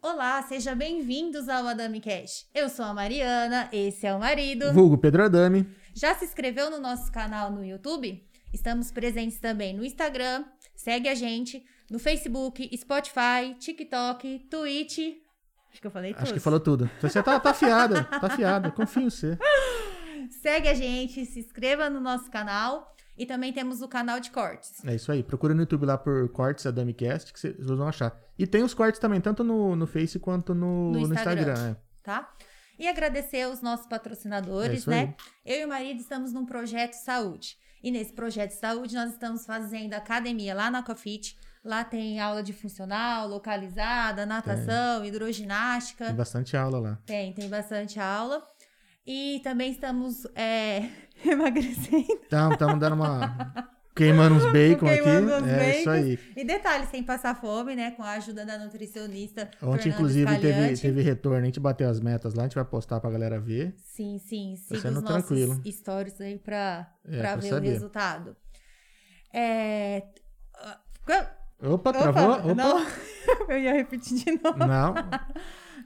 Olá, 0.00 0.40
sejam 0.42 0.76
bem-vindos 0.76 1.48
ao 1.48 1.66
Adami 1.66 2.00
Cash. 2.00 2.46
Eu 2.54 2.68
sou 2.68 2.84
a 2.84 2.94
Mariana, 2.94 3.68
esse 3.72 4.06
é 4.06 4.14
o 4.14 4.20
marido. 4.20 4.72
Vulgo 4.72 4.96
Pedro 4.96 5.24
Adami. 5.24 5.66
Já 5.92 6.14
se 6.14 6.24
inscreveu 6.24 6.70
no 6.70 6.78
nosso 6.78 7.10
canal 7.10 7.50
no 7.50 7.64
YouTube? 7.64 8.24
Estamos 8.52 8.92
presentes 8.92 9.40
também 9.40 9.74
no 9.74 9.84
Instagram, 9.84 10.44
segue 10.76 11.08
a 11.08 11.14
gente, 11.16 11.64
no 11.90 11.98
Facebook, 11.98 12.70
Spotify, 12.76 13.56
TikTok, 13.58 14.46
Twitch. 14.48 14.98
Acho 15.72 15.80
que 15.80 15.86
eu 15.86 15.90
falei 15.90 16.12
tudo. 16.12 16.22
Acho 16.22 16.34
que 16.34 16.40
falou 16.40 16.60
tudo. 16.60 16.90
Você 17.00 17.22
tá, 17.22 17.38
tá 17.38 17.50
afiada, 17.50 18.04
tá 18.04 18.26
afiada. 18.26 18.70
Confio 18.70 19.02
em 19.02 19.10
você. 19.10 19.38
Segue 20.42 20.68
a 20.68 20.74
gente, 20.74 21.24
se 21.26 21.40
inscreva 21.40 21.88
no 21.90 22.00
nosso 22.00 22.30
canal. 22.30 22.94
E 23.16 23.26
também 23.26 23.52
temos 23.52 23.82
o 23.82 23.88
canal 23.88 24.18
de 24.18 24.30
cortes. 24.30 24.82
É 24.84 24.94
isso 24.94 25.12
aí. 25.12 25.22
Procura 25.22 25.52
no 25.52 25.60
YouTube 25.60 25.84
lá 25.84 25.98
por 25.98 26.30
cortes 26.30 26.64
AdamiCast 26.64 27.32
que 27.34 27.38
vocês 27.40 27.54
vão 27.66 27.86
achar. 27.86 28.18
E 28.38 28.46
tem 28.46 28.62
os 28.62 28.72
cortes 28.72 28.98
também, 28.98 29.20
tanto 29.20 29.44
no, 29.44 29.76
no 29.76 29.86
Face 29.86 30.18
quanto 30.18 30.54
no, 30.54 30.90
No 30.90 31.00
no 31.06 31.12
Instagram. 31.14 31.52
Instagram. 31.52 31.70
é. 31.72 31.76
tá? 32.02 32.32
E 32.78 32.88
agradecer 32.88 33.46
os 33.46 33.60
nossos 33.60 33.84
É 33.84 33.88
patrocinadores, 33.90 34.80
isso 34.80 34.90
né? 34.90 35.14
aí. 35.44 35.54
Eu 35.54 35.60
e 35.60 35.64
o 35.66 35.68
marido 35.68 36.00
estamos 36.00 36.32
num 36.32 36.46
projeto 36.46 36.92
de 36.92 37.02
saúde. 37.04 37.58
E 37.82 37.90
nesse 37.90 38.10
projeto 38.14 38.52
de 38.52 38.56
saúde 38.58 38.94
nós 38.94 39.10
estamos 39.12 39.44
fazendo 39.44 39.92
academia 39.92 40.54
lá 40.54 40.70
na 40.70 40.78
Aquafit. 40.78 41.36
Lá 41.62 41.84
tem 41.84 42.18
aula 42.20 42.42
de 42.42 42.52
funcional, 42.54 43.28
localizada, 43.28 44.24
natação, 44.24 45.04
hidroginástica. 45.04 46.06
Tem 46.06 46.14
bastante 46.14 46.56
aula 46.56 46.78
lá. 46.78 46.98
Tem, 47.04 47.32
tem 47.34 47.48
bastante 47.50 48.00
aula. 48.00 48.42
E 49.06 49.40
também 49.44 49.70
estamos 49.72 50.24
é, 50.34 50.88
emagrecendo. 51.24 52.06
Então, 52.26 52.52
estamos 52.52 52.78
dando 52.78 52.94
uma. 52.94 53.68
Queimando 53.94 54.36
uns 54.36 54.44
bacon 54.52 54.86
Queimando 54.86 55.34
aqui. 55.34 55.44
uns 55.44 55.48
é 55.50 55.80
isso 55.80 55.90
aí. 55.90 56.18
E 56.36 56.44
detalhe, 56.44 56.86
sem 56.86 57.02
passar 57.02 57.34
fome, 57.38 57.74
né? 57.76 57.90
Com 57.90 58.02
a 58.02 58.12
ajuda 58.12 58.46
da 58.46 58.56
nutricionista. 58.56 59.50
Ontem, 59.60 59.82
Fernanda 59.82 59.88
inclusive, 59.88 60.30
teve, 60.38 60.52
Scaliante. 60.52 60.80
teve 60.82 61.02
retorno. 61.02 61.42
A 61.42 61.44
gente 61.44 61.60
bateu 61.60 61.90
as 61.90 62.00
metas 62.00 62.32
lá, 62.32 62.44
a 62.44 62.46
gente 62.46 62.54
vai 62.54 62.64
postar 62.64 63.00
pra 63.00 63.10
galera 63.10 63.38
ver. 63.38 63.74
Sim, 63.78 64.18
sim. 64.18 64.54
Siga 64.56 64.80
sendo 64.80 64.96
os 64.98 65.02
nossos 65.02 65.26
tranquilo. 65.26 65.60
stories 65.70 66.18
aí 66.20 66.38
pra, 66.38 66.90
É, 67.06 67.18
pra 67.18 67.32
pra 67.32 67.36
ver 67.36 67.48
saber. 67.50 67.68
o 67.68 67.70
resultado. 67.70 68.36
É... 69.34 70.04
Opa, 71.62 71.92
travou? 71.92 72.32
Opa. 72.32 72.54
Não, 72.54 72.86
eu 73.48 73.58
ia 73.58 73.72
repetir 73.74 74.18
de 74.24 74.32
novo. 74.42 74.58
Não. 74.58 74.94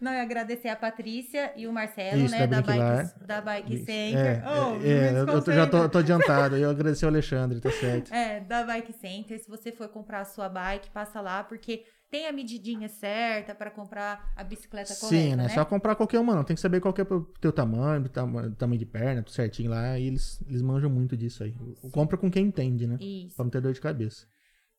Não, 0.01 0.11
eu 0.13 0.17
ia 0.19 0.23
agradecer 0.23 0.69
a 0.69 0.77
Patrícia 0.77 1.53
e 1.57 1.67
o 1.67 1.73
Marcelo, 1.73 2.23
Isso, 2.23 2.35
né, 2.37 2.47
da 2.47 2.61
da. 2.61 2.63
Bike, 2.63 3.27
da 3.27 3.41
Bike 3.41 3.75
Isso. 3.75 3.85
Center. 3.87 4.27
É, 4.27 4.43
Oh, 4.47 4.83
é, 4.85 5.21
eu 5.21 5.43
tô- 5.43 5.53
já 5.53 5.67
tô, 5.67 5.89
tô 5.89 5.99
adiantado. 5.99 6.57
Eu 6.59 6.69
agradecer 6.71 7.05
o 7.07 7.09
Alexandre, 7.09 7.61
tá 7.61 7.71
certo. 7.71 8.13
É, 8.13 8.41
da 8.41 8.65
Bike 8.65 8.93
Center. 8.93 9.39
Se 9.39 9.49
você 9.49 9.71
for 9.73 9.89
comprar 9.89 10.21
a 10.21 10.25
sua 10.25 10.49
bike, 10.49 10.91
passa 10.91 11.21
lá, 11.21 11.45
porque 11.45 11.85
tem 12.11 12.27
a 12.27 12.33
medidinha 12.33 12.89
certa 12.89 13.55
pra 13.55 13.71
comprar 13.71 14.33
a 14.37 14.45
bicicleta 14.45 14.95
correta, 14.97 15.07
Sim, 15.23 15.31
né? 15.37 15.45
né? 15.45 15.49
Só 15.49 15.65
comprar 15.65 15.95
qualquer 15.95 16.19
uma, 16.21 16.35
não. 16.35 16.45
Tem 16.45 16.55
que 16.57 16.63
saber 16.63 16.81
qual 16.81 16.93
que 16.93 17.01
é 17.01 17.05
o 17.05 17.21
teu 17.41 17.53
tamanho, 17.53 18.09
tama- 18.09 18.51
tamanho 18.59 18.79
de 18.79 18.87
perna, 18.87 19.23
tudo 19.23 19.33
certinho 19.35 19.71
lá. 19.71 19.99
E 19.99 20.07
eles, 20.09 20.41
eles 20.47 20.61
manjam 20.63 20.91
muito 20.91 21.17
disso 21.17 21.43
aí. 21.45 21.55
Compra 21.93 22.17
com 22.19 22.31
quem 22.31 22.47
entende, 22.47 22.87
né? 22.87 22.97
Isso. 23.01 23.37
Pra 23.37 23.45
não 23.45 23.51
ter 23.51 23.61
dor 23.61 23.73
de 23.73 23.81
cabeça. 23.81 24.27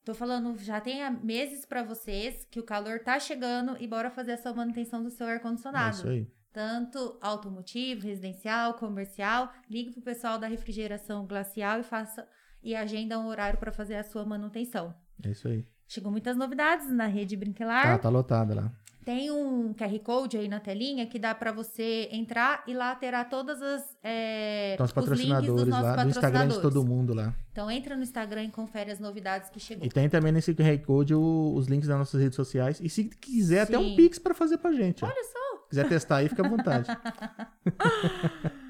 Tô 0.06 0.14
falando, 0.14 0.56
já 0.60 0.80
tem 0.80 1.02
meses 1.24 1.66
pra 1.66 1.82
vocês 1.84 2.46
que 2.52 2.60
o 2.60 2.64
calor 2.64 3.00
tá 3.00 3.20
chegando 3.20 3.76
e 3.82 3.88
bora 3.88 4.12
fazer 4.12 4.34
a 4.34 4.38
sua 4.38 4.54
manutenção 4.54 5.02
do 5.04 5.10
seu 5.10 5.28
É 5.28 5.34
ar-condicionado. 5.34 5.96
isso 5.96 6.08
aí. 6.08 6.28
Tanto 6.54 7.18
automotivo, 7.20 8.06
residencial, 8.06 8.76
comercial. 8.76 9.52
Ligue 9.70 9.92
pro 9.92 10.02
pessoal 10.04 10.38
da 10.38 10.48
refrigeração 10.48 11.26
glacial 11.26 11.80
e 11.80 11.84
faça 11.84 12.26
e 12.64 12.76
agenda 12.76 13.20
um 13.20 13.26
horário 13.28 13.60
pra 13.60 13.72
fazer 13.72 13.96
a 13.96 14.04
sua 14.04 14.24
manutenção. 14.24 14.94
É 15.24 15.32
isso 15.32 15.48
aí. 15.48 15.66
Chegou 15.88 16.12
muitas 16.12 16.38
novidades 16.38 16.90
na 16.92 17.08
rede 17.08 17.36
Brinquelar. 17.36 17.84
Tá, 17.84 17.98
tá 17.98 18.10
lotado 18.10 18.54
lá. 18.56 18.72
Tem 19.06 19.30
um 19.30 19.72
QR 19.76 20.00
Code 20.00 20.36
aí 20.36 20.48
na 20.48 20.60
telinha 20.60 21.06
que 21.06 21.20
dá 21.20 21.36
pra 21.36 21.52
você 21.52 22.10
entrar 22.12 22.64
e 22.66 22.74
lá 22.74 22.96
terá 22.96 23.24
todas 23.24 23.62
as 23.62 23.84
é, 24.04 24.74
Então, 24.74 24.84
os 24.84 24.90
os 24.90 24.94
patrocinadores 24.96 25.68
nossos 25.68 25.86
lá, 25.86 26.04
do 26.04 26.10
Instagram 26.10 26.48
de 26.48 26.54
todo 26.56 26.64
patrocinadores. 26.64 26.90
mundo 26.90 27.14
lá. 27.14 27.34
Então 27.52 27.70
entra 27.70 27.96
no 27.96 28.02
Instagram 28.02 28.46
e 28.46 28.50
confere 28.50 28.90
as 28.92 29.00
novidades 29.00 29.52
que 29.52 29.60
chegou. 29.60 29.86
E 29.86 29.90
tem 29.90 30.10
também 30.10 30.32
nesse 30.32 30.56
QR 30.56 30.78
Code 30.80 31.14
o- 31.14 31.54
os 31.56 31.68
links 31.68 31.88
das 31.88 32.00
nossas 32.00 32.20
redes 32.20 32.36
sociais. 32.36 32.80
E 32.82 32.90
se 32.90 33.04
quiser, 33.04 33.62
até 33.62 33.78
um 33.78 33.84
Sim. 33.90 33.96
Pix 33.96 34.18
pra 34.18 34.34
fazer 34.34 34.58
pra 34.58 34.72
gente. 34.74 35.06
ó. 35.06 35.08
Olha 35.08 35.24
só. 35.24 35.46
quiser 35.70 35.88
testar 35.88 36.18
aí, 36.18 36.30
fica 36.30 36.44
à 36.46 36.50
vontade. 36.50 36.88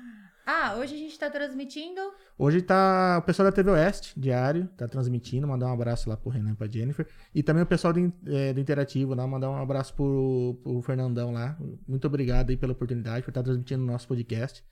Ah, 0.45 0.75
hoje 0.77 0.93
a 0.93 0.97
gente 0.97 1.17
tá 1.17 1.27
transmitindo 1.27 1.99
Hoje 2.37 2.61
tá 2.61 3.17
o 3.17 3.21
pessoal 3.23 3.49
da 3.49 3.51
TV 3.51 3.71
Oeste, 3.71 4.13
diário, 4.19 4.67
tá 4.77 4.87
transmitindo. 4.87 5.47
Mandar 5.47 5.67
um 5.67 5.73
abraço 5.73 6.07
lá 6.07 6.15
pro 6.15 6.29
Renan 6.29 6.51
e 6.51 6.55
pra 6.55 6.67
Jennifer. 6.67 7.07
E 7.33 7.41
também 7.41 7.63
o 7.63 7.65
pessoal 7.65 7.91
do, 7.91 8.13
é, 8.27 8.53
do 8.53 8.59
Interativo 8.59 9.15
lá, 9.15 9.25
mandar 9.25 9.49
um 9.49 9.55
abraço 9.55 9.95
pro, 9.95 10.59
pro 10.61 10.81
Fernandão 10.83 11.31
lá. 11.31 11.57
Muito 11.87 12.05
obrigado 12.05 12.51
aí 12.51 12.57
pela 12.57 12.73
oportunidade, 12.73 13.23
por 13.23 13.31
estar 13.31 13.41
transmitindo 13.41 13.83
o 13.83 13.87
nosso 13.87 14.07
podcast. 14.07 14.63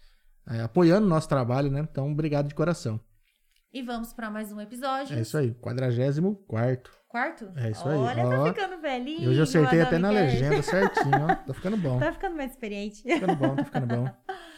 é, 0.48 0.62
apoiando 0.62 1.08
o 1.08 1.10
nosso 1.10 1.28
trabalho, 1.28 1.72
né? 1.72 1.80
Então, 1.90 2.12
obrigado 2.12 2.48
de 2.48 2.54
coração. 2.56 3.00
e 3.74 3.82
vamos 3.82 4.14
pra 4.14 4.30
mais 4.30 4.52
um 4.52 4.62
episódio. 4.62 5.18
É 5.18 5.22
isso 5.22 5.36
aí, 5.38 5.56
44 5.56 7.04
Quarto? 7.08 7.52
É 7.56 7.70
isso 7.72 7.88
aí, 7.88 7.98
Olha, 7.98 8.28
tá 8.28 8.54
ficando 8.54 8.82
velhinho. 8.82 9.30
Hoje 9.30 9.40
eu 9.40 9.44
acertei 9.44 9.82
até 9.82 9.98
na 10.00 10.10
legenda 10.10 10.62
certinho, 10.62 11.12
ó. 11.30 11.36
Tá 11.46 11.54
ficando 11.54 11.78
bom. 11.78 12.00
Tá 12.00 12.12
ficando 12.12 12.36
mais 12.36 12.52
experiente. 12.52 13.04
Tá 13.04 13.14
ficando 13.14 13.36
bom, 13.36 13.56
tá 13.56 13.64
ficando 13.64 13.88
bom. 13.88 14.10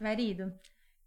Marido, 0.00 0.50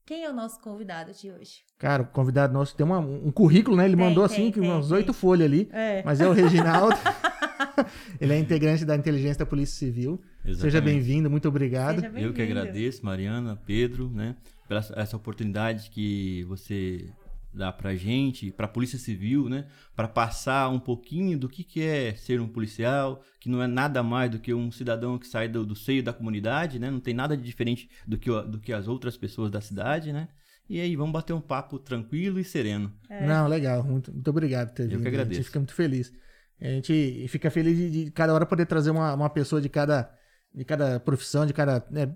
quem 0.06 0.24
é 0.24 0.30
o 0.30 0.34
nosso 0.34 0.60
convidado 0.62 1.12
de 1.14 1.32
hoje? 1.32 1.62
Cara, 1.80 2.04
o 2.04 2.08
convidado 2.08 2.54
nosso 2.54 2.76
tem 2.76 2.86
uma- 2.86 3.00
um 3.00 3.32
currículo, 3.32 3.76
né? 3.78 3.86
Ele 3.86 3.96
Tem, 3.96 4.06
mandou 4.06 4.28
tem, 4.28 4.36
assim, 4.38 4.52
que 4.52 4.60
tem, 4.60 4.70
umas 4.70 4.92
oito 4.92 5.14
folhas 5.14 5.46
ali. 5.46 5.68
É. 5.72 6.04
Mas 6.06 6.22
é 6.22 6.28
o 6.28 6.32
Reginaldo. 6.32 6.96
Ele 8.22 8.34
é 8.34 8.38
integrante 8.38 8.86
da 8.86 8.96
inteligência 8.96 9.40
da 9.40 9.46
Polícia 9.46 9.76
Civil. 9.76 10.22
Seja 10.46 10.68
Exatamente. 10.68 10.84
bem-vindo, 10.96 11.30
muito 11.30 11.48
obrigado. 11.48 12.02
Seja 12.02 12.20
Eu 12.20 12.34
que 12.34 12.42
agradeço, 12.42 13.04
Mariana, 13.04 13.56
Pedro, 13.66 14.10
né, 14.10 14.36
pela 14.68 14.82
essa 14.96 15.18
oportunidade 15.18 15.90
que 15.90 16.44
você 16.44 17.10
dá 17.54 17.72
pra 17.72 17.96
gente, 17.96 18.52
pra 18.52 18.68
Polícia 18.68 18.98
Civil, 19.00 19.48
né, 19.50 19.68
para 19.96 20.08
passar 20.08 20.70
um 20.70 20.80
pouquinho 20.80 21.38
do 21.38 21.48
que, 21.48 21.64
que 21.64 21.82
é 21.82 22.14
ser 22.16 22.42
um 22.42 22.48
policial, 22.48 23.24
que 23.40 23.50
não 23.50 23.62
é 23.62 23.68
nada 23.68 24.02
mais 24.02 24.32
do 24.32 24.40
que 24.40 24.54
um 24.54 24.72
cidadão 24.72 25.18
que 25.18 25.28
sai 25.28 25.48
do, 25.48 25.66
do 25.66 25.76
seio 25.76 26.02
da 26.04 26.12
comunidade, 26.14 26.80
né, 26.80 26.90
não 26.90 27.00
tem 27.00 27.14
nada 27.14 27.36
de 27.38 27.44
diferente 27.44 27.90
do 28.08 28.18
que, 28.18 28.30
do 28.44 28.60
que 28.60 28.74
as 28.74 28.88
outras 28.88 29.16
pessoas 29.18 29.52
da 29.52 29.62
cidade, 29.62 30.12
né. 30.12 30.28
E 30.70 30.80
aí, 30.80 30.96
vamos 30.96 31.12
bater 31.12 31.34
um 31.34 31.42
papo 31.42 31.78
tranquilo 31.78 32.40
e 32.40 32.44
sereno. 32.44 32.92
Não, 33.28 33.48
legal. 33.50 33.84
Muito, 33.84 34.14
muito 34.14 34.30
obrigado 34.30 34.70
por 34.70 34.76
ter 34.76 34.84
Eu 34.84 34.90
vindo. 34.92 35.02
que 35.02 35.08
A 35.08 35.12
gente 35.12 35.20
agradeço. 35.22 35.44
fica 35.44 35.60
muito 35.60 35.74
feliz. 35.74 36.14
A 36.60 36.68
gente 36.68 37.28
fica 37.28 37.52
feliz 37.52 37.78
de, 37.78 38.06
de 38.06 38.12
cada 38.12 38.34
hora 38.34 38.46
poder 38.46 38.66
trazer 38.66 38.90
uma, 38.90 39.14
uma 39.14 39.30
pessoa 39.30 39.62
de 39.62 39.68
cada, 39.68 40.10
de 40.56 40.64
cada 40.64 41.02
profissão, 41.02 41.46
de 41.46 41.52
cada 41.54 41.86
né, 41.92 42.16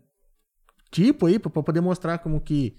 tipo 0.90 1.26
aí, 1.26 1.38
para 1.38 1.52
poder 1.52 1.82
mostrar 1.82 2.20
como 2.20 2.40
que, 2.40 2.78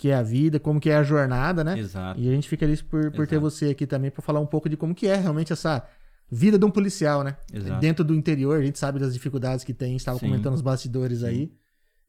que 0.00 0.08
é 0.08 0.14
a 0.14 0.22
vida, 0.22 0.58
como 0.58 0.80
que 0.80 0.88
é 0.88 0.96
a 0.96 1.02
jornada, 1.02 1.62
né? 1.62 1.78
Exato. 1.78 2.18
E 2.18 2.26
a 2.26 2.32
gente 2.32 2.48
fica 2.48 2.64
feliz 2.64 2.80
por, 2.80 3.10
por 3.12 3.26
ter 3.26 3.38
você 3.38 3.66
aqui 3.66 3.86
também 3.86 4.10
para 4.10 4.22
falar 4.22 4.40
um 4.40 4.46
pouco 4.46 4.66
de 4.66 4.74
como 4.76 4.94
que 4.94 5.06
é 5.06 5.14
realmente 5.14 5.52
essa 5.52 5.86
vida 6.30 6.58
de 6.58 6.64
um 6.64 6.70
policial, 6.70 7.22
né? 7.22 7.36
Exato. 7.52 7.80
Dentro 7.80 8.02
do 8.02 8.14
interior, 8.14 8.58
a 8.58 8.64
gente 8.64 8.78
sabe 8.78 8.98
das 8.98 9.12
dificuldades 9.12 9.62
que 9.62 9.74
tem, 9.74 9.94
estava 9.96 10.18
Sim. 10.18 10.26
comentando 10.26 10.54
os 10.54 10.62
bastidores 10.62 11.22
aí. 11.22 11.52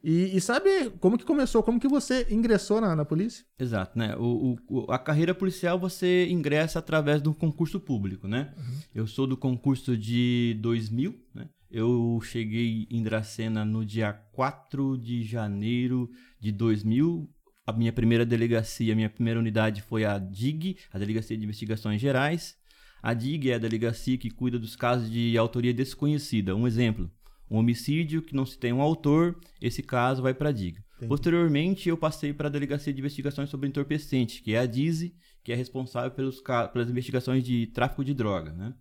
E, 0.03 0.35
e 0.37 0.39
sabe 0.39 0.89
como 1.01 1.17
que 1.17 1.25
começou, 1.25 1.61
como 1.61 1.79
que 1.81 1.87
você 1.87 2.25
ingressou 2.31 2.79
na, 2.79 2.95
na 2.95 3.03
polícia? 3.03 3.43
Exato, 3.59 3.99
né? 3.99 4.15
O, 4.17 4.55
o- 4.69 4.91
a 4.91 4.97
carreira 4.97 5.35
policial 5.35 5.77
você 5.77 6.27
ingressa 6.29 6.79
através 6.79 7.21
de 7.21 7.27
um 7.27 7.33
concurso 7.33 7.77
público, 7.79 8.25
né? 8.27 8.53
Eu 8.95 9.05
sou 9.05 9.27
do 9.27 9.35
concurso 9.35 9.97
de 9.97 10.57
2000, 10.61 11.13
né? 11.35 11.49
Eu 11.69 12.19
cheguei 12.23 12.87
em 12.89 13.03
Dracena 13.03 13.63
no 13.65 13.85
dia 13.85 14.11
4 14.31 14.97
de 14.97 15.23
janeiro 15.23 16.09
de 16.39 16.51
2000. 16.53 17.29
A 17.71 17.73
minha 17.73 17.93
primeira 17.93 18.25
delegacia, 18.25 18.91
a 18.91 18.95
minha 18.95 19.09
primeira 19.09 19.39
unidade 19.39 19.81
foi 19.81 20.03
a 20.03 20.19
DIG, 20.19 20.77
a 20.91 20.99
Delegacia 20.99 21.37
de 21.37 21.43
Investigações 21.45 22.01
Gerais. 22.01 22.57
A 23.01 23.13
DIG 23.13 23.51
é 23.51 23.53
a 23.55 23.57
delegacia 23.57 24.17
que 24.17 24.29
cuida 24.29 24.59
dos 24.59 24.75
casos 24.75 25.09
de 25.09 25.37
autoria 25.37 25.73
desconhecida. 25.73 26.53
Um 26.53 26.67
exemplo, 26.67 27.09
um 27.49 27.57
homicídio 27.57 28.21
que 28.21 28.35
não 28.35 28.45
se 28.45 28.57
tem 28.57 28.73
um 28.73 28.81
autor, 28.81 29.39
esse 29.61 29.81
caso 29.81 30.21
vai 30.21 30.33
para 30.33 30.49
a 30.49 30.51
DIG. 30.51 30.79
Entendi. 30.97 31.07
Posteriormente, 31.07 31.87
eu 31.87 31.95
passei 31.95 32.33
para 32.33 32.49
a 32.49 32.51
Delegacia 32.51 32.93
de 32.93 32.99
Investigações 32.99 33.49
sobre 33.49 33.69
Entorpecente, 33.69 34.41
que 34.43 34.53
é 34.53 34.59
a 34.59 34.65
DISE, 34.65 35.15
que 35.41 35.53
é 35.53 35.55
responsável 35.55 36.11
pelos, 36.11 36.41
pelas 36.73 36.89
investigações 36.89 37.41
de 37.41 37.67
tráfico 37.67 38.03
de 38.03 38.13
droga. 38.13 38.51
Né? 38.51 38.73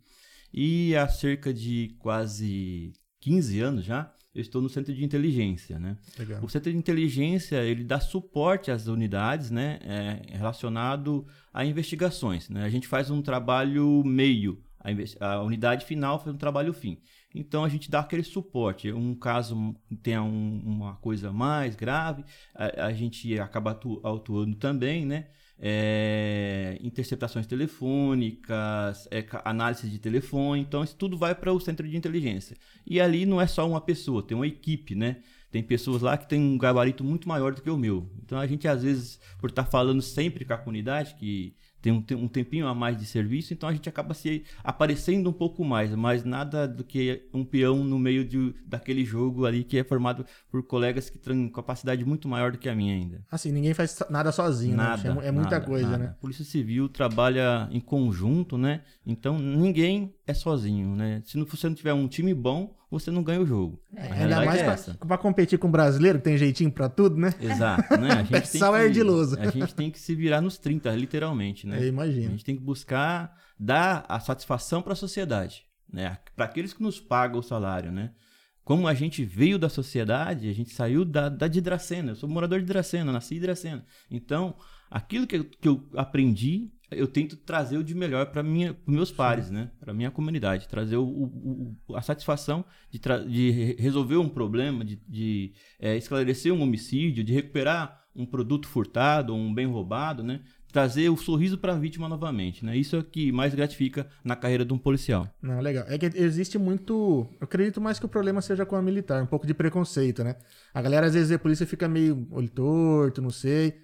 E 0.53 0.97
há 0.97 1.07
cerca 1.07 1.55
de 1.55 1.95
quase 2.01 2.93
15 3.21 3.61
anos 3.61 3.85
já, 3.85 4.13
eu 4.35 4.41
estou 4.41 4.63
no 4.63 4.69
Centro 4.69 4.95
de 4.95 5.05
Inteligência. 5.05 5.79
Né? 5.79 5.97
Legal. 6.19 6.43
O 6.43 6.49
Centro 6.49 6.71
de 6.71 6.79
Inteligência 6.79 7.63
ele 7.63 7.85
dá 7.85 8.01
suporte 8.01 8.71
às 8.71 8.87
unidades 8.87 9.51
né, 9.51 9.79
é, 9.83 10.37
relacionado 10.37 11.27
a 11.53 11.65
investigações. 11.65 12.49
Né? 12.49 12.65
A 12.65 12.71
gente 12.71 12.87
faz 12.87 13.11
um 13.11 13.21
trabalho 13.21 14.03
meio, 14.05 14.63
a, 14.79 15.27
a 15.27 15.43
unidade 15.43 15.85
final 15.85 16.19
faz 16.19 16.35
um 16.35 16.39
trabalho 16.39 16.73
fim. 16.73 16.99
Então 17.35 17.65
a 17.65 17.69
gente 17.69 17.91
dá 17.91 18.01
aquele 18.01 18.25
suporte. 18.25 18.93
Um 18.93 19.15
caso 19.15 19.75
tem 20.03 20.19
um, 20.19 20.61
uma 20.65 20.97
coisa 20.97 21.33
mais 21.33 21.77
grave, 21.77 22.25
a, 22.55 22.87
a 22.87 22.93
gente 22.93 23.39
acaba 23.39 23.73
atu, 23.73 24.01
atuando 24.05 24.57
também, 24.57 25.05
né? 25.05 25.29
É, 25.63 26.79
interceptações 26.81 27.47
telefônicas, 27.47 29.07
é, 29.11 29.23
análise 29.45 29.91
de 29.91 29.99
telefone, 29.99 30.63
então 30.63 30.83
isso 30.83 30.97
tudo 30.97 31.19
vai 31.19 31.35
para 31.35 31.53
o 31.53 31.61
centro 31.61 31.87
de 31.87 31.97
inteligência. 31.97 32.57
E 32.87 32.99
ali 32.99 33.27
não 33.27 33.39
é 33.39 33.47
só 33.47 33.69
uma 33.69 33.81
pessoa, 33.81 34.23
tem 34.23 34.35
uma 34.35 34.47
equipe, 34.47 34.95
né? 34.95 35.19
Tem 35.51 35.63
pessoas 35.63 36.01
lá 36.01 36.17
que 36.17 36.29
têm 36.29 36.41
um 36.41 36.57
gabarito 36.57 37.05
muito 37.05 37.29
maior 37.29 37.53
do 37.53 37.61
que 37.61 37.69
o 37.69 37.77
meu. 37.77 38.09
Então 38.25 38.39
a 38.39 38.47
gente, 38.47 38.67
às 38.67 38.83
vezes, 38.83 39.21
por 39.39 39.51
estar 39.51 39.65
falando 39.67 40.01
sempre 40.01 40.45
com 40.45 40.55
a 40.55 40.59
comunidade, 40.59 41.15
que 41.17 41.55
tem 41.81 41.93
um, 41.93 42.05
um 42.17 42.29
tempinho 42.29 42.67
a 42.67 42.75
mais 42.75 42.97
de 42.97 43.07
serviço, 43.07 43.53
então 43.53 43.69
a 43.69 43.73
gente 43.73 43.89
acaba 43.89 44.15
se 44.15 44.45
aparecendo 44.63 45.31
um 45.31 45.33
pouco 45.33 45.65
mais, 45.65 45.95
mas 45.95 46.25
nada 46.25 46.67
do 46.69 46.85
que 46.85 47.29
um 47.33 47.45
peão 47.45 47.83
no 47.85 47.99
meio 47.99 48.25
de, 48.25 48.55
daquele 48.67 49.05
jogo 49.05 49.47
ali 49.47 49.65
que 49.65 49.79
é 49.79 49.85
formado 49.85 50.25
por 50.51 50.63
colegas 50.63 51.09
que 51.09 51.19
têm 51.19 51.49
capacidade 51.49 52.05
muito 52.05 52.29
maior 52.29 52.53
do 52.53 52.59
que 52.59 52.69
a 52.69 52.75
minha 52.75 52.95
ainda. 52.95 53.25
Assim, 53.31 53.51
ninguém 53.53 53.75
faz 53.75 53.99
nada 54.11 54.31
sozinho, 54.33 54.77
né? 54.77 54.85
nada, 54.85 55.15
né? 55.15 55.27
É 55.29 55.33
muita 55.33 55.51
nada, 55.51 55.67
coisa, 55.67 55.91
nada. 55.91 56.05
né? 56.05 56.11
A 56.11 56.21
Polícia 56.21 56.45
Civil 56.45 56.89
trabalha 56.89 57.69
em 57.71 57.81
conjunto, 57.81 58.59
né? 58.59 58.83
Então 59.07 59.39
ninguém 59.39 60.15
é 60.31 60.35
sozinho, 60.35 60.95
né? 60.97 61.23
Se 61.25 61.39
você 61.45 61.69
não 61.69 61.75
tiver 61.75 61.93
um 61.93 62.09
time 62.09 62.33
bom, 62.35 62.75
você 62.91 63.11
não 63.11 63.23
ganha 63.23 63.41
o 63.41 63.47
jogo. 63.47 63.81
É. 63.95 64.09
A 64.11 64.15
Ainda 64.15 64.45
mais 64.45 64.61
é 64.61 64.95
pra, 64.95 65.07
pra 65.07 65.19
competir 65.19 65.59
com 65.59 65.69
o 65.69 65.71
brasileiro, 65.71 66.19
que 66.19 66.25
tem 66.25 66.37
jeitinho 66.39 66.73
pra 66.73 66.89
tudo, 66.89 67.17
né? 67.17 67.33
Exato, 67.41 67.97
né? 67.99 68.11
A 68.13 68.23
gente, 68.25 68.35
É 68.37 68.41
tem 68.41 68.61
só 68.61 68.71
que, 68.73 68.79
ardiloso. 68.79 69.39
a 69.39 69.51
gente 69.51 69.75
tem 69.75 69.91
que 69.91 69.99
se 70.01 70.15
virar 70.15 70.41
nos 70.41 70.59
30, 70.59 70.91
literalmente, 70.97 71.67
né? 71.67 71.79
Eu 71.79 71.83
A 71.83 71.87
imagino. 71.87 72.31
gente 72.31 72.45
tem 72.45 72.57
que 72.57 72.63
buscar 72.63 73.33
dar 73.59 74.05
a 74.09 74.19
satisfação 74.19 74.81
para 74.83 74.95
a 74.95 74.97
sociedade, 74.97 75.65
né? 75.93 76.17
Para 76.35 76.47
aqueles 76.47 76.73
que 76.73 76.83
nos 76.83 76.99
pagam 77.01 77.39
o 77.41 77.43
salário, 77.43 77.93
né? 77.93 78.11
Como 78.65 78.87
a 78.87 78.95
gente 78.95 79.25
veio 79.25 79.59
da 79.59 79.69
sociedade, 79.69 80.49
a 80.49 80.53
gente 80.53 80.71
saiu 80.73 81.05
da, 81.05 81.29
da 81.29 81.49
de 81.49 81.61
Dracena. 81.61 82.13
Eu 82.13 82.17
sou 82.17 82.29
morador 82.29 82.61
de 82.61 82.67
Dracena, 82.67 83.11
nasci 83.11 83.37
em 83.37 83.41
Dracena. 83.41 83.85
Então, 84.11 84.55
aquilo 84.91 85.27
que 85.27 85.37
eu, 85.37 85.45
que 85.45 85.69
eu 85.69 85.89
aprendi, 85.97 86.71
eu 86.91 87.07
tento 87.07 87.37
trazer 87.37 87.79
o 87.79 87.85
de 87.85 87.95
melhor 87.95 88.27
para 88.27 88.43
meus 88.43 89.13
pares, 89.13 89.51
né? 89.51 89.71
Para 89.79 89.95
minha 89.95 90.11
comunidade, 90.11 90.69
trazer 90.69 90.97
o, 90.97 91.05
o- 91.05 91.77
o- 91.89 91.97
a 91.97 92.03
satisfação 92.03 92.65
de, 92.91 92.99
de 93.29 93.51
re- 93.51 93.77
resolver 93.79 94.17
um 94.17 94.29
problema, 94.29 94.85
de, 94.85 94.97
de, 95.09 95.53
eh, 95.79 95.97
esclarecer 95.97 96.53
um 96.53 96.63
homicídio, 96.63 97.23
de 97.25 97.33
recuperar 97.33 97.99
um 98.15 98.27
produto 98.27 98.67
furtado 98.67 99.33
ou 99.33 99.39
um 99.39 99.55
bem 99.55 99.67
roubado, 99.67 100.23
né? 100.23 100.41
Trazer 100.73 101.09
o 101.09 101.17
sorriso 101.17 101.59
para 101.59 101.73
a 101.73 101.77
vítima 101.77 102.09
novamente, 102.09 102.65
né? 102.65 102.77
Isso 102.77 102.97
é 102.97 102.99
o 102.99 103.05
que 103.05 103.33
mais 103.33 103.55
gratifica 103.55 104.07
na 104.25 104.37
carreira 104.37 104.65
de 104.65 104.73
um 104.73 104.79
policial. 104.79 105.29
Não, 105.43 105.61
legal. 105.61 105.85
É 105.89 105.99
que 105.99 106.07
existe 106.15 106.59
muito. 106.59 107.27
Eu 107.41 107.45
acredito 107.45 107.81
mais 107.81 107.99
que 107.99 108.07
o 108.07 108.09
problema 108.09 108.41
seja 108.41 108.65
com 108.65 108.77
a 108.77 108.83
militar, 108.83 109.23
um 109.23 109.27
pouco 109.27 109.47
de 109.47 109.55
preconceito, 109.55 110.23
né? 110.23 110.37
A 110.73 110.81
galera 110.81 111.07
às 111.07 111.15
vezes 111.15 111.33
a 111.33 111.39
polícia 111.39 111.67
fica 111.67 111.89
meio 111.89 112.27
olho 112.31 112.49
torto, 112.49 113.21
não 113.21 113.31
sei. 113.31 113.75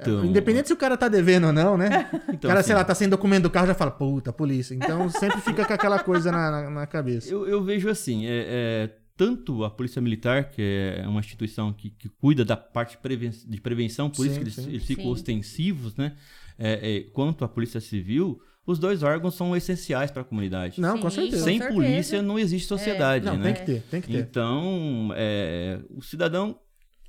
Então, 0.00 0.24
Independente 0.24 0.68
se 0.68 0.72
o 0.72 0.76
cara 0.76 0.96
tá 0.96 1.08
devendo 1.08 1.48
ou 1.48 1.52
não, 1.52 1.76
né? 1.76 2.08
Então, 2.28 2.48
o 2.48 2.48
cara, 2.48 2.60
assim, 2.60 2.68
sei 2.68 2.76
lá, 2.76 2.84
tá 2.84 2.94
sem 2.94 3.08
documento 3.08 3.42
do 3.44 3.50
carro 3.50 3.66
já 3.66 3.74
fala, 3.74 3.90
puta, 3.90 4.32
polícia. 4.32 4.74
Então 4.74 5.10
sempre 5.10 5.40
fica 5.40 5.64
com 5.64 5.72
aquela 5.72 5.98
coisa 5.98 6.30
na, 6.32 6.50
na, 6.50 6.70
na 6.70 6.86
cabeça. 6.86 7.32
Eu, 7.32 7.46
eu 7.46 7.62
vejo 7.62 7.88
assim, 7.88 8.26
é, 8.26 8.44
é, 8.48 8.90
tanto 9.18 9.64
a 9.64 9.70
Polícia 9.70 10.00
Militar, 10.00 10.48
que 10.48 10.62
é 10.96 11.06
uma 11.06 11.20
instituição 11.20 11.72
que, 11.72 11.90
que 11.90 12.08
cuida 12.08 12.44
da 12.44 12.56
parte 12.56 12.96
preven- 12.96 13.32
de 13.46 13.60
prevenção, 13.60 14.08
por 14.08 14.22
Sim, 14.22 14.28
isso 14.30 14.38
que 14.38 14.44
eles, 14.44 14.58
eles 14.58 14.84
ficam 14.84 15.04
Sim. 15.04 15.10
ostensivos, 15.10 15.96
né? 15.96 16.16
É, 16.56 16.96
é, 16.96 17.00
quanto 17.12 17.44
a 17.44 17.48
Polícia 17.48 17.80
Civil, 17.80 18.40
os 18.64 18.78
dois 18.78 19.02
órgãos 19.02 19.34
são 19.34 19.56
essenciais 19.56 20.10
para 20.10 20.22
a 20.22 20.24
comunidade. 20.24 20.80
Não, 20.80 20.98
com 20.98 21.10
Sim, 21.10 21.22
certeza. 21.22 21.44
Sem 21.44 21.58
certeza. 21.58 21.74
polícia 21.80 22.22
não 22.22 22.38
existe 22.38 22.68
sociedade, 22.68 23.24
Não, 23.24 23.36
né? 23.36 23.52
tem 23.52 23.54
que 23.54 23.66
ter, 23.66 23.82
tem 23.90 24.00
que 24.00 24.08
ter. 24.08 24.18
Então, 24.18 25.10
é, 25.16 25.80
o 25.90 26.00
cidadão 26.00 26.58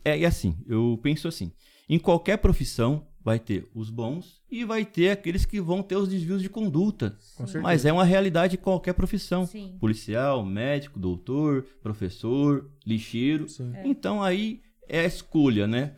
é, 0.04 0.22
é 0.22 0.26
assim, 0.26 0.58
eu 0.68 1.00
penso 1.04 1.28
assim, 1.28 1.52
em 1.88 2.00
qualquer 2.00 2.38
profissão 2.38 3.08
vai 3.30 3.38
ter 3.38 3.70
os 3.76 3.92
bons 3.92 4.42
e 4.50 4.66
vai 4.66 4.84
ter 4.84 5.12
aqueles 5.12 5.46
que 5.46 5.62
vão 5.62 5.84
ter 5.84 5.96
os 5.96 6.10
desvios 6.10 6.42
de 6.42 6.50
conduta. 6.50 7.12
Com 7.38 7.46
certeza. 7.46 7.62
Mas 7.62 7.86
é 7.86 7.94
uma 7.94 8.04
realidade 8.04 8.56
em 8.56 8.60
qualquer 8.60 8.94
profissão. 8.94 9.46
Sim. 9.46 9.78
Policial, 9.80 10.44
médico, 10.44 10.98
doutor, 10.98 11.64
professor, 11.80 12.68
lixeiro. 12.84 13.48
Sim. 13.48 13.72
Então 13.86 14.24
aí 14.24 14.64
é 14.88 15.02
a 15.02 15.06
escolha, 15.06 15.68
né? 15.68 15.94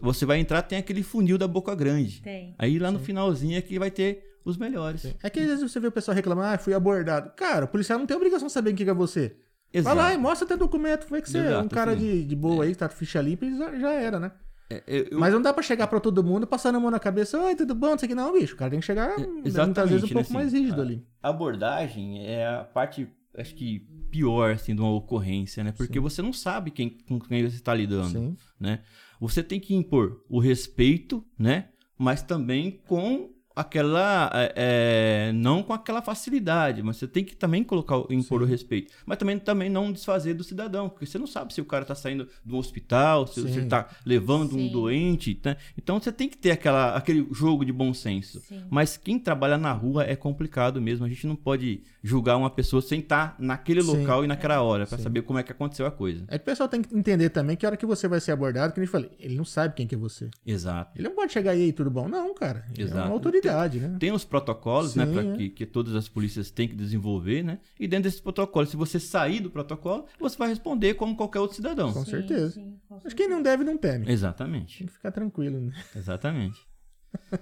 Você 0.00 0.24
vai 0.24 0.38
entrar, 0.38 0.62
tem 0.62 0.78
aquele 0.78 1.02
funil 1.02 1.36
da 1.36 1.48
boca 1.48 1.74
grande. 1.74 2.22
Tem. 2.22 2.54
Aí 2.56 2.78
lá 2.78 2.92
no 2.92 3.00
finalzinho 3.00 3.58
é 3.58 3.60
que 3.60 3.76
vai 3.76 3.90
ter 3.90 4.22
os 4.44 4.56
melhores. 4.56 5.04
É 5.20 5.28
que 5.28 5.40
às 5.40 5.46
vezes 5.46 5.68
você 5.68 5.80
vê 5.80 5.88
o 5.88 5.92
pessoal 5.92 6.14
reclamar, 6.14 6.54
ah, 6.54 6.58
fui 6.58 6.74
abordado. 6.74 7.32
Cara, 7.36 7.64
o 7.64 7.68
policial 7.68 7.98
não 7.98 8.06
tem 8.06 8.16
obrigação 8.16 8.46
de 8.46 8.52
saber 8.52 8.72
quem 8.72 8.86
que 8.86 8.90
é 8.90 8.94
você. 8.94 9.36
Exato. 9.74 9.96
Vai 9.96 10.04
lá 10.04 10.14
e 10.14 10.18
mostra 10.18 10.46
teu 10.46 10.56
documento, 10.56 11.08
vê 11.10 11.20
que 11.20 11.28
você 11.28 11.38
é 11.38 11.40
um 11.40 11.46
Exato, 11.46 11.74
cara 11.74 11.94
sim. 11.94 11.98
de, 11.98 12.24
de 12.24 12.36
boa 12.36 12.62
aí, 12.62 12.70
que 12.70 12.78
tá 12.78 12.88
com 12.88 12.94
ficha 12.94 13.20
limpa 13.20 13.46
e 13.46 13.58
já, 13.58 13.76
já 13.76 13.92
era, 13.94 14.20
né? 14.20 14.30
É, 14.72 14.82
é, 14.86 15.08
eu- 15.12 15.18
Mas 15.18 15.32
não 15.32 15.42
dá 15.42 15.52
pra 15.52 15.62
chegar 15.62 15.86
pra 15.86 16.00
todo 16.00 16.22
mundo 16.24 16.46
passando 16.46 16.76
a 16.76 16.80
mão 16.80 16.90
na 16.90 16.98
cabeça, 17.00 17.38
oi, 17.40 17.54
tudo 17.54 17.74
bom? 17.74 17.90
Não 17.90 17.98
sei 17.98 18.08
que 18.08 18.14
não, 18.14 18.32
bicho. 18.32 18.54
O 18.54 18.56
cara 18.56 18.70
tem 18.70 18.80
que 18.80 18.86
chegar 18.86 19.16
muitas 19.18 19.44
É, 19.44 19.48
exatamente, 19.48 19.90
vezes 19.90 20.04
um 20.04 20.06
né, 20.06 20.12
pouco 20.12 20.20
assim, 20.28 20.34
mais 20.34 20.52
rígido 20.52 20.80
a- 20.80 20.84
ali. 20.84 21.06
a 21.22 21.28
abordagem 21.28 22.26
é 22.26 22.46
a 22.46 22.64
parte, 22.64 23.08
acho 23.36 23.54
que 23.54 23.80
pior, 24.10 24.52
assim, 24.52 24.74
de 24.74 24.80
uma 24.80 24.92
ocorrência, 24.92 25.62
né? 25.64 25.72
Porque 25.72 25.98
você 26.00 26.20
não 26.22 26.32
sabe 26.32 26.70
quem, 26.70 26.90
com 26.90 27.18
quem 27.18 27.42
você 27.48 27.56
está 27.56 27.74
lidando, 27.74 28.08
Sim. 28.10 28.36
né? 28.60 28.80
Você 29.20 29.42
tem 29.42 29.58
que 29.60 29.74
impor 29.74 30.22
o 30.28 30.38
respeito, 30.40 31.24
né? 31.38 31.68
Mas 31.98 32.22
também 32.22 32.80
com 32.86 33.30
aquela, 33.54 34.30
é, 34.34 34.52
é, 35.28 35.32
não 35.32 35.62
com 35.62 35.72
aquela 35.72 36.02
facilidade, 36.02 36.82
mas 36.82 36.96
você 36.96 37.06
tem 37.06 37.24
que 37.24 37.36
também 37.36 37.62
colocar, 37.62 37.96
impor 38.10 38.42
o 38.42 38.44
respeito. 38.44 38.92
Mas 39.06 39.18
também, 39.18 39.38
também 39.38 39.70
não 39.70 39.92
desfazer 39.92 40.34
do 40.34 40.44
cidadão, 40.44 40.88
porque 40.88 41.06
você 41.06 41.18
não 41.18 41.26
sabe 41.26 41.52
se 41.52 41.60
o 41.60 41.64
cara 41.64 41.82
está 41.82 41.94
saindo 41.94 42.28
do 42.44 42.56
hospital, 42.56 43.26
se, 43.26 43.34
se 43.34 43.48
Sim. 43.48 43.52
ele 43.52 43.64
está 43.64 43.88
levando 44.04 44.54
um 44.54 44.66
Sim. 44.66 44.72
doente, 44.72 45.40
né? 45.44 45.56
Então 45.76 46.00
você 46.00 46.10
tem 46.10 46.28
que 46.28 46.36
ter 46.36 46.52
aquela, 46.52 46.96
aquele 46.96 47.26
jogo 47.32 47.64
de 47.64 47.72
bom 47.72 47.92
senso. 47.92 48.40
Sim. 48.40 48.62
Mas 48.70 48.96
quem 48.96 49.18
trabalha 49.18 49.58
na 49.58 49.72
rua 49.72 50.04
é 50.04 50.16
complicado 50.16 50.80
mesmo. 50.80 51.04
A 51.04 51.08
gente 51.08 51.26
não 51.26 51.36
pode 51.36 51.82
julgar 52.02 52.36
uma 52.36 52.50
pessoa 52.50 52.80
sem 52.82 53.00
estar 53.00 53.36
naquele 53.38 53.82
Sim. 53.82 53.98
local 53.98 54.24
e 54.24 54.26
naquela 54.26 54.60
hora 54.62 54.86
para 54.86 54.98
Sim. 54.98 55.04
saber 55.04 55.22
como 55.22 55.38
é 55.38 55.42
que 55.42 55.52
aconteceu 55.52 55.86
a 55.86 55.90
coisa. 55.90 56.24
É 56.28 56.38
que 56.38 56.42
o 56.42 56.46
pessoal 56.46 56.68
tem 56.68 56.82
que 56.82 56.94
entender 56.96 57.30
também 57.30 57.56
que 57.56 57.66
a 57.66 57.68
hora 57.70 57.76
que 57.76 57.86
você 57.86 58.08
vai 58.08 58.20
ser 58.20 58.32
abordado, 58.32 58.72
que 58.72 58.80
eu 58.80 58.86
falei, 58.88 59.10
ele 59.18 59.36
não 59.36 59.44
sabe 59.44 59.74
quem 59.74 59.86
que 59.86 59.94
é 59.94 59.98
você. 59.98 60.30
Exato. 60.46 60.92
Ele 60.96 61.08
não 61.08 61.14
pode 61.14 61.32
chegar 61.32 61.52
aí, 61.52 61.72
tudo 61.72 61.90
bom? 61.90 62.08
Não, 62.08 62.34
cara. 62.34 62.64
Ele 62.72 62.82
é 62.82 62.84
Exato. 62.86 63.06
uma 63.06 63.14
autoridade, 63.14 63.41
né? 63.48 63.96
Tem 63.98 64.12
os 64.12 64.24
protocolos, 64.24 64.94
né, 64.94 65.06
Sim, 65.06 65.12
para 65.12 65.22
é. 65.22 65.36
que, 65.36 65.48
que 65.50 65.66
todas 65.66 65.94
as 65.94 66.08
polícias 66.08 66.50
têm 66.50 66.68
que 66.68 66.74
desenvolver, 66.76 67.42
né? 67.42 67.58
E 67.78 67.86
dentro 67.88 68.04
desses 68.04 68.20
protocolos, 68.20 68.70
se 68.70 68.76
você 68.76 68.98
sair 69.00 69.40
do 69.40 69.50
protocolo, 69.50 70.06
você 70.18 70.36
vai 70.36 70.48
responder 70.48 70.94
como 70.94 71.16
qualquer 71.16 71.40
outro 71.40 71.56
cidadão. 71.56 71.92
Com 71.92 72.04
Sim, 72.04 72.10
certeza. 72.10 72.50
sim, 72.52 72.78
com 72.88 72.98
Mas 73.02 73.12
quem 73.14 73.28
não 73.28 73.42
deve, 73.42 73.64
não 73.64 73.76
teme. 73.76 74.10
Exatamente. 74.10 74.78
Tem 74.78 74.86
que 74.86 74.92
ficar 74.92 75.10
tranquilo, 75.12 75.60
né? 75.60 75.72
Exatamente. 75.96 76.60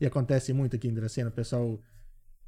E 0.00 0.06
acontece 0.06 0.52
muito 0.52 0.74
aqui 0.74 0.88
em 0.88 0.94
Dracena, 0.94 1.28
o 1.28 1.32
pessoal 1.32 1.80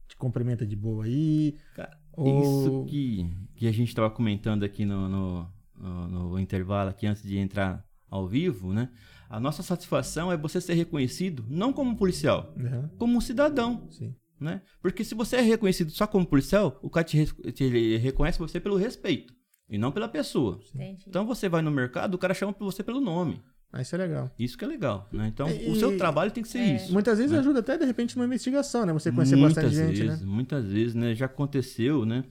te 0.09 0.17
cumprimenta 0.17 0.67
de 0.67 0.75
boa 0.75 1.05
aí. 1.05 1.57
Cara, 1.77 1.97
Ou- 2.13 2.43
Isso 2.43 2.85
que, 2.89 3.25
que 3.55 3.69
a 3.69 3.73
gente 3.73 3.89
estava 3.89 4.11
comentando 4.11 4.65
aqui 4.65 4.85
no, 4.85 5.09
no, 5.09 5.49
no- 5.77 6.09
no 6.09 6.39
intervalo, 6.41 6.91
aqui 6.91 7.07
antes 7.07 7.23
de 7.23 7.37
entrar 7.39 7.87
ao 8.11 8.27
vivo, 8.27 8.73
né? 8.73 8.91
A 9.37 9.41
nossa 9.41 9.63
satisfação 9.63 10.31
é 10.31 10.37
você 10.37 10.61
ser 10.61 10.75
reconhecido 10.75 11.45
não 11.49 11.73
como 11.73 11.97
policial, 11.97 12.55
Uhum, 12.57 12.89
como 12.97 13.17
um 13.19 13.21
cidadão, 13.21 13.89
sim. 13.91 14.15
né? 14.41 14.63
Porque 14.81 15.03
se 15.03 15.15
você 15.15 15.37
é 15.37 15.41
reconhecido 15.41 15.91
só 15.91 16.07
como 16.07 16.25
policial, 16.25 16.79
o 16.83 16.89
cara 16.89 17.05
te, 17.05 17.27
te 17.53 17.97
reconhece 17.97 18.39
você 18.39 18.61
pelo 18.61 18.77
respeito 18.77 19.35
e 19.69 19.77
não 19.77 19.91
pela 19.91 20.07
pessoa. 20.09 20.61
Entendi. 20.75 21.05
Então 21.09 21.27
você 21.27 21.49
vai 21.49 21.63
no 21.63 21.71
mercado, 21.71 22.15
o 22.15 22.19
cara 22.19 22.33
chama 22.33 22.55
você 22.61 22.83
pelo 22.83 23.01
nome. 23.01 23.43
Ah, 23.73 23.83
isso 23.83 23.97
é 23.97 23.99
legal. 23.99 24.31
Isso 24.39 24.57
que 24.57 24.65
é 24.65 24.69
legal, 24.69 25.09
né? 25.13 25.27
Então 25.27 25.49
E- 25.51 25.69
o 25.69 25.75
seu 25.75 25.99
trabalho 25.99 26.31
tem 26.31 26.45
que 26.45 26.49
ser 26.49 26.59
É. 26.59 26.77
isso. 26.77 26.93
Muitas 26.93 27.19
vezes 27.19 27.33
né? 27.33 27.39
ajuda 27.41 27.59
até, 27.59 27.77
de 27.77 27.85
repente, 27.85 28.15
numa 28.17 28.27
investigação, 28.27 28.87
né? 28.87 28.93
Você 28.93 29.11
conhecer 29.11 29.35
muitas 29.35 29.65
bastante 29.65 29.75
gente, 29.89 30.01
vezes, 30.01 30.21
né? 30.21 30.27
Muitas 30.27 30.65
vezes, 30.65 30.95
né? 30.95 31.13
Já 31.13 31.27
aconteceu, 31.27 32.07
né? 32.07 32.23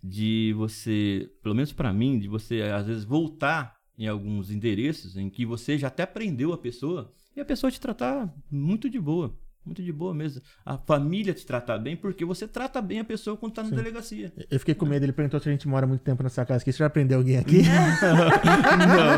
De 0.00 0.52
você, 0.56 1.28
pelo 1.42 1.56
menos 1.56 1.72
pra 1.72 1.92
mim, 1.92 2.20
de 2.20 2.28
você 2.28 2.60
às 2.62 2.86
vezes 2.86 3.02
voltar 3.04 3.74
em 3.98 4.06
alguns 4.06 4.50
endereços 4.50 5.16
em 5.16 5.28
que 5.28 5.44
você 5.46 5.76
já 5.78 5.88
até 5.88 6.06
prendeu 6.06 6.52
a 6.52 6.58
pessoa 6.58 7.12
e 7.36 7.40
a 7.40 7.44
pessoa 7.44 7.70
te 7.70 7.80
tratar 7.80 8.32
muito 8.50 8.88
de 8.90 8.98
boa. 9.00 9.34
Muito 9.64 9.80
de 9.80 9.92
boa 9.92 10.12
mesmo. 10.12 10.42
A 10.66 10.76
família 10.76 11.32
te 11.32 11.46
tratar 11.46 11.78
bem 11.78 11.96
porque 11.96 12.24
você 12.24 12.48
trata 12.48 12.82
bem 12.82 12.98
a 12.98 13.04
pessoa 13.04 13.36
quando 13.36 13.52
tá 13.52 13.62
na 13.62 13.68
Sim. 13.68 13.76
delegacia. 13.76 14.32
Eu 14.50 14.58
fiquei 14.58 14.74
com 14.74 14.84
medo, 14.84 15.04
ele 15.04 15.12
perguntou 15.12 15.38
se 15.38 15.48
a 15.48 15.52
gente 15.52 15.68
mora 15.68 15.86
muito 15.86 16.00
tempo 16.00 16.20
nessa 16.20 16.44
casa 16.44 16.62
aqui. 16.62 16.72
Você 16.72 16.78
já 16.78 16.90
prendeu 16.90 17.18
alguém 17.18 17.36
aqui? 17.38 17.62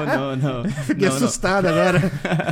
não, 0.04 0.36
não, 0.36 0.36
não. 0.36 0.70
Fiquei 0.84 1.08
não, 1.08 1.16
não. 1.18 1.24
assustado 1.24 1.66
agora. 1.66 1.98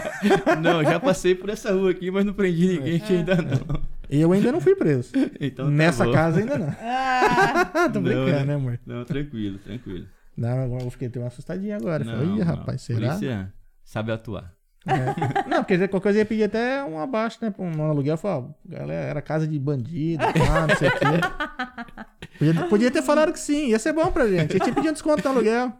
Não, 0.62 0.82
já 0.84 0.98
passei 1.00 1.34
por 1.34 1.50
essa 1.50 1.72
rua 1.72 1.90
aqui, 1.90 2.10
mas 2.10 2.24
não 2.24 2.32
prendi 2.32 2.66
ninguém 2.68 2.96
aqui 2.96 3.12
ainda 3.16 3.36
não. 3.36 3.82
E 4.08 4.20
eu 4.20 4.30
ainda 4.32 4.52
não 4.52 4.60
fui 4.60 4.74
preso. 4.76 5.10
Então, 5.40 5.64
tá 5.66 5.70
Nessa 5.70 6.04
bom. 6.04 6.12
casa 6.12 6.38
ainda 6.40 6.58
não. 6.58 6.68
Ah, 6.80 7.90
Tô 7.92 7.98
Não, 8.00 8.02
brincando, 8.02 8.30
né? 8.30 8.44
né, 8.44 8.54
amor? 8.54 8.78
Não, 8.86 9.04
tranquilo, 9.04 9.58
tranquilo. 9.58 10.06
Não, 10.36 10.78
eu 10.78 10.90
fiquei 10.90 11.08
até 11.08 11.18
uma 11.18 11.28
assustadinha 11.28 11.76
agora. 11.76 12.04
Não, 12.04 12.12
Falei, 12.12 12.36
Ih, 12.36 12.42
rapaz, 12.42 12.82
será? 12.82 13.08
Polícia 13.08 13.52
sabe 13.84 14.12
atuar. 14.12 14.54
É. 14.86 15.48
Não, 15.48 15.58
porque 15.58 15.78
qualquer 15.78 16.00
coisa 16.00 16.18
ia 16.18 16.26
pedir 16.26 16.44
até 16.44 16.82
um 16.84 16.98
abaixo, 16.98 17.38
né? 17.40 17.54
Um 17.58 17.82
aluguel. 17.84 18.16
Falar, 18.16 18.38
ó, 18.38 18.48
galera, 18.66 19.06
era 19.06 19.22
casa 19.22 19.46
de 19.46 19.58
bandido, 19.58 20.24
não 20.24 20.76
sei 20.76 20.88
o 20.88 20.92
quê. 20.92 21.06
Podia, 22.38 22.68
podia 22.68 22.90
ter 22.90 23.02
falado 23.02 23.32
que 23.32 23.38
sim, 23.38 23.68
ia 23.68 23.78
ser 23.78 23.92
bom 23.92 24.10
pra 24.10 24.26
gente. 24.26 24.56
A 24.56 24.64
gente 24.64 24.74
pedir 24.74 24.88
um 24.88 24.92
desconto 24.92 25.22
no 25.22 25.30
aluguel. 25.30 25.72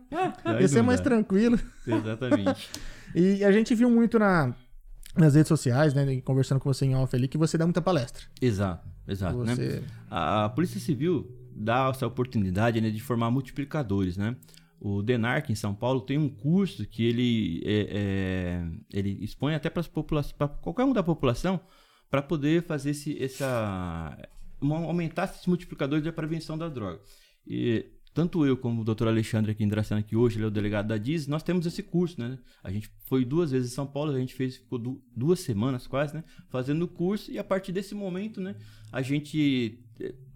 Ia 0.60 0.68
ser 0.68 0.82
mais 0.82 1.00
dá. 1.00 1.04
tranquilo. 1.04 1.58
Exatamente. 1.86 2.68
E 3.14 3.44
a 3.44 3.52
gente 3.52 3.74
viu 3.74 3.90
muito 3.90 4.18
na, 4.18 4.54
nas 5.14 5.34
redes 5.34 5.48
sociais, 5.48 5.92
né? 5.92 6.22
Conversando 6.22 6.58
com 6.60 6.72
você 6.72 6.86
em 6.86 6.96
off 6.96 7.14
ali, 7.14 7.28
que 7.28 7.36
você 7.36 7.58
dá 7.58 7.66
muita 7.66 7.82
palestra. 7.82 8.24
Exato, 8.40 8.88
exato, 9.06 9.44
né? 9.44 9.54
Você... 9.54 9.82
A, 10.10 10.46
a 10.46 10.48
Polícia 10.48 10.80
Civil 10.80 11.30
dá 11.62 11.88
essa 11.88 12.06
oportunidade 12.06 12.80
né, 12.80 12.90
de 12.90 13.00
formar 13.00 13.30
multiplicadores, 13.30 14.16
né? 14.16 14.36
O 14.80 15.00
DENARC 15.00 15.48
em 15.50 15.54
São 15.54 15.74
Paulo 15.74 16.00
tem 16.00 16.18
um 16.18 16.28
curso 16.28 16.84
que 16.86 17.04
ele, 17.04 17.62
é, 17.64 17.86
é, 17.90 18.68
ele 18.92 19.18
expõe 19.22 19.54
até 19.54 19.70
para 19.70 19.84
qualquer 20.60 20.84
um 20.84 20.92
da 20.92 21.04
população 21.04 21.60
para 22.10 22.20
poder 22.20 22.64
fazer 22.64 22.90
esse, 22.90 23.22
essa 23.22 24.18
aumentar 24.60 25.24
esses 25.24 25.46
multiplicadores 25.46 26.04
da 26.04 26.12
prevenção 26.12 26.58
da 26.58 26.68
droga. 26.68 27.00
E 27.46 27.86
tanto 28.12 28.44
eu 28.44 28.56
como 28.56 28.82
o 28.82 28.84
doutor 28.84 29.08
Alexandre 29.08 29.52
aqui 29.52 29.64
em 29.64 29.68
Dracena, 29.68 30.02
que 30.02 30.16
hoje 30.16 30.36
ele 30.36 30.44
é 30.44 30.48
o 30.48 30.50
delegado 30.50 30.88
da 30.88 30.98
DIS, 30.98 31.26
nós 31.26 31.42
temos 31.42 31.64
esse 31.64 31.82
curso, 31.82 32.20
né? 32.20 32.38
A 32.62 32.70
gente 32.70 32.90
foi 33.06 33.24
duas 33.24 33.50
vezes 33.52 33.72
em 33.72 33.74
São 33.74 33.86
Paulo, 33.86 34.12
a 34.12 34.18
gente 34.18 34.34
fez, 34.34 34.56
ficou 34.56 34.78
du- 34.78 35.02
duas 35.16 35.40
semanas 35.40 35.86
quase, 35.86 36.14
né? 36.14 36.24
Fazendo 36.50 36.82
o 36.82 36.88
curso 36.88 37.30
e 37.30 37.38
a 37.38 37.44
partir 37.44 37.72
desse 37.72 37.94
momento, 37.94 38.40
né? 38.40 38.56
A 38.90 39.00
gente 39.00 39.78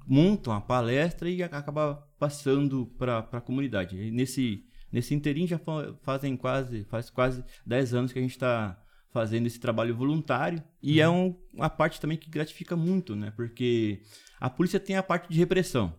eh, 0.09 0.13
monta 0.15 0.51
uma 0.51 0.61
palestra 0.61 1.29
e 1.29 1.43
a- 1.43 1.47
acaba 1.47 2.07
passando 2.19 2.87
para 2.99 3.19
a 3.33 3.41
comunidade. 3.41 3.97
E 3.97 4.11
nesse, 4.11 4.65
nesse 4.91 5.15
interim 5.15 5.47
já 5.47 5.59
fa- 5.59 5.95
fazem 6.03 6.37
quase, 6.37 6.85
faz 6.85 7.11
quase 7.11 7.45
10 7.67 7.95
anos 7.95 8.13
que 8.13 8.19
a 8.19 8.23
gente 8.23 8.33
está 8.33 8.81
fazendo 9.11 9.47
esse 9.47 9.59
trabalho 9.59 9.97
voluntário 9.97 10.63
e 10.83 11.01
é 11.01 11.09
um, 11.09 11.35
uma 11.55 11.71
parte 11.71 12.01
também 12.01 12.19
que 12.19 12.29
gratifica 12.29 12.77
muito, 12.77 13.17
né? 13.17 13.31
Porque 13.35 14.03
a 14.39 14.51
polícia 14.51 14.79
tem 14.79 14.97
a 14.97 15.03
parte 15.03 15.29
de 15.31 15.39
repressão, 15.39 15.95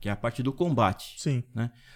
que 0.00 0.08
é 0.08 0.12
a 0.12 0.16
parte 0.16 0.42
do 0.42 0.52
combate. 0.52 1.14
Sim. 1.20 1.42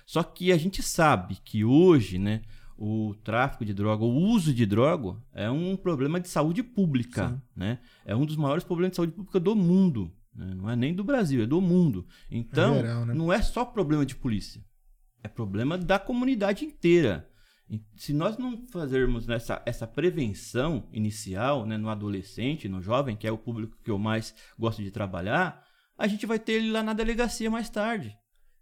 Só 0.04 0.22
que 0.22 0.52
a 0.52 0.56
gente 0.58 0.82
sabe 0.82 1.36
que 1.42 1.64
hoje, 1.64 2.18
né, 2.18 2.42
o 2.76 3.14
tráfico 3.24 3.64
de 3.64 3.72
droga, 3.72 4.04
o 4.04 4.14
uso 4.14 4.52
de 4.52 4.66
droga 4.66 5.16
é 5.32 5.50
um 5.50 5.76
problema 5.76 6.20
de 6.20 6.28
saúde 6.28 6.62
pública, 6.62 7.28
Sim. 7.30 7.40
né? 7.56 7.78
É 8.04 8.14
um 8.14 8.26
dos 8.26 8.36
maiores 8.36 8.62
problemas 8.62 8.90
de 8.90 8.96
saúde 8.96 9.12
pública 9.12 9.40
do 9.40 9.56
mundo, 9.56 10.12
né? 10.36 10.54
não 10.54 10.68
é 10.70 10.76
nem 10.76 10.94
do 10.94 11.02
Brasil, 11.04 11.42
é 11.42 11.46
do 11.46 11.60
mundo. 11.60 12.06
Então, 12.30 12.74
É 12.74 12.80
geral, 12.82 13.06
né? 13.06 13.14
não 13.14 13.32
é 13.32 13.40
só 13.42 13.64
problema 13.64 14.04
de 14.04 14.14
polícia, 14.16 14.62
é 15.22 15.28
problema 15.28 15.76
da 15.78 15.98
comunidade 15.98 16.64
inteira. 16.64 17.28
E 17.68 17.82
Se 17.96 18.12
nós 18.12 18.38
não 18.38 18.64
fazermos 18.68 19.28
essa, 19.28 19.60
essa 19.66 19.86
prevenção 19.88 20.88
inicial 20.92 21.66
né, 21.66 21.76
no 21.76 21.88
adolescente, 21.88 22.68
no 22.68 22.80
jovem, 22.80 23.16
que 23.16 23.26
é 23.26 23.32
o 23.32 23.38
público 23.38 23.76
que 23.82 23.90
eu 23.90 23.98
mais 23.98 24.32
gosto 24.56 24.82
de 24.82 24.90
trabalhar, 24.92 25.64
a 25.98 26.06
gente 26.06 26.26
vai 26.26 26.38
ter 26.38 26.52
ele 26.52 26.70
lá 26.70 26.82
na 26.82 26.92
delegacia 26.92 27.50
mais 27.50 27.68
tarde. 27.68 28.16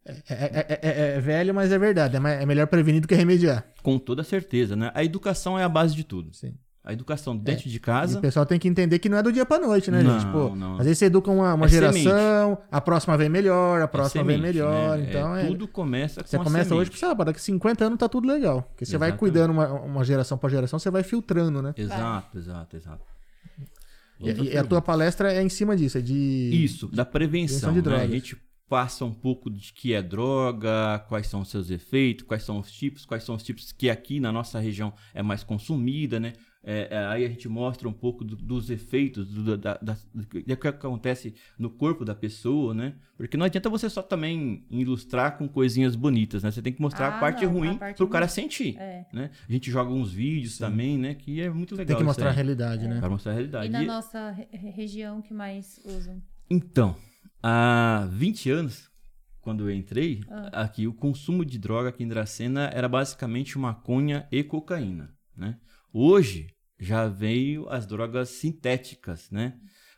É, 0.06 0.12
é- 0.28 0.80
é- 0.82 1.16
é 1.16 1.20
velho, 1.20 1.54
mas 1.54 1.72
é 1.72 1.78
verdade. 1.78 2.16
É, 2.16 2.42
é 2.42 2.46
melhor 2.46 2.66
prevenir 2.66 3.00
do 3.00 3.08
que 3.08 3.14
remediar. 3.14 3.72
Com 3.82 3.98
toda 3.98 4.22
certeza, 4.22 4.74
né? 4.76 4.90
A 4.94 5.02
educação 5.04 5.58
é 5.58 5.64
a 5.64 5.68
base 5.68 5.94
de 5.94 6.04
tudo. 6.04 6.32
Sim. 6.34 6.54
A 6.84 6.92
educação 6.92 7.34
dentro 7.34 7.66
de 7.68 7.76
E 7.76 7.80
casa. 7.80 8.18
o 8.18 8.20
pessoal 8.20 8.44
tem 8.44 8.58
que 8.58 8.68
entender 8.68 8.98
que 8.98 9.08
não 9.08 9.16
é 9.16 9.22
do 9.22 9.32
dia 9.32 9.46
pra 9.46 9.58
noite, 9.58 9.90
né, 9.90 10.02
Não, 10.02 10.20
gente? 10.20 10.30
Pô, 10.30 10.54
não. 10.54 10.72
às 10.76 10.84
vezes 10.84 10.98
você 10.98 11.06
educa 11.06 11.30
uma, 11.30 11.54
uma 11.54 11.64
É 11.64 11.68
geração, 11.70 12.58
a 12.70 12.78
próxima 12.78 13.16
vem 13.16 13.30
melhor, 13.30 13.80
a 13.80 13.84
é 13.84 13.86
próxima 13.86 14.22
vem 14.22 14.36
semente, 14.36 14.52
melhor. 14.58 14.98
né? 14.98 15.06
Então 15.08 15.34
é. 15.34 15.46
Tudo 15.46 15.66
começa 15.66 16.20
com 16.22 16.28
Você 16.28 16.36
começa 16.38 16.74
hoje, 16.74 16.90
semente. 16.90 17.00
sabe, 17.00 17.24
daqui 17.24 17.40
50 17.40 17.84
anos 17.86 17.98
tá 17.98 18.06
tudo 18.06 18.28
legal. 18.28 18.62
Porque 18.64 18.84
você 18.84 18.98
vai 18.98 19.08
Exatamente. 19.08 19.18
cuidando 19.18 19.50
uma, 19.52 19.66
uma 19.80 20.04
geração 20.04 20.36
pra 20.36 20.50
geração, 20.50 20.78
você 20.78 20.90
vai 20.90 21.02
filtrando, 21.02 21.62
né? 21.62 21.72
Exato, 21.74 22.36
exato, 22.38 22.76
exato. 22.76 23.02
E, 24.20 24.52
e 24.52 24.58
a 24.58 24.62
tua 24.64 24.80
palestra 24.80 25.32
é 25.32 25.42
em 25.42 25.48
cima 25.48 25.74
disso, 25.76 25.98
é 25.98 26.00
de. 26.00 26.50
Isso, 26.52 26.86
da 26.88 27.04
prevenção. 27.04 27.70
Prevenção 27.70 27.72
de 27.72 27.80
né? 27.88 27.94
A 27.94 27.98
drogas. 27.98 28.10
gente 28.10 28.36
passa 28.68 29.04
um 29.04 29.12
pouco 29.12 29.50
de 29.50 29.72
que 29.72 29.92
é 29.92 30.00
droga, 30.02 30.98
quais 31.08 31.26
são 31.26 31.40
os 31.40 31.48
seus 31.50 31.70
efeitos, 31.70 32.24
quais 32.26 32.42
são 32.42 32.58
os 32.58 32.70
tipos, 32.70 33.04
quais 33.04 33.24
são 33.24 33.34
os 33.34 33.42
tipos 33.42 33.72
que 33.72 33.90
aqui 33.90 34.20
na 34.20 34.30
nossa 34.32 34.58
região 34.58 34.92
é 35.12 35.22
mais 35.22 35.42
consumida, 35.42 36.18
né? 36.20 36.32
É, 36.66 36.88
é, 36.90 36.98
aí 37.08 37.24
a 37.26 37.28
gente 37.28 37.46
mostra 37.46 37.86
um 37.86 37.92
pouco 37.92 38.24
do- 38.24 38.36
dos 38.36 38.70
efeitos 38.70 39.28
do, 39.28 39.56
da, 39.58 39.76
da- 39.82 39.96
do 40.14 40.26
que 40.26 40.66
acontece 40.66 41.34
no 41.58 41.68
corpo 41.68 42.06
da 42.06 42.14
pessoa, 42.14 42.72
né? 42.72 42.94
Porque 43.18 43.36
não 43.36 43.44
adianta 43.44 43.68
você 43.68 43.90
só 43.90 44.00
também 44.00 44.64
ilustrar 44.70 45.36
com 45.36 45.46
coisinhas 45.46 45.94
bonitas, 45.94 46.42
né? 46.42 46.50
Você 46.50 46.62
tem 46.62 46.72
que 46.72 46.80
mostrar 46.80 47.08
Ah, 47.08 47.16
a 47.16 47.20
parte 47.20 47.44
não, 47.44 47.50
a 47.50 47.54
ruim 47.54 47.76
parte 47.76 47.98
pro 47.98 48.08
cara 48.08 48.26
sentir, 48.28 48.78
É. 48.78 49.04
né? 49.12 49.30
A 49.46 49.52
gente 49.52 49.70
joga 49.70 49.90
uns 49.92 50.10
vídeos 50.10 50.56
também, 50.56 50.96
né? 50.96 51.14
Que 51.14 51.42
é 51.42 51.50
muito 51.50 51.72
legal 51.74 51.86
Tem 51.88 51.96
que 51.98 52.02
mostrar 52.02 52.30
a 52.30 52.32
realidade, 52.32 52.88
né? 52.88 52.98
Pra 52.98 53.10
mostrar 53.10 53.32
a 53.32 53.34
realidade. 53.34 53.66
E 53.66 53.70
na 53.70 53.82
E- 53.82 53.86
nossa 53.86 54.30
re- 54.30 54.48
região 54.70 55.20
que 55.20 55.34
mais 55.34 55.78
usam? 55.84 56.22
Então, 56.48 56.96
há 57.42 58.08
20 58.10 58.50
anos, 58.50 58.90
quando 59.40 59.68
eu 59.68 59.74
entrei, 59.76 60.22
Ah. 60.30 60.62
aqui 60.62 60.86
o 60.86 60.94
consumo 60.94 61.44
de 61.44 61.58
droga 61.58 61.90
aqui 61.90 62.02
em 62.02 62.08
Dracena 62.08 62.70
era 62.72 62.88
basicamente 62.88 63.58
maconha 63.58 64.26
e 64.32 64.42
cocaína, 64.42 65.10
né? 65.36 65.58
Hoje 65.96 66.48
já 66.76 67.06
veio 67.06 67.68
as 67.68 67.86
drogas 67.86 68.28
sintéticas, 68.30 69.30
né? 69.30 69.54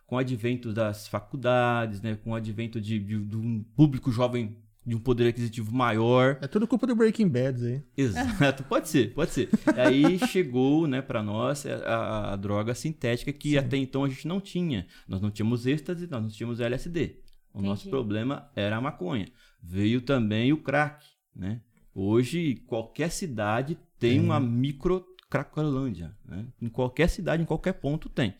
Com 0.06 0.16
o 0.16 0.18
advento 0.18 0.72
das 0.72 1.08
faculdades, 1.08 2.02
né? 2.02 2.16
Com 2.16 2.32
o 2.32 2.34
advento 2.34 2.78
de, 2.78 2.98
de, 3.00 3.18
de 3.24 3.36
um 3.36 3.64
público 3.74 4.12
jovem 4.12 4.58
de 4.86 4.94
um 4.94 5.00
poder 5.00 5.26
aquisitivo 5.28 5.74
maior. 5.74 6.38
É 6.40 6.46
tudo 6.46 6.66
culpa 6.68 6.86
do 6.86 6.94
Breaking 6.94 7.28
Bad 7.28 7.66
aí. 7.66 7.82
Exato, 7.96 8.62
pode 8.68 8.88
ser, 8.90 9.14
pode 9.14 9.30
ser. 9.32 9.48
Aí 9.74 10.18
chegou, 10.28 10.86
né, 10.86 11.00
para 11.02 11.22
nós 11.24 11.64
a, 11.66 11.74
a- 11.76 12.32
a 12.34 12.36
droga 12.36 12.72
sintética 12.74 13.32
que 13.32 13.56
até 13.58 13.78
então 13.78 14.04
a 14.04 14.08
gente 14.08 14.28
não 14.28 14.38
tinha. 14.40 14.86
Nós 15.08 15.20
não 15.22 15.30
tínhamos 15.30 15.66
êxtase, 15.66 16.06
nós 16.08 16.22
não 16.22 16.28
tínhamos 16.28 16.60
LSD. 16.60 17.16
O 17.54 17.62
nosso 17.62 17.82
Entendi. 17.84 17.90
problema 17.90 18.50
era 18.54 18.76
a 18.76 18.80
maconha. 18.82 19.26
Veio 19.62 20.02
também 20.02 20.52
o 20.52 20.58
crack, 20.62 21.04
né? 21.34 21.62
Hoje 21.94 22.56
qualquer 22.66 23.10
cidade 23.10 23.78
tem 23.98 24.20
uma 24.20 24.38
micro 24.38 25.04
cracolândia, 25.44 26.12
né? 26.28 26.44
Em 26.60 26.68
qualquer 26.68 27.08
cidade, 27.08 27.42
em 27.42 27.46
qualquer 27.46 27.72
ponto 27.74 28.08
tem. 28.08 28.34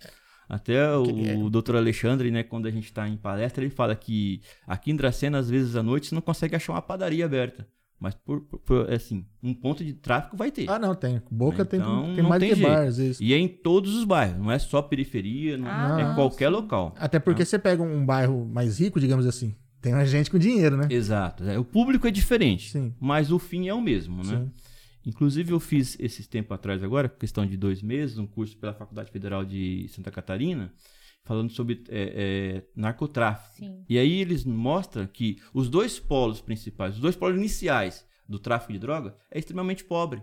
Até 0.49 0.95
o, 0.97 1.51
doutor 1.51 1.75
Alexandre, 1.77 2.31
né, 2.31 2.45
quando 2.45 2.67
a 2.67 2.71
gente 2.71 2.85
está 2.85 3.09
em 3.09 3.17
palestra, 3.17 3.65
ele 3.65 3.71
fala 3.75 3.97
que 3.97 4.41
aqui 4.67 4.93
em 4.93 4.97
Dracena, 4.97 5.39
às 5.39 5.51
vezes 5.51 5.75
à 5.75 5.83
noite, 5.83 6.07
você 6.07 6.15
não 6.15 6.23
consegue 6.23 6.55
achar 6.55 6.73
uma 6.73 6.83
padaria 6.83 7.25
aberta. 7.25 7.67
Mas, 7.99 8.15
por, 8.15 8.43
por- 8.43 8.93
assim, 8.93 9.25
um 9.43 9.55
ponto 9.55 9.83
de 9.83 9.95
tráfico 9.95 10.37
vai 10.37 10.51
ter. 10.53 10.71
Ah, 10.71 10.79
não, 10.79 10.95
tem. 10.95 11.21
Boca 11.31 11.65
tem, 11.65 11.81
Então, 11.81 12.05
tem 12.15 12.23
não 12.23 12.29
mais 12.29 12.41
tem 12.41 12.51
que 12.51 12.57
jeito. 12.57 12.69
bar, 12.71 12.83
às 12.87 12.99
vezes. 12.99 13.19
E 13.21 13.33
é 13.33 13.39
em 13.39 13.49
todos 13.49 13.95
os 13.97 14.05
bairros, 14.05 14.39
não 14.39 14.53
é 14.53 14.59
só 14.59 14.83
periferia, 14.83 15.57
não, 15.57 15.67
Ah, 15.67 16.13
é 16.13 16.15
qualquer 16.15 16.49
sim. 16.49 16.53
local. 16.55 16.95
Até 16.99 17.19
porque 17.19 17.45
você 17.45 17.59
pega 17.59 17.83
um 17.83 18.05
bairro 18.05 18.45
mais 18.47 18.79
rico, 18.79 19.01
digamos 19.01 19.27
assim. 19.27 19.55
Tem 19.81 19.95
mais 19.95 20.11
gente 20.11 20.31
com 20.31 20.39
dinheiro, 20.39 20.77
né? 20.77 20.87
Exato. 20.91 21.43
é, 21.45 21.59
O 21.59 21.65
público 21.65 22.07
é 22.07 22.11
diferente, 22.11 22.71
Sim. 22.71 22.95
mas 23.01 23.33
o 23.33 23.39
fim 23.39 23.67
é 23.67 23.75
o 23.75 23.81
mesmo, 23.81 24.19
né? 24.23 24.37
Sim. 24.45 24.51
Inclusive, 25.07 25.53
eu 25.53 25.61
fiz 25.61 25.97
esses 26.01 26.27
tempo 26.27 26.53
atrás 26.53 26.83
agora, 26.83 27.09
questão 27.09 27.47
de 27.47 27.57
dois 27.57 27.81
meses, 27.81 28.19
um 28.19 28.27
curso 28.27 28.57
pela 28.59 28.75
Faculdade 28.75 29.11
Federal 29.11 29.45
de 29.45 29.87
Santa 29.89 30.11
Catarina, 30.11 30.73
falando 31.23 31.51
sobre 31.51 31.85
é, 31.89 32.63
é, 32.65 32.67
narcotráfico. 32.75 33.55
Sim. 33.57 33.85
E 33.89 33.99
aí 33.99 34.21
eles 34.21 34.45
mostram 34.45 35.07
que 35.07 35.41
os 35.55 35.69
dois 35.71 35.99
polos 36.01 36.41
principais, 36.41 36.95
os 36.97 37.01
dois 37.01 37.15
polos 37.17 37.37
iniciais 37.39 38.05
do 38.29 38.39
tráfico 38.41 38.73
de 38.73 38.79
droga 38.81 39.17
é 39.31 39.39
extremamente 39.39 39.85
pobre. 39.85 40.23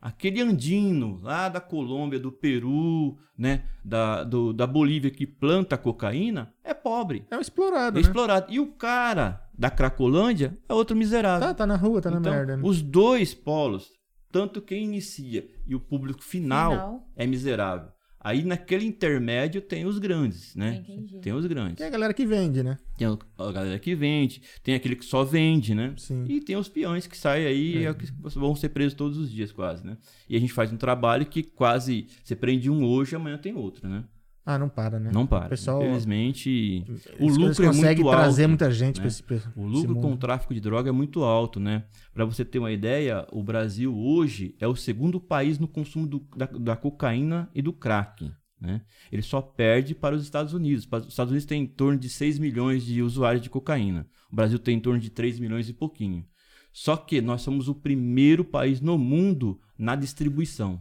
Aquele 0.00 0.40
andino 0.42 1.18
lá 1.22 1.48
da 1.48 1.60
Colômbia, 1.60 2.18
do 2.20 2.30
Peru, 2.30 3.16
né, 3.38 3.64
da, 3.82 4.22
do- 4.22 4.52
da 4.52 4.66
Bolívia 4.66 5.10
que 5.10 5.26
planta 5.26 5.78
cocaína 5.78 6.52
é 6.62 6.74
pobre, 6.74 7.26
É 7.30 7.36
explorado, 7.40 7.98
é 7.98 8.02
né? 8.02 8.06
explorado. 8.06 8.52
E 8.52 8.60
o 8.60 8.66
cara 8.72 9.48
da 9.58 9.70
Cracolândia 9.70 10.56
é 10.68 10.74
outro 10.74 10.94
miserável. 10.94 11.48
Tá, 11.48 11.54
tá 11.54 11.66
na 11.66 11.76
rua, 11.76 12.02
tá 12.02 12.10
na 12.10 12.18
então, 12.18 12.30
merda, 12.32 12.56
né? 12.58 12.62
os 12.66 12.82
dois 12.82 13.32
polos, 13.32 13.88
tanto 14.34 14.60
quem 14.60 14.82
inicia 14.82 15.48
e 15.64 15.76
o 15.76 15.80
público 15.80 16.20
final, 16.20 16.72
Final. 16.72 17.08
é 17.14 17.24
miserável. 17.24 17.92
Aí 18.18 18.42
naquele 18.42 18.84
intermédio 18.84 19.60
tem 19.60 19.86
os 19.86 20.00
grandes, 20.00 20.56
né? 20.56 20.82
Entendi. 20.82 21.20
Tem 21.20 21.32
os 21.32 21.46
grandes. 21.46 21.76
Tem 21.76 21.86
a 21.86 21.90
galera 21.90 22.12
que 22.12 22.26
vende, 22.26 22.60
né? 22.60 22.76
Tem 22.98 23.06
a 23.06 23.52
galera 23.52 23.78
que 23.78 23.94
vende, 23.94 24.42
tem 24.60 24.74
aquele 24.74 24.96
que 24.96 25.04
só 25.04 25.22
vende, 25.22 25.72
né? 25.72 25.94
Sim. 25.96 26.24
E 26.28 26.40
tem 26.40 26.56
os 26.56 26.68
peões 26.68 27.06
que 27.06 27.16
saem 27.16 27.46
aí, 27.46 27.86
é. 27.86 27.94
que 27.94 28.06
vão 28.34 28.56
ser 28.56 28.70
presos 28.70 28.94
todos 28.94 29.18
os 29.18 29.30
dias, 29.30 29.52
quase, 29.52 29.86
né? 29.86 29.96
E 30.28 30.34
a 30.34 30.40
gente 30.40 30.52
faz 30.52 30.72
um 30.72 30.76
trabalho 30.76 31.26
que 31.26 31.44
quase 31.44 32.08
você 32.24 32.34
prende 32.34 32.68
um 32.68 32.84
hoje, 32.84 33.14
amanhã 33.14 33.38
tem 33.38 33.54
outro, 33.54 33.88
né? 33.88 34.02
Ah, 34.46 34.58
não 34.58 34.68
para, 34.68 35.00
né? 35.00 35.10
Não 35.12 35.26
para. 35.26 35.46
O 35.46 35.48
pessoal- 35.48 35.82
Infelizmente, 35.82 36.84
o 37.18 37.28
lucro 37.28 37.64
é 37.64 37.72
muito 37.72 38.02
trazer 38.10 38.42
alto. 38.42 38.48
muita 38.50 38.70
gente 38.70 38.96
né? 38.96 39.00
pra 39.02 39.08
esse, 39.08 39.22
pra 39.22 39.36
O 39.56 39.64
lucro 39.66 39.94
com 40.02 40.12
o 40.12 40.16
tráfico 40.18 40.52
de 40.52 40.60
droga 40.60 40.90
é 40.90 40.92
muito 40.92 41.22
alto, 41.24 41.58
né? 41.58 41.84
Para 42.12 42.24
você 42.26 42.44
ter 42.44 42.58
uma 42.58 42.70
ideia, 42.70 43.26
o 43.32 43.42
Brasil 43.42 43.96
hoje 43.96 44.54
é 44.60 44.66
o 44.68 44.76
segundo 44.76 45.18
país 45.18 45.58
no 45.58 45.66
consumo 45.66 46.06
do- 46.06 46.26
da, 46.36 46.46
da 46.46 46.76
cocaína 46.76 47.48
e 47.54 47.62
do 47.62 47.72
crack. 47.72 48.30
Né? 48.60 48.80
Ele 49.12 49.20
só 49.22 49.42
perde 49.42 49.94
para 49.94 50.14
os 50.14 50.22
Estados 50.22 50.52
Unidos. 50.54 50.86
Os 50.90 51.08
Estados 51.08 51.30
Unidos 51.30 51.44
tem 51.46 51.62
em 51.62 51.66
torno 51.66 51.98
de 51.98 52.08
6 52.08 52.38
milhões 52.38 52.84
de 52.84 53.02
usuários 53.02 53.42
de 53.42 53.50
cocaína. 53.50 54.06
O 54.32 54.36
Brasil 54.36 54.58
tem 54.58 54.76
em 54.76 54.80
torno 54.80 54.98
de 55.00 55.10
3 55.10 55.38
milhões 55.38 55.68
e 55.68 55.72
pouquinho. 55.74 56.24
Só 56.72 56.96
que 56.96 57.20
nós 57.20 57.42
somos 57.42 57.68
o 57.68 57.74
primeiro 57.74 58.44
país 58.44 58.80
no 58.80 58.96
mundo 58.98 59.60
na 59.78 59.94
distribuição. 59.96 60.80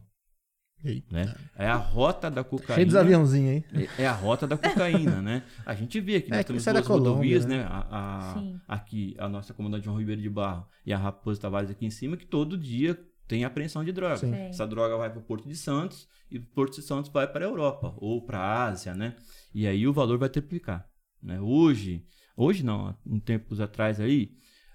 Eita. 0.84 1.08
né? 1.14 1.36
É 1.56 1.68
a 1.68 1.76
rota 1.76 2.30
da 2.30 2.44
cocaína. 2.44 2.76
Cheio 2.76 2.86
dos 2.88 2.96
aviãozinhos 2.96 3.64
aí. 3.74 3.88
É 3.98 4.04
é 4.04 4.08
a 4.08 4.12
rota 4.12 4.46
da 4.48 4.58
cocaína, 4.58 5.22
né? 5.22 5.44
A 5.66 5.74
gente 5.74 6.00
vê 6.02 6.20
que 6.22 6.28
É, 6.34 6.38
nós 6.38 6.46
temos 6.46 6.68
é 6.68 6.74
duas 6.74 6.88
Colômbia, 6.88 7.10
rodovias, 7.12 7.46
né? 7.46 7.58
né? 7.58 7.64
A, 7.70 7.88
a- 7.90 8.44
aqui, 8.76 9.16
a 9.18 9.30
nossa 9.30 9.54
comandante 9.54 9.86
João 9.86 9.98
Ribeiro 9.98 10.22
de 10.22 10.30
Barro 10.30 10.68
e 10.86 10.92
a 10.92 10.98
Raposo 10.98 11.40
Tavares 11.40 11.70
aqui 11.70 11.86
em 11.86 11.90
cima, 11.90 12.18
que 12.18 12.26
todo 12.26 12.58
dia 12.58 13.00
tem 13.28 13.46
apreensão 13.46 13.84
de 13.84 13.92
droga. 13.92 14.18
Sim. 14.18 14.32
Sim. 14.32 14.42
Essa 14.50 14.68
droga 14.68 14.98
vai 14.98 15.10
para 15.10 15.20
o 15.20 15.24
Porto 15.24 15.48
de 15.48 15.56
Santos 15.56 16.08
e 16.30 16.38
o 16.38 16.46
Porto 16.48 16.76
de 16.76 16.82
Santos 16.82 17.10
vai 17.12 17.28
para 17.28 17.46
a 17.46 17.48
Europa 17.48 17.94
ou 17.98 18.22
para 18.26 18.40
a 18.40 18.66
Ásia, 18.66 18.94
né? 18.94 19.16
E 19.54 19.66
aí 19.66 19.88
o 19.88 19.94
valor 19.94 20.18
vai 20.18 20.30
triplicar. 20.30 20.86
Né? 21.22 21.40
Hoje, 21.40 22.04
hoje 22.36 22.64
não, 22.66 22.88
há 22.88 22.96
um 23.06 23.20
tempos 23.20 23.62
atrás 23.62 24.00
aí, 24.02 24.32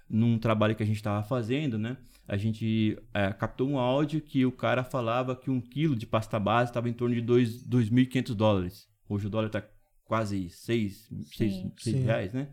num 0.09 0.39
trabalho 0.39 0.75
que 0.75 0.81
a 0.81 0.85
gente 0.85 0.95
estava 0.95 1.21
fazendo, 1.21 1.77
né? 1.77 1.97
A 2.29 2.37
gente 2.37 2.95
é, 3.13 3.33
captou 3.33 3.67
um 3.67 3.77
áudio 3.79 4.21
que 4.21 4.45
o 4.45 4.51
cara 4.51 4.83
falava 4.83 5.35
que 5.35 5.49
um 5.49 5.59
quilo 5.59 5.95
de 5.95 6.05
pasta 6.05 6.39
base 6.39 6.69
estava 6.69 6.87
em 6.87 6.93
torno 6.93 7.15
de 7.15 7.21
dois- 7.21 7.63
2.500 7.67 8.35
dólares. 8.35 8.87
Hoje 9.09 9.25
o 9.25 9.29
dólar 9.29 9.47
está 9.47 9.63
quase 10.05 10.49
6, 10.49 11.09
Sim. 11.35 11.71
Sim. 11.77 11.95
reais, 12.03 12.31
né? 12.33 12.49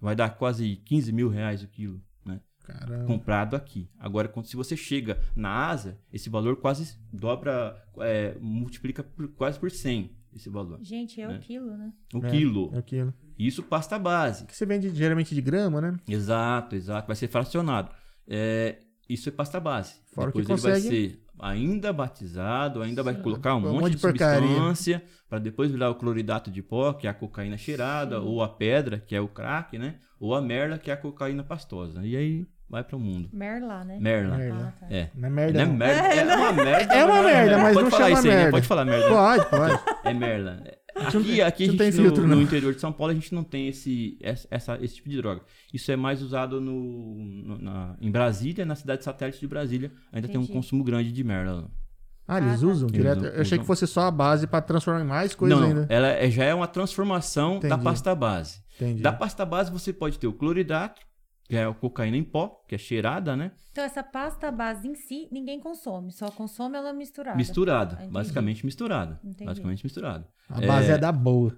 Vai 0.00 0.16
dar 0.16 0.30
quase 0.30 0.76
15 0.84 1.12
mil 1.12 1.28
reais 1.28 1.62
o 1.62 1.68
quilo, 1.68 2.02
né? 2.26 2.40
Caramba. 2.64 3.04
comprado 3.06 3.54
aqui. 3.54 3.88
Agora, 3.98 4.28
quando, 4.28 4.46
se 4.46 4.56
você 4.56 4.76
chega 4.76 5.20
na 5.36 5.68
Ásia, 5.68 5.98
esse 6.12 6.28
valor 6.28 6.56
quase 6.56 6.98
dobra, 7.12 7.80
é, 7.98 8.36
multiplica 8.40 9.02
por, 9.04 9.28
quase 9.28 9.58
por 9.60 9.70
100 9.70 10.10
esse 10.34 10.48
valor. 10.48 10.78
Gente, 10.82 11.20
é 11.20 11.26
o 11.28 11.32
É. 11.32 11.38
quilo, 11.38 11.76
né? 11.76 11.92
O 12.14 12.18
É, 12.24 12.30
quilo. 12.30 12.70
É 12.74 12.78
aquilo. 12.78 13.14
Isso 13.38 13.62
pasta 13.62 13.98
base. 13.98 14.44
Que 14.46 14.54
você 14.56 14.64
vende 14.66 14.88
geralmente 14.94 15.34
de 15.34 15.40
grama, 15.40 15.80
né? 15.80 15.96
Exato, 16.08 16.74
exato. 16.76 17.06
Vai 17.06 17.16
ser 17.16 17.28
fracionado. 17.28 17.90
É, 18.28 18.78
isso 19.12 19.28
é 19.28 19.32
pasta 19.32 19.58
base. 19.60 19.94
Fora 20.14 20.30
que 20.32 20.40
depois 20.40 20.64
ele 20.64 20.72
vai 20.72 20.80
consegue- 20.82 21.08
ser 21.10 21.20
ainda 21.42 21.92
batizado, 21.92 22.82
ainda 22.82 23.02
vai 23.02 23.14
colocar 23.14 23.54
um 23.54 23.58
Um 23.58 23.72
monte, 23.72 23.80
monte 23.80 23.94
de, 23.94 24.00
substância 24.00 25.02
para 25.28 25.38
depois 25.38 25.70
virar 25.70 25.90
o 25.90 25.94
cloridato 25.94 26.50
de 26.50 26.62
pó, 26.62 26.92
que 26.92 27.06
é 27.06 27.10
a 27.10 27.14
cocaína 27.14 27.56
cheirada, 27.56 28.18
Sim. 28.20 28.26
ou 28.26 28.42
a 28.42 28.48
pedra, 28.48 28.98
que 28.98 29.14
é 29.16 29.20
o 29.20 29.28
crack, 29.28 29.78
né? 29.78 29.94
Ou 30.18 30.34
a 30.34 30.42
merla, 30.42 30.76
que 30.78 30.90
é 30.90 30.94
a 30.94 30.96
cocaína 30.98 31.42
pastosa. 31.42 32.04
E 32.04 32.14
aí 32.16 32.46
vai 32.68 32.84
para 32.84 32.94
o 32.96 33.00
mundo. 33.00 33.30
Merlá, 33.32 33.84
né? 33.84 33.98
Merla. 33.98 34.36
Merla. 34.36 34.74
Ah, 34.76 34.80
tá. 34.80 34.94
É. 34.94 35.10
Não 35.14 35.26
é 35.26 35.30
Não 35.30 35.36
merda. 35.36 35.62
é 35.62 35.64
merda. 35.66 36.02
É 36.14 36.36
uma 36.36 36.52
merda. 36.52 36.94
É 36.94 37.04
uma 37.04 37.22
merda, 37.22 37.58
mas 37.58 37.72
pode 37.74 37.84
não 37.84 37.90
falar 37.90 38.04
chama 38.04 38.18
isso 38.18 38.26
aí, 38.26 38.28
né? 38.28 38.36
merda. 38.36 38.50
Pode 38.52 38.66
falar 38.66 38.84
merda. 38.84 39.08
Pode, 39.08 39.46
pode. 39.50 39.80
É 40.04 40.14
merda. 40.14 40.79
Aqui, 40.94 41.40
aqui 41.42 41.62
a 41.64 41.66
gente, 41.66 41.78
tem 41.78 41.90
no, 41.90 41.96
filtro, 41.96 42.22
no 42.26 42.36
não. 42.36 42.42
interior 42.42 42.74
de 42.74 42.80
São 42.80 42.92
Paulo, 42.92 43.12
a 43.12 43.14
gente 43.14 43.34
não 43.34 43.44
tem 43.44 43.68
esse, 43.68 44.18
essa, 44.50 44.78
esse 44.82 44.96
tipo 44.96 45.08
de 45.08 45.16
droga. 45.16 45.42
Isso 45.72 45.90
é 45.90 45.96
mais 45.96 46.22
usado 46.22 46.60
no, 46.60 47.14
no- 47.14 47.58
na- 47.58 47.96
em 48.00 48.10
Brasília, 48.10 48.64
na 48.66 48.74
cidade 48.74 49.04
satélite 49.04 49.40
de 49.40 49.46
Brasília. 49.46 49.92
Ainda 50.12 50.26
tem 50.28 50.36
um 50.36 50.42
Entendi. 50.42 50.52
consumo 50.56 50.82
grande 50.84 51.12
de 51.12 51.24
merda. 51.24 51.64
Ah, 52.26 52.38
eles 52.38 52.58
Ah, 52.58 52.60
tá. 52.60 52.66
usam 52.66 52.88
Eles 52.88 52.92
direto. 53.00 53.18
usam- 53.18 53.30
Eu 53.32 53.40
achei 53.40 53.58
que 53.58 53.62
usam. 53.62 53.66
fosse 53.66 53.86
só 53.86 54.02
a 54.02 54.10
base 54.10 54.46
pra 54.46 54.60
transformar 54.60 55.00
em 55.00 55.06
mais 55.06 55.34
coisa 55.34 55.56
não, 55.56 55.64
ainda. 55.66 55.86
ela 55.88 56.08
é- 56.08 56.30
já 56.30 56.44
é 56.44 56.54
uma 56.54 56.66
transformação 56.68 57.58
da 57.58 57.68
Entendi. 57.68 57.84
pasta 57.84 58.14
base. 58.14 58.60
Entendi. 58.76 59.02
Da 59.02 59.12
pasta 59.12 59.44
base 59.44 59.70
você 59.70 59.92
pode 59.92 60.18
ter 60.18 60.26
o 60.26 60.32
cloridato, 60.32 61.00
que 61.50 61.56
é 61.56 61.64
a 61.64 61.74
cocaína 61.74 62.16
em 62.16 62.22
pó, 62.22 62.62
que 62.68 62.74
é 62.76 62.78
cheirada, 62.78 63.36
né? 63.36 63.50
Então, 63.72 63.82
essa 63.84 64.02
pasta 64.02 64.50
base 64.52 64.86
em 64.88 64.94
si, 64.94 65.28
ninguém 65.32 65.58
consome. 65.60 66.12
Só 66.12 66.30
consome 66.30 66.76
ela 66.78 66.92
misturada. 66.92 67.36
Misturada. 67.36 67.94
Entendi. 67.96 68.12
Basicamente 68.12 68.64
misturada. 68.64 69.20
Entendi. 69.24 69.44
Basicamente 69.44 69.84
misturada. 69.84 70.28
A 70.48 70.60
base 70.60 70.90
é, 70.92 70.98
da 70.98 71.10
boa. 71.12 71.56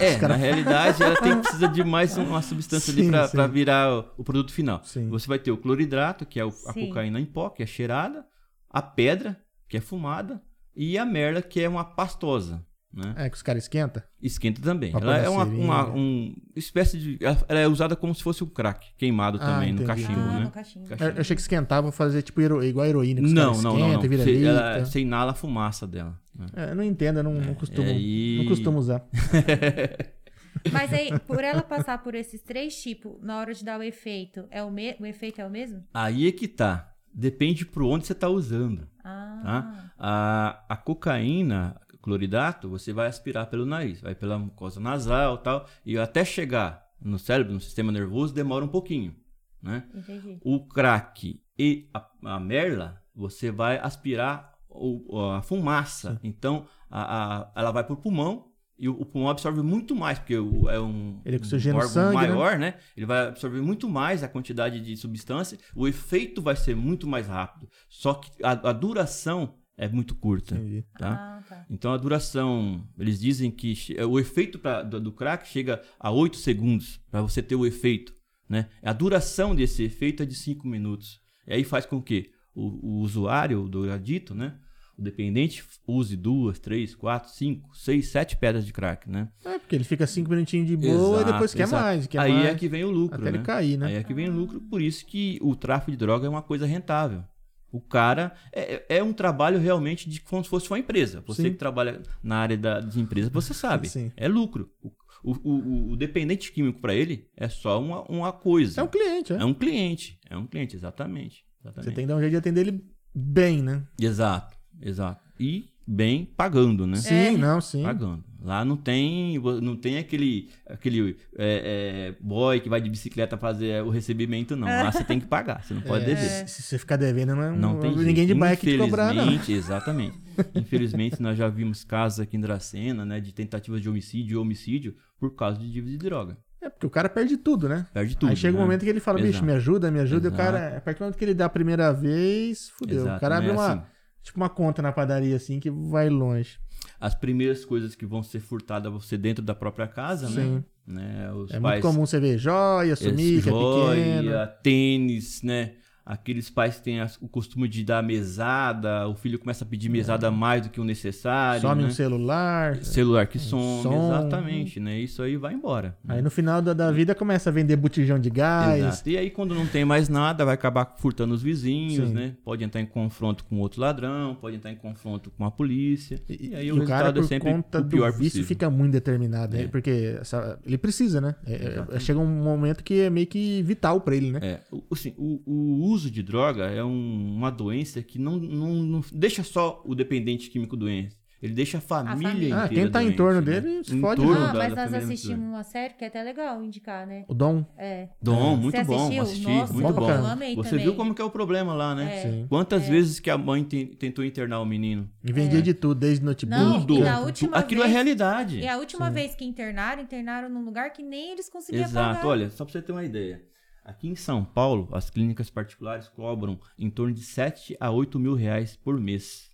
É, 0.00 0.16
na 0.26 0.34
realidade, 0.34 1.02
ela 1.02 1.16
tem, 1.20 1.38
precisa 1.40 1.68
de 1.68 1.84
mais 1.84 2.16
uma 2.16 2.42
substância 2.42 2.92
ali 2.92 3.04
Sim, 3.04 3.10
pra 3.10 3.26
sim. 3.28 3.36
pra 3.36 3.46
virar 3.46 3.92
o, 3.92 4.04
o 4.18 4.24
produto 4.24 4.52
final. 4.52 4.82
Sim. 4.84 5.08
Você 5.08 5.26
vai 5.28 5.38
ter 5.38 5.50
o 5.52 5.56
cloridrato, 5.58 6.26
que 6.26 6.40
é 6.40 6.44
o- 6.44 6.48
a 6.66 6.72
Sim. 6.72 6.88
cocaína 6.88 7.20
em 7.20 7.26
pó, 7.26 7.48
que 7.50 7.62
é 7.62 7.66
cheirada, 7.66 8.24
a 8.70 8.82
pedra, 8.82 9.40
que 9.68 9.76
é 9.76 9.80
fumada, 9.80 10.42
e 10.74 10.96
a 10.98 11.04
merla, 11.04 11.42
que 11.42 11.60
é 11.60 11.68
uma 11.68 11.84
pastosa. 11.84 12.64
Né? 12.92 13.14
É 13.16 13.28
que 13.30 13.36
os 13.36 13.42
caras 13.42 13.64
esquentam? 13.64 14.02
Esquenta 14.20 14.62
também. 14.62 14.90
Pra 14.92 15.00
Ela 15.02 15.18
é 15.18 15.22
na 15.24 15.30
uma, 15.30 15.44
seringa. 15.44 15.62
uma 15.64 15.90
um 15.90 16.34
espécie 16.56 16.98
de. 16.98 17.18
Ela 17.46 17.60
é 17.60 17.68
usada 17.68 17.94
como 17.94 18.14
se 18.14 18.22
fosse 18.22 18.42
um 18.42 18.46
crack, 18.48 18.94
queimado 18.96 19.38
Ah, 19.40 19.46
também, 19.46 19.72
no 19.74 19.82
entendi, 19.82 20.02
cachimbo, 20.04 20.20
ah, 20.20 20.32
né? 20.38 20.40
no 20.44 20.50
cachimbo. 20.50 20.88
Cachimbo. 20.88 21.10
Eu 21.16 21.20
achei 21.20 21.36
que 21.36 21.42
esquentava 21.42 21.92
fazer 21.92 22.22
tipo 22.22 22.40
hero- 22.40 22.64
igual 22.64 22.86
a 22.86 22.88
heroína. 22.88 23.20
Que 23.20 23.26
os 23.26 23.32
Não, 23.32 23.52
não, 23.52 23.62
não, 23.62 23.70
esquentam, 23.78 24.02
não. 24.02 24.08
Vira 24.08 24.22
Você, 24.24 24.44
ela, 24.44 24.84
você 24.84 25.00
inala 25.00 25.30
a 25.32 25.34
fumaça 25.34 25.86
dela. 25.86 26.18
né? 26.34 26.46
É, 26.56 26.70
eu 26.70 26.74
não 26.76 26.82
entendo, 26.82 27.18
eu 27.18 27.22
não, 27.24 27.34
não 27.34 27.54
costumo. 27.54 27.86
aí- 27.88 28.38
Não 28.38 28.46
costumo 28.46 28.78
usar. 28.78 29.04
Mas 30.72 30.92
aí, 30.92 31.16
por 31.20 31.42
ela 31.44 31.62
passar 31.62 32.02
por 32.02 32.14
esses 32.14 32.40
três 32.42 32.74
tipos, 32.82 33.12
na 33.22 33.38
hora 33.38 33.54
de 33.54 33.64
dar 33.64 33.78
o 33.78 33.82
efeito, 33.82 34.44
é 34.50 34.62
o, 34.62 34.70
me... 34.70 34.96
o 34.98 35.06
efeito 35.06 35.40
é 35.40 35.46
o 35.46 35.50
mesmo? 35.50 35.84
Aí 35.94 36.26
é 36.26 36.32
que 36.32 36.48
tá. 36.48 36.92
Depende 37.14 37.64
por 37.64 37.82
onde 37.84 38.06
você 38.06 38.14
tá 38.14 38.28
usando. 38.28 38.88
Ah, 39.04 39.40
Tá? 39.42 39.92
A, 39.98 40.64
a 40.68 40.76
cocaína, 40.76 41.80
cloridato, 42.08 42.68
você 42.70 42.92
vai 42.92 43.06
aspirar 43.06 43.46
pelo 43.46 43.66
nariz, 43.66 44.00
vai 44.00 44.14
pela 44.14 44.38
mucosa 44.38 44.80
nasal 44.80 45.36
tal, 45.38 45.66
e 45.84 45.98
até 45.98 46.24
chegar 46.24 46.82
no 47.00 47.18
cérebro, 47.18 47.52
no 47.52 47.60
sistema 47.60 47.92
nervoso, 47.92 48.32
demora 48.34 48.64
um 48.64 48.68
pouquinho, 48.68 49.14
né? 49.62 49.84
entendi. 49.94 50.38
O 50.42 50.66
crack 50.66 51.40
e 51.58 51.88
a, 51.92 52.06
a 52.24 52.40
merla, 52.40 53.00
você 53.14 53.50
vai 53.50 53.78
aspirar 53.78 54.54
o- 54.70 55.20
a 55.32 55.42
fumaça. 55.42 56.18
Então, 56.22 56.66
a, 56.90 57.02
a- 57.42 57.52
ela 57.54 57.70
vai 57.72 57.84
pro 57.84 57.96
pulmão 57.96 58.46
e 58.78 58.88
o, 58.88 58.92
o 58.92 59.04
pulmão 59.04 59.28
absorve 59.30 59.60
muito 59.60 59.94
mais, 59.94 60.18
porque 60.18 60.38
o- 60.38 60.68
é 60.70 60.80
um, 60.80 61.20
Ele 61.24 61.36
um 61.36 61.40
oxigena 61.40 61.74
o 61.74 61.78
órgão 61.78 61.92
sangue, 61.92 62.16
né? 62.16 62.28
maior, 62.28 62.58
né? 62.58 62.74
Ele 62.96 63.06
vai 63.06 63.28
absorver 63.28 63.60
muito 63.60 63.88
mais 63.88 64.22
a 64.22 64.28
quantidade 64.28 64.80
de 64.80 64.96
substância, 64.96 65.58
o 65.74 65.86
efeito 65.86 66.40
vai 66.40 66.56
ser 66.56 66.74
muito 66.74 67.06
mais 67.06 67.26
rápido. 67.28 67.68
Só 67.88 68.14
que 68.14 68.30
a, 68.42 68.52
a 68.70 68.72
duração 68.72 69.54
é 69.78 69.88
muito 69.88 70.14
curta. 70.14 70.56
Entendi. 70.56 70.84
Tá? 70.98 71.38
Ah, 71.38 71.42
tá. 71.48 71.66
Então 71.70 71.92
a 71.92 71.96
duração, 71.96 72.84
eles 72.98 73.20
dizem 73.20 73.50
que 73.50 73.74
o 74.06 74.18
efeito 74.18 74.58
pra, 74.58 74.82
do, 74.82 75.00
do 75.00 75.12
crack 75.12 75.46
chega 75.46 75.80
a 75.98 76.10
8 76.10 76.36
segundos 76.36 77.00
para 77.10 77.22
você 77.22 77.40
ter 77.40 77.54
o 77.54 77.64
efeito. 77.64 78.12
Né? 78.48 78.68
A 78.82 78.92
duração 78.92 79.54
desse 79.54 79.84
efeito 79.84 80.22
é 80.22 80.26
de 80.26 80.34
5 80.34 80.66
minutos. 80.66 81.20
E 81.46 81.54
aí 81.54 81.64
faz 81.64 81.86
com 81.86 82.02
que 82.02 82.30
o, 82.54 82.96
o 82.96 83.00
usuário, 83.00 83.62
o 83.62 83.68
drogadito, 83.68 84.34
né? 84.34 84.58
o 84.98 85.02
dependente, 85.02 85.62
use 85.86 86.16
duas, 86.16 86.58
três, 86.58 86.92
quatro, 86.92 87.30
cinco, 87.30 87.70
seis, 87.72 88.08
sete 88.08 88.36
pedras 88.36 88.66
de 88.66 88.72
crack. 88.72 89.08
Né? 89.08 89.28
É, 89.44 89.58
porque 89.58 89.76
ele 89.76 89.84
fica 89.84 90.06
cinco 90.08 90.30
minutinhos 90.30 90.66
de 90.66 90.76
boa 90.76 91.18
Exato, 91.18 91.30
e 91.30 91.32
depois 91.32 91.54
quer 91.54 91.62
exato. 91.62 91.82
mais. 91.84 92.06
Quer 92.08 92.18
aí 92.18 92.32
mais, 92.32 92.46
é 92.46 92.54
que 92.56 92.68
vem 92.68 92.84
o 92.84 92.90
lucro. 92.90 93.16
Até 93.16 93.28
ele 93.28 93.38
né? 93.38 93.44
cair, 93.44 93.78
né? 93.78 93.86
Aí 93.86 93.94
é 93.94 94.02
que 94.02 94.12
vem 94.12 94.28
o 94.28 94.32
lucro, 94.32 94.60
por 94.60 94.82
isso 94.82 95.06
que 95.06 95.38
o 95.40 95.54
tráfico 95.54 95.92
de 95.92 95.96
droga 95.96 96.26
é 96.26 96.28
uma 96.28 96.42
coisa 96.42 96.66
rentável. 96.66 97.22
O 97.70 97.80
cara 97.80 98.32
é, 98.52 98.96
é 98.98 99.02
um 99.02 99.12
trabalho 99.12 99.58
realmente 99.58 100.08
de 100.08 100.20
como 100.20 100.42
se 100.42 100.48
fosse 100.50 100.70
uma 100.70 100.78
empresa. 100.78 101.22
Você 101.26 101.42
Sim. 101.42 101.50
que 101.50 101.56
trabalha 101.56 102.02
na 102.22 102.36
área 102.36 102.56
da, 102.56 102.80
de 102.80 102.98
empresa, 103.00 103.28
você 103.30 103.52
sabe. 103.52 103.88
Sim. 103.88 104.10
É 104.16 104.26
lucro. 104.26 104.70
O, 104.82 104.90
o, 105.22 105.32
o- 105.50 105.90
o 105.92 105.96
dependente 105.96 106.50
químico 106.52 106.80
para 106.80 106.94
ele 106.94 107.28
é 107.36 107.48
só 107.48 107.80
uma, 107.80 108.02
uma 108.10 108.32
coisa. 108.32 108.80
É 108.80 108.84
um 108.84 108.88
cliente, 108.88 109.32
é. 109.32 109.36
É 109.36 109.44
um 109.44 109.52
cliente. 109.54 110.18
É 110.30 110.36
um 110.36 110.46
cliente, 110.46 110.76
exatamente. 110.76 111.44
exatamente. 111.60 111.84
Você 111.90 111.94
tem 111.94 112.04
que 112.04 112.08
dar 112.08 112.16
um 112.16 112.20
jeito 112.20 112.30
de 112.32 112.36
atender 112.38 112.66
ele 112.68 112.84
bem, 113.14 113.62
né? 113.62 113.82
Exato, 114.00 114.56
exato. 114.80 115.22
E 115.38 115.68
bem 115.88 116.28
pagando, 116.36 116.86
né? 116.86 116.96
Sim, 116.96 117.38
não, 117.38 117.60
sim. 117.60 117.82
Pagando. 117.82 118.22
Lá 118.40 118.64
não 118.64 118.76
tem, 118.76 119.36
não 119.60 119.74
tem 119.74 119.98
aquele, 119.98 120.48
aquele 120.68 121.16
é, 121.36 122.14
é, 122.16 122.22
boy 122.22 122.60
que 122.60 122.68
vai 122.68 122.80
de 122.80 122.88
bicicleta 122.88 123.36
fazer 123.36 123.82
o 123.82 123.90
recebimento, 123.90 124.54
não. 124.54 124.68
Lá 124.68 124.92
você 124.92 125.02
tem 125.02 125.18
que 125.18 125.26
pagar, 125.26 125.62
você 125.62 125.74
não 125.74 125.80
pode 125.80 126.04
É, 126.04 126.06
dever. 126.06 126.46
Se, 126.46 126.48
se 126.48 126.62
você 126.62 126.78
ficar 126.78 126.96
devendo, 126.96 127.34
não, 127.34 127.56
Não 127.56 127.80
tem 127.80 127.90
ninguém 127.90 128.26
jeito. 128.26 128.28
de 128.28 128.34
bike 128.34 128.66
te 128.66 128.78
cobrar, 128.78 129.12
não. 129.12 129.24
Infelizmente, 129.24 129.52
exatamente. 129.58 130.18
Infelizmente, 130.54 131.20
nós 131.20 131.36
já 131.36 131.48
vimos 131.48 131.82
casos 131.82 132.20
aqui 132.20 132.36
em 132.36 132.40
Dracena, 132.40 133.04
né, 133.04 133.18
de 133.18 133.32
tentativas 133.32 133.80
de 133.80 133.88
homicídio 133.88 134.34
e 134.34 134.36
homicídio 134.36 134.94
por 135.18 135.34
causa 135.34 135.58
de 135.58 135.70
dívida 135.70 135.92
de 135.92 135.98
droga. 135.98 136.38
É 136.60 136.68
porque 136.68 136.86
o 136.86 136.90
cara 136.90 137.08
perde 137.08 137.36
tudo, 137.36 137.68
né? 137.68 137.86
Perde 137.92 138.16
tudo. 138.16 138.30
Aí 138.30 138.36
chega 138.36 138.56
um 138.56 138.60
né? 138.60 138.64
momento 138.66 138.84
que 138.84 138.90
ele 138.90 139.00
fala, 139.00 139.18
bicho, 139.18 139.30
Exato. 139.30 139.46
me 139.46 139.52
ajuda, 139.52 139.90
me 139.90 140.00
ajuda. 140.00 140.28
E 140.28 140.30
o 140.30 140.34
Exato. 140.34 140.42
cara, 140.52 140.76
a 140.76 140.80
partir 140.80 140.98
do 140.98 141.02
momento 141.02 141.18
que 141.18 141.24
ele 141.24 141.34
dá 141.34 141.46
a 141.46 141.50
primeira 141.50 141.92
vez, 141.92 142.70
fudeu. 142.70 143.00
Exato, 143.00 143.16
o 143.16 143.20
cara 143.20 143.38
abre 143.38 143.50
é 143.50 143.52
uma, 143.52 143.72
assim. 143.72 143.82
Tipo 144.28 144.38
uma 144.40 144.48
conta 144.48 144.80
na 144.80 144.92
padaria, 144.92 145.36
assim, 145.36 145.58
que 145.60 145.70
vai 145.70 146.08
longe. 146.08 146.58
As 147.00 147.14
primeiras 147.14 147.64
coisas 147.64 147.94
que 147.94 148.06
vão 148.06 148.22
ser 148.22 148.40
furtadas 148.40 148.90
vão 148.90 149.00
ser 149.00 149.18
dentro 149.18 149.42
da 149.44 149.54
própria 149.54 149.86
casa, 149.86 150.28
né? 150.30 150.42
Sim. 150.42 150.64
né? 150.86 151.32
Os 151.32 151.50
É 151.50 151.60
pais 151.60 151.82
muito 151.82 151.92
comum 151.92 152.06
você 152.06 152.18
ver 152.20 152.38
joia, 152.38 152.96
sumir, 152.96 153.42
que 153.42 153.48
é 153.48 153.52
pequeno. 153.52 154.24
joia, 154.24 154.46
tênis, 154.62 155.42
né? 155.42 155.74
Aqueles 156.10 156.48
pais 156.48 156.76
que 156.76 156.84
têm 156.84 157.02
o 157.20 157.28
costume 157.28 157.68
de 157.68 157.84
dar 157.84 158.02
mesada, 158.02 159.06
o 159.08 159.14
filho 159.14 159.38
começa 159.38 159.62
a 159.62 159.66
pedir 159.66 159.90
mesada 159.90 160.30
mais 160.30 160.62
do 160.62 160.70
que 160.70 160.80
o 160.80 160.84
necessário. 160.84 161.60
Some 161.60 161.82
né? 161.82 161.88
um 161.88 161.90
celular. 161.90 162.76
Celular 162.82 163.26
que 163.26 163.38
some, 163.38 163.82
som. 163.82 164.06
exatamente, 164.06 164.80
né? 164.80 164.98
Isso 164.98 165.22
aí 165.22 165.36
vai 165.36 165.52
embora. 165.52 165.96
né? 166.02 166.14
Aí 166.16 166.22
no 166.22 166.30
final 166.30 166.62
da, 166.62 166.72
da 166.72 166.90
vida 166.90 167.14
começa 167.14 167.50
a 167.50 167.52
vender 167.52 167.76
botijão 167.76 168.18
de 168.18 168.30
gás. 168.30 168.82
Exato. 168.82 169.10
E 169.10 169.18
aí, 169.18 169.28
quando 169.30 169.54
não 169.54 169.66
tem 169.66 169.84
mais 169.84 170.08
nada, 170.08 170.44
vai 170.46 170.54
acabar 170.54 170.94
furtando 170.98 171.34
os 171.34 171.42
vizinhos, 171.42 172.08
Sim. 172.08 172.14
né? 172.14 172.34
Pode 172.42 172.64
entrar 172.64 172.80
em 172.80 172.86
confronto 172.86 173.44
com 173.44 173.58
outro 173.58 173.80
ladrão, 173.80 174.34
pode 174.34 174.56
entrar 174.56 174.70
em 174.72 174.76
confronto 174.76 175.30
com 175.30 175.44
a 175.44 175.50
polícia. 175.50 176.22
E, 176.28 176.48
E, 176.48 176.54
aí 176.54 176.66
e 176.68 176.72
o 176.72 176.76
o 176.82 176.86
cara, 176.86 177.10
resultado 177.10 177.18
é 177.18 177.20
por 177.22 177.28
sempre 177.28 177.52
conta 177.52 177.78
o 177.80 177.82
do 177.82 177.88
pior 177.90 178.10
vício, 178.12 178.22
possível. 178.30 178.46
fica 178.46 178.70
muito 178.70 178.92
determinado. 178.92 179.56
né? 179.56 179.64
É. 179.64 179.66
Porque 179.68 180.16
essa- 180.20 180.58
ele 180.64 180.78
precisa, 180.78 181.20
né? 181.20 181.34
É- 181.46 181.84
é- 181.92 182.00
chega 182.00 182.18
um 182.18 182.26
momento 182.26 182.82
que 182.82 183.00
é 183.00 183.10
meio 183.10 183.26
que 183.26 183.62
vital 183.62 184.00
pra 184.00 184.14
ele, 184.16 184.30
né? 184.30 184.38
É, 184.42 184.60
o, 184.72 184.82
assim, 184.92 185.12
o, 185.18 185.40
o 185.44 185.84
uso 185.84 185.97
de 186.10 186.22
droga 186.22 186.64
é 186.66 186.84
um- 186.84 187.34
uma 187.36 187.50
doença 187.50 188.02
que 188.02 188.18
não, 188.18 188.36
não, 188.36 188.74
não 188.74 189.00
deixa 189.12 189.42
só 189.42 189.82
o 189.84 189.94
dependente 189.94 190.50
químico 190.50 190.76
doente. 190.76 191.16
Ele 191.40 191.52
deixa 191.52 191.78
a 191.78 191.80
família, 191.80 192.16
família. 192.30 192.46
inteira 192.48 192.64
Ah, 192.64 192.68
quem 192.68 192.90
tá 192.90 193.00
em 193.00 193.04
doente, 193.06 193.16
torno 193.16 193.40
né? 193.40 193.60
dele 193.60 193.84
se 193.84 193.94
Em 193.94 194.00
fode, 194.00 194.20
torno 194.20 194.42
Ah, 194.44 194.46
da- 194.48 194.58
mas 194.58 194.74
da 194.74 194.84
nós 194.86 194.94
assistimos 195.04 195.46
uma 195.46 195.62
série 195.62 195.94
que 195.94 196.02
é 196.02 196.08
até 196.08 196.20
legal 196.20 196.60
indicar, 196.64 197.06
né? 197.06 197.24
O 197.28 197.32
Dom. 197.34 197.64
É. 197.78 198.08
Dom, 198.20 198.56
Você 198.56 198.60
muito 198.62 198.84
bom, 198.88 198.96
assistiu? 199.04 199.22
assisti, 199.22 199.46
Nossa, 199.46 199.72
muito 199.72 199.86
eu 199.86 199.92
bom. 199.94 200.26
amei 200.26 200.56
Você 200.56 200.70
também. 200.70 200.84
viu 200.86 200.96
como 200.96 201.14
que 201.14 201.22
é 201.22 201.24
o 201.24 201.30
problema 201.30 201.72
lá, 201.74 201.94
né? 201.94 202.12
É. 202.12 202.22
Sim. 202.22 202.46
Quantas 202.48 202.82
É. 202.82 202.90
vezes 202.90 203.20
que 203.20 203.30
a 203.30 203.38
mãe 203.38 203.62
te- 203.62 203.86
tentou 203.86 204.24
internar 204.24 204.58
o 204.60 204.66
menino? 204.66 205.08
E 205.22 205.32
vendia 205.32 205.62
de 205.62 205.74
tudo, 205.74 206.00
desde 206.00 206.24
notebook. 206.24 206.60
Não, 206.60 206.80
Tudo. 206.84 207.04
na 207.04 207.20
última 207.20 207.56
Aquilo 207.56 207.82
é 207.82 207.84
vez- 207.84 207.94
realidade. 207.94 208.58
E 208.58 208.66
a 208.66 208.76
última 208.76 209.06
Sim. 209.06 209.14
vez 209.14 209.34
que 209.36 209.44
internaram, 209.44 210.02
internaram 210.02 210.48
num 210.48 210.64
lugar 210.64 210.92
que 210.92 211.04
nem 211.04 211.30
eles 211.30 211.48
conseguiam 211.48 211.84
Exato. 211.84 212.16
pagar. 212.16 212.26
Olha, 212.28 212.50
só 212.50 212.64
pra 212.64 212.72
você 212.72 212.82
ter 212.82 212.90
uma 212.90 213.04
ideia. 213.04 213.40
Aqui 213.88 214.06
em 214.06 214.14
São 214.14 214.44
Paulo, 214.44 214.86
as 214.92 215.08
clínicas 215.08 215.48
particulares 215.48 216.08
cobram 216.08 216.60
em 216.78 216.90
torno 216.90 217.14
de 217.14 217.22
7 217.22 217.74
a 217.80 217.90
8 217.90 218.18
mil 218.20 218.34
reais 218.34 218.76
por 218.76 219.00
mês. 219.00 219.48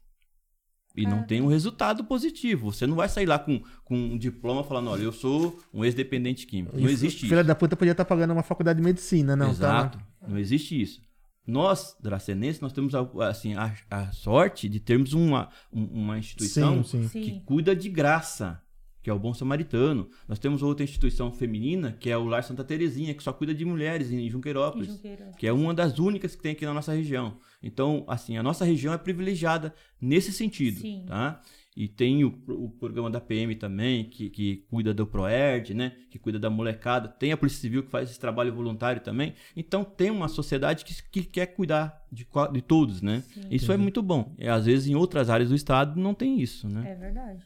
E 0.96 1.06
não 1.06 1.22
tem 1.24 1.40
um 1.40 1.46
resultado 1.46 2.04
positivo. 2.04 2.72
Você 2.72 2.84
não 2.86 2.96
vai 2.96 3.08
sair 3.08 3.26
lá 3.26 3.38
com, 3.38 3.60
com 3.84 3.96
um 3.96 4.18
diploma 4.18 4.62
falando, 4.64 4.90
olha, 4.90 5.02
eu 5.02 5.12
sou 5.12 5.60
um 5.72 5.84
ex-dependente 5.84 6.46
químico. 6.46 6.76
Não 6.76 6.88
existe 6.88 7.26
Filha 7.28 7.40
isso. 7.40 7.44
da 7.48 7.54
puta 7.54 7.76
podia 7.76 7.92
estar 7.92 8.04
pagando 8.04 8.32
uma 8.32 8.42
faculdade 8.42 8.78
de 8.80 8.84
medicina, 8.84 9.36
não, 9.36 9.50
Exato. 9.50 9.98
tá? 9.98 10.04
Não 10.28 10.36
existe 10.38 10.80
isso. 10.80 11.00
Nós, 11.46 11.96
dracenenses, 12.00 12.60
nós 12.60 12.72
temos 12.72 12.94
a, 12.94 13.06
assim, 13.28 13.54
a, 13.54 13.72
a 13.90 14.10
sorte 14.12 14.68
de 14.68 14.80
termos 14.80 15.12
uma, 15.12 15.48
um- 15.72 15.84
uma 15.84 16.18
instituição 16.18 16.82
Sim, 16.82 17.02
sim. 17.02 17.08
Sim. 17.08 17.20
que 17.22 17.40
cuida 17.44 17.74
de 17.76 17.88
graça, 17.88 18.60
que 19.04 19.10
é 19.10 19.12
o 19.12 19.18
Bom 19.18 19.34
Samaritano. 19.34 20.08
Nós 20.26 20.38
temos 20.38 20.62
outra 20.62 20.82
instituição 20.82 21.30
feminina, 21.30 21.92
que 22.00 22.08
é 22.08 22.16
o 22.16 22.24
Lar 22.24 22.42
Santa 22.42 22.64
Terezinha, 22.64 23.12
que 23.12 23.22
só 23.22 23.34
cuida 23.34 23.54
de 23.54 23.62
mulheres 23.62 24.10
em 24.10 24.26
Em 24.26 24.30
Junqueirópolis, 24.30 24.88
Junqueiro. 24.88 25.24
que 25.36 25.46
é 25.46 25.52
uma 25.52 25.74
das 25.74 25.98
únicas 25.98 26.34
que 26.34 26.42
tem 26.42 26.52
aqui 26.52 26.64
na 26.64 26.72
nossa 26.72 26.94
região. 26.94 27.36
Então, 27.62 28.04
assim, 28.08 28.38
a 28.38 28.42
nossa 28.42 28.64
região 28.64 28.94
é 28.94 28.98
privilegiada 28.98 29.74
nesse 30.00 30.32
sentido, 30.32 30.80
Sim. 30.80 31.04
tá? 31.06 31.42
E 31.76 31.86
tem 31.86 32.24
o, 32.24 32.28
o 32.48 32.70
programa 32.70 33.10
da 33.10 33.20
PM 33.20 33.54
também, 33.56 34.04
que, 34.08 34.30
que 34.30 34.56
cuida 34.70 34.94
do 34.94 35.06
ProERD, 35.06 35.74
né? 35.74 35.92
Que 36.10 36.18
cuida 36.18 36.38
da 36.38 36.48
molecada. 36.48 37.06
Tem 37.08 37.30
a 37.32 37.36
Polícia 37.36 37.60
Civil 37.60 37.82
que 37.82 37.90
faz 37.90 38.08
esse 38.08 38.18
trabalho 38.18 38.54
voluntário 38.54 39.02
também. 39.02 39.34
Então, 39.54 39.84
tem 39.84 40.10
uma 40.10 40.28
sociedade 40.28 40.82
que, 40.82 40.94
que 41.10 41.24
quer 41.24 41.46
cuidar 41.48 42.00
de, 42.10 42.26
de 42.52 42.62
todos, 42.62 43.02
né? 43.02 43.22
Sim. 43.34 43.42
Isso 43.50 43.70
é 43.70 43.76
muito 43.76 44.00
bom. 44.00 44.34
E, 44.38 44.48
às 44.48 44.64
vezes, 44.64 44.86
em 44.86 44.94
outras 44.94 45.28
áreas 45.28 45.50
do 45.50 45.54
Estado, 45.56 46.00
não 46.00 46.14
tem 46.14 46.40
isso, 46.40 46.68
né? 46.68 46.92
É 46.92 46.94
verdade. 46.94 47.42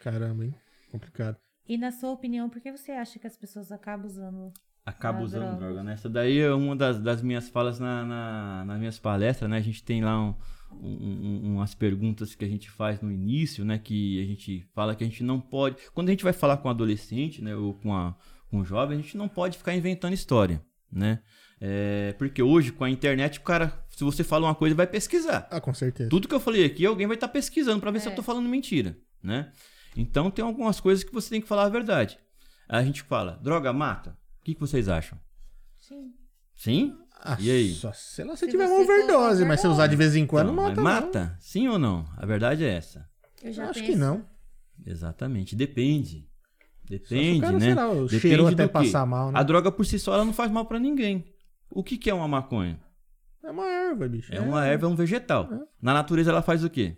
Caramba, 0.00 0.46
hein? 0.46 0.54
Complicado. 0.90 1.36
E 1.68 1.76
na 1.76 1.90
sua 1.92 2.10
opinião, 2.10 2.48
por 2.48 2.60
que 2.60 2.72
você 2.72 2.92
acha 2.92 3.18
que 3.18 3.26
as 3.26 3.36
pessoas 3.36 3.70
acabam 3.70 4.06
usando? 4.06 4.52
Acaba 4.86 5.20
usando 5.20 5.42
droga. 5.42 5.56
droga, 5.58 5.82
né? 5.82 5.92
Essa 5.92 6.08
daí 6.08 6.38
é 6.38 6.50
uma 6.52 6.74
das, 6.74 6.98
das 6.98 7.20
minhas 7.22 7.50
falas 7.50 7.78
na, 7.78 8.04
na- 8.06 8.64
nas 8.64 8.78
minhas 8.78 8.98
palestras, 8.98 9.50
né? 9.50 9.58
A 9.58 9.60
gente 9.60 9.82
tem 9.84 10.02
lá 10.02 10.18
um- 10.18 10.34
um- 10.72 11.42
um- 11.44 11.54
umas 11.56 11.74
perguntas 11.74 12.34
que 12.34 12.42
a 12.44 12.48
gente 12.48 12.70
faz 12.70 13.02
no 13.02 13.12
início, 13.12 13.66
né? 13.66 13.78
Que 13.78 14.22
a 14.22 14.26
gente 14.26 14.66
fala 14.74 14.94
que 14.96 15.04
a 15.04 15.06
gente 15.06 15.22
não 15.22 15.38
pode... 15.38 15.76
Quando 15.92 16.08
a 16.08 16.12
gente 16.12 16.24
vai 16.24 16.32
falar 16.32 16.56
com 16.56 16.68
um 16.68 16.70
adolescente, 16.70 17.42
né? 17.42 17.54
Ou 17.54 17.74
com, 17.74 17.94
a, 17.94 18.16
com 18.50 18.60
um 18.60 18.64
jovem, 18.64 18.98
a 18.98 19.02
gente 19.02 19.16
não 19.18 19.28
pode 19.28 19.58
ficar 19.58 19.74
inventando 19.74 20.14
história, 20.14 20.62
né? 20.90 21.20
É, 21.60 22.14
porque 22.16 22.42
hoje, 22.42 22.72
com 22.72 22.84
a 22.84 22.88
internet, 22.90 23.38
o 23.40 23.42
cara... 23.42 23.78
Se 23.90 24.04
você 24.04 24.24
fala 24.24 24.46
uma 24.46 24.54
coisa, 24.54 24.74
vai 24.74 24.86
pesquisar. 24.86 25.46
Ah, 25.50 25.60
com 25.60 25.74
certeza. 25.74 26.08
Tudo 26.08 26.28
que 26.28 26.34
eu 26.34 26.40
falei 26.40 26.64
aqui, 26.64 26.86
alguém 26.86 27.06
vai 27.06 27.16
estar 27.16 27.28
pesquisando 27.28 27.80
para 27.80 27.90
ver 27.90 28.00
se 28.00 28.08
É. 28.08 28.12
eu 28.12 28.16
tô 28.16 28.22
falando 28.22 28.48
mentira, 28.48 28.96
né? 29.22 29.50
Então 30.00 30.30
tem 30.30 30.44
algumas 30.44 30.78
coisas 30.80 31.02
que 31.04 31.12
você 31.12 31.28
tem 31.30 31.40
que 31.40 31.48
falar 31.48 31.64
a 31.64 31.68
verdade. 31.68 32.18
A 32.68 32.82
gente 32.82 33.02
fala, 33.02 33.38
droga 33.42 33.72
mata? 33.72 34.16
O 34.40 34.44
que, 34.44 34.54
que 34.54 34.60
vocês 34.60 34.88
acham? 34.88 35.18
Sim. 35.78 36.12
Sim? 36.54 36.96
Ah, 37.20 37.36
E 37.40 37.50
aí? 37.50 37.74
Só 37.74 37.92
se 37.92 38.22
ela 38.22 38.36
se 38.36 38.44
Se 38.44 38.50
tiver 38.52 38.66
uma 38.66 38.80
overdose, 38.80 39.44
mas 39.44 39.60
se 39.60 39.66
usar 39.66 39.86
de 39.88 39.96
vez 39.96 40.14
em 40.14 40.24
quando, 40.26 40.52
Então, 40.52 40.64
mas 40.64 40.76
mata. 40.78 41.06
mata? 41.06 41.36
Sim 41.40 41.66
ou 41.68 41.78
não? 41.78 42.06
A 42.16 42.24
verdade 42.24 42.64
é 42.64 42.68
essa. 42.74 43.08
Eu 43.42 43.46
Não. 43.48 43.52
já 43.52 43.64
Eu 43.64 43.70
acho 43.70 43.82
que 43.82 43.96
não. 43.96 44.24
Exatamente. 44.86 45.56
Depende. 45.56 46.20
Só 46.20 46.86
se 46.86 46.94
o 46.94 46.98
Depende, 47.00 47.40
cara, 47.40 47.52
né? 47.58 47.60
sei 47.66 47.74
lá, 47.74 47.88
Depende 47.94 48.20
cheirou 48.20 48.46
até 48.48 48.66
quê? 48.66 48.72
passar 48.72 49.04
mal, 49.04 49.32
né? 49.32 49.38
A 49.38 49.42
droga 49.42 49.70
por 49.72 49.84
si 49.84 49.98
só 49.98 50.14
ela 50.14 50.24
não 50.24 50.32
faz 50.32 50.50
mal 50.50 50.64
pra 50.64 50.78
ninguém. 50.78 51.24
O 51.70 51.82
que, 51.82 51.98
que 51.98 52.08
é 52.08 52.14
uma 52.14 52.26
maconha? 52.28 52.80
É 53.42 53.50
uma 53.50 53.66
erva, 53.66 54.08
bicho. 54.08 54.32
É 54.34 54.40
uma 54.40 54.64
erva, 54.66 54.86
é 54.86 54.88
um 54.88 54.94
vegetal. 54.96 55.48
É. 55.52 55.58
Na 55.82 55.92
natureza 55.92 56.30
ela 56.30 56.40
faz 56.42 56.64
o 56.64 56.70
quê? 56.70 56.96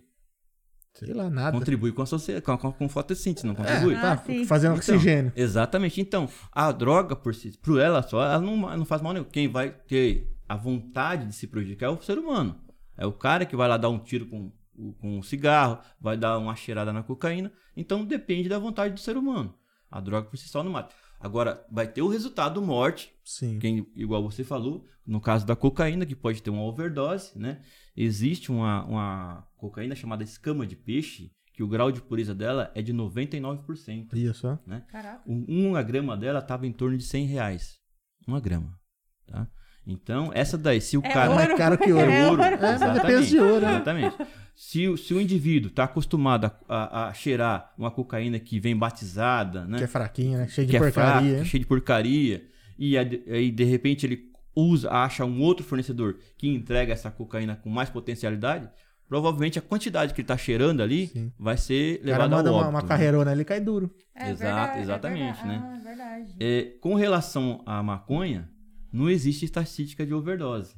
Sei 1.06 1.14
lá, 1.14 1.30
nada. 1.30 1.56
Contribui 1.56 1.92
com 1.92 2.02
a 2.02 2.06
sociedade, 2.06 2.44
com, 2.44 2.56
com, 2.56 2.72
com 2.72 2.88
fotossíntese, 2.88 3.46
não 3.46 3.54
contribui? 3.54 3.94
Ah, 3.94 4.16
Tá, 4.16 4.18
sim. 4.18 4.44
fazendo 4.44 4.76
Então, 4.76 4.94
oxigênio. 4.94 5.32
Exatamente. 5.36 6.00
Então, 6.00 6.28
a 6.52 6.70
droga 6.72 7.14
por 7.16 7.34
si, 7.34 7.56
por 7.62 7.80
ela 7.80 8.02
só, 8.02 8.22
ela 8.22 8.40
não, 8.40 8.56
não 8.76 8.84
faz 8.84 9.00
mal 9.02 9.12
nenhum. 9.12 9.24
Quem 9.24 9.48
vai 9.48 9.70
ter 9.70 10.30
a 10.48 10.56
vontade 10.56 11.26
de 11.26 11.32
se 11.34 11.46
prejudicar 11.46 11.86
é 11.86 11.90
o 11.90 12.00
ser 12.02 12.18
humano. 12.18 12.56
É 12.96 13.06
o 13.06 13.12
cara 13.12 13.44
que 13.46 13.56
vai 13.56 13.68
lá 13.68 13.76
dar 13.76 13.88
um 13.88 13.98
tiro 13.98 14.26
com, 14.26 14.52
com 14.98 15.18
um 15.18 15.22
cigarro, 15.22 15.78
vai 16.00 16.16
dar 16.16 16.36
uma 16.38 16.54
cheirada 16.54 16.92
na 16.92 17.02
cocaína. 17.02 17.52
Então, 17.76 18.04
depende 18.04 18.48
da 18.48 18.58
vontade 18.58 18.94
do 18.94 19.00
ser 19.00 19.16
humano. 19.16 19.54
A 19.90 20.00
droga 20.00 20.28
por 20.28 20.36
si 20.36 20.48
só 20.48 20.62
não 20.62 20.72
mata. 20.72 20.94
Agora, 21.18 21.64
vai 21.70 21.86
ter 21.86 22.00
o 22.00 22.08
resultado 22.08 22.62
morte, 22.62 23.12
Sim. 23.24 23.58
quem, 23.58 23.86
igual 23.94 24.22
você 24.22 24.42
falou, 24.42 24.86
no 25.06 25.20
caso 25.20 25.44
da 25.46 25.54
cocaína, 25.54 26.06
que 26.06 26.16
pode 26.16 26.42
ter 26.42 26.48
uma 26.48 26.62
overdose, 26.62 27.38
né? 27.38 27.60
Existe 28.02 28.50
uma, 28.50 28.84
uma 28.84 29.46
cocaína 29.56 29.94
chamada 29.94 30.22
escama 30.24 30.66
de 30.66 30.74
peixe, 30.76 31.30
que 31.52 31.62
o 31.62 31.68
grau 31.68 31.92
de 31.92 32.00
pureza 32.00 32.34
dela 32.34 32.70
é 32.74 32.80
de 32.80 32.94
99%. 32.94 34.14
Isso, 34.14 34.48
ó. 34.48 34.56
Caraca. 34.88 35.20
Um- 35.26 35.68
Uma 35.68 35.82
grama 35.82 36.16
dela 36.16 36.38
estava 36.38 36.66
em 36.66 36.72
torno 36.72 36.96
de 36.96 37.04
100 37.04 37.26
reais. 37.26 37.78
Uma 38.26 38.40
grama. 38.40 38.78
Tá? 39.26 39.46
Então, 39.86 40.30
essa 40.34 40.56
daí, 40.56 40.80
se 40.80 40.96
o 40.96 41.00
É 41.04 41.08
cara. 41.12 41.30
ouro. 41.30 41.44
Mais 41.44 41.58
caro 41.58 41.76
que 41.78 41.92
ouro. 41.92 42.10
É 42.10 42.28
ouro. 42.30 42.42
É, 42.42 42.50
mas 42.56 42.62
é 42.62 42.74
Exatamente, 42.74 43.06
peso 43.06 43.26
de 43.28 43.38
ouro, 43.38 43.66
né? 43.66 43.72
Exatamente. 43.74 44.16
Se, 44.54 44.88
o- 44.88 44.96
se 44.96 45.14
o 45.14 45.20
indivíduo 45.20 45.68
está 45.70 45.84
acostumado 45.84 46.44
a, 46.46 46.54
a- 46.68 47.08
a 47.08 47.14
cheirar 47.14 47.72
uma 47.78 47.90
cocaína 47.90 48.38
que 48.38 48.60
vem 48.60 48.76
batizada, 48.76 49.66
né? 49.66 49.78
Que 49.78 49.84
é 49.84 49.86
fraquinha, 49.86 50.38
né? 50.38 50.48
Cheio 50.48 50.66
de 50.66 50.70
que 50.70 50.76
é 50.76 50.80
porcaria. 50.80 51.20
fraca, 51.20 51.38
hein? 51.38 51.44
cheio 51.44 51.60
de 51.60 51.66
porcaria, 51.66 52.46
e 52.78 52.96
aí 52.96 53.24
aí, 53.28 53.50
de 53.50 53.64
repente 53.64 54.06
ele 54.06 54.29
usa, 54.54 54.90
acha 54.90 55.24
um 55.24 55.40
outro 55.40 55.64
fornecedor 55.64 56.18
que 56.36 56.48
entrega 56.48 56.92
essa 56.92 57.10
cocaína 57.10 57.56
com 57.56 57.70
mais 57.70 57.88
potencialidade, 57.90 58.68
provavelmente 59.08 59.58
a 59.58 59.62
quantidade 59.62 60.14
que 60.14 60.20
ele 60.20 60.24
está 60.24 60.36
cheirando 60.36 60.80
ali 60.82 61.08
Sim. 61.08 61.32
vai 61.38 61.56
ser 61.56 62.00
levada 62.04 62.36
ao 62.36 62.42
uma, 62.42 62.52
óbito. 62.52 62.70
uma 62.70 62.82
né? 62.82 62.88
carreirona 62.88 63.30
ali 63.30 63.42
e 63.42 63.44
cai 63.44 63.60
duro. 63.60 63.92
É 64.14 64.30
Exato, 64.30 64.38
verdade, 64.38 64.78
é 64.78 64.82
exatamente, 64.82 65.36
verdade. 65.42 65.48
né? 65.48 65.62
Ah, 65.64 65.76
é 65.76 65.80
verdade. 65.82 66.34
É, 66.40 66.62
com 66.80 66.94
relação 66.94 67.62
à 67.66 67.82
maconha, 67.82 68.48
não 68.92 69.08
existe 69.08 69.44
estatística 69.44 70.04
de 70.06 70.14
overdose. 70.14 70.74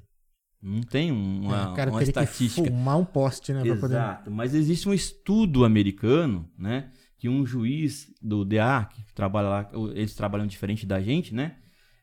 Não 0.63 0.81
tem 0.81 1.11
uma, 1.11 1.73
É, 1.73 1.75
cara 1.77 1.91
uma 1.91 1.99
teria 1.99 2.13
que 2.13 2.21
estatística. 2.21 2.69
fumar 2.71 2.97
um 2.97 3.05
poste, 3.05 3.53
né? 3.53 3.63
Pra 3.65 3.75
poder... 3.77 3.95
Exato, 3.97 4.31
mas 4.31 4.55
existe 4.55 4.89
um 4.89 4.95
estudo 4.95 5.65
americano, 5.65 6.49
né? 6.57 6.91
Que 7.19 7.29
um 7.29 7.45
juiz 7.45 8.07
do 8.23 8.45
DA, 8.45 8.89
que 8.93 9.13
trabalha 9.13 9.49
lá, 9.49 9.71
eles 9.95 10.15
trabalham 10.15 10.47
diferente 10.47 10.87
da 10.87 11.01
gente, 11.01 11.35
né? 11.35 11.57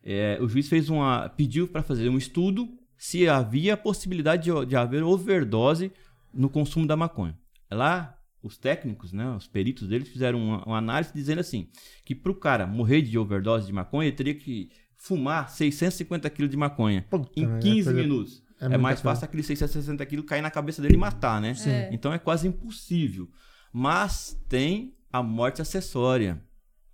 É, 0.03 0.37
o 0.41 0.47
juiz 0.47 0.67
fez 0.69 0.89
uma. 0.89 1.29
pediu 1.29 1.67
para 1.67 1.83
fazer 1.83 2.09
um 2.09 2.17
estudo 2.17 2.67
se 2.97 3.27
havia 3.27 3.77
possibilidade 3.77 4.43
de, 4.51 4.65
de 4.65 4.75
haver 4.75 5.03
overdose 5.03 5.91
no 6.33 6.49
consumo 6.49 6.85
da 6.87 6.95
maconha. 6.97 7.37
Lá, 7.71 8.17
os 8.41 8.57
técnicos, 8.57 9.11
né? 9.13 9.29
Os 9.35 9.47
peritos 9.47 9.87
deles 9.87 10.07
fizeram 10.09 10.39
uma, 10.41 10.63
uma 10.65 10.77
análise 10.77 11.11
dizendo 11.13 11.39
assim: 11.39 11.67
que 12.05 12.15
para 12.15 12.31
o 12.31 12.35
cara 12.35 12.65
morrer 12.65 13.01
de 13.01 13.17
overdose 13.17 13.67
de 13.67 13.73
maconha, 13.73 14.07
ele 14.07 14.15
teria 14.15 14.35
que 14.35 14.69
fumar 14.97 15.49
650 15.49 16.29
quilos 16.29 16.51
de 16.51 16.57
maconha 16.57 17.05
Puta, 17.09 17.31
em 17.37 17.45
mas 17.45 17.57
é 17.57 17.59
15 17.69 17.83
coisa- 17.85 17.93
minutos. 18.01 18.43
é 18.59 18.65
É, 18.65 18.77
mais 18.77 18.99
fácil 19.01 19.25
aquele 19.25 19.43
660 19.43 20.05
quilos 20.05 20.25
cair 20.25 20.41
na 20.41 20.51
cabeça 20.51 20.81
dele 20.81 20.95
e 20.95 20.97
matar, 20.97 21.39
né? 21.41 21.53
Sim. 21.53 21.69
É. 21.69 21.89
Então 21.93 22.11
é 22.13 22.19
quase 22.19 22.47
impossível. 22.47 23.29
Mas 23.71 24.41
tem 24.49 24.93
a 25.11 25.21
morte 25.23 25.61
acessória. 25.61 26.41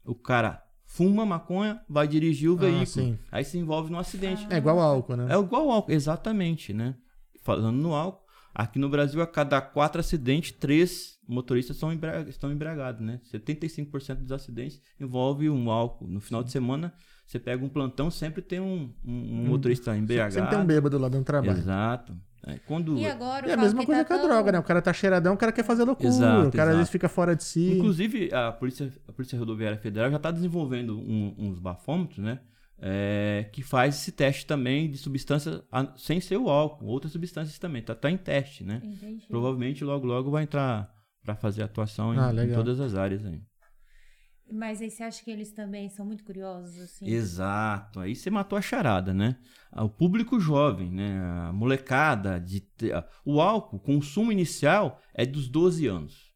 O 0.04 0.13
cara 0.13 0.63
fuma 0.96 1.26
maconha, 1.26 1.82
vai 1.90 2.08
dirigir 2.08 2.50
o 2.50 2.54
Ah, 2.56 2.60
veículo. 2.60 2.86
sim. 2.86 3.20
aí 3.32 3.44
se 3.44 3.58
envolve 3.58 3.92
num 3.92 4.00
acidente. 4.00 4.48
É 4.50 4.58
igual 4.58 4.80
álcool, 4.80 5.18
né? 5.18 5.28
É 5.30 5.38
igual 5.38 5.70
álcool, 5.70 5.92
exatamente, 5.92 6.74
né? 6.74 6.96
Falando 7.44 7.76
no 7.78 7.94
álcool, 7.94 8.24
aqui 8.54 8.80
no 8.80 8.88
Brasil, 8.90 9.22
a 9.22 9.28
cada 9.28 9.60
quatro 9.62 10.00
acidentes, 10.00 10.52
três 10.54 11.18
motoristas 11.28 11.76
são 11.78 11.92
embra- 11.92 12.22
estão 12.30 12.52
embriagados, 12.52 13.02
né? 13.02 13.20
75% 13.30 14.22
dos 14.22 14.32
acidentes 14.32 14.80
envolve 15.00 15.50
um 15.50 15.70
álcool. 15.70 16.08
No 16.08 16.22
final 16.22 16.42
de 16.44 16.52
semana, 16.52 16.94
você 17.26 17.40
pega 17.40 17.64
um 17.66 17.70
plantão, 17.70 18.10
sempre 18.12 18.42
tem 18.42 18.60
um, 18.60 18.92
um- 19.04 19.42
um 19.42 19.48
motorista 19.48 19.96
embriagado. 19.98 20.34
Sempre 20.36 20.50
tem 20.52 20.60
um 20.60 20.66
bêbado 20.66 20.98
lá 20.98 21.10
dando 21.10 21.24
trabalho. 21.26 21.58
Exato. 21.58 22.16
É, 22.48 22.60
quando... 22.68 22.96
E 22.98 23.08
agora 23.08 23.48
o 23.48 23.50
É 23.50 23.54
a 23.54 23.58
mesma 23.58 23.80
que 23.80 23.88
coisa 23.88 24.04
tá 24.04 24.08
com 24.08 24.14
a 24.14 24.18
tão- 24.20 24.28
droga, 24.28 24.52
né? 24.52 24.60
O 24.60 24.64
cara 24.64 24.80
tá 24.80 24.94
cheiradão, 24.94 25.34
o 25.34 25.38
cara 25.38 25.52
quer 25.52 25.64
fazer 25.66 25.84
loucura. 25.84 26.08
Exato, 26.10 26.50
o 26.50 26.52
cara 26.52 26.70
às 26.70 26.76
vezes 26.76 26.82
exato. 26.82 26.92
fica 26.92 27.10
fora 27.10 27.36
de 27.36 27.44
si. 27.44 27.72
Inclusive, 27.72 28.32
a 28.32 28.52
Polícia, 28.52 28.92
a 29.08 29.12
Polícia 29.12 29.38
Rodoviária 29.40 29.78
Federal 29.80 30.12
já 30.12 30.18
está 30.18 30.30
desenvolvendo 30.30 30.96
um- 31.00 31.34
uns 31.40 31.58
bafômetros, 31.60 32.20
né? 32.20 32.40
É, 32.78 33.50
que 33.52 33.64
faz 33.64 33.96
esse 33.96 34.12
teste 34.12 34.46
também 34.46 34.92
de 34.92 34.98
substâncias 34.98 35.62
a- 35.72 35.94
sem 35.98 36.20
ser 36.20 36.38
o 36.38 36.50
álcool, 36.50 36.86
outras 36.88 37.14
substâncias 37.14 37.58
também. 37.58 37.82
Tá, 37.82 37.96
tá 37.96 38.12
em 38.12 38.18
teste, 38.18 38.64
né? 38.64 38.82
Entendi. 38.84 39.26
Provavelmente 39.28 39.84
logo 39.84 40.06
logo 40.06 40.30
vai 40.30 40.44
entrar 40.44 40.94
para 41.24 41.36
fazer 41.36 41.64
atuação 41.64 42.14
em, 42.14 42.20
Ah, 42.20 42.30
em 42.32 42.36
legal. 42.36 42.58
todas 42.58 42.80
as 42.80 42.94
áreas 42.94 43.26
aí. 43.26 43.42
Mas 44.52 44.82
aí 44.82 44.90
você 44.92 45.04
acha 45.04 45.24
que 45.24 45.32
eles 45.32 45.52
também 45.52 45.90
são 45.90 46.06
muito 46.06 46.24
curiosos, 46.24 46.80
assim? 46.80 47.08
Exato. 47.08 48.00
Aí 48.00 48.16
você 48.16 48.30
matou 48.30 48.58
a 48.58 48.62
charada, 48.62 49.14
né? 49.14 49.38
O 49.76 49.90
público 49.90 50.40
jovem, 50.40 50.92
né? 50.92 51.20
A 51.48 51.52
molecada, 51.54 52.40
de 52.40 52.60
te- 52.62 52.92
o 53.26 53.42
álcool, 53.42 53.78
o 53.78 53.80
consumo 53.80 54.32
inicial 54.32 55.02
é 55.14 55.26
dos 55.26 55.48
12 55.50 55.88
anos, 55.88 56.32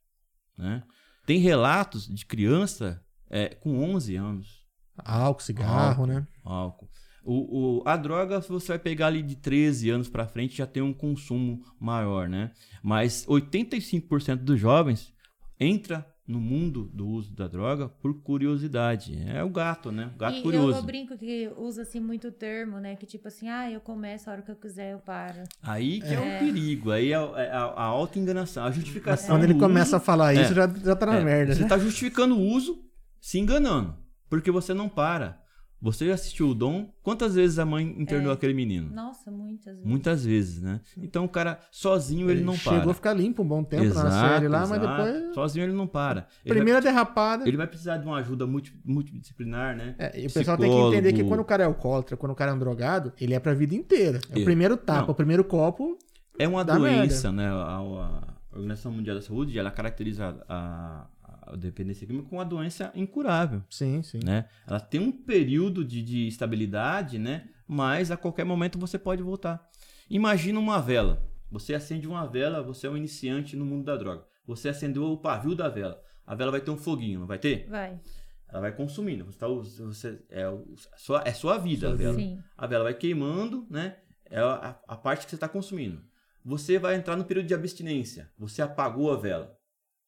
né? 0.58 0.84
Tem 1.26 1.39
relatos 1.39 2.08
de 2.08 2.26
criança 2.26 3.02
é, 3.30 3.50
com 3.50 3.78
11 3.84 4.15
anos, 4.15 4.65
Álcool, 4.98 5.41
cigarro, 5.43 6.06
né? 6.08 6.28
álcool. 6.43 6.89
O, 7.24 7.80
o- 7.80 7.84
a 7.88 7.95
droga, 7.95 8.41
você 8.41 8.69
vai 8.69 8.80
pegar 8.80 9.08
ali 9.08 9.22
de 9.22 9.36
13 9.36 9.89
anos 9.91 10.10
pra 10.10 10.28
frente, 10.28 10.58
já 10.58 10.65
tem 10.65 10.82
um 10.82 10.93
consumo 10.93 11.62
maior, 11.80 12.28
né? 12.28 12.52
Mas 12.82 13.26
85% 13.28 14.38
dos 14.43 14.60
jovens 14.60 15.13
entra 15.60 16.06
no 16.29 16.39
mundo 16.39 16.87
do 16.93 17.07
uso 17.07 17.33
da 17.33 17.47
droga 17.47 17.89
por 17.89 18.13
curiosidade. 18.21 19.17
É 19.27 19.43
o 19.43 19.49
gato, 19.49 19.91
né? 19.91 20.11
O 20.15 20.17
gato 20.19 20.37
e 20.37 20.41
curioso. 20.43 20.69
eu, 20.69 20.75
eu 20.75 20.83
brinco 20.83 21.17
que 21.17 21.51
usa 21.57 21.81
assim 21.81 21.99
muito 21.99 22.27
o 22.27 22.31
termo, 22.31 22.77
né? 22.77 22.95
Que 22.95 23.07
tipo 23.07 23.27
assim, 23.27 23.49
ah, 23.49 23.69
eu 23.71 23.81
começo 23.81 24.29
a 24.29 24.33
hora 24.33 24.41
que 24.43 24.51
eu 24.51 24.55
quiser, 24.55 24.93
eu 24.93 24.99
paro. 24.99 25.43
Aí 25.63 25.99
que 25.99 26.13
é, 26.13 26.19
o 26.19 26.39
perigo, 26.39 26.91
aí 26.91 27.11
é 27.11 27.15
a, 27.15 27.21
é 27.35 27.51
a, 27.51 27.63
a 27.63 27.83
auto-enganação, 27.83 28.63
a 28.63 28.69
justificação. 28.69 29.35
Quando 29.35 29.43
ele 29.45 29.55
começa 29.55 29.95
a 29.95 29.97
uso, 29.97 30.05
falar 30.05 30.35
isso, 30.35 30.51
É. 30.51 30.55
já, 30.55 30.67
já 30.67 30.95
tá 30.95 31.07
na 31.07 31.15
é, 31.17 31.23
merda, 31.23 31.55
Você 31.55 31.63
né? 31.63 31.67
tá 31.67 31.79
justificando 31.79 32.35
o 32.35 32.41
uso 32.41 32.79
se 33.19 33.39
enganando, 33.39 33.95
porque 34.29 34.51
você 34.51 34.71
não 34.71 34.87
para. 34.87 35.41
Você 35.81 36.07
já 36.07 36.13
assistiu 36.13 36.49
o 36.49 36.53
Dom? 36.53 36.89
Quantas 37.01 37.35
vezes 37.35 37.57
a 37.57 37.65
mãe 37.65 37.95
internou 37.97 38.31
É. 38.31 38.33
aquele 38.33 38.53
menino? 38.53 38.93
Nossa, 38.93 39.31
muitas 39.31 39.73
vezes. 39.75 39.85
Muitas 39.89 40.25
vezes, 40.25 40.61
né? 40.61 40.81
Então 40.97 41.23
o 41.23 41.29
cara 41.29 41.57
sozinho 41.71 42.29
ele, 42.29 42.43
não 42.43 42.53
chegou 42.53 42.79
para. 42.81 42.91
a 42.91 42.93
ficar 42.93 43.13
limpo 43.13 43.43
um 43.43 43.47
bom 43.47 43.63
tempo 43.63 43.83
na 43.85 43.89
Exato, 43.89 44.11
série 44.33 44.47
lá, 44.49 44.67
mas 44.67 44.81
exato. 44.81 45.03
depois. 45.03 45.33
Sozinho 45.35 45.63
ele 45.63 45.71
não 45.73 45.87
para. 45.87 46.27
Ele 46.43 46.53
Primeira 46.53 46.81
vai, 46.81 46.91
derrapada. 46.91 47.47
ele 47.47 47.55
vai 47.55 47.65
precisar 47.67 47.95
de 47.97 48.05
uma 48.05 48.17
ajuda 48.17 48.45
multi- 48.45 48.77
multidisciplinar, 48.83 49.75
né? 49.77 49.95
É, 49.97 50.21
e 50.21 50.27
o 50.27 50.33
pessoal 50.33 50.57
tem 50.57 50.69
que 50.69 50.75
entender 50.77 51.01
que 51.13 51.19
Psicólogo. 51.23 51.29
quando 51.29 51.39
o 51.41 51.45
cara 51.45 51.63
é 51.63 51.65
alcoólatra, 51.65 52.17
quando 52.17 52.31
o 52.33 52.35
cara 52.35 52.51
é 52.51 52.53
um 52.53 52.59
drogado, 52.59 53.13
ele 53.19 53.33
é 53.33 53.39
pra 53.39 53.53
vida 53.53 53.73
inteira. 53.73 54.19
É 54.31 54.39
o 54.39 54.43
primeiro 54.43 54.75
tapa, 54.75 55.03
Não. 55.03 55.09
o 55.11 55.15
primeiro 55.15 55.43
copo. 55.45 55.97
É 56.37 56.45
uma 56.47 56.63
Dá 56.65 56.77
doença, 56.77 57.31
né? 57.31 57.47
A, 57.47 57.53
a 57.77 58.35
Organização 58.51 58.91
Mundial 58.91 59.15
da 59.15 59.21
Saúde, 59.21 59.57
ela 59.57 59.71
caracteriza 59.71 60.35
a, 60.49 61.05
a 61.49 61.55
dependência 61.55 62.05
química 62.05 62.27
como 62.29 62.39
uma 62.39 62.45
doença 62.45 62.91
incurável, 62.95 63.63
Sim, 63.69 64.01
sim. 64.03 64.19
né? 64.23 64.47
Ela 64.67 64.79
tem 64.79 64.99
um 65.01 65.12
período 65.12 65.83
de, 65.83 66.01
de 66.03 66.27
estabilidade, 66.27 67.17
né? 67.17 67.49
Mas 67.67 68.12
a 68.12 68.17
qualquer 68.17 68.45
momento 68.45 68.79
você 68.79 68.97
pode 68.97 69.21
voltar. 69.21 69.67
Imagina 70.09 70.59
uma 70.59 70.81
vela. 70.81 71.25
Você 71.51 71.73
acende 71.73 72.07
uma 72.07 72.25
vela, 72.25 72.62
você 72.63 72.88
é 72.88 72.89
um 72.89 72.97
iniciante 72.97 73.55
no 73.55 73.65
mundo 73.65 73.85
da 73.85 73.95
droga. 73.95 74.25
Você 74.45 74.69
acendeu 74.69 75.03
o 75.03 75.17
pavio 75.17 75.55
da 75.55 75.67
vela. 75.69 76.01
A 76.25 76.35
vela 76.35 76.51
vai 76.51 76.62
ter 76.62 76.71
um 76.71 76.77
foguinho, 76.77 77.19
não 77.21 77.27
vai 77.27 77.38
ter? 77.39 77.67
Vai. 77.67 77.99
Ela 78.47 78.62
vai 78.62 78.71
consumindo. 78.75 79.25
Você, 79.25 79.38
tá, 79.38 79.47
você 79.47 80.19
é, 80.29 80.47
o- 80.49 80.73
sua, 80.97 81.23
é 81.25 81.31
sua 81.33 81.57
vida 81.57 81.88
Sua 81.88 81.93
a 81.93 81.97
vela. 81.97 82.15
Sim. 82.15 82.39
A 82.57 82.65
vela 82.67 82.83
vai 82.85 82.93
queimando, 82.93 83.67
né? 83.69 83.97
É 84.25 84.39
a, 84.39 84.79
a 84.88 84.95
parte 84.95 85.25
que 85.25 85.29
você 85.31 85.35
está 85.35 85.47
consumindo. 85.49 86.03
Você 86.43 86.79
vai 86.79 86.95
entrar 86.95 87.15
no 87.15 87.25
período 87.25 87.47
de 87.47 87.53
abstinência. 87.53 88.31
Você 88.38 88.62
apagou 88.62 89.12
a 89.12 89.17
vela, 89.17 89.55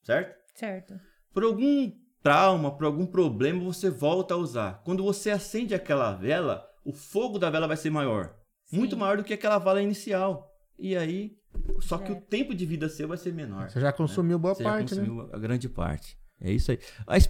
certo? 0.03 0.35
Certo. 0.55 0.99
Por 1.33 1.43
algum 1.43 1.91
trauma, 2.21 2.71
por 2.71 2.85
algum 2.85 3.05
problema, 3.05 3.63
você 3.63 3.89
volta 3.89 4.33
a 4.33 4.37
usar. 4.37 4.81
Quando 4.83 5.03
você 5.03 5.31
acende 5.31 5.73
aquela 5.73 6.13
vela, 6.13 6.65
o 6.85 6.93
fogo 6.93 7.39
da 7.39 7.49
vela 7.49 7.67
vai 7.67 7.77
ser 7.77 7.89
maior. 7.89 8.35
Sim. 8.65 8.77
Muito 8.77 8.95
maior 8.97 9.17
do 9.17 9.23
que 9.23 9.33
aquela 9.33 9.57
vela 9.57 9.81
inicial. 9.81 10.51
E 10.77 10.95
aí, 10.95 11.37
só 11.79 11.97
que 11.97 12.11
o 12.11 12.19
tempo 12.19 12.55
de 12.55 12.65
vida 12.65 12.89
seu 12.89 13.07
vai 13.07 13.17
ser 13.17 13.33
menor. 13.33 13.69
Você 13.69 13.79
já 13.79 13.91
consumiu 13.91 14.39
boa 14.39 14.55
Você 14.55 14.63
já 14.63 14.69
parte, 14.69 14.95
né? 14.95 15.01
consumiu 15.01 15.29
a 15.33 15.37
grande 15.37 15.69
parte. 15.69 16.17
É 16.39 16.51
isso 16.51 16.71
aí. 16.71 16.79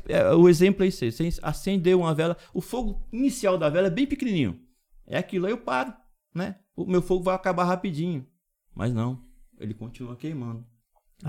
É, 0.07 0.33
o 0.33 0.47
exemplo 0.47 0.85
é 0.85 0.87
isso 0.87 1.03
aí. 1.03 1.11
Você 1.11 1.29
acendeu 1.41 1.99
uma 1.99 2.13
vela, 2.13 2.37
o 2.53 2.61
fogo 2.61 3.05
inicial 3.11 3.57
da 3.57 3.69
vela 3.69 3.87
é 3.87 3.91
bem 3.91 4.07
pequenininho. 4.07 4.59
É 5.05 5.17
aquilo 5.17 5.45
aí 5.45 5.51
eu 5.51 5.57
paro, 5.57 5.93
né? 6.33 6.55
O 6.75 6.85
meu 6.85 7.01
fogo 7.01 7.23
vai 7.23 7.35
acabar 7.35 7.65
rapidinho. 7.65 8.25
Mas 8.73 8.93
não, 8.93 9.21
ele 9.59 9.73
continua 9.73 10.15
queimando. 10.15 10.65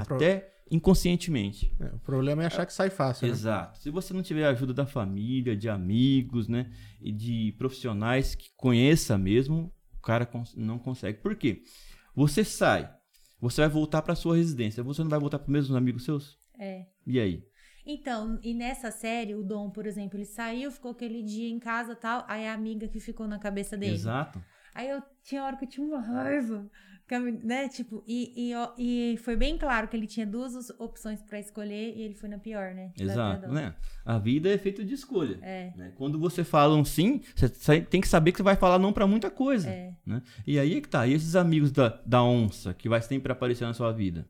Pro- 0.05 0.17
Até 0.17 0.53
inconscientemente. 0.71 1.75
É, 1.79 1.87
o 1.95 1.99
problema 1.99 2.43
é 2.43 2.47
achar 2.47 2.65
que 2.67 2.73
sai 2.73 2.91
fácil, 2.91 3.27
né? 3.27 3.33
Exato. 3.33 3.79
Se 3.79 3.91
você 3.91 4.15
não 4.15 4.23
tiver 4.23 4.45
a 4.45 4.51
ajuda 4.51 4.73
da 4.73 4.87
família, 4.87 5.57
de 5.57 5.69
amigos, 5.69 6.49
né? 6.49 6.71
E 7.01 7.13
de 7.13 7.55
profissionais 7.59 8.35
que 8.35 8.51
conheça 8.57 9.19
mesmo, 9.19 9.73
o 9.99 10.01
cara 10.01 10.29
não 10.57 10.79
consegue. 10.79 11.19
Por 11.19 11.37
quê? 11.37 11.63
Você 12.15 12.45
sai, 12.45 12.91
você 13.41 13.61
vai 13.63 13.69
voltar 13.71 14.03
para 14.03 14.15
sua 14.15 14.37
residência, 14.37 14.83
você 14.83 15.03
não 15.03 15.11
vai 15.11 15.21
voltar 15.21 15.39
para 15.39 15.47
os 15.47 15.53
mesmos 15.53 15.77
amigos 15.77 16.05
seus? 16.05 16.39
É. 16.59 16.87
E 17.07 17.19
aí? 17.21 17.45
Então, 17.85 18.39
e 18.43 18.55
nessa 18.55 18.91
série, 18.91 19.35
o 19.35 19.43
Dom, 19.43 19.69
por 19.69 19.87
exemplo, 19.87 20.17
ele 20.17 20.25
saiu, 20.25 20.71
ficou 20.71 20.93
aquele 20.93 21.23
dia 21.23 21.49
em 21.49 21.59
casa 21.59 21.93
e 21.93 21.97
tal, 21.97 22.25
aí 22.29 22.47
a 22.47 22.55
amiga 22.55 22.87
que 22.87 23.01
ficou 23.01 23.27
na 23.27 23.39
cabeça 23.39 23.77
dele. 23.77 23.95
Exato. 23.95 24.43
Aí 24.75 24.89
eu 24.89 25.03
tinha 25.25 25.43
hora 25.43 25.57
que 25.57 25.65
eu 25.65 25.69
tinha 25.69 25.87
uma 25.87 26.01
raiva, 26.01 26.71
né? 27.19 27.69
Tipo, 27.69 28.03
e, 28.07 28.53
e, 28.79 29.13
e 29.13 29.17
foi 29.19 29.37
bem 29.37 29.57
claro 29.57 29.89
que 29.89 29.97
ele 29.97 30.07
tinha 30.07 30.27
duas 30.27 30.71
opções 30.79 31.23
pra 31.23 31.39
escolher 31.39 31.95
e 31.97 32.03
ele 32.03 32.15
foi 32.15 32.29
na 32.29 32.39
pior, 32.39 32.75
né? 32.75 32.93
Exato, 32.99 33.49
né? 33.49 33.75
A 34.05 34.19
vida 34.19 34.49
é 34.49 34.59
feita 34.59 34.85
de 34.85 34.95
escolha. 34.95 35.39
É. 35.43 35.73
né? 35.77 35.93
Quando 35.97 36.19
você 36.19 36.45
fala 36.45 36.75
um 36.75 36.85
sim, 36.85 37.21
você 37.35 37.81
tem 37.81 38.01
que 38.01 38.09
saber 38.09 38.33
que 38.33 38.39
você 38.39 38.43
vai 38.43 38.57
falar 38.57 38.79
não 38.79 38.93
pra 38.93 39.07
muita 39.07 39.31
coisa. 39.31 39.69
É. 39.69 39.95
Né? 40.05 40.23
E 40.47 40.59
aí 40.59 40.77
é 40.77 40.81
que 40.81 40.89
tá. 40.89 41.07
E 41.07 41.13
esses 41.13 41.37
amigos 41.37 41.71
da, 41.71 42.01
da 42.05 42.23
onça 42.23 42.75
que 42.75 42.89
vai 42.89 43.01
sempre 43.01 43.33
aparecer 43.33 43.65
na 43.65 43.75
sua 43.75 43.93
vida? 43.93 44.27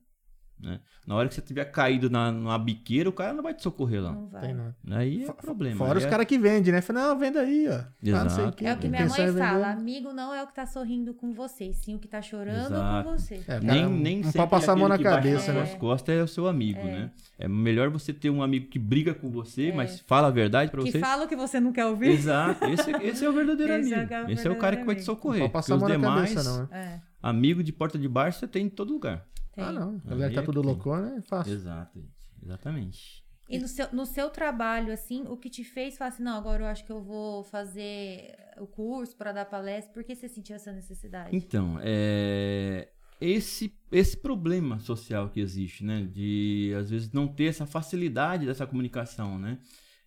Né? 0.62 0.79
Na 1.05 1.16
hora 1.16 1.29
que 1.29 1.35
você 1.35 1.40
tiver 1.42 1.64
caído 1.64 2.09
na, 2.09 2.31
numa 2.31 2.57
biqueira, 2.57 3.09
o 3.09 3.12
cara 3.12 3.33
não 3.33 3.42
vai 3.42 3.53
te 3.53 3.61
socorrer 3.64 4.01
lá. 4.01 4.12
Não 4.12 4.29
vai. 4.29 4.42
Tem 4.42 4.55
não. 4.55 4.72
Aí 4.96 5.25
é 5.25 5.27
Fo- 5.27 5.35
problema. 5.35 5.77
Fora 5.77 5.94
Aí 5.94 5.98
os 5.98 6.05
é- 6.05 6.09
caras 6.09 6.25
que 6.25 6.38
vendem, 6.38 6.72
né? 6.72 6.81
Fala, 6.81 7.09
não, 7.09 7.18
venda 7.18 7.40
aí, 7.40 7.66
ó. 7.68 7.72
Ah, 7.72 7.85
não 8.01 8.31
sei 8.31 8.44
Exato. 8.44 8.57
quê. 8.57 8.66
É 8.66 8.72
o 8.72 8.79
que 8.79 8.88
minha 8.88 9.07
mãe 9.09 9.20
é 9.20 9.27
vender. 9.27 9.38
fala, 9.40 9.72
amigo 9.72 10.12
não 10.12 10.33
é 10.33 10.40
o 10.40 10.46
que 10.46 10.55
tá 10.55 10.64
sorrindo 10.64 11.12
com 11.14 11.33
você, 11.35 11.72
sim 11.72 11.96
o 11.96 11.98
que 11.98 12.07
tá 12.07 12.22
chorando 12.22 12.66
Exato. 12.75 13.09
com 13.09 13.18
você. 13.18 13.35
É, 13.35 13.38
cara, 13.40 13.61
Nem, 13.61 13.83
não- 13.83 13.90
nem 13.90 14.16
não 14.18 14.22
sempre 14.25 14.38
pode 14.38 14.51
passar 14.53 14.72
a 14.72 14.77
mão 14.77 14.88
na 14.88 14.96
que 14.96 15.03
cabeça, 15.03 15.53
nas 15.53 15.62
né? 15.62 15.66
suas 15.66 15.81
costas 15.81 16.14
é 16.16 16.22
o 16.22 16.29
seu 16.29 16.46
amigo, 16.46 16.85
né? 16.85 17.11
É 17.37 17.48
melhor 17.48 17.90
você 17.90 18.12
ter 18.12 18.31
um 18.31 18.40
amigo 18.40 18.68
que 18.68 18.79
briga 18.79 19.12
com 19.12 19.29
você, 19.29 19.72
mas 19.72 19.98
fala 20.07 20.29
a 20.29 20.31
verdade 20.31 20.70
pra 20.70 20.85
Que 20.85 20.92
você. 20.92 21.01
fala 21.01 21.25
o 21.25 21.29
que 21.29 21.35
você 21.35 21.59
não 21.59 21.72
quer 21.72 21.87
ouvir. 21.87 22.11
Exato. 22.12 22.64
Esse, 22.66 22.90
esse 23.05 23.25
é 23.25 23.29
o 23.29 23.33
verdadeiro 23.33 23.72
Esse 23.83 23.92
é 23.92 23.96
o 23.96 23.98
amigo. 23.98 24.09
que 24.09 24.14
é 24.14 24.22
o 24.25 24.31
esse 24.31 24.46
é 24.46 24.51
o 24.53 24.57
cara 24.57 24.77
que 24.77 24.85
vai 24.85 24.94
te 24.94 24.98
verdadeiro 25.01 25.05
socorrer. 25.07 25.40
Não 25.40 25.48
pode 25.48 25.53
passar 25.53 25.75
a 25.75 25.79
Porque 25.79 25.96
mão 25.98 26.11
os 26.11 26.14
na 26.16 26.25
demais, 26.27 26.35
cabeça, 26.35 26.53
não. 26.53 26.68
né? 26.68 27.01
É, 27.01 27.01
amigo 27.20 27.64
de 27.64 27.72
porta 27.72 27.98
de 27.98 28.07
baixo, 28.09 28.38
você 28.38 28.46
tem 28.46 28.66
em 28.66 28.68
todo 28.68 28.92
lugar. 28.92 29.27
Tem. 29.52 29.64
Ah, 29.64 29.72
não. 29.72 30.00
A 30.06 30.30
tá 30.30 30.40
é 30.40 30.42
tudo 30.42 30.46
que 30.46 30.52
tem. 30.52 30.62
loucona, 30.62 31.16
é 31.16 31.22
fácil. 31.22 31.52
Exato, 31.52 32.00
gente. 32.00 32.22
Exatamente. 32.42 33.22
E 33.48 33.58
no 33.58 33.68
seu, 33.68 33.92
no 33.92 34.06
seu 34.06 34.30
trabalho, 34.30 34.92
assim, 34.92 35.24
o 35.28 35.36
que 35.36 35.50
te 35.50 35.62
fez 35.62 35.98
falar 35.98 36.08
assim, 36.08 36.22
não, 36.22 36.38
agora 36.38 36.62
eu 36.62 36.66
acho 36.66 36.84
que 36.84 36.92
eu 36.92 37.02
vou 37.02 37.44
fazer 37.44 38.34
o 38.58 38.66
curso 38.66 39.16
pra 39.16 39.32
dar 39.32 39.44
palestra, 39.44 39.92
por 39.92 40.04
que 40.04 40.14
você 40.14 40.28
sentiu 40.28 40.56
essa 40.56 40.72
necessidade? 40.72 41.36
Então, 41.36 41.78
é, 41.82 42.88
esse, 43.20 43.76
esse 43.90 44.16
problema 44.16 44.78
social 44.78 45.28
que 45.28 45.40
existe, 45.40 45.84
né? 45.84 46.08
De, 46.10 46.72
às 46.78 46.88
vezes, 46.88 47.12
não 47.12 47.28
ter 47.28 47.44
essa 47.44 47.66
facilidade 47.66 48.46
dessa 48.46 48.66
comunicação, 48.66 49.38
né? 49.38 49.58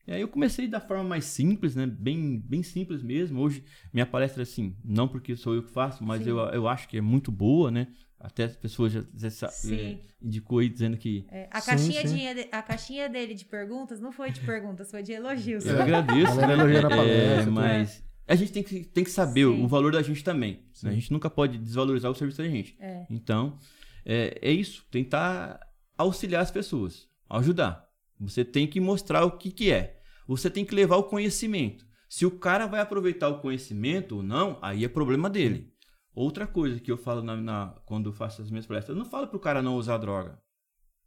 E 0.07 0.11
aí 0.11 0.21
eu 0.21 0.27
comecei 0.27 0.67
da 0.67 0.79
forma 0.79 1.03
mais 1.03 1.25
simples, 1.25 1.75
né? 1.75 1.87
Bem, 1.87 2.39
bem 2.39 2.61
simples 2.61 3.01
mesmo. 3.01 3.39
Hoje, 3.41 3.63
minha 3.91 4.05
palestra, 4.05 4.43
assim, 4.43 4.75
não 4.83 5.07
porque 5.07 5.35
sou 5.35 5.55
eu 5.55 5.63
que 5.63 5.71
faço, 5.71 6.03
mas 6.03 6.23
Sim. 6.23 6.29
eu, 6.29 6.37
eu 6.37 6.67
acho 6.67 6.87
que 6.87 6.97
é 6.97 7.01
muito 7.01 7.31
boa, 7.31 7.71
né? 7.71 7.87
Até 8.19 8.45
as 8.45 8.55
pessoas 8.55 8.91
já, 8.91 9.03
Sim. 9.49 9.75
é, 9.75 9.99
indicou 10.21 10.59
aí 10.59 10.69
dizendo 10.69 10.97
que... 10.97 11.27
É, 11.29 11.47
a, 11.51 11.59
Sim, 11.61 11.69
caixinha 11.71 12.07
sim. 12.07 12.15
De, 12.15 12.47
a 12.51 12.61
caixinha 12.61 13.09
dele 13.09 13.33
de 13.33 13.45
perguntas 13.45 13.99
não 13.99 14.11
foi 14.11 14.31
de 14.31 14.39
perguntas, 14.41 14.89
foi 14.89 15.03
de 15.03 15.11
elogios. 15.11 15.65
Eu 15.65 15.79
agradeço. 15.81 16.31
A 16.31 16.35
galera 16.35 16.57
né? 16.57 16.63
elogia 16.63 16.81
na 16.81 16.95
É, 16.95 16.97
palestra, 16.97 17.43
tudo. 17.43 17.51
mas 17.53 18.03
a 18.27 18.35
gente 18.35 18.51
tem 18.51 18.63
que, 18.63 18.83
tem 18.85 19.03
que 19.03 19.11
saber 19.11 19.45
Sim. 19.45 19.63
o 19.63 19.67
valor 19.67 19.91
da 19.91 20.01
gente 20.01 20.23
também. 20.23 20.65
Sim. 20.73 20.87
A 20.87 20.91
gente 20.91 21.11
nunca 21.11 21.29
pode 21.29 21.57
desvalorizar 21.57 22.09
o 22.09 22.15
serviço 22.15 22.39
da 22.41 22.47
gente. 22.49 22.75
É. 22.79 23.05
Então, 23.09 23.59
é, 24.05 24.39
é 24.41 24.51
isso. 24.51 24.85
Tentar 24.89 25.59
auxiliar 25.97 26.41
as 26.41 26.51
pessoas. 26.51 27.07
Ajudar. 27.29 27.85
Você 28.19 28.43
tem 28.45 28.65
que 28.65 28.79
mostrar 28.79 29.25
o 29.25 29.37
que, 29.37 29.51
que 29.51 29.71
é. 29.71 29.99
Você 30.27 30.49
tem 30.49 30.65
que 30.65 30.73
levar 30.73 30.95
o 30.95 31.03
conhecimento. 31.03 31.85
Se 32.09 32.25
o 32.25 32.31
cara 32.31 32.65
vai 32.65 32.79
aproveitar 32.79 33.27
o 33.29 33.39
conhecimento 33.39 34.17
ou 34.17 34.23
não, 34.23 34.57
aí 34.61 34.85
é 34.85 34.87
problema 34.87 35.29
dele. 35.29 35.73
Outra 36.15 36.47
coisa 36.47 36.79
que 36.79 36.91
eu 36.91 36.97
falo 36.97 37.21
na, 37.21 37.35
na- 37.35 37.73
quando 37.85 38.09
eu 38.09 38.13
faço 38.13 38.41
as 38.41 38.49
minhas 38.49 38.65
palestras, 38.65 38.95
eu 38.95 39.03
não 39.03 39.09
falo 39.09 39.27
pro 39.27 39.39
cara 39.39 39.61
não 39.61 39.75
usar 39.75 39.97
droga. 39.97 40.39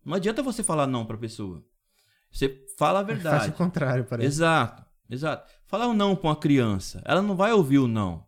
Não 0.04 0.14
adianta 0.14 0.42
você 0.42 0.62
falar 0.62 0.86
não 0.86 1.06
pra 1.06 1.16
pessoa. 1.16 1.64
Você 2.30 2.64
fala 2.78 3.00
a 3.00 3.04
Faz 3.04 3.14
verdade. 3.22 3.48
o 3.48 3.52
contrário, 3.54 4.04
parece. 4.04 4.26
Exato, 4.28 4.84
exato. 5.08 5.50
Falar 5.66 5.86
o 5.86 5.94
não 5.94 6.14
pra 6.14 6.28
uma 6.28 6.36
criança, 6.36 7.00
ela 7.06 7.22
não 7.22 7.34
vai 7.34 7.52
ouvir 7.52 7.78
o 7.78 7.88
não. 7.88 8.26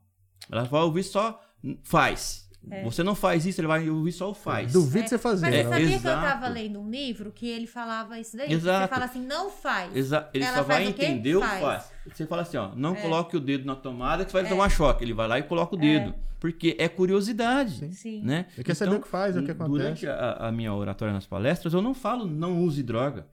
Ela 0.50 0.64
vai 0.64 0.80
ouvir 0.80 1.02
só 1.04 1.38
faz. 1.84 2.48
É. 2.70 2.82
Você 2.84 3.02
não 3.02 3.14
faz 3.14 3.46
isso, 3.46 3.58
ele 3.60 3.68
vai 3.68 3.88
ouvir 3.88 4.12
só 4.12 4.30
o 4.30 4.34
faz. 4.34 4.72
Duvido 4.72 5.08
você 5.08 5.18
fazer. 5.18 5.46
Mas 5.46 5.54
você 5.54 5.60
É, 5.60 5.64
né? 5.64 5.70
sabia 5.70 5.86
que 5.86 5.92
eu 5.94 5.98
exato. 6.12 6.26
tava 6.26 6.48
lendo 6.48 6.78
um 6.80 6.90
livro 6.90 7.32
que 7.32 7.46
ele 7.48 7.66
falava 7.66 8.18
isso 8.18 8.36
daí? 8.36 8.52
Exato. 8.52 8.82
Você 8.84 8.88
fala 8.88 9.04
assim, 9.06 9.26
não 9.26 9.50
faz. 9.50 9.96
Exa- 9.96 10.28
ele 10.34 10.44
Ela 10.44 10.58
só 10.58 10.62
vai 10.64 10.76
faz 10.84 10.88
o 10.88 10.90
entender 10.90 11.36
o 11.36 11.40
Faz. 11.40 11.60
faz. 11.62 11.92
Você 12.14 12.26
fala 12.26 12.42
assim, 12.42 12.56
ó, 12.58 12.74
não 12.74 12.94
É. 12.94 13.00
coloque 13.00 13.34
o 13.36 13.40
dedo 13.40 13.64
na 13.64 13.76
tomada 13.76 14.24
que 14.26 14.30
você 14.30 14.40
vai 14.42 14.48
tomar 14.50 14.68
choque. 14.70 15.02
Ele 15.04 15.14
vai 15.14 15.26
lá 15.28 15.38
e 15.38 15.42
coloca 15.42 15.74
o 15.74 15.78
dedo. 15.78 16.14
Porque 16.40 16.74
é 16.78 16.88
curiosidade. 16.88 17.76
Sim. 17.76 17.92
Sim. 17.92 18.22
Né? 18.22 18.46
Ele 18.54 18.64
quer 18.64 18.74
saber 18.74 18.96
o 18.96 19.00
que 19.00 19.08
faz, 19.08 19.36
o 19.36 19.44
que 19.44 19.52
Durante 19.52 20.06
acontece. 20.06 20.40
a, 20.40 20.48
a 20.48 20.52
minha 20.52 20.72
oratória 20.72 21.12
nas 21.12 21.26
palestras, 21.26 21.74
eu 21.74 21.82
não 21.82 21.94
falo 21.94 22.26
não 22.26 22.64
use 22.64 22.82
droga. 22.82 23.28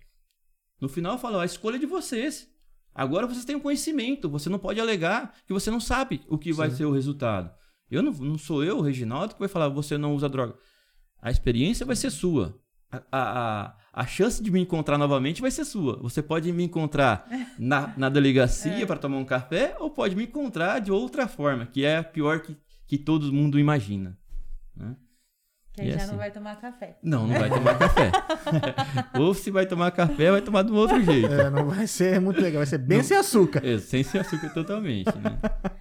No 0.80 0.90
final 0.90 1.14
eu 1.14 1.20
falo, 1.20 1.40
a 1.40 1.46
escolha 1.46 1.78
é 1.78 1.80
de 1.80 1.86
vocês. 1.86 2.48
Agora 2.94 3.26
vocês 3.26 3.46
têm 3.46 3.56
o 3.56 3.62
conhecimento, 3.62 4.30
você 4.30 4.50
não 4.50 4.60
pode 4.60 4.80
alegar 4.80 5.34
que 5.46 5.54
você 5.54 5.72
não 5.72 5.80
sabe 5.80 6.22
o 6.28 6.38
que 6.38 6.52
vai 6.52 6.70
Sim. 6.70 6.78
ser 6.78 6.86
o 6.86 6.92
resultado. 6.92 7.52
Eu 7.90 8.04
não, 8.04 8.12
não 8.12 8.38
sou 8.38 8.64
eu, 8.64 8.80
o 8.80 8.82
Reginaldo, 8.82 9.34
que 9.34 9.40
vai 9.40 9.48
falar, 9.48 9.70
você 9.70 9.98
não 9.98 10.14
usa 10.14 10.28
droga. 10.28 10.56
A 11.22 11.32
experiência 11.32 11.86
vai 11.86 11.96
ser 11.96 12.10
sua. 12.10 12.60
A, 12.92 13.02
a, 13.12 13.76
a, 13.94 14.08
chance 14.08 14.42
de 14.42 14.50
me 14.50 14.60
encontrar 14.60 14.98
novamente 14.98 15.42
vai 15.42 15.52
ser 15.52 15.66
sua. 15.66 15.98
Você 16.02 16.22
pode 16.22 16.52
me 16.52 16.64
encontrar 16.64 17.28
na, 17.60 17.94
na 17.98 18.10
delegacia 18.10 18.86
para 18.86 18.98
tomar 18.98 19.18
um 19.18 19.26
café 19.26 19.76
ou 19.80 19.90
pode 19.90 20.16
me 20.16 20.24
encontrar 20.24 20.80
de 20.80 20.92
outra 20.92 21.28
forma, 21.28 21.66
que 21.66 21.86
é 21.86 21.98
a 21.98 22.04
pior 22.04 22.42
que, 22.42 22.58
que 22.88 22.98
todo 22.98 23.32
mundo 23.34 23.60
imagina. 23.60 24.18
né? 24.76 24.96
Que 25.74 25.82
aí 25.82 25.88
E 25.90 25.92
já 25.92 25.98
assim? 25.98 26.12
não 26.12 26.18
vai 26.18 26.32
tomar 26.32 26.56
café. 26.60 26.98
Não, 27.04 27.28
não 27.28 27.38
vai 27.38 27.50
tomar 27.50 27.78
café. 27.78 28.12
ou 29.20 29.34
se 29.34 29.52
vai 29.52 29.68
tomar 29.68 29.92
café, 29.92 30.32
vai 30.32 30.42
tomar 30.42 30.64
do 30.64 30.76
outro 30.76 31.00
jeito. 31.04 31.32
É, 31.32 31.50
não 31.52 31.68
vai 31.68 31.86
ser 31.86 32.20
muito 32.20 32.42
legal, 32.42 32.60
vai 32.60 32.66
ser 32.66 32.80
bem 32.80 32.98
Não. 33.00 33.04
sem 33.06 33.18
açúcar. 33.18 33.64
É, 33.64 33.78
sem 33.78 34.04
ser 34.04 34.20
açúcar 34.20 34.50
totalmente, 34.54 35.16
né? 35.18 35.38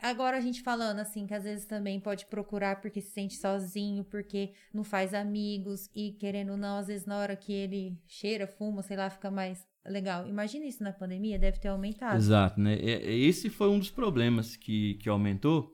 Agora 0.00 0.36
a 0.36 0.40
gente 0.40 0.62
falando 0.62 0.98
assim, 0.98 1.26
que 1.28 1.34
às 1.34 1.44
vezes 1.44 1.64
também 1.64 2.00
pode 2.00 2.26
procurar 2.26 2.80
porque 2.80 3.00
se 3.00 3.12
sente 3.12 3.36
sozinho, 3.36 4.02
porque 4.04 4.52
não 4.74 4.82
faz 4.82 5.14
amigos 5.14 5.88
e 5.94 6.12
querendo 6.18 6.50
ou 6.52 6.56
não, 6.56 6.76
às 6.78 6.88
vezes 6.88 7.06
na 7.06 7.18
hora 7.18 7.36
que 7.36 7.52
ele 7.52 7.96
cheira, 8.08 8.48
fuma, 8.48 8.82
sei 8.82 8.96
lá, 8.96 9.08
fica 9.10 9.30
mais 9.30 9.64
legal. 9.86 10.26
Imagina 10.26 10.66
isso 10.66 10.82
na 10.82 10.92
pandemia, 10.92 11.38
deve 11.38 11.60
ter 11.60 11.68
aumentado. 11.68 12.16
Exato, 12.16 12.60
né? 12.60 12.74
É- 12.80 13.10
é- 13.12 13.16
Esse 13.16 13.48
foi 13.48 13.68
um 13.68 13.78
dos 13.78 13.90
problemas 13.90 14.56
que, 14.56 14.94
que 14.94 15.08
aumentou, 15.08 15.72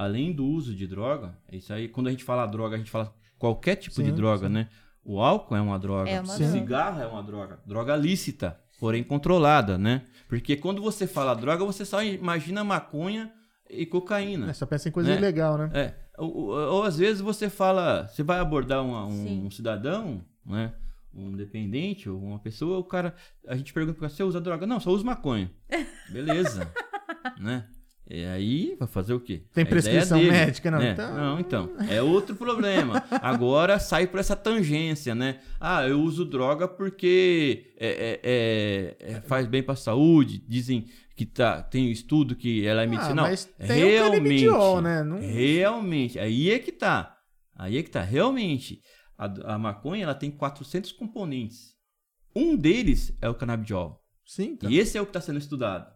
além 0.00 0.32
do 0.32 0.46
uso 0.46 0.72
de 0.76 0.86
droga. 0.86 1.36
Isso 1.50 1.72
aí, 1.72 1.88
quando 1.88 2.06
a 2.06 2.10
gente 2.12 2.22
fala 2.22 2.46
droga, 2.46 2.76
a 2.76 2.78
gente 2.78 2.90
fala 2.90 3.12
qualquer 3.36 3.74
tipo 3.74 4.00
de 4.00 4.10
Sim, 4.10 4.14
droga, 4.14 4.46
sim. 4.46 4.52
né? 4.54 4.68
O 5.04 5.20
álcool 5.20 5.56
é 5.56 5.60
uma 5.60 5.76
droga, 5.78 6.08
É 6.08 6.20
uma 6.20 6.36
droga. 6.36 6.52
cigarro 6.52 7.00
é 7.00 7.06
uma 7.06 7.22
droga, 7.22 7.58
droga 7.66 7.96
lícita, 7.96 8.56
porém 8.78 9.02
controlada, 9.02 9.76
né? 9.76 10.02
Porque 10.28 10.56
quando 10.56 10.80
você 10.80 11.06
fala 11.06 11.34
droga, 11.34 11.64
você 11.64 11.84
só 11.84 12.00
imagina 12.02 12.62
maconha 12.62 13.32
e 13.68 13.84
cocaína. 13.86 14.50
É, 14.50 14.52
só 14.52 14.66
pensa 14.66 14.88
em 14.88 14.92
coisa 14.92 15.10
Né? 15.10 15.16
ilegal, 15.16 15.58
né? 15.58 15.70
É, 15.74 15.94
ou, 16.16 16.32
ou- 16.36 16.72
ou 16.74 16.82
às 16.84 16.96
vezes 16.98 17.20
você 17.20 17.50
fala, 17.50 18.06
você 18.06 18.22
vai 18.22 18.38
abordar 18.38 18.84
uma- 18.84 19.10
Sim. 19.10 19.46
um, 19.46 19.50
cidadão, 19.50 20.22
né? 20.46 20.72
Um 21.12 21.32
dependente 21.32 22.08
ou 22.08 22.20
uma 22.22 22.38
pessoa, 22.38 22.78
o 22.78 22.84
cara, 22.84 23.14
a 23.48 23.56
gente 23.56 23.72
pergunta 23.72 23.98
pra 23.98 24.08
você 24.08 24.22
usa 24.22 24.40
droga? 24.40 24.64
Não, 24.66 24.78
só 24.78 24.90
uso 24.90 25.04
maconha. 25.04 25.50
Beleza, 26.12 26.70
né? 27.40 27.66
E 28.10 28.24
aí, 28.24 28.74
vai 28.78 28.88
fazer 28.88 29.12
o 29.12 29.20
quê? 29.20 29.42
Tem 29.52 29.62
É 29.64 29.66
a 29.66 29.70
prescrição 29.70 30.18
dele, 30.18 30.30
médica, 30.30 30.70
não? 30.70 30.78
né? 30.78 30.92
Então- 30.92 31.14
Não, 31.14 31.40
então. 31.40 31.70
É 31.90 32.00
outro 32.00 32.34
problema. 32.34 33.04
Agora 33.20 33.78
sai 33.78 34.06
por 34.06 34.18
essa 34.18 34.34
tangência, 34.34 35.14
né? 35.14 35.40
Ah, 35.60 35.86
eu 35.86 36.00
uso 36.00 36.24
droga 36.24 36.66
porque 36.66 37.72
é- 37.78 37.88
é- 37.88 38.20
é- 38.22 39.12
é- 39.16 39.20
faz 39.20 39.46
bem 39.46 39.62
pra 39.62 39.76
saúde. 39.76 40.42
Dizem 40.48 40.86
que 41.14 41.26
tá, 41.26 41.62
tem 41.62 41.90
estudo 41.90 42.34
que 42.34 42.66
ela 42.66 42.80
é 42.80 42.84
Ah, 42.84 42.88
medicinal. 42.88 43.26
mas 43.26 43.44
tem 43.44 43.84
o 43.98 44.10
canabidiol, 44.10 44.80
né? 44.80 45.02
Não- 45.02 45.18
Realmente, 45.20 46.18
aí 46.18 46.50
é 46.50 46.58
que 46.58 46.72
tá. 46.72 47.14
Aí 47.54 47.76
é 47.76 47.82
que 47.82 47.90
tá. 47.90 48.00
Realmente, 48.00 48.80
a, 49.18 49.54
a 49.54 49.58
maconha 49.58 50.04
ela 50.04 50.14
tem 50.14 50.30
400 50.30 50.92
componentes. 50.92 51.74
Um 52.34 52.56
deles 52.56 53.12
é 53.20 53.28
o 53.28 53.34
canabidiol. 53.34 54.02
Sim, 54.24 54.56
tá. 54.56 54.66
E 54.70 54.78
esse 54.78 54.96
é 54.96 55.00
o 55.02 55.04
que 55.04 55.10
está 55.10 55.20
sendo 55.20 55.38
estudado. 55.38 55.90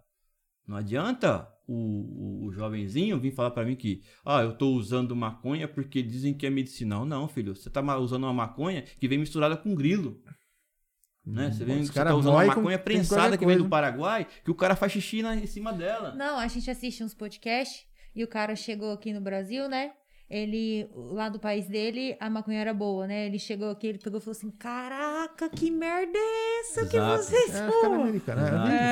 Não 0.66 0.76
adianta 0.76 1.48
o, 1.66 1.74
o, 1.74 2.46
o 2.46 2.52
jovenzinho 2.52 3.18
vir 3.18 3.32
falar 3.32 3.50
para 3.50 3.64
mim 3.64 3.76
que 3.76 4.02
ah, 4.24 4.42
eu 4.42 4.52
tô 4.56 4.70
usando 4.70 5.14
maconha 5.14 5.66
porque 5.68 6.02
dizem 6.02 6.34
que 6.34 6.46
é 6.46 6.50
medicinal. 6.50 7.04
Não, 7.04 7.28
filho, 7.28 7.54
você 7.54 7.70
tá 7.70 7.80
usando 7.98 8.24
uma 8.24 8.32
maconha 8.34 8.82
que 8.82 9.08
vem 9.08 9.18
misturada 9.18 9.56
com 9.56 9.74
grilo. 9.74 10.20
Né? 11.24 11.52
Você, 11.52 11.64
vem, 11.64 11.84
você 11.84 11.92
cara 11.92 12.10
tá 12.10 12.16
usando 12.16 12.34
uma 12.34 12.44
maconha 12.44 12.78
com 12.78 12.84
prensada 12.84 13.38
que 13.38 13.46
vem 13.46 13.56
do 13.56 13.68
Paraguai, 13.68 14.26
que 14.44 14.50
o 14.50 14.54
cara 14.54 14.74
faz 14.74 14.92
xixi 14.92 15.22
na, 15.22 15.36
em 15.36 15.46
cima 15.46 15.72
dela. 15.72 16.14
Não, 16.14 16.38
a 16.38 16.48
gente 16.48 16.68
assiste 16.68 17.04
uns 17.04 17.14
podcasts 17.14 17.86
e 18.14 18.24
o 18.24 18.28
cara 18.28 18.56
chegou 18.56 18.92
aqui 18.92 19.12
no 19.12 19.20
Brasil, 19.20 19.68
né? 19.68 19.92
Ele, 20.28 20.88
lá 20.94 21.28
do 21.28 21.38
país 21.38 21.68
dele, 21.68 22.16
a 22.18 22.30
maconha 22.30 22.58
era 22.58 22.72
boa, 22.72 23.06
né? 23.06 23.26
Ele 23.26 23.38
chegou 23.38 23.68
aqui, 23.68 23.86
ele 23.86 23.98
pegou 23.98 24.18
e 24.18 24.22
falou 24.22 24.36
assim: 24.36 24.50
Caraca, 24.50 25.48
que 25.50 25.70
merda 25.70 26.16
é 26.16 26.60
essa 26.60 26.86
que 26.86 26.96
Exato. 26.96 27.22
vocês 27.22 27.54
É, 27.54 27.70
fumam? 27.70 28.06
é, 28.06 28.10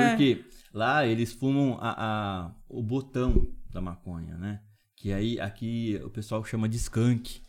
É. 0.04 0.08
Porque 0.10 0.44
lá 0.72 1.06
eles 1.06 1.32
fumam 1.32 1.78
a, 1.80 1.94
a- 2.46 2.54
o 2.68 2.82
botão 2.82 3.46
da 3.72 3.80
maconha, 3.80 4.36
né? 4.36 4.60
Que 4.96 5.12
aí 5.12 5.40
aqui 5.40 6.00
o 6.04 6.10
pessoal 6.10 6.44
chama 6.44 6.68
de 6.68 6.76
skunk. 6.76 7.40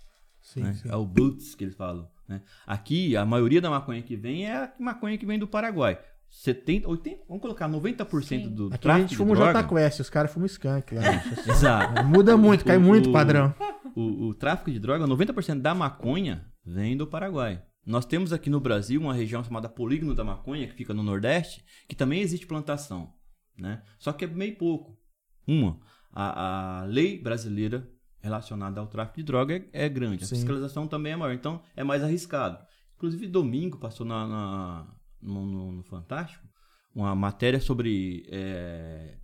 Sim, 0.41 0.61
né? 0.63 0.73
sim. 0.73 0.89
É 0.89 0.95
o 0.95 1.05
boots 1.05 1.53
que 1.55 1.63
eles 1.63 1.75
falam. 1.75 2.07
Né? 2.27 2.41
Aqui, 2.65 3.15
a 3.17 3.25
maioria 3.25 3.59
da 3.61 3.69
maconha 3.69 4.01
que 4.01 4.15
vem 4.15 4.45
é 4.47 4.55
a 4.55 4.73
maconha 4.79 5.17
que 5.17 5.25
vem 5.25 5.37
do 5.37 5.47
Paraguai. 5.47 5.99
70, 6.29 6.87
80, 6.87 7.23
vamos 7.27 7.41
colocar 7.41 7.67
90% 7.67 8.23
Sim. 8.23 8.49
do 8.55 8.67
Aqui 8.67 8.75
a 8.75 8.77
tráfico 8.77 9.01
gente 9.01 9.09
de 9.09 9.15
fuma 9.17 9.33
o. 9.33 9.35
Jota 9.35 9.63
Quest, 9.65 9.99
os 9.99 10.09
caras 10.09 10.31
fumam 10.31 10.45
skunk 10.45 10.95
lá. 10.95 11.01
Exato. 11.45 12.05
Muda 12.05 12.37
muito, 12.37 12.63
cai 12.63 12.77
O- 12.77 12.81
muito 12.81 13.07
o 13.07 13.09
o- 13.09 13.13
padrão. 13.13 13.53
O, 13.93 14.27
o 14.29 14.33
tráfico 14.33 14.71
de 14.71 14.79
droga, 14.79 15.05
90% 15.05 15.59
da 15.59 15.75
maconha 15.75 16.45
vem 16.65 16.95
do 16.95 17.05
Paraguai. 17.05 17.61
Nós 17.85 18.05
temos 18.05 18.31
aqui 18.31 18.49
no 18.49 18.59
Brasil 18.59 19.01
uma 19.01 19.13
região 19.13 19.43
chamada 19.43 19.67
Polígono 19.67 20.13
da 20.13 20.23
Maconha, 20.23 20.67
que 20.67 20.73
fica 20.75 20.93
no 20.93 21.01
Nordeste, 21.03 21.63
que 21.87 21.95
também 21.95 22.21
existe 22.21 22.45
plantação. 22.45 23.13
Né? 23.57 23.83
Só 23.99 24.13
que 24.13 24.25
é 24.25 24.27
meio 24.27 24.55
pouco. 24.55 24.97
Uma, 25.47 25.79
a, 26.11 26.81
a 26.81 26.85
lei 26.85 27.19
brasileira 27.19 27.89
relacionada 28.19 28.79
ao 28.79 28.87
tráfico 28.87 29.17
de 29.17 29.23
droga 29.23 29.55
é, 29.55 29.85
é 29.85 29.89
grande. 29.89 30.23
A 30.23 30.27
Sim. 30.27 30.35
fiscalização 30.35 30.87
também 30.87 31.13
é 31.13 31.15
maior. 31.15 31.33
Então, 31.33 31.61
é 31.75 31.83
mais 31.83 32.03
arriscado. 32.03 32.63
Inclusive, 32.95 33.25
domingo 33.27 33.79
passou 33.79 34.05
na, 34.05 34.27
na- 34.27 34.95
no, 35.19 35.45
no- 35.45 35.71
no 35.71 35.83
Fantástico 35.83 36.47
uma 36.93 37.15
matéria 37.15 37.59
sobre 37.59 38.25
é, 38.29 39.15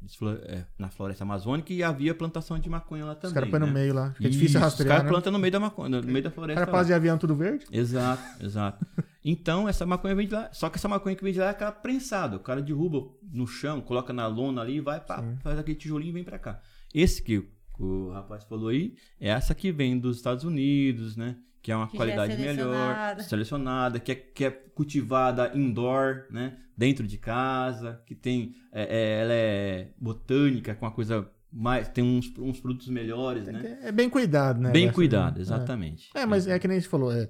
é, 0.46 0.66
na 0.80 0.90
floresta 0.90 1.24
amazônica 1.24 1.74
e 1.74 1.84
havia 1.84 2.16
plantação 2.16 2.58
de 2.58 2.70
maconha 2.70 3.06
lá 3.06 3.16
também. 3.16 3.28
Os 3.28 3.34
caras 3.34 3.50
põem 3.50 3.60
no 3.60 3.68
né? 3.68 3.74
meio 3.74 3.94
lá. 3.94 4.12
Fica 4.12 4.30
Isso, 4.30 4.32
difícil 4.32 4.60
Os 4.60 4.64
rastrear, 4.64 4.90
caras 4.90 5.04
né? 5.04 5.10
plantam 5.10 5.34
no 5.34 5.40
meio 5.40 5.52
da 5.52 5.60
maconha, 5.60 6.02
no 6.02 6.08
meio 6.08 6.24
da 6.24 6.32
floresta. 6.32 6.62
cara 6.62 6.72
lá. 6.72 6.78
passa 6.78 6.88
de 6.88 6.94
avião 6.94 7.18
tudo 7.18 7.36
verde? 7.36 7.66
Exato, 7.72 8.44
exato. 8.44 8.86
Então, 9.24 9.68
essa 9.68 9.86
maconha 9.86 10.16
vem 10.16 10.28
de 10.28 10.34
lá. 10.34 10.50
Só 10.54 10.70
que 10.70 10.78
essa 10.78 10.88
maconha 10.88 11.16
que 11.16 11.24
vem 11.24 11.34
de 11.34 11.40
lá 11.40 11.48
é 11.48 11.50
aquela 11.50 11.72
prensada. 11.72 12.38
O 12.38 12.40
cara 12.40 12.62
derruba 12.62 13.10
no 13.34 13.46
chão, 13.46 13.82
coloca 13.82 14.14
na 14.14 14.26
lona 14.28 14.62
ali, 14.62 14.80
vai, 14.80 15.02
pá, 15.02 15.22
faz 15.42 15.60
aquele 15.60 15.78
tijolinho 15.78 16.12
e 16.12 16.14
vem 16.14 16.24
pra 16.24 16.40
cá. 16.40 16.62
Esse 16.94 17.22
que 17.22 17.46
o 17.78 18.10
rapaz 18.12 18.44
falou 18.46 18.70
aí, 18.70 18.96
é 19.20 19.30
essa 19.30 19.54
que 19.54 19.72
vem 19.72 20.00
dos 20.00 20.18
Estados 20.18 20.44
Unidos, 20.44 21.18
né? 21.18 21.36
Que 21.68 21.72
é 21.74 21.76
uma 21.76 21.86
Que 21.86 21.98
é 21.98 22.00
qualidade 22.00 22.38
melhor, 22.38 23.20
selecionada. 23.20 24.00
que 24.00 24.14
é, 24.14 24.16
que 24.16 24.46
é 24.46 24.52
cultivada 24.52 25.52
indoor, 25.54 26.24
né? 26.32 26.56
Dentro 26.78 27.06
de 27.06 27.18
casa, 27.18 28.02
que 28.06 28.16
tem. 28.16 28.54
é- 28.72 28.84
é- 28.84 29.22
ela 29.22 29.34
é 29.34 29.90
botânica, 30.00 30.74
com 30.76 30.86
uma 30.86 30.94
coisa 30.94 31.30
mais. 31.52 31.90
Tem 31.90 32.02
uns, 32.06 32.32
uns 32.40 32.62
produtos 32.62 32.88
melhores, 32.88 33.48
né? 33.48 33.80
É 33.84 33.92
bem 33.92 34.10
cuidado, 34.10 34.62
né? 34.62 34.72
Bem 34.72 34.86
Essa- 34.86 34.94
cuidado, 34.94 35.40
é. 35.40 35.42
exatamente. 35.42 36.10
É, 36.16 36.26
mas 36.26 36.48
é 36.48 36.58
que 36.58 36.70
nem 36.70 36.78
a 36.78 36.80
gente 36.80 36.90
falou. 36.90 37.12
é, 37.12 37.28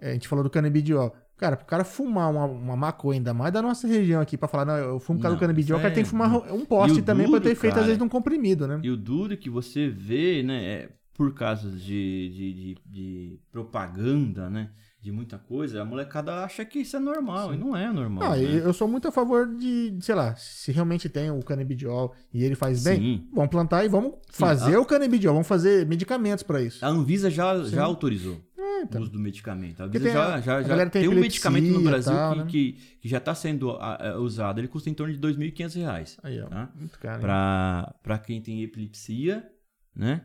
é, 0.00 0.10
a 0.10 0.12
gente 0.12 0.28
falou 0.28 0.44
do 0.44 0.50
canabidiol. 0.50 1.12
Cara, 1.36 1.56
pro 1.56 1.66
cara 1.66 1.82
fumar 1.82 2.30
uma, 2.30 2.44
uma 2.44 2.76
maconha, 2.76 3.18
ainda 3.18 3.34
mais 3.34 3.52
da 3.52 3.60
nossa 3.60 3.88
região 3.88 4.20
aqui, 4.20 4.36
pra 4.36 4.46
falar, 4.46 4.66
não, 4.66 4.76
eu 4.76 5.00
fumo 5.00 5.18
por 5.18 5.22
causa 5.24 5.36
do 5.36 5.40
canabidiol, 5.40 5.80
o 5.80 5.82
cara 5.82 5.92
é- 5.92 5.94
tem 5.96 6.04
que 6.04 6.10
fumar 6.10 6.32
um 6.52 6.64
poste 6.64 7.02
também 7.02 7.26
pra 7.28 7.38
duro, 7.40 7.48
ter 7.50 7.56
feito, 7.56 7.72
às 7.72 7.78
cara, 7.78 7.86
vezes, 7.86 7.98
num 7.98 8.08
comprimido, 8.08 8.68
né? 8.68 8.78
E 8.84 8.88
o 8.90 8.96
duro 8.96 9.32
é 9.32 9.36
que 9.36 9.50
você 9.50 9.88
vê, 9.88 10.42
né, 10.44 10.62
é, 10.64 10.88
por 11.20 11.34
causa 11.34 11.68
de, 11.70 12.30
de, 12.30 12.52
de, 12.54 12.78
de 12.86 13.40
propaganda, 13.52 14.48
né, 14.48 14.70
de 15.02 15.12
muita 15.12 15.36
coisa, 15.36 15.82
a 15.82 15.84
molecada 15.84 16.42
acha 16.42 16.64
que 16.64 16.78
isso 16.78 16.96
é 16.96 16.98
normal, 16.98 17.52
e 17.52 17.58
não 17.58 17.76
é 17.76 17.92
normal. 17.92 18.24
Ah, 18.32 18.36
né? 18.38 18.42
eu 18.64 18.72
sou 18.72 18.88
muito 18.88 19.06
a 19.06 19.12
favor 19.12 19.46
de, 19.54 19.98
sei 20.00 20.14
lá, 20.14 20.34
se 20.36 20.72
realmente 20.72 21.10
tem 21.10 21.30
o 21.30 21.42
canabidiol 21.42 22.14
e 22.32 22.42
ele 22.42 22.54
faz 22.54 22.82
bem, 22.84 22.96
Sim. 22.98 23.28
vamos 23.34 23.50
plantar 23.50 23.84
e 23.84 23.88
vamos 23.90 24.14
fazer 24.30 24.78
o 24.78 24.84
canabidiol, 24.86 25.34
vamos 25.34 25.46
fazer 25.46 25.86
medicamentos 25.86 26.42
pra 26.42 26.62
isso. 26.62 26.82
A 26.82 26.88
Anvisa 26.88 27.30
já, 27.30 27.62
Sim. 27.64 27.70
já 27.72 27.84
autorizou 27.84 28.40
É, 28.56 28.62
o 28.80 28.82
então. 28.84 29.02
uso 29.02 29.10
do 29.12 29.18
medicamento. 29.18 29.82
A 29.82 29.84
Anvisa 29.84 30.04
tem 30.04 30.12
já, 30.14 30.34
a- 30.36 30.40
já, 30.40 30.56
a 30.56 30.62
já 30.62 30.76
tem 30.88 31.02
tem 31.02 31.08
um 31.10 31.20
medicamento 31.20 31.66
no 31.70 31.82
Brasil 31.82 32.12
tal, 32.14 32.32
que, 32.32 32.38
né? 32.38 32.46
que, 32.48 32.72
que 33.02 33.08
já 33.10 33.18
está 33.18 33.34
sendo 33.34 33.76
usado. 34.22 34.58
Ele 34.58 34.68
custa 34.68 34.88
em 34.88 34.94
torno 34.94 35.12
de 35.14 35.20
2.500 35.20 35.74
reais. 35.76 36.18
Aí, 36.22 36.40
ó, 36.40 36.46
Tá? 36.46 36.70
muito 36.74 36.98
caro. 36.98 37.20
Para 37.20 37.94
para 38.02 38.18
quem 38.18 38.40
tem 38.40 38.62
epilepsia, 38.62 39.46
né? 39.94 40.22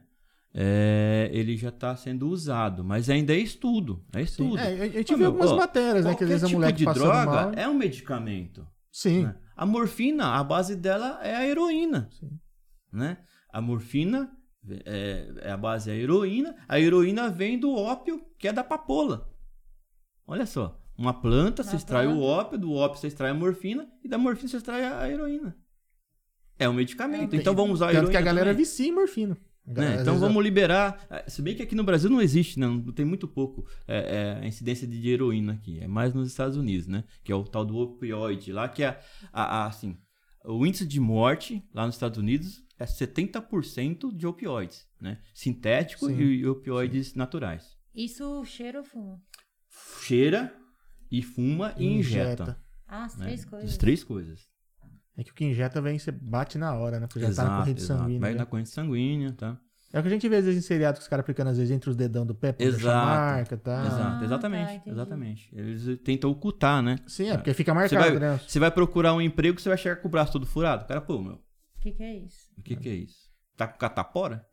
É, 0.58 1.30
ele 1.34 1.58
já 1.58 1.68
está 1.68 1.94
sendo 1.98 2.30
usado, 2.30 2.82
mas 2.82 3.10
ainda 3.10 3.34
é 3.34 3.38
estudo, 3.38 4.02
é 4.14 4.22
estudo. 4.22 4.58
É, 4.58 4.84
a 4.84 4.88
gente 4.88 5.14
Ah, 5.14 5.18
meu, 5.18 5.28
algumas 5.28 5.52
ó, 5.52 5.58
matérias, 5.58 6.06
né? 6.06 6.16
Que 6.16 6.24
às 6.24 6.30
vezes 6.30 6.44
a 6.46 6.48
tipo 6.48 6.60
moleque 6.60 6.78
de 6.86 6.94
droga 6.94 7.26
mal. 7.26 7.52
é 7.56 7.68
um 7.68 7.74
medicamento. 7.74 8.66
Sim. 8.90 9.24
né? 9.26 9.36
A 9.58 9.66
morfina, 9.66 10.28
a 10.36 10.44
base 10.44 10.76
dela 10.78 11.20
é 11.22 11.36
a 11.36 11.46
heroína. 11.46 12.08
Sim. 12.12 12.40
Né? 12.92 13.18
A 13.52 13.60
morfina 13.60 14.32
é, 14.86 15.34
é 15.42 15.52
a 15.52 15.58
base 15.58 15.90
é 15.90 15.94
a 15.94 15.98
heroína. 15.98 16.56
A 16.70 16.80
heroína 16.80 17.30
vem 17.30 17.60
do 17.60 17.74
ópio, 17.76 18.22
que 18.40 18.48
é 18.48 18.54
da 18.54 18.64
papoula. 18.64 19.30
Olha 20.26 20.46
só. 20.46 20.82
Uma 20.98 21.14
planta, 21.14 21.62
você 21.64 21.76
extrai 21.76 22.08
o 22.08 22.22
ópio, 22.22 22.58
do 22.58 22.72
ópio 22.72 22.98
você 22.98 23.08
extrai 23.08 23.32
a 23.32 23.34
morfina, 23.34 23.86
e 24.02 24.08
da 24.08 24.18
morfina 24.18 24.48
você 24.48 24.56
extrai 24.56 24.86
a 24.86 25.10
heroína. 25.12 25.54
É 26.58 26.70
um 26.70 26.74
medicamento. 26.74 27.34
É 27.34 27.38
então 27.38 27.54
vamos 27.54 27.74
usar 27.76 27.88
a 27.88 27.90
Tanto 27.90 27.98
heroína 27.98 28.12
que 28.12 28.18
a 28.18 28.22
galera 28.22 28.52
também. 28.52 28.64
vicia 28.64 28.88
em 28.88 28.94
morfina. 28.94 29.38
Né? 29.68 29.98
Então 30.02 30.20
vamos 30.20 30.44
liberar. 30.44 31.06
eh, 31.10 31.26
Se 31.28 31.42
bem 31.42 31.56
que 31.56 31.64
aqui 31.64 31.74
no 31.74 31.84
Brasil 31.84 32.10
não 32.10 32.22
existe, 32.22 32.60
não, 32.60 32.76
não 32.76 32.94
tem 32.94 33.04
muito 33.06 33.28
pouco 33.28 33.66
é, 33.88 34.38
é, 34.40 34.44
a 34.44 34.48
incidência 34.48 34.88
de 34.88 35.10
heroína 35.10 35.54
aqui. 35.54 35.80
É 35.80 35.88
mais 35.88 36.14
nos 36.14 36.28
Estados 36.28 36.56
Unidos, 36.56 36.86
né? 36.88 37.04
Que 37.24 37.32
é 37.32 37.36
o 37.36 37.44
tal 37.44 37.66
do 37.66 37.76
opioide 37.78 38.52
lá, 38.52 38.70
que 38.70 38.84
é 38.84 39.00
a, 39.34 39.64
a- 39.64 39.68
assim, 39.68 39.98
o 40.44 40.66
índice 40.66 40.86
de 40.86 41.00
morte 41.00 41.64
lá 41.74 41.86
nos 41.86 41.96
Estados 41.96 42.20
Unidos 42.20 42.64
é 42.78 42.86
70% 42.86 44.16
de 44.16 44.28
opioides, 44.28 44.86
né? 45.02 45.20
Sintéticos 45.34 46.10
Sim, 46.10 46.20
e, 46.22 46.36
e 46.42 46.48
opioides 46.48 47.16
naturais. 47.16 47.76
Isso 47.94 48.44
cheira 48.46 48.80
ou 48.80 48.86
fumo? 48.86 49.20
Cheira 50.04 50.54
e 51.12 51.22
fuma 51.24 51.74
e 51.78 51.86
injeta. 51.86 52.60
Ah, 52.88 53.06
as 53.06 53.18
né? 53.18 53.26
três 53.26 53.46
coisas. 53.46 53.70
As 53.72 53.78
três 53.78 54.04
coisas. 54.04 54.55
É 55.18 55.24
que 55.24 55.32
o 55.32 55.34
que 55.34 55.46
injeta 55.46 55.82
vem, 55.82 55.98
você 55.98 56.12
bate 56.12 56.58
na 56.58 56.74
hora, 56.74 57.00
né? 57.00 57.08
Porque 57.08 57.22
já 57.22 57.34
tá 57.44 57.50
na 57.50 57.58
corrente 57.60 57.82
exato. 57.82 58.00
sanguínea. 58.02 58.20
Vai 58.22 58.34
já. 58.34 58.40
na 58.40 58.46
corrente 58.46 58.70
sanguínea, 58.70 59.32
tá? 59.34 59.58
É 59.94 60.00
o 60.00 60.02
que 60.02 60.08
a 60.10 60.12
gente 60.12 60.28
vê 60.28 60.36
às 60.38 60.44
vezes 60.46 60.62
em 60.62 60.68
seriado 60.68 60.98
que 60.98 61.04
os 61.04 61.08
caras 61.08 61.24
aplicando 61.24 61.48
às 61.52 61.58
vezes 61.58 61.72
entre 61.72 61.90
os 61.90 61.96
dedão 61.96 62.26
do 62.26 62.36
pé 62.36 62.52
pra 62.52 62.66
deixar 62.66 62.80
Exato. 62.80 63.06
marca, 63.06 63.58
tá? 63.58 63.82
Ah, 63.82 63.86
Exato, 63.88 64.20
tá, 64.20 64.26
exatamente, 64.26 64.74
entendi. 64.74 64.90
exatamente. 64.90 65.50
Eles 65.56 66.00
tentam 66.04 66.30
ocultar, 66.32 66.82
né? 66.82 66.98
Sim, 67.08 67.30
é 67.30 67.38
porque 67.38 67.54
fica 67.54 67.72
Você 67.74 67.96
marcado, 67.96 68.20
vai, 68.20 68.30
né? 68.32 68.40
você 68.46 68.60
vai 68.60 68.72
procurar 68.72 69.14
um 69.14 69.22
emprego, 69.22 69.58
você 69.60 69.70
vai 69.70 69.78
chegar 69.78 69.96
com 69.98 70.08
o 70.10 70.12
braço 70.12 70.34
todo 70.34 70.46
furado. 70.46 70.84
O 70.84 70.88
cara, 70.88 71.00
pô, 71.00 71.22
meu, 71.22 71.36
O 71.36 71.40
que, 71.80 71.92
que 71.94 72.04
é 72.04 72.14
isso? 72.18 72.38
o 72.58 72.62
que 72.62 72.76
que 72.76 72.90
é 72.90 72.94
isso? 72.94 73.26
Tá 73.56 73.68
com 73.70 73.78
catapora? 73.78 74.46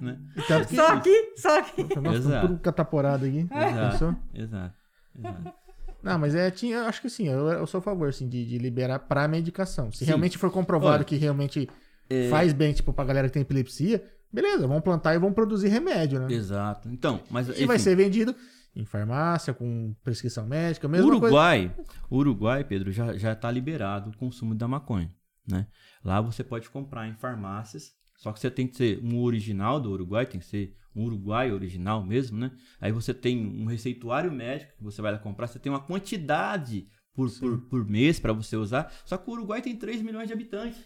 né? 0.00 0.18
E 0.38 0.42
tanto 0.42 0.68
que- 0.68 0.76
Só 0.76 0.88
aqui, 0.94 1.32
só 1.36 1.58
aqui. 1.58 2.00
Nossa, 2.00 2.16
Exato. 2.16 2.48
tudo 2.48 2.60
cataporado 2.60 3.26
aqui. 3.26 3.40
Exato. 3.40 4.16
Exato. 4.32 4.74
Exato. 5.14 5.54
Não, 6.02 6.18
mas 6.18 6.34
é, 6.34 6.50
tinha, 6.50 6.76
eu 6.78 6.84
acho 6.86 7.00
que 7.00 7.08
sim, 7.08 7.28
eu, 7.28 7.48
eu 7.48 7.66
sou 7.66 7.78
a 7.78 7.82
favor, 7.82 8.08
assim, 8.08 8.28
de, 8.28 8.44
de 8.44 8.58
liberar 8.58 8.98
pra 9.00 9.28
medicação. 9.28 9.90
Se 9.92 9.98
Sim. 10.00 10.06
realmente 10.06 10.36
for 10.38 10.50
comprovado 10.50 10.94
Olha, 10.96 11.04
que 11.04 11.16
realmente 11.16 11.68
é- 12.10 12.28
faz 12.28 12.52
bem, 12.52 12.72
tipo, 12.72 12.92
pra 12.92 13.04
galera 13.04 13.28
que 13.28 13.34
tem 13.34 13.42
epilepsia, 13.42 14.02
beleza, 14.32 14.66
vamos 14.66 14.82
plantar 14.82 15.14
e 15.14 15.18
vamos 15.18 15.34
produzir 15.34 15.68
remédio, 15.68 16.18
né? 16.20 16.32
Exato. 16.32 16.88
Então, 16.88 17.20
mas 17.30 17.48
E 17.48 17.64
vai 17.66 17.76
enfim, 17.76 17.84
ser 17.84 17.96
vendido 17.96 18.34
em 18.74 18.84
farmácia, 18.84 19.52
com 19.54 19.94
prescrição 20.02 20.46
médica, 20.46 20.86
o 20.86 20.90
mesma 20.90 21.06
coisa. 21.08 21.24
Uruguai, 21.26 21.74
Uruguai, 22.10 22.64
Pedro, 22.64 22.90
já, 22.90 23.16
já 23.16 23.34
tá 23.34 23.50
liberado 23.50 24.10
o 24.10 24.16
consumo 24.16 24.54
da 24.54 24.66
maconha, 24.66 25.10
né? 25.46 25.66
Lá 26.04 26.20
você 26.20 26.42
pode 26.42 26.68
comprar 26.70 27.06
em 27.06 27.14
farmácias, 27.14 27.92
só 28.16 28.32
que 28.32 28.40
você 28.40 28.50
tem 28.50 28.66
que 28.66 28.76
ser 28.76 28.98
um 29.04 29.20
original 29.20 29.78
do 29.80 29.90
Uruguai, 29.90 30.26
tem 30.26 30.40
que 30.40 30.46
ser 30.46 30.74
um 30.94 31.04
Uruguai 31.04 31.50
original 31.52 32.04
mesmo, 32.04 32.38
né? 32.38 32.50
Aí 32.80 32.92
você 32.92 33.12
tem 33.14 33.38
um 33.46 33.66
receituário 33.66 34.30
médico 34.32 34.76
que 34.76 34.82
você 34.82 35.00
vai 35.02 35.12
lá 35.12 35.18
comprar, 35.18 35.46
você 35.46 35.58
tem 35.58 35.70
uma 35.72 35.80
quantidade 35.82 36.88
por, 37.14 37.30
por, 37.38 37.60
por 37.68 37.84
mês 37.84 38.18
para 38.20 38.32
você 38.32 38.56
usar. 38.56 38.92
Só 39.04 39.16
que 39.16 39.28
o 39.28 39.32
Uruguai 39.32 39.60
tem 39.62 39.76
3 39.76 40.02
milhões 40.02 40.26
de 40.28 40.32
habitantes. 40.32 40.82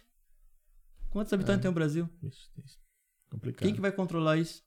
Quantos 1.11 1.33
habitantes 1.33 1.63
tem 1.63 1.71
o 1.71 1.75
Brasil? 1.75 2.09
Isso 2.23 2.51
é 2.57 3.31
complicado. 3.31 3.63
Quem 3.67 3.75
que 3.75 3.81
vai 3.81 3.93
controlar 3.93 4.37
isso? 4.37 4.63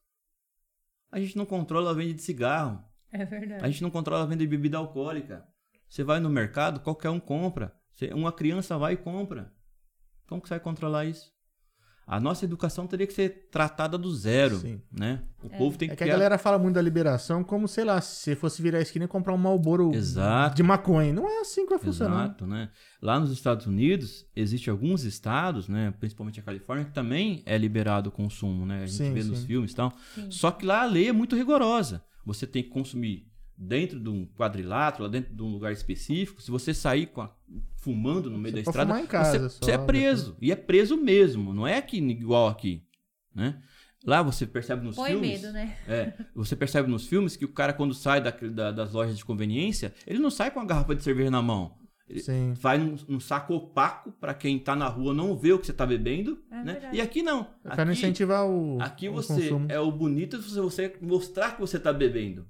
A 1.11 1.19
gente 1.19 1.37
não 1.37 1.45
controla 1.45 1.91
a 1.91 1.93
venda 1.93 2.13
de 2.13 2.21
cigarro. 2.21 2.83
É 3.11 3.25
verdade. 3.25 3.63
A 3.65 3.69
gente 3.69 3.81
não 3.81 3.89
controla 3.89 4.23
a 4.23 4.27
venda 4.27 4.43
de 4.43 4.47
bebida 4.47 4.77
alcoólica. 4.77 5.47
Você 5.87 6.03
vai 6.03 6.19
no 6.19 6.29
mercado, 6.29 6.79
qualquer 6.81 7.09
um 7.09 7.19
compra. 7.19 7.75
Você- 7.93 8.13
Uma 8.13 8.31
criança 8.31 8.77
vai 8.77 8.93
e 8.93 8.97
compra. 8.97 9.51
Como 10.27 10.41
que 10.41 10.47
você 10.47 10.53
vai 10.55 10.59
controlar 10.59 11.05
isso? 11.05 11.31
A 12.11 12.19
nossa 12.19 12.43
educação 12.43 12.87
teria 12.87 13.05
que 13.05 13.13
ser 13.13 13.49
tratada 13.51 13.95
do 13.95 14.11
zero, 14.11 14.57
Sim. 14.57 14.81
né? 14.91 15.21
O 15.43 15.47
povo 15.49 15.77
tem 15.77 15.87
que 15.87 15.93
É 15.93 15.95
que 15.95 16.03
a 16.03 16.07
criar- 16.07 16.15
galera 16.15 16.37
fala 16.39 16.57
muito 16.57 16.73
da 16.73 16.81
liberação 16.81 17.43
como, 17.43 17.67
sei 17.67 17.83
lá, 17.85 18.01
se 18.01 18.15
você 18.23 18.35
fosse 18.35 18.63
virar 18.63 18.79
a 18.79 18.81
esquina 18.81 19.05
e 19.05 19.07
comprar 19.07 19.31
um 19.31 19.37
Malboro 19.37 19.93
Exato. 19.93 20.55
de 20.55 20.63
maconha. 20.63 21.13
Não 21.13 21.29
é 21.29 21.41
assim 21.41 21.65
que 21.65 21.69
vai 21.69 21.77
funcionar. 21.77 22.25
Exato, 22.25 22.47
né? 22.47 22.71
Lá 22.99 23.19
nos 23.19 23.31
Estados 23.31 23.67
Unidos, 23.67 24.25
existe 24.35 24.71
alguns 24.71 25.03
estados, 25.03 25.69
né, 25.69 25.93
principalmente 25.99 26.39
a 26.39 26.43
Califórnia, 26.43 26.85
que 26.85 26.93
também 26.93 27.43
é 27.45 27.55
liberado 27.59 28.09
o 28.09 28.11
consumo, 28.11 28.65
né? 28.65 28.81
A 28.81 28.85
gente 28.87 28.97
Sim, 28.97 29.13
vê 29.13 29.23
nos 29.23 29.41
sim. 29.41 29.45
filmes 29.45 29.71
e 29.71 29.75
tal. 29.75 29.93
Sim. 30.15 30.31
Só 30.31 30.49
que 30.49 30.65
lá 30.65 30.81
a 30.81 30.85
lei 30.85 31.09
é 31.09 31.13
muito 31.13 31.35
rigorosa. 31.35 32.03
Você 32.25 32.47
tem 32.47 32.63
que 32.63 32.69
consumir 32.69 33.28
dentro 33.61 33.99
de 33.99 34.09
um 34.09 34.25
quadrilátero, 34.25 35.03
lá 35.03 35.09
dentro 35.09 35.35
de 35.35 35.41
um 35.43 35.47
lugar 35.51 35.73
específico. 35.73 36.41
Se 36.41 36.49
você 36.49 36.73
sair 36.73 37.07
com 37.07 37.21
a- 37.21 37.35
fumando 37.75 38.29
no 38.29 38.37
meio 38.37 38.55
Você 38.55 38.61
da 38.61 38.63
pode 38.65 38.69
estrada, 38.69 38.89
fumar 38.93 39.03
em 39.03 39.07
casa 39.07 39.39
você, 39.39 39.49
só, 39.49 39.65
você 39.65 39.71
é 39.71 39.77
preso. 39.77 40.37
E 40.41 40.51
é 40.51 40.55
preso 40.55 40.95
mesmo. 40.97 41.53
Não 41.53 41.67
é 41.67 41.77
aqui 41.77 41.97
igual 41.97 42.47
aqui, 42.47 42.83
né? 43.35 43.61
Lá 44.05 44.21
você 44.21 44.47
percebe 44.47 44.85
nos 44.85 44.95
Põe 44.95 45.09
filmes... 45.11 45.41
medo, 45.41 45.51
né? 45.53 45.77
É, 45.87 46.13
você 46.33 46.55
percebe 46.55 46.89
nos 46.89 47.05
filmes 47.05 47.35
que 47.35 47.43
o 47.43 47.51
cara, 47.51 47.73
quando 47.73 47.93
sai 47.93 48.21
da- 48.21 48.31
da- 48.31 48.71
das 48.71 48.93
lojas 48.93 49.17
de 49.17 49.25
conveniência, 49.25 49.93
ele 50.07 50.19
não 50.19 50.29
sai 50.29 50.51
com 50.51 50.59
a 50.61 50.65
garrafa 50.65 50.95
de 50.95 51.03
cerveja 51.03 51.29
na 51.29 51.41
mão. 51.41 51.77
Ele 52.07 52.21
Sim. 52.21 52.53
vai 52.53 52.77
num, 52.79 52.95
num 53.07 53.19
saco 53.19 53.53
opaco 53.53 54.11
para 54.13 54.33
quem 54.33 54.57
tá 54.57 54.75
na 54.75 54.87
rua 54.87 55.13
não 55.13 55.37
ver 55.37 55.53
o 55.53 55.59
que 55.59 55.65
você 55.67 55.73
tá 55.73 55.85
bebendo, 55.85 56.41
É 56.49 56.63
né? 56.63 56.73
verdade. 56.73 56.97
E 56.97 57.01
aqui 57.01 57.21
não 57.21 57.45
Aqui, 57.63 57.91
incentivar 57.91 58.47
o, 58.47 58.81
aqui 58.81 59.09
o 59.09 59.13
você 59.13 59.33
consumo. 59.33 59.67
é 59.69 59.79
o 59.79 59.91
bonito 59.91 60.41
se 60.41 60.57
você 60.59 60.95
mostrar 61.01 61.51
que 61.55 61.59
você 61.61 61.77
tá 61.77 61.93
bebendo, 61.93 62.47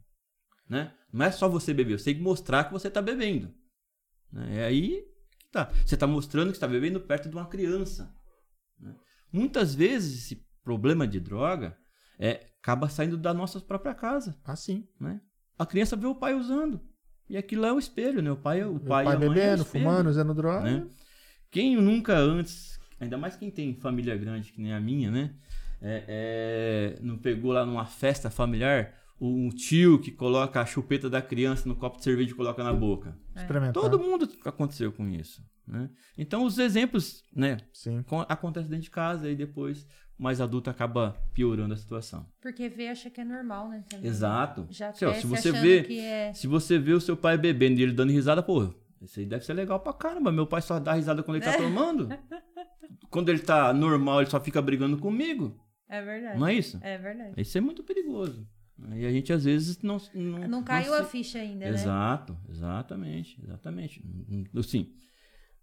né? 0.70 0.94
Não 1.12 1.26
é 1.26 1.32
só 1.32 1.48
você 1.50 1.74
beber, 1.74 1.98
você 2.00 2.06
tem 2.06 2.16
que 2.16 2.22
mostrar 2.22 2.66
que 2.66 2.72
você 2.72 2.90
tá 2.90 3.02
bebendo. 3.02 3.52
Né? 4.32 4.58
É 4.62 4.66
aí 4.66 5.04
que 5.40 5.48
tá. 5.52 5.72
Você 5.86 5.98
tá 5.98 6.06
mostrando 6.08 6.50
que 6.52 6.58
está 6.58 6.68
bebendo 6.68 7.00
perto 7.02 7.28
de 7.30 7.36
uma 7.36 7.48
criança. 7.48 8.14
né? 8.80 8.94
Muitas 9.32 9.74
vezes 9.74 10.26
esse 10.26 10.46
problema 10.64 11.08
de 11.08 11.20
droga 11.20 11.76
é, 12.20 12.46
acaba 12.62 12.90
saindo 12.90 13.18
da 13.18 13.34
nossa 13.34 13.60
própria 13.60 13.94
casa 13.96 14.38
Ah, 14.46 14.56
sim. 14.56 14.88
né? 15.00 15.20
A 15.58 15.66
criança 15.66 15.96
vê 15.96 16.06
o 16.06 16.16
pai 16.16 16.34
usando. 16.36 16.80
E 17.30 17.38
aquilo 17.38 17.66
é 17.66 17.74
o 17.74 17.80
espelho, 17.80 18.22
né? 18.22 18.32
O 18.32 18.38
pai, 18.38 18.64
o 18.64 18.76
O 18.76 18.80
pai, 18.80 19.06
e 19.06 19.10
é 19.10 19.16
o 19.16 19.20
bebendo, 19.20 19.64
espelho, 19.64 19.66
fumando, 19.86 20.10
usando 20.10 20.34
droga. 20.34 20.64
né? 20.64 20.88
Quem 21.52 21.76
nunca 21.76 22.16
antes, 22.18 22.80
ainda 23.00 23.18
mais 23.18 23.36
quem 23.36 23.50
tem 23.52 23.76
família 23.76 24.16
grande 24.18 24.52
que 24.52 24.62
nem 24.62 24.74
a 24.74 24.80
minha, 24.80 25.10
né? 25.12 25.36
É, 25.82 26.96
é, 26.98 27.02
não 27.02 27.18
pegou 27.18 27.52
lá 27.54 27.66
numa 27.66 27.86
festa 27.86 28.30
familiar 28.30 28.94
um 29.20 29.50
tio 29.50 30.00
que 30.00 30.12
coloca 30.12 30.62
a 30.62 30.66
chupeta 30.66 31.10
da 31.10 31.22
criança 31.22 31.68
no 31.68 31.76
copo 31.76 31.98
de 31.98 32.04
cerveja 32.04 32.32
e 32.32 32.36
coloca 32.36 32.64
na 32.64 32.74
boca. 32.74 33.18
Experimentar. 33.36 33.74
Todo 33.74 34.00
mundo 34.00 34.30
aconteceu 34.46 34.92
com 34.92 35.08
isso, 35.10 35.44
né? 35.68 35.90
Então 36.18 36.46
os 36.46 36.58
exemplos, 36.58 37.24
né? 37.36 37.58
Sim. 37.74 38.04
Acontecem 38.28 38.70
dentro 38.70 38.84
de 38.84 38.92
casa 38.92 39.30
e 39.30 39.36
depois 39.36 39.86
mais 40.18 40.42
adulto 40.42 40.70
acaba 40.70 41.16
piorando 41.34 41.74
a 41.74 41.78
situação. 41.78 42.26
Porque 42.42 42.68
vê 42.68 42.90
acha 42.90 43.10
que 43.10 43.22
é 43.22 43.26
normal, 43.26 43.70
né? 43.70 43.84
também. 43.90 44.08
Exato. 44.08 44.68
Já 44.70 44.92
Se, 44.92 45.06
ó, 45.06 45.10
cresce 45.12 45.22
se 45.22 45.28
você 45.28 45.52
vê, 45.52 45.84
que 45.84 46.00
é... 46.00 46.34
se 46.34 46.46
você 46.46 46.78
vê 46.78 46.94
o 46.94 47.02
seu 47.02 47.16
pai 47.16 47.38
bebendo 47.38 47.80
e 47.80 47.84
ele 47.84 47.94
dando 47.94 48.12
risada, 48.12 48.44
pô, 48.44 48.74
isso 49.02 49.20
aí 49.20 49.26
deve 49.26 49.46
ser 49.46 49.54
legal 49.54 49.80
pra 49.80 49.94
caramba. 49.94 50.32
Meu 50.32 50.46
pai 50.46 50.62
só 50.62 50.78
dá 50.80 50.94
risada 50.94 51.24
quando 51.24 51.38
ele 51.38 51.46
tá 51.46 51.58
tomando. 51.58 52.10
Quando 53.10 53.30
ele 53.30 53.40
tá 53.40 53.74
normal, 53.74 54.22
ele 54.22 54.30
só 54.30 54.40
fica 54.40 54.62
brigando 54.62 54.96
comigo. 54.98 55.60
É 55.88 56.00
verdade. 56.00 56.40
Não 56.40 56.46
é 56.46 56.54
isso? 56.54 56.78
É 56.82 56.96
verdade. 56.96 57.34
Isso 57.38 57.58
é 57.58 57.62
muito 57.62 57.84
perigoso. 57.84 58.48
E 58.96 59.06
a 59.06 59.12
gente 59.12 59.32
às 59.34 59.44
vezes 59.44 59.82
não. 59.82 59.98
Não, 60.14 60.48
Não 60.48 60.64
caiu 60.64 60.94
se- 60.94 61.00
a 61.02 61.04
ficha 61.04 61.40
ainda, 61.40 61.66
né? 61.66 61.72
Exato, 61.72 62.38
exatamente, 62.50 63.40
exatamente. 63.44 64.04
Assim, 64.58 64.92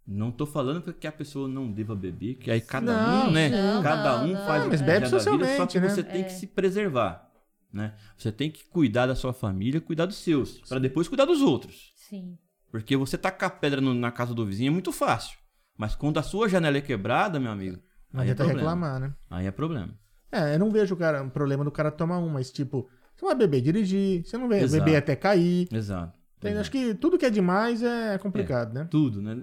não 0.07 0.31
tô 0.31 0.47
falando 0.47 0.93
que 0.93 1.07
a 1.07 1.13
pessoa 1.13 1.49
não 1.49 1.71
deva 1.73 1.95
beber, 1.95 2.35
que 2.37 2.51
aí 2.51 2.61
cada 2.61 2.93
Não, 3.03 3.29
um, 3.29 3.31
né? 3.33 3.49
não, 3.49 3.83
cada 3.83 4.19
não, 4.19 4.29
um 4.29 4.33
não. 4.35 4.47
faz 4.47 4.65
o 4.65 4.69
mas 4.69 4.81
que 4.81 4.87
bebe 4.87 5.09
da 5.09 5.19
vida, 5.19 5.57
só 5.57 5.67
que 5.67 5.81
né? 5.81 5.89
você 5.89 6.03
tem 6.03 6.21
É. 6.21 6.25
que 6.25 6.33
se 6.33 6.47
preservar, 6.47 7.31
né? 7.73 7.95
Você 8.17 8.31
tem 8.31 8.51
que 8.51 8.65
cuidar 8.65 9.07
da 9.07 9.15
sua 9.15 9.33
família, 9.33 9.81
cuidar 9.81 10.07
dos 10.07 10.17
seus, 10.17 10.59
para 10.69 10.79
depois 10.79 11.09
cuidar 11.09 11.25
dos 11.25 11.41
outros. 11.43 11.93
Sim. 11.97 12.39
Porque 12.71 12.97
você 12.97 13.17
tacar 13.17 13.59
pedra 13.59 13.81
no- 13.81 13.95
na 13.95 14.13
casa 14.13 14.35
do 14.35 14.45
vizinho 14.47 14.69
é 14.69 14.73
muito 14.73 14.93
fácil. 14.93 15.39
Mas 15.77 15.95
quando 15.95 16.19
a 16.19 16.23
sua 16.23 16.49
janela 16.49 16.79
é 16.79 16.81
quebrada, 16.81 17.41
meu 17.41 17.51
amigo, 17.51 17.79
Não 18.13 18.21
aí 18.23 18.31
é 18.31 18.35
problema. 18.35 18.59
reclamar, 18.61 19.01
né? 19.01 19.15
Aí 19.31 19.47
é 19.47 19.51
problema. 19.51 19.99
É, 20.31 20.55
eu 20.55 20.59
não 20.59 20.71
vejo 20.71 20.97
cara, 20.97 21.23
um 21.23 21.31
problema 21.31 21.65
do 21.65 21.71
cara 21.71 21.91
tomar 21.91 22.19
um, 22.19 22.29
mas 22.29 22.51
tipo, 22.51 22.89
você 23.17 23.25
não 23.25 23.29
vai 23.31 23.39
beber 23.39 23.61
dirigir, 23.63 24.25
você 24.25 24.37
não 24.39 24.49
vai 24.49 24.61
Exato. 24.61 24.85
beber 24.85 24.97
até 24.97 25.17
cair. 25.17 25.67
Exato. 25.73 26.17
Entende? 26.39 26.53
Exato. 26.55 26.61
Acho 26.61 26.71
que 26.71 26.95
tudo 26.95 27.17
que 27.19 27.25
é 27.25 27.31
demais 27.31 27.83
é 27.83 28.19
complicado, 28.19 28.75
né? 28.75 28.87
Tudo, 28.91 29.23
né? 29.23 29.35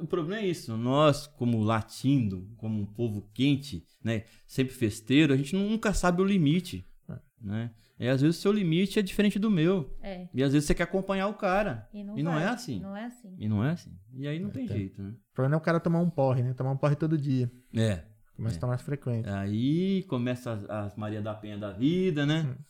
O 0.00 0.06
problema 0.06 0.42
é 0.42 0.46
isso. 0.46 0.76
Nós, 0.76 1.26
como 1.26 1.60
latindo, 1.62 2.46
como 2.58 2.80
um 2.80 2.86
povo 2.86 3.26
quente, 3.32 3.84
né? 4.04 4.24
Sempre 4.46 4.74
festeiro, 4.74 5.32
a 5.32 5.36
gente 5.36 5.56
nunca 5.56 5.94
sabe 5.94 6.20
o 6.20 6.24
limite, 6.24 6.86
É. 7.08 7.14
né? 7.40 7.70
E 7.98 8.08
às 8.08 8.20
vezes 8.20 8.36
o 8.38 8.40
seu 8.42 8.50
limite 8.52 8.98
é 8.98 9.02
diferente 9.02 9.38
do 9.38 9.50
meu. 9.50 9.96
É. 10.02 10.26
E 10.34 10.42
às 10.42 10.52
vezes 10.52 10.66
você 10.66 10.74
quer 10.74 10.82
acompanhar 10.82 11.28
o 11.28 11.34
cara. 11.34 11.88
E 11.94 12.02
não, 12.02 12.18
E 12.18 12.22
não 12.22 12.38
é 12.38 12.46
assim. 12.48 12.80
Não 12.80 12.96
é 12.96 13.04
assim. 13.04 13.34
E 13.38 13.48
não 13.48 13.64
é 13.64 13.70
assim. 13.70 13.92
E 14.14 14.26
aí 14.26 14.38
não 14.40 14.50
tem 14.50 14.66
tem. 14.66 14.76
jeito, 14.76 15.00
né? 15.00 15.10
O 15.10 15.34
problema 15.34 15.54
é 15.54 15.58
o 15.58 15.60
cara 15.60 15.78
tomar 15.80 16.00
um 16.00 16.10
porre, 16.10 16.42
né? 16.42 16.52
Tomar 16.52 16.72
um 16.72 16.76
porre 16.76 16.96
todo 16.96 17.16
dia. 17.16 17.50
É. 17.74 18.02
Começa 18.36 18.56
É. 18.56 18.58
a 18.58 18.60
tomar 18.60 18.70
mais 18.72 18.82
frequente. 18.82 19.28
Aí 19.28 20.02
começa 20.04 20.52
as, 20.52 20.68
as 20.68 20.96
Maria 20.96 21.22
da 21.22 21.32
Penha 21.32 21.56
da 21.56 21.70
vida, 21.70 22.26
né? 22.26 22.46
Hum. 22.50 22.62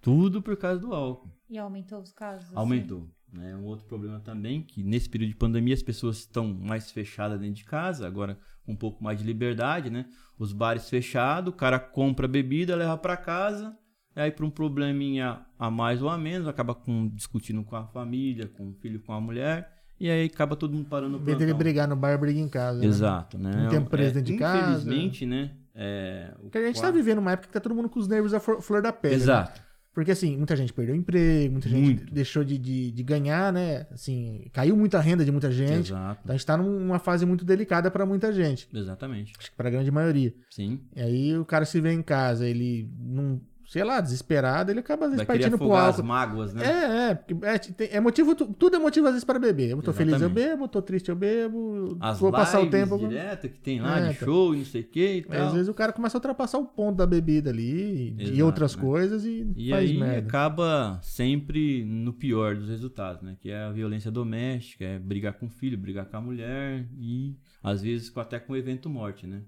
Tudo 0.00 0.40
por 0.42 0.56
causa 0.56 0.80
do 0.80 0.94
álcool. 0.94 1.30
E 1.48 1.58
aumentou 1.58 2.00
os 2.00 2.12
casos? 2.12 2.44
assim? 2.46 2.56
Aumentou. 2.56 3.08
Né? 3.32 3.54
Um 3.54 3.64
outro 3.64 3.86
problema 3.86 4.18
também, 4.20 4.62
que 4.62 4.82
nesse 4.82 5.08
período 5.08 5.30
de 5.30 5.36
pandemia 5.36 5.74
as 5.74 5.82
pessoas 5.82 6.18
estão 6.18 6.52
mais 6.52 6.90
fechadas 6.90 7.38
dentro 7.38 7.54
de 7.56 7.64
casa, 7.64 8.06
agora 8.06 8.38
com 8.64 8.72
um 8.72 8.76
pouco 8.76 9.02
mais 9.04 9.18
de 9.18 9.24
liberdade, 9.24 9.88
né? 9.90 10.06
Os 10.38 10.52
bares 10.52 10.88
fechados, 10.88 11.52
o 11.52 11.56
cara 11.56 11.78
compra 11.78 12.26
bebida, 12.26 12.74
leva 12.74 12.96
para 12.96 13.16
casa, 13.16 13.76
aí 14.16 14.30
por 14.32 14.44
um 14.44 14.50
probleminha 14.50 15.40
a 15.58 15.70
mais 15.70 16.02
ou 16.02 16.08
a 16.08 16.18
menos, 16.18 16.48
acaba 16.48 16.74
com, 16.74 17.08
discutindo 17.08 17.62
com 17.62 17.76
a 17.76 17.86
família, 17.86 18.48
com 18.48 18.70
o 18.70 18.72
filho, 18.74 19.00
com 19.00 19.12
a 19.12 19.20
mulher, 19.20 19.70
e 19.98 20.10
aí 20.10 20.26
acaba 20.26 20.56
todo 20.56 20.74
mundo 20.74 20.88
parando 20.88 21.16
Em 21.18 21.20
dele 21.24 21.36
plantão. 21.38 21.58
brigar 21.58 21.86
no 21.88 21.94
bar, 21.96 22.18
briga 22.18 22.40
em 22.40 22.48
casa. 22.48 22.80
né? 22.80 22.86
Exato, 22.86 23.38
né? 23.38 23.66
Um 23.66 23.68
tempo 23.68 23.90
preso 23.90 24.14
dentro 24.14 24.32
de 24.32 24.38
casa. 24.38 24.80
Infelizmente, 24.82 25.24
né? 25.26 25.52
É, 25.74 26.32
o 26.38 26.42
Porque 26.44 26.58
a 26.58 26.66
gente 26.66 26.76
tá 26.76 26.82
quadro- 26.88 26.96
vivendo 26.96 27.18
uma 27.18 27.32
época 27.32 27.46
que 27.48 27.52
tá 27.54 27.60
todo 27.60 27.74
mundo 27.74 27.88
com 27.88 28.00
os 28.00 28.08
nervos 28.08 28.34
à 28.34 28.40
flor 28.40 28.82
da 28.82 28.92
pele. 28.92 29.24
né? 29.24 29.48
Porque 29.92 30.12
assim, 30.12 30.36
muita 30.36 30.54
gente 30.54 30.72
perdeu 30.72 30.94
emprego, 30.94 31.52
muita 31.52 31.68
gente 31.68 31.82
Muito. 31.82 32.14
deixou 32.14 32.44
de, 32.44 32.56
de, 32.56 32.92
de 32.92 33.02
ganhar, 33.02 33.52
né? 33.52 33.86
Assim, 33.90 34.46
caiu 34.52 34.76
muita 34.76 35.00
renda 35.00 35.24
de 35.24 35.32
muita 35.32 35.50
gente. 35.50 35.90
Exato. 35.90 36.20
Então 36.22 36.34
a 36.34 36.36
gente 36.36 36.46
tá 36.46 36.56
numa 36.56 36.98
fase 36.98 37.26
muito 37.26 37.44
delicada 37.44 37.90
pra 37.90 38.06
muita 38.06 38.32
gente. 38.32 38.68
Exatamente. 38.72 39.32
Acho 39.36 39.50
que 39.50 39.56
pra 39.56 39.68
grande 39.68 39.90
maioria. 39.90 40.32
Sim. 40.48 40.80
E 40.94 41.00
aí 41.00 41.38
o 41.38 41.44
cara 41.44 41.64
se 41.64 41.80
vê 41.80 41.92
em 41.92 42.02
casa, 42.02 42.48
ele 42.48 42.88
não, 43.00 43.40
sei 43.72 43.84
lá, 43.84 44.00
desesperado, 44.00 44.72
ele 44.72 44.80
acaba 44.80 45.04
às 45.04 45.12
vezes 45.12 45.24
Vai 45.24 45.38
partindo 45.38 45.56
pro 45.56 45.66
afogar 45.66 45.82
as 45.90 45.94
álcool. 45.94 46.08
mágoas, 46.08 46.52
né? 46.52 46.62
É, 46.64 47.10
é, 47.46 47.54
é, 47.54 47.96
é 47.98 48.00
motivo, 48.00 48.34
tu- 48.34 48.52
tudo 48.52 48.74
é 48.74 48.78
motivo 48.80 49.06
às 49.06 49.12
vezes 49.12 49.24
para 49.24 49.38
beber. 49.38 49.70
Eu 49.70 49.80
tô 49.80 49.92
feliz, 49.92 50.14
eu 50.14 50.26
Exatamente. 50.26 50.48
bebo, 50.48 50.66
tô 50.66 50.82
triste, 50.82 51.08
eu 51.08 51.14
bebo, 51.14 51.96
As 52.00 52.18
vou 52.18 52.32
passar 52.32 52.60
o 52.60 52.68
tempo. 52.68 52.98
direto 52.98 53.48
que 53.48 53.60
tem 53.60 53.80
lá 53.80 53.98
É, 54.00 54.08
de 54.08 54.14
então. 54.16 54.26
show 54.26 54.54
e 54.56 54.58
não 54.58 54.64
sei 54.64 54.80
o 54.80 54.88
que 54.88 55.12
e 55.18 55.22
tal. 55.22 55.46
às 55.46 55.52
vezes 55.52 55.68
o 55.68 55.74
cara 55.74 55.92
começa 55.92 56.16
a 56.16 56.18
ultrapassar 56.18 56.58
o 56.58 56.64
ponto 56.66 56.96
da 56.96 57.06
bebida 57.06 57.50
ali 57.50 58.16
e 58.18 58.22
Exato, 58.22 58.44
outras 58.44 58.74
né? 58.74 58.82
coisas 58.82 59.24
e, 59.24 59.52
E 59.54 59.72
aí 59.72 59.96
merda. 59.96 60.26
acaba 60.26 60.98
sempre 61.02 61.84
no 61.84 62.12
pior 62.12 62.56
dos 62.56 62.68
resultados, 62.68 63.22
né? 63.22 63.36
Que 63.40 63.50
é 63.50 63.62
a 63.62 63.70
violência 63.70 64.10
doméstica, 64.10 64.84
é 64.84 64.98
brigar 64.98 65.34
com 65.34 65.46
o 65.46 65.48
filho, 65.50 65.78
brigar 65.78 66.06
com 66.06 66.16
a 66.16 66.20
mulher 66.20 66.88
e 66.98 67.36
às 67.62 67.82
vezes 67.82 68.10
até 68.16 68.40
com 68.40 68.56
evento 68.56 68.90
morte, 68.90 69.28
né? 69.28 69.42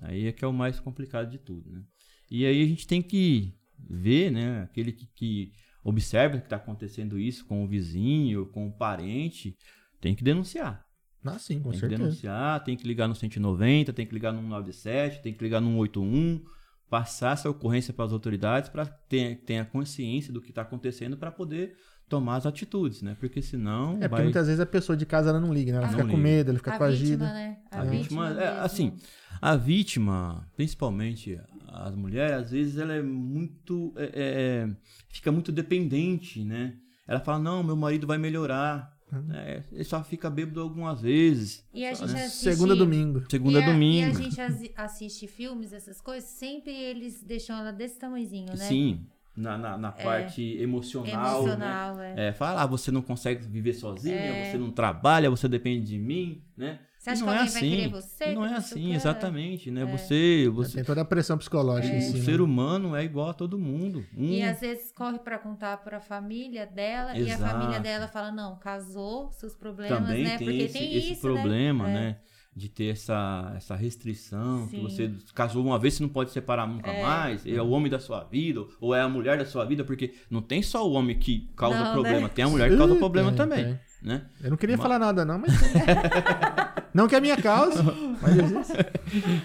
Aí 0.00 0.26
é 0.26 0.32
que 0.32 0.42
é 0.42 0.48
o 0.48 0.54
mais 0.54 0.80
complicado 0.80 1.30
de 1.30 1.36
tudo, 1.36 1.70
né? 1.70 1.82
E 2.30 2.44
aí 2.46 2.62
a 2.62 2.66
gente 2.66 2.86
tem 2.86 3.00
que 3.02 3.54
ver, 3.88 4.30
né? 4.30 4.62
Aquele 4.62 4.92
que, 4.92 5.06
que 5.14 5.52
observa 5.84 6.38
que 6.38 6.44
está 6.44 6.56
acontecendo 6.56 7.18
isso 7.18 7.44
com 7.46 7.64
o 7.64 7.66
vizinho, 7.68 8.46
com 8.46 8.66
o 8.68 8.72
parente, 8.72 9.56
tem 10.00 10.14
que 10.14 10.24
denunciar. 10.24 10.84
Ah, 11.24 11.38
sim, 11.38 11.56
com 11.58 11.64
tem 11.64 11.72
que 11.72 11.78
certeza. 11.80 12.02
denunciar, 12.02 12.64
tem 12.64 12.76
que 12.76 12.86
ligar 12.86 13.08
no 13.08 13.14
190, 13.14 13.92
tem 13.92 14.06
que 14.06 14.14
ligar 14.14 14.32
no 14.32 14.40
197, 14.40 15.20
tem 15.22 15.34
que 15.34 15.42
ligar 15.44 15.60
no 15.60 15.68
181, 15.70 16.42
passar 16.88 17.32
essa 17.34 17.50
ocorrência 17.50 17.92
para 17.92 18.04
as 18.06 18.12
autoridades 18.12 18.70
para 18.70 18.86
ter, 18.86 19.36
ter 19.44 19.58
a 19.58 19.64
consciência 19.64 20.32
do 20.32 20.40
que 20.40 20.50
está 20.50 20.62
acontecendo 20.62 21.16
para 21.18 21.30
poder 21.30 21.76
tomar 22.08 22.36
as 22.36 22.46
atitudes, 22.46 23.02
né? 23.02 23.14
Porque 23.20 23.42
senão 23.42 23.96
É, 23.96 24.00
porque 24.02 24.08
vai... 24.08 24.22
muitas 24.22 24.46
vezes 24.46 24.60
a 24.60 24.64
pessoa 24.64 24.96
de 24.96 25.04
casa 25.04 25.28
ela 25.28 25.38
não 25.40 25.52
liga, 25.52 25.72
né? 25.72 25.78
Ela 25.78 25.86
Não 25.88 25.92
fica 25.92 26.04
com 26.04 26.16
liga. 26.16 26.22
medo, 26.22 26.50
ela 26.50 26.58
fica 26.58 26.74
A 26.74 26.78
coagida. 26.78 27.26
vítima, 27.26 27.32
né? 27.34 27.58
A 27.70 27.84
vítima, 27.84 28.30
é, 28.30 28.34
mesmo. 28.34 28.60
assim, 28.60 28.96
a 29.42 29.56
vítima, 29.56 30.48
principalmente 30.56 31.38
as 31.70 31.94
mulheres, 31.94 32.36
às 32.44 32.50
vezes 32.50 32.78
ela 32.78 32.94
é 32.94 33.02
muito, 33.02 33.92
é, 33.96 34.10
é, 34.14 34.76
fica 35.08 35.30
muito 35.32 35.50
dependente, 35.52 36.42
né? 36.44 36.74
Ela 37.06 37.20
fala, 37.20 37.38
não, 37.38 37.62
meu 37.62 37.76
marido 37.76 38.06
vai 38.06 38.18
melhorar, 38.18 38.96
Uhum. 39.10 39.22
né? 39.22 39.64
ele 39.72 39.84
só 39.84 40.04
fica 40.04 40.28
bêbado 40.28 40.60
algumas 40.60 41.00
vezes, 41.00 41.64
E 41.72 41.86
a 41.86 41.94
gente 41.94 42.12
né? 42.12 42.24
assiste... 42.24 42.42
Segunda 42.44 42.76
domingo. 42.76 43.24
segunda 43.30 43.60
e 43.60 43.62
a, 43.62 43.66
domingo. 43.66 44.06
E 44.06 44.10
a 44.10 44.12
gente 44.12 44.38
assi- 44.40 44.72
assiste 44.76 45.26
filmes, 45.26 45.72
essas 45.72 45.98
coisas, 45.98 46.28
sempre 46.28 46.70
eles 46.74 47.22
deixam 47.22 47.56
ela 47.56 47.72
desse 47.72 47.98
tamanhozinho, 47.98 48.48
né? 48.48 48.56
Sim, 48.56 49.06
na, 49.34 49.56
na, 49.56 49.78
na 49.78 49.92
parte 49.92 50.42
emocional, 50.60 51.38
Emocional, 51.42 51.96
né? 51.96 52.14
é. 52.18 52.28
É, 52.28 52.32
fala, 52.34 52.62
ah, 52.62 52.66
você 52.66 52.90
não 52.90 53.00
consegue 53.00 53.46
viver 53.46 53.72
sozinha, 53.72 54.44
você 54.50 54.58
não 54.58 54.70
trabalha, 54.70 55.30
você 55.30 55.48
depende 55.48 55.86
de 55.86 55.98
mim, 55.98 56.42
né? 56.54 56.78
Você 57.16 57.24
acha 57.24 57.24
não 57.24 57.32
que 57.32 57.34
é 57.34 57.38
alguém 57.38 57.52
vai 57.52 57.58
assim. 57.62 57.70
querer 57.70 57.88
você? 57.88 58.24
E 58.30 58.34
não 58.34 58.44
é 58.44 58.48
que 58.48 58.54
o 58.54 58.56
assim, 58.58 58.94
exatamente, 58.94 59.70
né? 59.70 59.84
Você, 59.86 60.48
você 60.52 60.74
Tem 60.76 60.84
toda 60.84 61.00
a 61.00 61.04
pressão 61.04 61.38
psicológica 61.38 61.94
em 61.94 61.98
o 61.98 62.02
cima. 62.02 62.24
ser 62.24 62.40
humano 62.40 62.94
é 62.96 63.04
igual 63.04 63.30
a 63.30 63.34
todo 63.34 63.58
mundo. 63.58 64.04
Um, 64.16 64.24
E 64.24 64.42
às 64.42 64.60
vezes 64.60 64.92
corre 64.92 65.18
pra 65.18 65.38
contar 65.38 65.78
pra 65.78 66.00
família 66.00 66.66
dela 66.66 67.16
e 67.16 67.30
a 67.30 67.34
Exato. 67.34 67.52
família 67.52 67.80
dela 67.80 68.08
fala: 68.08 68.30
não, 68.32 68.56
casou, 68.58 69.30
seus 69.32 69.54
problemas, 69.54 69.98
também 70.00 70.24
né? 70.24 70.36
tem 70.38 70.46
Porque 70.46 70.62
esse, 70.62 70.78
tem 70.78 70.94
esse 70.96 71.12
isso, 71.12 71.20
problema, 71.20 71.84
né? 71.86 71.92
né? 71.94 72.16
De 72.56 72.68
ter 72.68 72.86
essa, 72.86 73.52
essa 73.56 73.76
restrição, 73.76 74.66
que 74.66 74.76
Sim. 74.78 74.82
você 74.82 75.12
casou 75.32 75.64
uma 75.64 75.78
vez, 75.78 75.94
você 75.94 76.02
não 76.02 76.10
pode 76.10 76.32
separar 76.32 76.66
nunca 76.66 76.92
mais, 76.92 77.46
é 77.46 77.62
o 77.62 77.68
homem 77.70 77.88
da 77.88 78.00
sua 78.00 78.24
vida, 78.24 78.64
ou 78.80 78.92
é 78.92 79.00
a 79.00 79.08
mulher 79.08 79.38
da 79.38 79.44
sua 79.46 79.64
vida, 79.64 79.84
porque 79.84 80.12
não 80.28 80.42
tem 80.42 80.60
só 80.60 80.84
o 80.84 80.92
homem 80.94 81.16
que 81.16 81.48
causa 81.54 81.78
Não, 81.78 81.92
problema, 81.92 82.22
né? 82.22 82.32
tem 82.34 82.44
a 82.44 82.48
mulher 82.48 82.68
que 82.68 82.76
causa 82.76 82.96
problema 82.96 83.30
também, 83.30 83.78
né? 84.02 84.26
Eu 84.42 84.50
não 84.50 84.56
queria 84.56 84.76
Mas- 84.76 84.82
falar 84.82 84.98
nada, 84.98 85.24
não, 85.24 85.38
mas. 85.38 85.52
não 86.98 87.08
que 87.08 87.14
é 87.14 87.18
a 87.18 87.20
minha 87.20 87.36
causa, 87.36 87.82
mas 88.20 88.36
existe. 88.38 88.72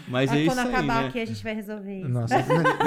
Mas 0.07 0.31
é 0.31 0.33
Aí 0.33 0.45
isso 0.45 0.55
quando 0.55 0.67
aí, 0.67 0.73
acabar 0.73 1.01
né? 1.03 1.07
aqui 1.07 1.19
a 1.19 1.25
gente 1.25 1.43
vai 1.43 1.53
resolver 1.53 1.99
isso. 1.99 2.09
Nossa, 2.09 2.35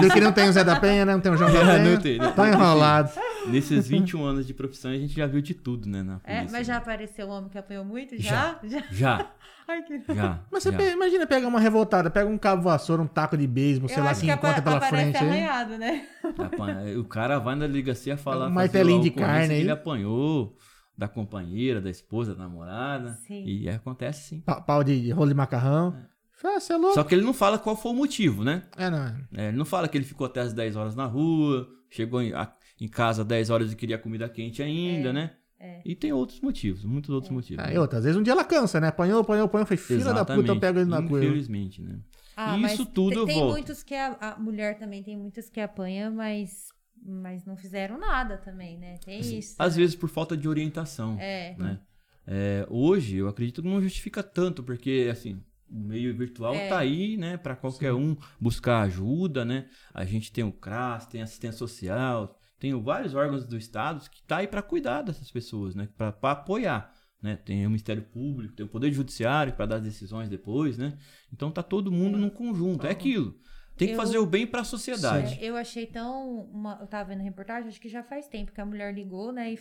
do 0.01 0.09
que 0.13 0.21
não 0.21 0.33
tem 0.33 0.49
o 0.49 0.53
Zé 0.53 0.65
da 0.65 0.79
Penha, 0.81 1.05
né? 1.05 1.13
Não 1.15 1.21
tem 1.21 1.33
o 1.33 1.37
João 1.37 1.51
da 1.53 1.61
Penha. 1.61 1.79
Não 1.91 2.01
tem, 2.01 2.19
né? 2.19 2.33
Tá 2.33 2.49
enrolado. 2.49 3.11
Nesses 3.49 3.87
21 3.89 4.25
anos 4.25 4.47
de 4.47 4.53
profissão, 4.53 4.91
a 4.91 4.97
gente 4.99 5.15
já 5.15 5.27
viu 5.27 5.41
de 5.41 5.55
tudo, 5.55 5.89
né? 5.89 6.03
Na 6.03 6.21
É, 6.25 6.37
polícia, 6.39 6.59
mas 6.59 6.67
já 6.67 6.73
né? 6.75 6.79
apareceu 6.81 7.27
o 7.29 7.31
homem 7.31 7.49
que 7.49 7.57
apanhou 7.57 7.85
muito? 7.85 8.21
Já? 8.21 8.59
Já? 8.65 8.83
Já, 8.91 9.27
Ai, 9.69 9.83
que... 9.83 10.01
já. 10.15 10.41
Mas 10.51 10.63
você 10.63 10.71
já. 10.73 10.77
pe- 10.79 10.91
imagina 10.93 11.27
pegar 11.27 11.47
uma 11.49 11.61
revoltada, 11.61 12.11
pega 12.11 12.29
um 12.29 12.37
cabo 12.39 12.63
vassoura, 12.63 13.01
um 13.03 13.07
taco 13.07 13.37
de 13.37 13.47
beisebol, 13.47 13.89
sei 13.89 14.03
lá, 14.03 14.13
que 14.15 14.21
que 14.23 14.31
encontra 14.31 14.61
pela 14.63 14.81
frente 14.81 15.17
aí. 15.17 15.29
arranhado, 15.29 15.79
né? 15.79 16.03
O 16.99 17.05
cara 17.05 17.39
vai 17.39 17.55
na 17.55 17.67
delegacia 17.67 18.17
falar 18.17 18.49
Um 18.49 18.51
martelinho 18.51 19.01
a 19.01 19.03
de 19.03 19.11
carne 19.11 19.47
que 19.49 19.55
aí. 19.55 19.61
ele 19.61 19.71
apanhou 19.71 20.57
da 20.97 21.09
companheira, 21.09 21.81
da 21.81 21.91
esposa, 21.91 22.35
da 22.35 22.43
namorada. 22.45 23.13
Sim. 23.27 23.45
E 23.45 23.69
acontece 23.69 24.29
sim. 24.29 24.41
Pa- 24.41 24.61
Pau 24.61 24.83
de 24.83 25.11
rolo 25.11 25.29
de 25.29 25.35
macarrão. 25.35 25.95
Você 26.59 26.73
é 26.73 26.77
louco? 26.77 26.95
Só 26.95 27.03
que 27.05 27.15
ele 27.15 27.25
não 27.25 27.33
fala 27.35 27.59
qual 27.59 27.75
foi 27.77 27.93
o 27.93 27.95
motivo, 27.95 28.45
né? 28.45 28.63
É, 28.77 28.89
não. 28.91 29.07
É, 29.35 29.49
ele 29.49 29.57
não 29.57 29.65
fala 29.65 29.89
que 29.89 29.97
ele 29.97 30.05
ficou 30.05 30.27
até 30.27 30.41
as 30.41 30.53
10 30.53 30.77
horas 30.77 30.95
na 30.95 31.07
rua, 31.07 31.67
chegou 31.91 32.21
em, 32.23 32.33
a- 32.35 32.53
em 32.81 32.87
casa 32.89 33.23
às 33.23 33.29
10 33.29 33.51
horas 33.51 33.73
e 33.73 33.77
queria 33.77 33.99
comida 33.99 34.29
quente 34.29 34.63
ainda, 34.63 35.13
né? 35.13 35.33
é. 35.59 35.81
E 35.85 35.95
tem 35.97 36.13
outros 36.13 36.41
motivos, 36.43 36.85
muitos 36.85 37.11
outros 37.11 37.33
motivos. 37.33 37.65
Ah, 37.65 37.69
né? 37.69 37.75
e 37.75 37.79
outra, 37.79 37.99
às 37.99 38.05
vezes 38.05 38.19
um 38.19 38.23
dia 38.23 38.33
ela 38.35 38.45
cansa, 38.45 38.79
né? 38.79 38.89
Apanhou, 38.89 39.21
apanhou, 39.21 39.47
apanhou. 39.47 39.67
Foi 39.67 39.77
filha 39.79 40.05
da 40.13 40.25
puta, 40.25 40.53
eu 40.53 40.61
pego 40.61 40.79
ele 40.79 40.91
na 40.91 41.01
curva. 41.03 41.25
Infelizmente, 41.25 41.81
né? 41.83 41.99
Ah, 42.37 42.53
Isso 42.53 42.61
mas 42.61 42.77
tudo 42.93 43.09
tem, 43.11 43.19
eu 43.19 43.25
tem 43.25 43.35
volto. 43.39 43.53
muitos 43.53 43.83
que 43.83 43.95
a, 43.95 44.17
a 44.21 44.39
mulher 44.39 44.79
também 44.79 45.03
tem 45.03 45.17
muitas 45.17 45.49
que 45.49 45.59
apanha, 45.59 46.11
mas 46.11 46.69
mas 47.07 47.45
não 47.45 47.57
fizeram 47.57 47.99
nada 47.99 48.37
também, 48.37 48.79
né? 48.79 48.99
Tem 49.05 49.21
isso. 49.21 49.55
Às 49.59 49.77
vezes 49.77 49.95
por 49.95 50.09
falta 50.09 50.37
de 50.37 50.49
orientação. 50.49 51.17
É. 51.21 51.55
né? 51.57 51.81
É, 52.27 52.67
hoje, 52.69 53.17
eu 53.17 53.29
acredito 53.29 53.63
que 53.63 53.69
não 53.69 53.81
justifica 53.81 54.23
tanto, 54.23 54.63
porque, 54.63 55.09
assim, 55.11 55.41
o 55.71 55.79
meio 55.79 56.17
virtual 56.17 56.55
É. 56.55 56.69
tá 56.69 56.79
aí, 56.79 57.17
né, 57.17 57.37
para 57.37 57.55
qualquer 57.55 57.93
um 57.93 58.17
buscar 58.41 58.83
ajuda, 58.83 59.45
né? 59.45 59.69
A 59.95 60.05
gente 60.05 60.33
tem 60.33 60.43
o 60.43 60.53
CRAS, 60.53 61.07
tem 61.07 61.23
assistência 61.23 61.59
social, 61.59 62.37
tem 62.59 62.75
vários 62.83 63.15
órgãos 63.15 63.47
do 63.47 63.57
Estado 63.57 64.09
que 64.11 64.23
tá 64.23 64.39
aí 64.39 64.49
para 64.49 64.63
cuidar 64.63 65.03
dessas 65.03 65.31
pessoas, 65.31 65.75
né? 65.75 65.89
Para 65.97 66.17
apoiar. 66.23 66.93
Né? 67.23 67.37
Tem 67.37 67.65
o 67.67 67.71
Ministério 67.71 68.03
Público, 68.03 68.55
tem 68.55 68.67
o 68.67 68.69
Poder 68.69 68.93
Judiciário 68.93 69.53
para 69.55 69.67
dar 69.67 69.77
as 69.77 69.83
decisões 69.83 70.29
depois, 70.29 70.77
né? 70.77 70.99
Então 71.33 71.51
tá 71.51 71.63
todo 71.63 71.91
mundo 71.91 72.19
num 72.19 72.31
conjunto. 72.31 72.87
É 72.87 72.91
aquilo. 72.91 73.39
Tem 73.77 73.89
que 73.89 73.95
Eu- 73.95 73.99
fazer 73.99 74.19
o 74.19 74.25
bem 74.27 74.47
para 74.47 74.63
a 74.63 74.65
sociedade. 74.65 75.39
É, 75.41 75.45
eu 75.45 75.57
achei 75.57 75.85
tão. 75.87 76.49
Uma, 76.53 76.79
eu 76.81 76.87
tava 76.87 77.11
vendo 77.11 77.23
reportagem, 77.23 77.69
acho 77.69 77.81
que 77.81 77.89
já 77.89 78.03
faz 78.03 78.27
tempo 78.27 78.51
que 78.53 78.61
a 78.61 78.65
mulher 78.65 78.95
ligou, 78.95 79.33
né? 79.33 79.53
E, 79.53 79.59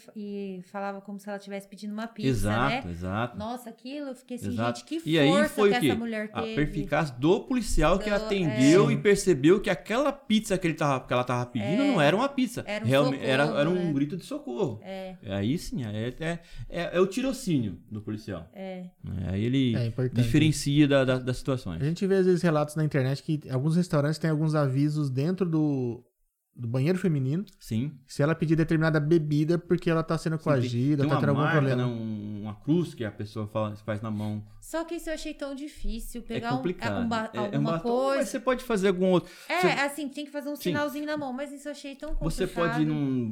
e 0.59 0.61
falava 0.63 1.01
como 1.01 1.19
se 1.19 1.27
ela 1.27 1.37
estivesse 1.37 1.67
pedindo 1.67 1.91
uma 1.93 2.07
pizza, 2.07 2.29
exato, 2.29 2.87
né? 2.87 2.91
exato. 2.93 3.37
Nossa, 3.37 3.69
aquilo, 3.69 4.09
eu 4.09 4.15
fiquei 4.15 4.37
assim, 4.37 4.47
Exato. 4.47 4.79
gente, 4.79 4.87
que 4.87 4.95
força 4.99 5.09
e 5.09 5.19
aí 5.19 5.49
foi 5.49 5.69
que 5.71 5.87
essa 5.87 5.95
mulher 5.99 6.29
A 6.31 6.41
teve. 6.41 6.55
perficácia 6.55 7.15
do 7.19 7.41
policial 7.41 7.99
que 7.99 8.09
Do- 8.09 8.15
atendeu 8.15 8.89
é. 8.89 8.93
e 8.93 8.97
percebeu 8.97 9.59
que 9.59 9.69
aquela 9.69 10.13
pizza 10.13 10.57
que, 10.57 10.65
ele 10.67 10.75
tava, 10.75 11.05
que 11.05 11.11
ela 11.11 11.23
tava 11.23 11.45
pedindo 11.47 11.83
não 11.83 11.99
era 12.01 12.15
uma 12.15 12.29
pizza. 12.29 12.63
Era 12.65 12.85
um 12.85 12.87
Realme- 12.87 13.17
socorro, 13.17 13.29
era, 13.29 13.43
era 13.59 13.69
um 13.69 13.73
né? 13.73 13.93
grito 13.93 14.15
de 14.15 14.25
socorro. 14.25 14.79
É, 14.81 15.15
Aí 15.27 15.57
sim, 15.57 15.83
é, 15.83 16.13
é, 16.19 16.39
é, 16.69 16.97
é 16.97 16.99
o 17.01 17.07
tirocínio 17.07 17.77
do 17.91 18.01
policial. 18.01 18.49
é. 18.53 18.85
Aí 19.27 19.43
ele 19.43 19.75
É 19.75 19.91
diferencia 20.13 20.87
da, 20.87 21.03
da- 21.03 21.19
das 21.19 21.37
situações. 21.37 21.81
A 21.81 21.85
gente 21.85 22.05
vê 22.07 22.15
às 22.15 22.25
vezes 22.25 22.41
relatos 22.41 22.75
na 22.75 22.83
internet 22.83 23.21
que 23.21 23.41
alguns 23.49 23.75
restaurantes 23.75 24.04
têm 24.17 24.29
alguns 24.29 24.55
avisos 24.55 25.09
dentro 25.09 25.45
do, 25.49 26.03
do 26.55 26.67
banheiro 26.67 26.97
feminino. 26.97 27.43
Sim. 27.59 27.91
Se 28.07 28.21
ela 28.23 28.33
pedir 28.35 28.55
determinada 28.55 28.99
bebida 28.99 29.57
porque 29.57 29.89
ela 29.89 30.03
tá 30.03 30.17
sendo 30.17 30.37
Sim, 30.37 30.43
coagida, 30.43 31.01
tem 31.03 31.09
tá 31.09 31.15
uma 31.15 31.19
tendo 31.19 31.29
algum 31.29 31.41
marca, 31.41 31.57
problema. 31.57 31.81
né, 31.81 31.87
um- 31.87 32.41
uma 32.45 32.55
cruz 32.55 32.93
que 32.93 33.03
a 33.03 33.11
pessoa 33.11 33.47
fala, 33.47 33.75
faz 33.77 34.01
na 34.01 34.11
mão. 34.11 34.45
Só 34.61 34.83
que 34.83 34.95
isso 34.95 35.09
eu 35.09 35.15
achei 35.15 35.33
tão 35.33 35.55
difícil. 35.55 36.21
É 36.21 36.23
Pegar 36.23 36.53
um, 36.53 36.57
complicado. 36.57 36.93
um 36.93 37.13
É- 37.13 37.29
é 37.33 37.39
um 37.41 37.45
alguma 37.45 37.71
batom, 37.71 37.89
coisa. 37.89 38.17
Mas 38.19 38.29
você 38.29 38.39
pode 38.39 38.63
fazer 38.63 38.87
algum 38.89 39.07
outro. 39.07 39.31
É, 39.49 39.61
Você- 39.61 39.67
assim, 39.67 40.07
tem 40.09 40.25
que 40.25 40.31
fazer 40.31 40.49
um 40.49 40.55
Sim. 40.55 40.61
sinalzinho 40.63 41.05
na 41.07 41.17
mão, 41.17 41.33
mas 41.33 41.51
isso 41.51 41.67
eu 41.67 41.71
achei 41.71 41.95
tão 41.95 42.09
complicado. 42.15 42.31
Você 42.31 42.47
pode 42.47 42.81
ir 42.83 42.85
num. 42.85 43.29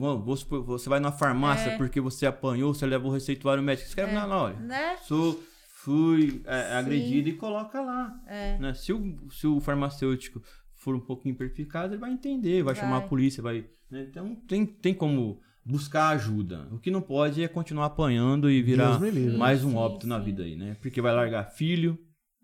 Você 0.66 0.90
vai 0.90 1.00
na 1.00 1.12
farmácia 1.12 1.72
É. 1.72 1.78
porque 1.78 2.02
você 2.02 2.26
apanhou, 2.26 2.74
você 2.74 2.86
levou 2.88 3.12
o 3.12 3.14
receituário 3.14 3.62
médico. 3.62 3.88
Escreve 3.88 4.12
É. 4.12 4.16
na 4.16 4.28
olha. 4.36 4.56
Né? 4.60 4.98
Sou, 5.04 5.42
fui 5.70 6.42
é, 6.46 6.76
agredido 6.76 7.30
e 7.30 7.34
coloca 7.34 7.80
lá. 7.82 8.14
É. 8.28 8.58
né? 8.58 8.74
Se, 8.74 8.92
o, 8.94 9.16
se 9.32 9.46
o 9.46 9.60
farmacêutico 9.60 10.42
for 10.84 10.96
um 10.96 11.00
pouquinho 11.00 11.36
perspicaz, 11.36 11.92
ele 11.92 12.00
vai 12.02 12.12
entender, 12.12 12.62
vai, 12.64 12.74
Vai. 12.74 12.84
chamar 12.84 12.98
a 12.98 13.02
polícia, 13.08 13.42
vai. 13.42 13.66
né? 13.90 14.06
Então 14.10 14.36
tem, 14.48 14.66
tem 14.66 14.94
como 14.94 15.40
buscar 15.66 16.10
ajuda. 16.10 16.68
O 16.72 16.78
que 16.80 16.92
não 16.92 17.02
pode 17.02 17.42
é 17.42 17.48
continuar 17.48 17.86
apanhando 17.86 18.50
e 18.52 18.62
virar 18.62 19.00
livre. 19.02 19.38
mais 19.38 19.64
um 19.64 19.72
Sim, 19.72 19.76
óbito 19.78 20.08
na 20.08 20.20
sim. 20.20 20.26
vida 20.26 20.44
aí, 20.44 20.56
né? 20.56 20.76
Porque 20.82 21.02
vai 21.02 21.14
largar 21.14 21.46
filho, 21.52 21.98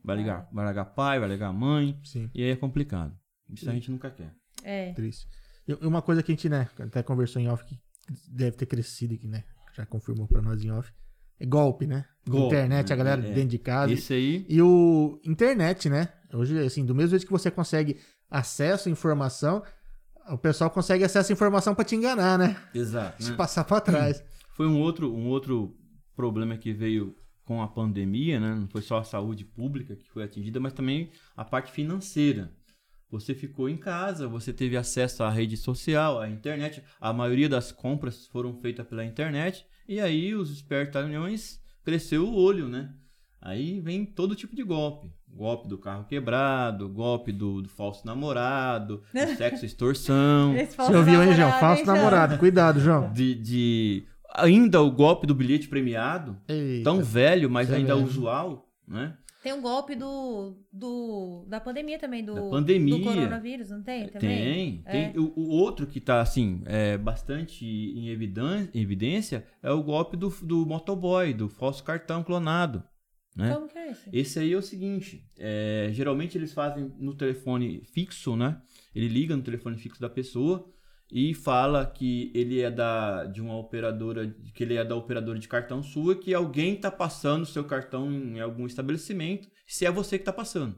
vai 0.04 0.16
largar, 0.16 0.48
vai 0.54 0.66
largar 0.66 0.86
pai, 0.86 1.20
vai 1.20 1.28
largar 1.30 1.52
mãe, 1.52 2.00
Sim, 2.04 2.30
e 2.34 2.44
aí 2.44 2.52
é 2.52 2.56
complicado. 2.56 3.14
Isso 3.54 3.70
a 3.70 3.74
gente 3.74 3.92
nunca 3.92 4.10
quer. 4.10 4.34
É. 4.64 4.94
triste. 4.94 5.28
E 5.68 5.74
uma 5.86 6.02
coisa 6.02 6.24
que 6.24 6.32
a 6.32 6.36
gente, 6.36 6.48
né, 6.50 6.70
até 6.80 7.04
conversou 7.04 7.42
em 7.42 7.48
off 7.50 7.64
que 7.66 7.78
deve 8.32 8.56
ter 8.58 8.66
crescido 8.66 9.14
aqui, 9.16 9.28
né? 9.28 9.44
Já 9.76 9.86
confirmou 9.86 10.28
pra 10.28 10.42
nós 10.42 10.64
em 10.64 10.72
off. 10.72 10.92
É 11.40 11.46
golpe, 11.46 11.86
né? 11.88 12.06
Golpe, 12.28 12.48
internet, 12.56 12.92
a 12.92 12.96
né? 12.96 13.04
galera 13.04 13.28
É. 13.28 13.32
dentro 13.34 13.50
de 13.50 13.60
casa. 13.60 13.94
Esse 13.94 14.14
aí. 14.14 14.46
E 14.50 14.62
o 14.62 15.20
internet, 15.26 15.90
né? 15.90 16.10
Hoje, 16.34 16.58
assim, 16.60 16.86
do 16.86 16.94
mesmo 16.94 17.12
jeito 17.12 17.26
que 17.26 17.32
você 17.32 17.50
consegue 17.50 17.98
acesso 18.30 18.90
à 18.90 18.92
informação, 18.92 19.64
o 20.30 20.38
pessoal 20.38 20.70
consegue 20.70 21.04
acesso 21.04 21.32
à 21.32 21.34
informação 21.34 21.74
para 21.74 21.86
te 21.86 21.96
enganar, 21.96 22.38
né? 22.38 22.56
Exato. 22.74 23.24
Te 23.24 23.32
né? 23.32 23.38
passar 23.38 23.64
para 23.64 23.82
trás. 23.82 24.24
Foi 24.54 24.68
um 24.68 24.80
outro, 24.80 25.14
um 25.14 25.28
outro 25.28 25.76
problema 26.16 26.58
que 26.58 26.74
veio 26.74 27.16
com 27.46 27.62
a 27.62 27.68
pandemia, 27.68 28.40
né? 28.40 28.54
Não 28.54 28.68
foi 28.68 28.82
só 28.82 29.00
a 29.00 29.04
saúde 29.04 29.44
pública 29.44 29.96
que 29.96 30.08
foi 30.08 30.24
atingida, 30.24 30.60
mas 30.60 30.72
também 30.72 31.10
a 31.36 31.44
parte 31.44 31.72
financeira. 31.72 32.54
Você 33.10 33.34
ficou 33.34 33.68
em 33.68 33.76
casa, 33.76 34.28
você 34.28 34.54
teve 34.54 34.78
acesso 34.78 35.24
à 35.24 35.32
rede 35.32 35.58
social, 35.58 36.20
à 36.20 36.30
internet. 36.30 36.84
A 37.02 37.12
maioria 37.12 37.50
das 37.50 37.72
compras 37.72 38.28
foram 38.28 38.54
feitas 38.54 38.86
pela 38.86 39.04
internet. 39.04 39.66
E 39.88 40.00
aí 40.00 40.36
os 40.36 40.52
espertalhões 40.52 41.60
cresceu 41.84 42.28
o 42.28 42.36
olho, 42.36 42.70
né? 42.70 42.94
Aí 43.42 43.80
vem 43.80 44.06
todo 44.06 44.36
tipo 44.36 44.56
de 44.56 44.64
golpe. 44.64 45.12
Golpe 45.34 45.68
do 45.70 45.78
carro 45.78 46.04
quebrado, 46.06 46.90
golpe 46.90 47.32
do, 47.32 47.62
do 47.62 47.70
falso 47.70 48.06
namorado, 48.06 49.02
do 49.14 49.36
sexo 49.38 49.66
extorsão, 49.66 50.54
Você 50.54 50.66
falso 50.68 50.98
ouviu, 50.98 51.24
hein, 51.24 51.34
João? 51.34 51.52
Falso 51.54 51.80
hein, 51.82 51.86
João? 51.86 51.98
namorado. 51.98 52.38
Cuidado, 52.38 52.80
João. 52.80 53.12
de, 53.14 53.36
de 53.36 54.04
ainda 54.36 54.82
o 54.82 54.92
golpe 54.92 55.26
do 55.26 55.34
bilhete 55.36 55.68
premiado, 55.68 56.38
Eita. 56.48 56.84
tão 56.84 57.02
velho, 57.04 57.50
mas 57.50 57.72
é 57.72 57.76
ainda 57.78 57.96
usual, 57.96 58.68
né? 58.88 59.16
Tem 59.42 59.54
um 59.54 59.62
golpe 59.62 59.96
do, 59.96 60.58
do 60.74 61.46
da 61.48 61.62
pandemia 61.62 61.98
também, 61.98 62.26
do, 62.26 62.36
Da 62.36 62.42
pandemia. 62.50 62.98
do 62.98 63.04
coronavírus, 63.06 63.70
não 63.70 63.82
tem? 63.82 64.10
Também? 64.10 64.20
Tem, 64.20 64.84
É. 64.86 65.10
tem. 65.12 65.18
O, 65.22 65.32
o 65.34 65.50
outro 65.52 65.88
que 65.88 66.02
tá, 66.02 66.20
assim, 66.20 66.62
é, 66.66 66.98
bastante 66.98 67.64
em 67.66 68.10
evidan- 68.10 68.68
em 68.74 68.82
evidência 68.82 69.46
é 69.64 69.72
o 69.72 69.82
golpe 69.82 70.18
do, 70.18 70.28
do 70.44 70.66
motoboy, 70.66 71.34
do 71.34 71.48
falso 71.48 71.82
cartão 71.86 72.22
clonado, 72.22 72.84
né? 73.36 73.54
Como 73.54 73.68
que 73.68 73.78
é 73.78 73.92
esse? 73.92 74.10
Esse 74.12 74.40
aí 74.40 74.54
é 74.54 74.58
o 74.58 74.62
seguinte, 74.62 75.26
é, 75.38 75.90
geralmente 75.92 76.38
eles 76.38 76.54
fazem 76.54 76.92
no 76.98 77.14
telefone 77.14 77.84
fixo, 77.94 78.36
né? 78.36 78.62
Ele 78.94 79.08
liga 79.08 79.36
no 79.36 79.44
telefone 79.44 79.78
fixo 79.78 80.02
da 80.02 80.10
pessoa 80.10 80.70
e 81.12 81.34
fala 81.34 81.86
que 81.86 82.32
ele 82.36 82.60
é 82.62 82.70
da 82.70 83.26
de 83.26 83.42
uma 83.42 83.58
operadora, 83.58 84.28
que 84.54 84.64
ele 84.64 84.76
é 84.76 84.84
da 84.84 84.96
operadora 84.96 85.40
de 85.40 85.48
cartão 85.48 85.82
sua, 85.82 86.16
que 86.16 86.34
alguém 86.34 86.76
tá 86.76 86.92
passando 86.92 87.44
o 87.44 87.48
seu 87.48 87.64
cartão 87.64 88.12
em 88.12 88.40
algum 88.40 88.68
estabelecimento, 88.68 89.50
se 89.66 89.86
é 89.86 89.92
você 89.92 90.20
que 90.20 90.26
tá 90.26 90.34
passando. 90.34 90.76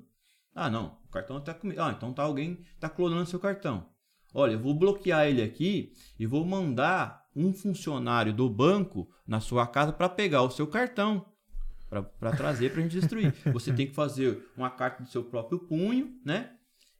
Ah, 0.53 0.69
não, 0.69 0.97
o 1.05 1.09
cartão 1.09 1.39
tá 1.41 1.53
comigo. 1.53 1.81
Ah, 1.81 1.93
então 1.95 2.13
tá 2.13 2.23
alguém 2.23 2.59
tá 2.79 2.89
clonando 2.89 3.25
seu 3.25 3.39
cartão. 3.39 3.89
Olha, 4.33 4.53
eu 4.53 4.59
vou 4.59 4.73
bloquear 4.73 5.27
ele 5.27 5.41
aqui 5.41 5.93
e 6.17 6.25
vou 6.25 6.45
mandar 6.45 7.25
um 7.35 7.53
funcionário 7.53 8.33
do 8.33 8.49
banco 8.49 9.09
na 9.25 9.39
sua 9.39 9.67
casa 9.67 9.91
para 9.91 10.09
pegar 10.09 10.43
o 10.43 10.51
seu 10.51 10.67
cartão 10.67 11.25
para 12.19 12.31
trazer 12.31 12.71
para 12.71 12.79
a 12.79 12.83
gente 12.83 12.99
destruir. 12.99 13.33
Você 13.51 13.73
tem 13.73 13.85
que 13.87 13.93
fazer 13.93 14.39
uma 14.55 14.69
carta 14.69 15.03
do 15.03 15.09
seu 15.09 15.23
próprio 15.23 15.59
punho, 15.59 16.11
né? 16.25 16.51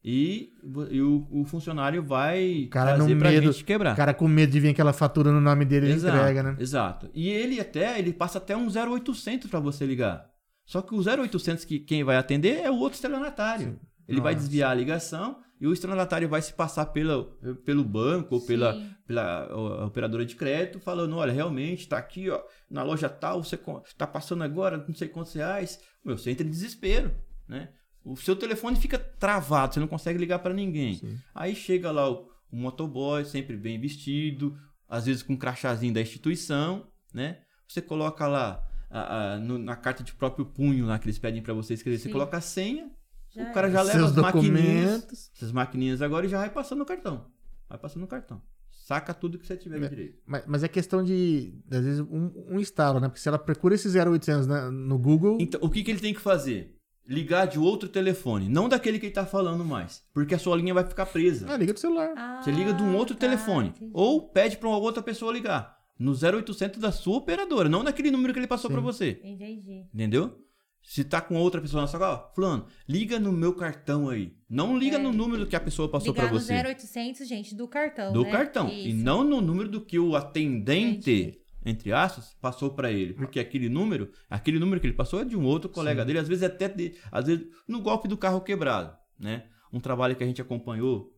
E, 0.04 0.54
e 0.90 1.00
o, 1.02 1.28
o 1.30 1.46
funcionário 1.46 2.02
vai 2.04 2.68
cara 2.72 2.96
trazer 2.96 3.16
pra 3.18 3.30
medo- 3.30 3.52
gente 3.52 3.64
quebrar. 3.64 3.94
O 3.94 3.96
cara 3.96 4.14
com 4.14 4.28
medo 4.28 4.52
de 4.52 4.60
vir 4.60 4.70
aquela 4.70 4.92
fatura 4.94 5.32
no 5.32 5.40
nome 5.40 5.64
dele, 5.64 5.86
ele 5.88 5.94
exato, 5.94 6.18
entrega, 6.18 6.44
né? 6.44 6.56
Exato. 6.60 7.10
E 7.14 7.30
ele 7.30 7.60
até, 7.60 8.00
ele 8.00 8.12
passa 8.12 8.40
até 8.40 8.58
um 8.58 8.68
0800 8.68 9.50
para 9.50 9.60
você 9.60 9.86
ligar. 9.86 10.28
Só 10.66 10.82
que 10.82 10.96
o 10.96 11.00
0800 11.02 11.66
que 11.66 11.80
quem 11.80 12.04
vai 12.04 12.18
atender 12.18 12.62
é 12.62 12.72
o 12.72 12.76
outro 12.78 12.96
estelionatário. 12.96 13.80
Ele 14.12 14.22
vai 14.22 14.34
Nossa. 14.34 14.46
desviar 14.46 14.72
a 14.72 14.76
ligação 14.76 15.40
e 15.60 15.68
o 15.68 15.74
estelionatário 15.74 16.28
vai 16.28 16.42
se 16.42 16.54
passar 16.54 16.88
pela, 16.88 17.24
pelo 17.66 17.84
banco 17.84 18.36
ou 18.36 18.42
pela, 18.42 18.82
pela 19.06 19.86
operadora 19.86 20.26
de 20.26 20.36
crédito, 20.36 20.80
falando, 20.80 21.16
olha, 21.18 21.32
realmente 21.32 21.88
tá 21.88 21.98
aqui, 21.98 22.30
ó, 22.30 22.42
na 22.70 22.82
loja 22.84 23.08
tal, 23.10 23.44
você 23.44 23.56
co- 23.58 23.84
tá 23.98 24.08
passando 24.08 24.44
agora 24.44 24.84
não 24.88 24.96
sei 24.96 25.08
quantos 25.08 25.34
reais. 25.34 25.80
Meu, 26.04 26.18
você 26.18 26.32
entra 26.32 26.46
em 26.46 26.50
desespero, 26.50 27.14
né? 27.48 27.70
O 28.04 28.16
seu 28.16 28.36
telefone 28.36 28.76
fica 28.78 28.98
travado, 28.98 29.76
você 29.76 29.80
não 29.80 29.88
consegue 29.88 30.18
ligar 30.18 30.40
para 30.40 30.54
ninguém. 30.54 30.96
Sim. 30.96 31.18
Aí 31.36 31.54
chega 31.56 31.92
lá 31.92 32.10
o, 32.10 32.28
o 32.52 32.56
motoboy, 32.56 33.24
sempre 33.26 33.56
bem 33.56 33.80
vestido, 33.80 34.58
às 34.90 35.06
vezes 35.06 35.22
com 35.22 35.34
um 35.34 35.38
crachazinho 35.38 35.94
da 35.94 36.02
instituição, 36.02 36.88
né? 37.14 37.38
Você 37.68 37.82
coloca 37.84 38.28
lá 38.28 38.64
a- 38.90 39.34
a- 39.34 39.38
no- 39.38 39.60
na 39.60 39.76
carta 39.76 40.04
de 40.04 40.14
próprio 40.16 40.46
punho 40.48 40.88
lá 40.88 40.98
que 40.98 41.06
eles 41.06 41.20
pedem 41.20 41.44
para 41.44 41.54
você 41.54 41.76
escrever, 41.76 42.00
você 42.00 42.06
Sim. 42.06 42.12
coloca 42.12 42.36
a 42.38 42.42
senha, 42.42 42.90
Já 43.34 43.50
o 43.50 43.54
cara 43.54 43.68
é. 43.68 43.72
já 43.72 43.82
leva 43.82 44.00
Seus 44.00 44.10
as 44.12 44.16
maquininhas, 44.18 44.92
documentos. 45.02 45.32
essas 45.36 45.52
maquininhas 45.52 46.02
agora 46.02 46.26
e 46.26 46.30
já 46.30 46.38
vai 46.40 46.50
passando 46.50 46.80
no 46.80 46.86
cartão. 46.86 47.26
Vai 47.70 47.78
passando 47.78 48.02
no 48.02 48.08
cartão. 48.08 48.42
Saca 48.70 49.14
tudo 49.14 49.38
que 49.40 49.48
você 49.48 49.56
tiver 49.56 49.82
É. 49.84 49.88
direito. 49.88 50.20
Mas, 50.26 50.44
mas 50.48 50.64
é 50.64 50.68
questão 50.68 51.02
de, 51.04 51.54
às 51.72 51.84
vezes, 51.86 52.00
um, 52.02 52.32
um 52.50 52.60
instalo, 52.60 53.00
né? 53.00 53.08
Porque 53.08 53.22
se 53.22 53.28
ela 53.30 53.40
procura 53.40 53.76
esse 53.76 53.88
0800 53.88 54.48
né, 54.48 54.70
no 54.70 54.98
Google, 54.98 55.38
Então, 55.40 55.60
o 55.64 55.70
que, 55.70 55.84
que 55.84 55.92
ele 55.92 56.00
tem 56.00 56.14
que 56.14 56.20
fazer? 56.20 56.76
Ligar 57.08 57.46
de 57.48 57.58
outro 57.58 57.90
telefone, 57.90 58.48
não 58.48 58.70
daquele 58.70 59.00
que 59.00 59.08
ele 59.08 59.14
tá 59.14 59.26
falando 59.26 59.66
mais, 59.66 60.04
porque 60.14 60.36
a 60.36 60.40
sua 60.40 60.56
linha 60.56 60.74
vai 60.74 60.84
ficar 60.86 61.06
presa. 61.06 61.46
ah, 61.52 61.58
liga 61.58 61.74
do 61.74 61.80
celular. 61.80 62.14
Ah, 62.16 62.42
Você 62.44 62.52
liga 62.52 62.74
de 62.74 62.84
um 62.84 62.96
outro 62.96 63.16
tá, 63.16 63.22
telefone. 63.22 63.70
entendi. 63.70 63.92
Ou 63.94 64.30
pede 64.30 64.58
para 64.58 64.68
uma 64.70 64.78
outra 64.78 65.02
pessoa 65.02 65.32
ligar. 65.34 65.78
No 65.98 66.14
0800 66.14 66.80
da 66.80 66.92
sua 66.92 67.18
operadora, 67.18 67.68
não 67.70 67.84
naquele 67.84 68.12
número 68.12 68.34
que 68.34 68.40
ele 68.40 68.48
passou 68.48 68.70
para 68.70 68.82
você. 68.82 69.20
Entendi. 69.24 69.86
Entendeu? 69.94 70.38
Se 70.84 71.04
tá 71.04 71.22
com 71.22 71.36
outra 71.36 71.62
pessoa 71.62 71.82
na 71.82 71.88
sua 71.88 72.00
casa, 72.00 72.14
ó, 72.30 72.34
fulano, 72.34 72.66
liga 72.90 73.20
no 73.20 73.32
meu 73.32 73.54
cartão 73.54 74.10
aí. 74.10 74.36
Não 74.50 74.78
liga 74.78 74.98
É. 74.98 75.00
no 75.00 75.14
número 75.14 75.46
que 75.46 75.56
a 75.56 75.60
pessoa 75.60 75.88
passou 75.88 76.12
Ligar 76.12 76.24
para 76.26 76.34
no 76.34 76.40
você. 76.40 76.54
0800, 76.54 77.28
gente, 77.28 77.56
do 77.56 77.68
cartão, 77.68 78.12
do 78.12 78.24
né? 78.24 78.32
cartão. 78.32 78.68
E 78.68 78.90
Isso. 78.90 78.98
não 78.98 79.24
no 79.24 79.40
número 79.42 79.70
do 79.70 79.80
que 79.80 79.98
o 80.00 80.16
atendente, 80.16 81.12
Entendi. 81.12 81.40
entre 81.66 81.94
aspas, 81.94 82.36
passou 82.42 82.72
para 82.72 82.92
ele. 82.92 83.14
Porque 83.14 83.40
aquele 83.40 83.70
número, 83.70 84.12
aquele 84.30 84.60
número 84.60 84.82
que 84.82 84.88
ele 84.88 84.96
passou 84.96 85.22
é 85.22 85.26
de 85.26 85.38
um 85.38 85.46
outro 85.46 85.70
colega 85.70 86.02
Sim. 86.02 86.08
dele, 86.08 86.20
às 86.20 86.28
vezes 86.28 86.44
até 86.44 86.68
de, 86.68 86.96
às 87.12 87.26
vezes 87.28 87.46
no 87.68 87.80
golpe 87.80 88.08
do 88.08 88.18
carro 88.18 88.42
quebrado, 88.42 88.96
né? 89.20 89.46
Um 89.72 89.80
trabalho 89.80 90.16
que 90.16 90.24
a 90.24 90.28
gente 90.28 90.42
acompanhou 90.42 91.14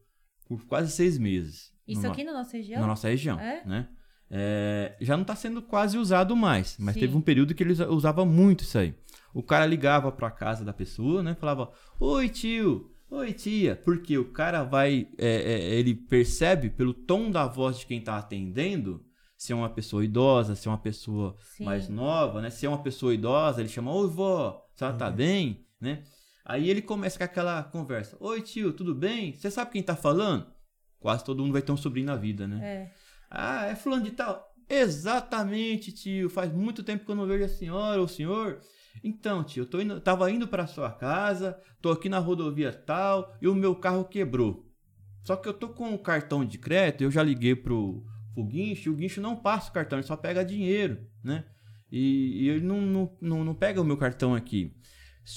por 0.46 0.66
quase 0.66 0.92
seis 0.92 1.18
meses. 1.18 1.72
Isso 1.88 2.02
no 2.02 2.08
no- 2.08 2.14
aqui 2.14 2.24
na 2.24 2.34
nossa 2.34 2.58
região? 2.58 2.82
na 2.82 2.88
nossa 2.88 3.08
região, 3.08 3.40
É? 3.40 3.64
né? 3.66 3.88
É, 4.36 4.96
já 5.02 5.16
não 5.16 5.22
está 5.22 5.36
sendo 5.36 5.62
quase 5.62 5.98
usado 5.98 6.36
mais, 6.36 6.76
mas 6.80 6.96
Sim. 6.96 7.02
teve 7.02 7.16
um 7.16 7.22
período 7.22 7.54
que 7.54 7.62
eles 7.64 7.80
usavam 7.80 8.26
muito 8.26 8.62
isso 8.64 8.78
aí. 8.78 8.94
O 9.34 9.42
cara 9.42 9.66
ligava 9.66 10.12
para 10.12 10.30
casa 10.30 10.64
da 10.64 10.74
pessoa, 10.74 11.24
né? 11.24 11.36
Falava: 11.36 11.72
"Oi 12.00 12.30
tio, 12.30 12.92
oi 13.10 13.34
tia", 13.34 13.76
porque 13.76 14.18
o 14.18 14.32
cara 14.32 14.64
vai, 14.64 15.08
é, 15.18 15.54
é, 15.54 15.76
ele 15.76 15.96
percebe 15.96 16.70
pelo 16.70 16.94
tom 16.94 17.32
da 17.32 17.48
voz 17.48 17.80
de 17.80 17.88
quem 17.88 18.00
está 18.00 18.18
atendendo 18.18 19.04
se 19.36 19.52
é 19.52 19.56
uma 19.56 19.70
pessoa 19.70 20.06
idosa, 20.06 20.56
se 20.56 20.68
é 20.68 20.72
uma 20.72 20.78
pessoa 20.78 21.36
Sim. 21.58 21.66
mais 21.66 21.90
nova, 21.90 22.42
né? 22.42 22.50
Se 22.50 22.66
é 22.66 22.70
uma 22.70 22.82
pessoa 22.82 23.14
idosa, 23.14 23.60
ele 23.60 23.70
chama: 23.70 23.94
"Oi 23.94 24.08
vó, 24.08 24.66
a 24.74 24.78
senhora 24.78 24.98
tá 24.98 25.10
bem?", 25.10 25.66
né? 25.82 26.04
Aí 26.46 26.70
ele 26.70 26.82
começa 26.82 27.18
com 27.18 27.24
aquela 27.24 27.64
conversa: 27.64 28.16
"Oi 28.20 28.42
tio, 28.42 28.72
tudo 28.72 28.96
bem? 28.96 29.34
Você 29.34 29.52
sabe 29.52 29.72
quem 29.72 29.84
tá 29.84 29.96
falando?" 29.96 30.54
Quase 31.00 31.26
todo 31.26 31.44
mundo 31.44 31.52
vai 31.52 31.62
ter 31.62 31.74
um 31.74 31.78
sobrinho 31.78 32.06
na 32.06 32.16
vida, 32.16 32.48
né? 32.48 32.66
É. 32.66 32.94
Ah, 33.30 33.66
é 33.66 33.76
fulano 33.76 34.04
de 34.04 34.12
tal. 34.12 34.54
Exatamente, 34.70 35.92
tio. 35.92 36.30
Faz 36.30 36.54
muito 36.54 36.82
tempo 36.82 37.04
que 37.04 37.12
eu 37.12 37.16
não 37.16 37.28
vejo 37.28 37.44
a 37.44 37.50
senhora 37.50 38.00
ou 38.00 38.06
o 38.06 38.10
senhor. 38.10 38.62
Então, 39.02 39.44
tio, 39.44 39.62
eu 39.62 39.66
tô 39.66 39.80
indo, 39.80 40.00
tava 40.02 40.30
indo 40.30 40.48
para 40.48 40.68
sua 40.68 40.92
casa, 40.92 41.58
tô 41.82 41.92
aqui 41.92 42.10
na 42.10 42.20
rodovia 42.20 42.74
tal 42.74 43.34
e 43.42 43.48
o 43.48 43.56
meu 43.56 43.76
carro 43.76 44.06
quebrou. 44.06 44.70
Só 45.24 45.36
que 45.36 45.48
eu 45.48 45.54
tô 45.54 45.70
com 45.70 45.94
o 45.94 46.00
cartão 46.00 46.44
de 46.44 46.58
crédito, 46.58 47.04
eu 47.04 47.12
já 47.12 47.24
liguei 47.24 47.56
pro, 47.56 48.04
pro 48.34 48.44
guincho, 48.44 48.92
o 48.92 48.96
guincho 48.96 49.22
não 49.22 49.38
passa 49.38 49.70
o 49.70 49.74
cartão, 49.74 49.98
ele 49.98 50.08
só 50.08 50.18
pega 50.18 50.44
dinheiro, 50.44 51.00
né? 51.24 51.46
E, 51.92 52.44
e 52.44 52.50
ele 52.50 52.66
não, 52.66 52.82
não, 52.82 53.18
não, 53.22 53.44
não 53.44 53.56
pega 53.56 53.80
o 53.80 53.86
meu 53.86 53.96
cartão 53.96 54.36
aqui. 54.36 54.76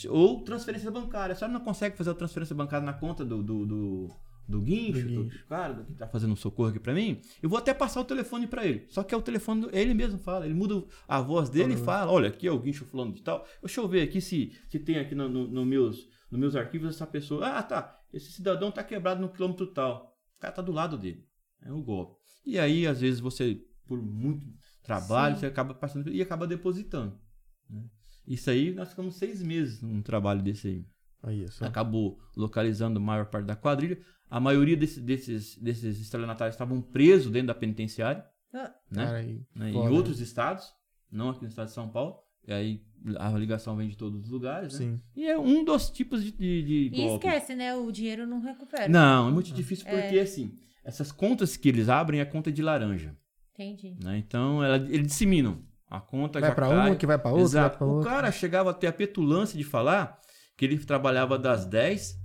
Ou 0.08 0.42
transferência 0.42 0.90
bancária. 0.90 1.32
A 1.32 1.36
senhora 1.36 1.52
não 1.52 1.64
consegue 1.64 1.96
fazer 1.96 2.10
a 2.10 2.14
transferência 2.14 2.56
bancária 2.56 2.84
na 2.84 2.92
conta 2.92 3.24
do, 3.24 3.42
do, 3.42 3.66
do, 3.66 4.10
do 4.48 4.60
guincho, 4.60 5.02
Do 5.02 5.08
guincho. 5.24 5.38
do 5.38 5.46
cara 5.46 5.84
que 5.84 5.94
tá 5.94 6.06
fazendo 6.06 6.32
um 6.32 6.36
socorro 6.36 6.68
aqui 6.70 6.78
pra 6.80 6.94
mim? 6.94 7.20
Eu 7.42 7.48
vou 7.48 7.58
até 7.58 7.74
passar 7.74 8.00
o 8.00 8.04
telefone 8.04 8.46
pra 8.46 8.64
ele. 8.64 8.86
Só 8.88 9.02
que 9.02 9.14
é 9.14 9.18
o 9.18 9.22
telefone, 9.22 9.62
do- 9.62 9.76
ele 9.76 9.92
mesmo 9.94 10.18
fala. 10.18 10.44
Ele 10.44 10.54
muda 10.54 10.84
a 11.08 11.20
voz 11.20 11.48
dele 11.50 11.74
e 11.74 11.76
fala: 11.76 12.10
Olha, 12.12 12.28
aqui 12.28 12.46
é 12.46 12.52
o 12.52 12.58
guincho 12.58 12.84
fulano 12.84 13.12
de 13.12 13.22
tal. 13.22 13.46
Deixa 13.62 13.80
eu 13.80 13.88
ver 13.88 14.02
aqui 14.02 14.20
se, 14.20 14.52
se 14.68 14.78
tem 14.78 14.98
aqui 14.98 15.14
no, 15.14 15.28
no, 15.28 15.48
no 15.48 15.64
meus, 15.66 16.08
nos 16.30 16.38
meus 16.40 16.54
arquivos 16.56 16.94
essa 16.94 17.06
pessoa. 17.06 17.46
Ah, 17.46 17.62
tá. 17.62 17.98
Esse 18.12 18.30
cidadão 18.32 18.70
tá 18.70 18.84
quebrado 18.84 19.20
no 19.20 19.28
quilômetro 19.28 19.66
tal. 19.66 20.16
O 20.36 20.40
cara 20.40 20.52
tá 20.54 20.62
do 20.62 20.72
lado 20.72 20.96
dele. 20.96 21.24
É 21.62 21.72
um 21.72 21.82
golpe. 21.82 22.16
E 22.44 22.58
aí, 22.58 22.86
às 22.86 23.00
vezes, 23.00 23.18
você, 23.18 23.60
por 23.86 24.00
muito 24.00 24.46
trabalho, 24.84 25.34
Sim. 25.34 25.40
você 25.40 25.46
acaba 25.46 25.74
passando 25.74 26.08
e 26.08 26.22
acaba 26.22 26.46
depositando. 26.46 27.18
né? 27.68 27.82
Isso 28.26 28.48
aí, 28.50 28.72
nós 28.72 28.90
ficamos 28.90 29.16
seis 29.16 29.42
meses 29.42 29.82
num 29.82 30.00
trabalho 30.02 30.40
desse 30.42 30.68
aí. 30.68 30.86
Aí. 31.22 31.46
Acabou 31.60 32.20
localizando 32.36 32.98
a 32.98 33.02
maior 33.02 33.26
parte 33.26 33.46
da 33.46 33.56
quadrilha. 33.56 33.98
A 34.30 34.40
maioria 34.40 34.76
desse- 34.76 35.00
desses, 35.00 35.56
desses 35.58 36.00
estelionatários 36.00 36.54
estavam 36.54 36.80
presos 36.82 37.30
dentro 37.30 37.48
da 37.48 37.54
penitenciária, 37.54 38.24
Ah, 38.52 38.72
né? 38.90 39.04
Cara, 39.04 39.18
aí, 39.18 39.42
né? 39.54 39.70
Em 39.70 39.76
outros 39.88 40.20
estados, 40.20 40.72
não 41.10 41.30
aqui 41.30 41.42
no 41.42 41.48
estado 41.48 41.66
de 41.66 41.72
São 41.72 41.88
Paulo. 41.88 42.16
E 42.48 42.52
aí 42.52 42.82
a 43.18 43.30
ligação 43.30 43.76
vem 43.76 43.88
de 43.88 43.96
todos 43.96 44.24
os 44.24 44.30
lugares, 44.30 44.72
né? 44.72 44.78
Sim. 44.78 45.00
E 45.16 45.26
é 45.28 45.38
um 45.38 45.64
dos 45.64 45.90
tipos 45.90 46.22
de, 46.24 46.30
de, 46.32 46.62
de 46.62 46.84
E 46.94 47.06
golpes. 47.08 47.28
esquece, 47.30 47.54
né? 47.56 47.74
O 47.74 47.90
dinheiro 47.90 48.26
não 48.26 48.40
recupera. 48.40 48.88
Não, 48.88 49.28
é 49.28 49.32
muito 49.32 49.52
difícil 49.52 49.86
É. 49.88 50.00
porque, 50.02 50.18
assim, 50.20 50.56
essas 50.84 51.10
contas 51.12 51.56
que 51.56 51.68
eles 51.68 51.88
abrem 51.88 52.20
é 52.20 52.24
conta 52.24 52.50
de 52.52 52.62
laranja, 52.62 53.16
Entendi. 53.54 53.96
né? 54.02 54.16
Então, 54.18 54.62
ela, 54.62 54.76
eles 54.76 55.08
disseminam. 55.08 55.60
A 55.88 56.00
conta 56.00 56.40
Vai 56.40 56.52
cai. 56.54 56.72
uma, 56.72 56.96
que 56.96 57.06
vai 57.06 57.16
pra 57.18 57.30
outra, 57.30 57.42
vai 57.44 57.50
Exato. 57.50 57.78
pra 57.78 57.86
O 57.86 57.90
outra. 57.96 58.10
cara 58.10 58.32
chegava 58.32 58.70
a 58.70 58.74
ter 58.74 58.88
a 58.88 58.92
petulância 58.92 59.56
de 59.56 59.62
falar 59.64 60.18
que 60.56 60.64
ele 60.64 60.78
trabalhava 60.78 61.38
das 61.38 61.64
10 61.64 62.16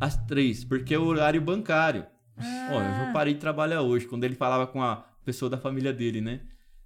às 0.00 0.16
3, 0.24 0.64
porque 0.64 0.94
é 0.94 0.98
o 0.98 1.04
horário 1.04 1.40
bancário. 1.40 2.06
Ah, 2.36 2.68
Ó, 2.72 2.74
eu 2.82 3.06
já 3.06 3.12
parei 3.12 3.34
de 3.34 3.40
trabalhar 3.40 3.82
hoje, 3.82 4.06
quando 4.06 4.24
ele 4.24 4.34
falava 4.34 4.66
com 4.66 4.82
a 4.82 4.96
pessoa 5.24 5.50
da 5.50 5.58
família 5.58 5.92
dele, 5.92 6.20
né? 6.22 6.40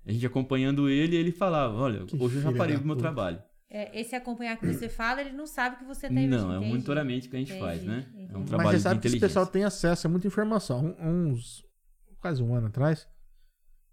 A 0.04 0.12
gente 0.12 0.26
acompanhando 0.26 0.88
ele, 0.90 1.16
ele 1.16 1.30
falava, 1.32 1.74
olha, 1.76 2.04
Que 2.04 2.16
hoje 2.20 2.36
eu 2.36 2.42
já 2.42 2.52
parei 2.52 2.76
do 2.76 2.84
meu 2.84 2.96
puta. 2.96 3.06
trabalho. 3.08 3.40
é, 3.70 3.98
esse 4.00 4.14
acompanhar 4.14 4.56
que 4.58 4.66
você 4.66 4.88
fala, 4.88 5.20
ele 5.20 5.32
não 5.32 5.46
sabe 5.46 5.76
que 5.76 5.84
você 5.84 6.08
tem 6.08 6.26
Não, 6.28 6.52
é 6.52 6.58
um 6.58 6.64
monitoramento 6.66 7.28
que 7.30 7.36
a 7.36 7.38
gente 7.38 7.58
faz, 7.58 7.82
Entendi, 7.82 7.88
né? 8.16 8.28
É 8.32 8.36
um 8.36 8.44
trabalho 8.44 8.68
Mas 8.68 8.70
você 8.72 8.76
de 8.76 8.82
sabe 8.82 9.00
que 9.00 9.06
esse 9.06 9.18
pessoal 9.20 9.46
tem 9.46 9.64
acesso 9.64 10.06
a 10.06 10.10
muita 10.10 10.26
informação. 10.26 10.94
Um- 11.00 11.30
Uns. 11.30 11.64
quase 12.20 12.42
um 12.42 12.54
ano 12.54 12.66
atrás, 12.68 13.06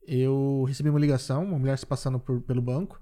eu 0.07 0.63
recebi 0.67 0.89
uma 0.89 0.99
ligação, 0.99 1.43
uma 1.43 1.59
mulher 1.59 1.77
se 1.77 1.85
passando 1.85 2.19
por- 2.19 2.41
pelo 2.41 2.61
banco. 2.61 3.01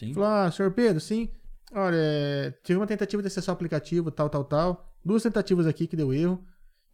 Sim. 0.00 0.12
Falou: 0.14 0.28
Ah, 0.28 0.50
senhor 0.50 0.72
Pedro, 0.72 1.00
sim. 1.00 1.30
Olha, 1.72 1.96
é, 1.96 2.50
tive 2.62 2.78
uma 2.78 2.86
tentativa 2.86 3.22
de 3.22 3.28
acessar 3.28 3.52
o 3.52 3.56
aplicativo, 3.56 4.10
tal, 4.10 4.28
tal, 4.30 4.44
tal. 4.44 4.93
Duas 5.04 5.22
tentativas 5.22 5.66
aqui 5.66 5.86
que 5.86 5.96
deu 5.96 6.12
erro. 6.12 6.44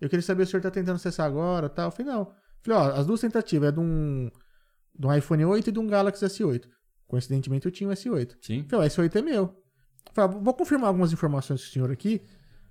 Eu 0.00 0.08
queria 0.08 0.22
saber 0.22 0.44
se 0.44 0.48
o 0.48 0.50
senhor 0.52 0.62
tá 0.62 0.70
tentando 0.70 0.96
acessar 0.96 1.26
agora, 1.26 1.68
tal. 1.68 1.86
Eu 1.86 1.90
falei, 1.90 2.12
não. 2.12 2.32
Falei, 2.62 2.78
ó, 2.78 2.92
as 2.92 3.06
duas 3.06 3.20
tentativas 3.20 3.68
é 3.68 3.72
de 3.72 3.80
um, 3.80 4.30
de 4.98 5.06
um 5.06 5.14
iPhone 5.14 5.44
8 5.44 5.68
e 5.68 5.72
de 5.72 5.78
um 5.78 5.86
Galaxy 5.86 6.24
S8. 6.24 6.64
Coincidentemente, 7.06 7.66
eu 7.66 7.72
tinha 7.72 7.88
um 7.88 7.92
S8. 7.92 8.36
Sim. 8.40 8.64
Falei, 8.68 8.86
ó, 8.86 8.90
S8 8.90 9.16
é 9.16 9.22
meu. 9.22 9.56
Falei, 10.12 10.38
vou 10.40 10.54
confirmar 10.54 10.88
algumas 10.88 11.12
informações 11.12 11.62
com 11.62 11.68
o 11.68 11.72
senhor 11.72 11.90
aqui, 11.90 12.20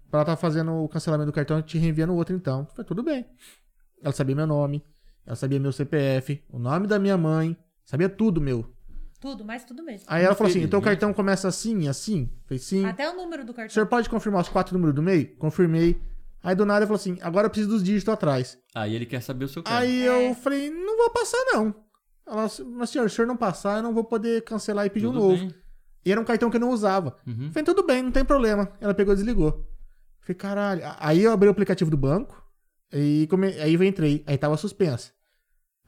pra 0.10 0.20
ela 0.20 0.26
tá 0.26 0.36
fazendo 0.36 0.72
o 0.74 0.90
cancelamento 0.90 1.32
do 1.32 1.34
cartão 1.34 1.60
e 1.60 1.64
te 1.64 1.78
reenviando 1.78 2.14
o 2.14 2.16
outro 2.16 2.36
então. 2.36 2.66
Falei, 2.68 2.86
tudo 2.86 3.04
bem. 3.04 3.26
Ela 4.02 4.14
sabia 4.14 4.36
meu 4.36 4.48
nome, 4.48 4.84
ela 5.26 5.36
sabia 5.36 5.60
meu 5.60 5.72
CPF, 5.72 6.44
o 6.50 6.58
nome 6.58 6.88
da 6.88 6.98
minha 6.98 7.18
mãe, 7.18 7.56
sabia 7.86 8.10
tudo 8.10 8.42
meu. 8.42 8.74
Tudo, 9.20 9.44
mas 9.44 9.66
tudo 9.66 9.84
mesmo. 9.84 10.06
Aí 10.08 10.24
ela 10.24 10.34
falou 10.34 10.50
assim, 10.50 10.62
então 10.64 10.80
o 10.80 10.84
cartão 10.84 11.14
começa 11.14 11.48
assim, 11.48 11.88
assim? 11.90 12.30
Falei, 12.46 12.60
sim. 12.60 12.86
Até 12.86 13.10
o 13.10 13.16
número 13.16 13.44
do 13.44 13.52
O 13.52 13.56
cartão. 13.56 13.74
senhor 13.74 13.86
pode 13.86 14.10
confirmar 14.10 14.42
os 14.42 14.50
quatro 14.50 14.74
números 14.74 14.96
do 14.96 15.02
meio? 15.02 15.36
Confirmei. 15.36 16.00
Aí 16.42 16.56
do 16.56 16.66
nada 16.66 16.80
ele 16.80 16.86
falou 16.88 16.96
assim, 17.00 17.18
agora 17.22 17.48
eu 17.48 17.50
preciso 17.50 17.70
dos 17.70 17.84
dígitos 17.84 18.14
atrás. 18.14 18.58
Aí 18.74 18.96
ele 18.96 19.06
quer 19.06 19.22
saber 19.22 19.44
o 19.44 19.48
seu 19.50 19.62
carro. 19.62 19.78
Aí 19.78 20.08
É. 20.08 20.30
eu 20.30 20.36
falei, 20.36 20.70
não 20.70 20.96
vou 20.98 21.10
passar 21.10 21.38
não. 21.52 21.76
Ela, 22.26 22.44
mas 22.68 22.90
senhor, 22.92 23.10
se 23.10 23.14
o 23.14 23.16
senhor 23.18 23.28
não 23.28 23.36
passar, 23.36 23.78
eu 23.78 23.84
não 23.84 23.94
vou 23.94 24.04
poder 24.06 24.42
cancelar 24.44 24.86
e 24.86 24.90
pedir 24.90 25.08
um 25.08 25.12
Tudo 25.12 25.22
novo. 25.22 25.36
bem. 25.38 25.54
E 26.06 26.12
era 26.12 26.22
um 26.22 26.24
cartão 26.24 26.50
que 26.50 26.56
eu 26.56 26.62
não 26.62 26.70
usava. 26.70 27.18
Uhum. 27.28 27.50
Falei, 27.52 27.66
tudo 27.66 27.84
bem, 27.86 28.02
não 28.02 28.12
tem 28.12 28.24
problema. 28.24 28.72
Ela 28.80 28.94
pegou 28.94 29.14
e 29.14 29.18
desligou. 29.18 29.68
Falei, 30.22 30.36
caralho. 30.36 30.82
Aí 31.00 31.22
eu 31.24 31.32
abri 31.34 31.50
o 31.50 31.52
aplicativo 31.52 31.92
do 31.92 31.98
banco. 31.98 32.42
E 32.94 33.28
come... 33.30 33.48
aí 33.60 33.74
eu 33.74 33.84
entrei. 33.84 34.24
Aí 34.26 34.38
tava 34.38 34.56
suspensa. 34.56 35.12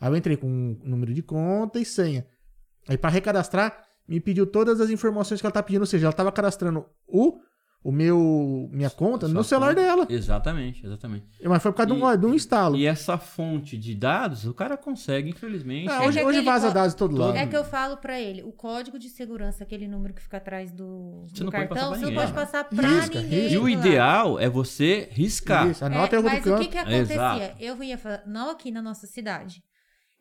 Aí 0.02 0.12
eu 0.12 0.16
entrei 0.18 0.36
com 0.36 0.48
o 0.84 0.90
número 0.90 1.14
de 1.14 1.22
conta 1.22 1.80
e 1.80 1.86
senha. 1.86 2.26
Aí 2.88 2.98
pra 2.98 3.10
recadastrar, 3.10 3.84
me 4.08 4.20
pediu 4.20 4.46
todas 4.46 4.82
as 4.82 4.90
informações 4.90 5.40
que 5.40 5.46
ela 5.46 5.54
tá 5.54 5.64
pedindo. 5.64 5.82
Ou 5.82 5.88
seja, 5.88 6.06
ela 6.08 6.14
tava 6.14 6.32
cadastrando 6.32 6.86
o, 7.08 7.38
o 7.84 7.92
meu, 7.92 8.68
minha 8.72 8.90
conta 8.90 9.28
no 9.28 9.44
celular 9.44 9.70
conta. 9.76 9.82
dela. 9.82 10.06
Exatamente, 10.10 10.86
exatamente. 10.86 11.26
Mas 11.44 11.62
foi 11.64 11.72
por 11.72 11.78
causa 11.78 11.94
de 11.96 12.00
um, 12.02 12.12
E- 12.14 12.18
de 12.18 12.26
um 12.26 12.34
instalo. 12.34 12.76
E 12.76 12.86
essa 12.86 13.18
fonte 13.18 13.78
de 13.78 13.96
dados, 13.96 14.46
o 14.46 14.54
cara 14.54 14.76
consegue, 14.78 15.30
infelizmente. 15.30 15.90
Ah, 15.90 16.04
É 16.04 16.08
hoje 16.08 16.20
que 16.20 16.26
hoje 16.26 16.42
vaza 16.42 16.68
co- 16.68 16.74
dados 16.74 16.94
de 16.94 16.98
todo 16.98 17.16
lado. 17.18 17.38
É 17.38 17.48
que 17.48 17.56
eu 17.56 17.64
falo 17.64 17.98
pra 17.98 18.20
ele, 18.20 18.44
o 18.44 18.52
código 18.52 19.00
de 19.00 19.10
segurança, 19.10 19.64
aquele 19.64 19.88
número 19.88 20.14
que 20.14 20.22
fica 20.22 20.38
atrás 20.38 20.72
do, 20.72 21.24
Você 21.28 21.36
do 21.40 21.46
não 21.46 21.52
cartão, 21.52 21.90
você 21.90 22.06
não 22.06 22.14
pode 22.14 22.34
passar 22.34 22.64
pra 22.66 22.88
Risca, 22.88 23.22
ninguém. 23.22 23.42
risca. 23.44 23.54
E 23.56 23.58
o 23.58 23.70
ideal 23.70 24.40
é 24.40 24.50
você 24.50 25.08
riscar. 25.12 25.68
Isso, 25.70 25.86
anota 25.86 26.18
É, 26.18 26.22
mas 26.22 26.44
canto. 26.44 26.56
o 26.58 26.60
que 26.64 26.68
que 26.68 26.78
acontecia? 26.78 27.16
Exato. 27.16 27.56
Eu 27.60 27.82
ia, 27.84 27.98
fa- 27.98 28.22
não 28.28 28.50
aqui 28.52 28.70
na 28.72 28.82
nossa 28.82 29.08
cidade. 29.08 29.64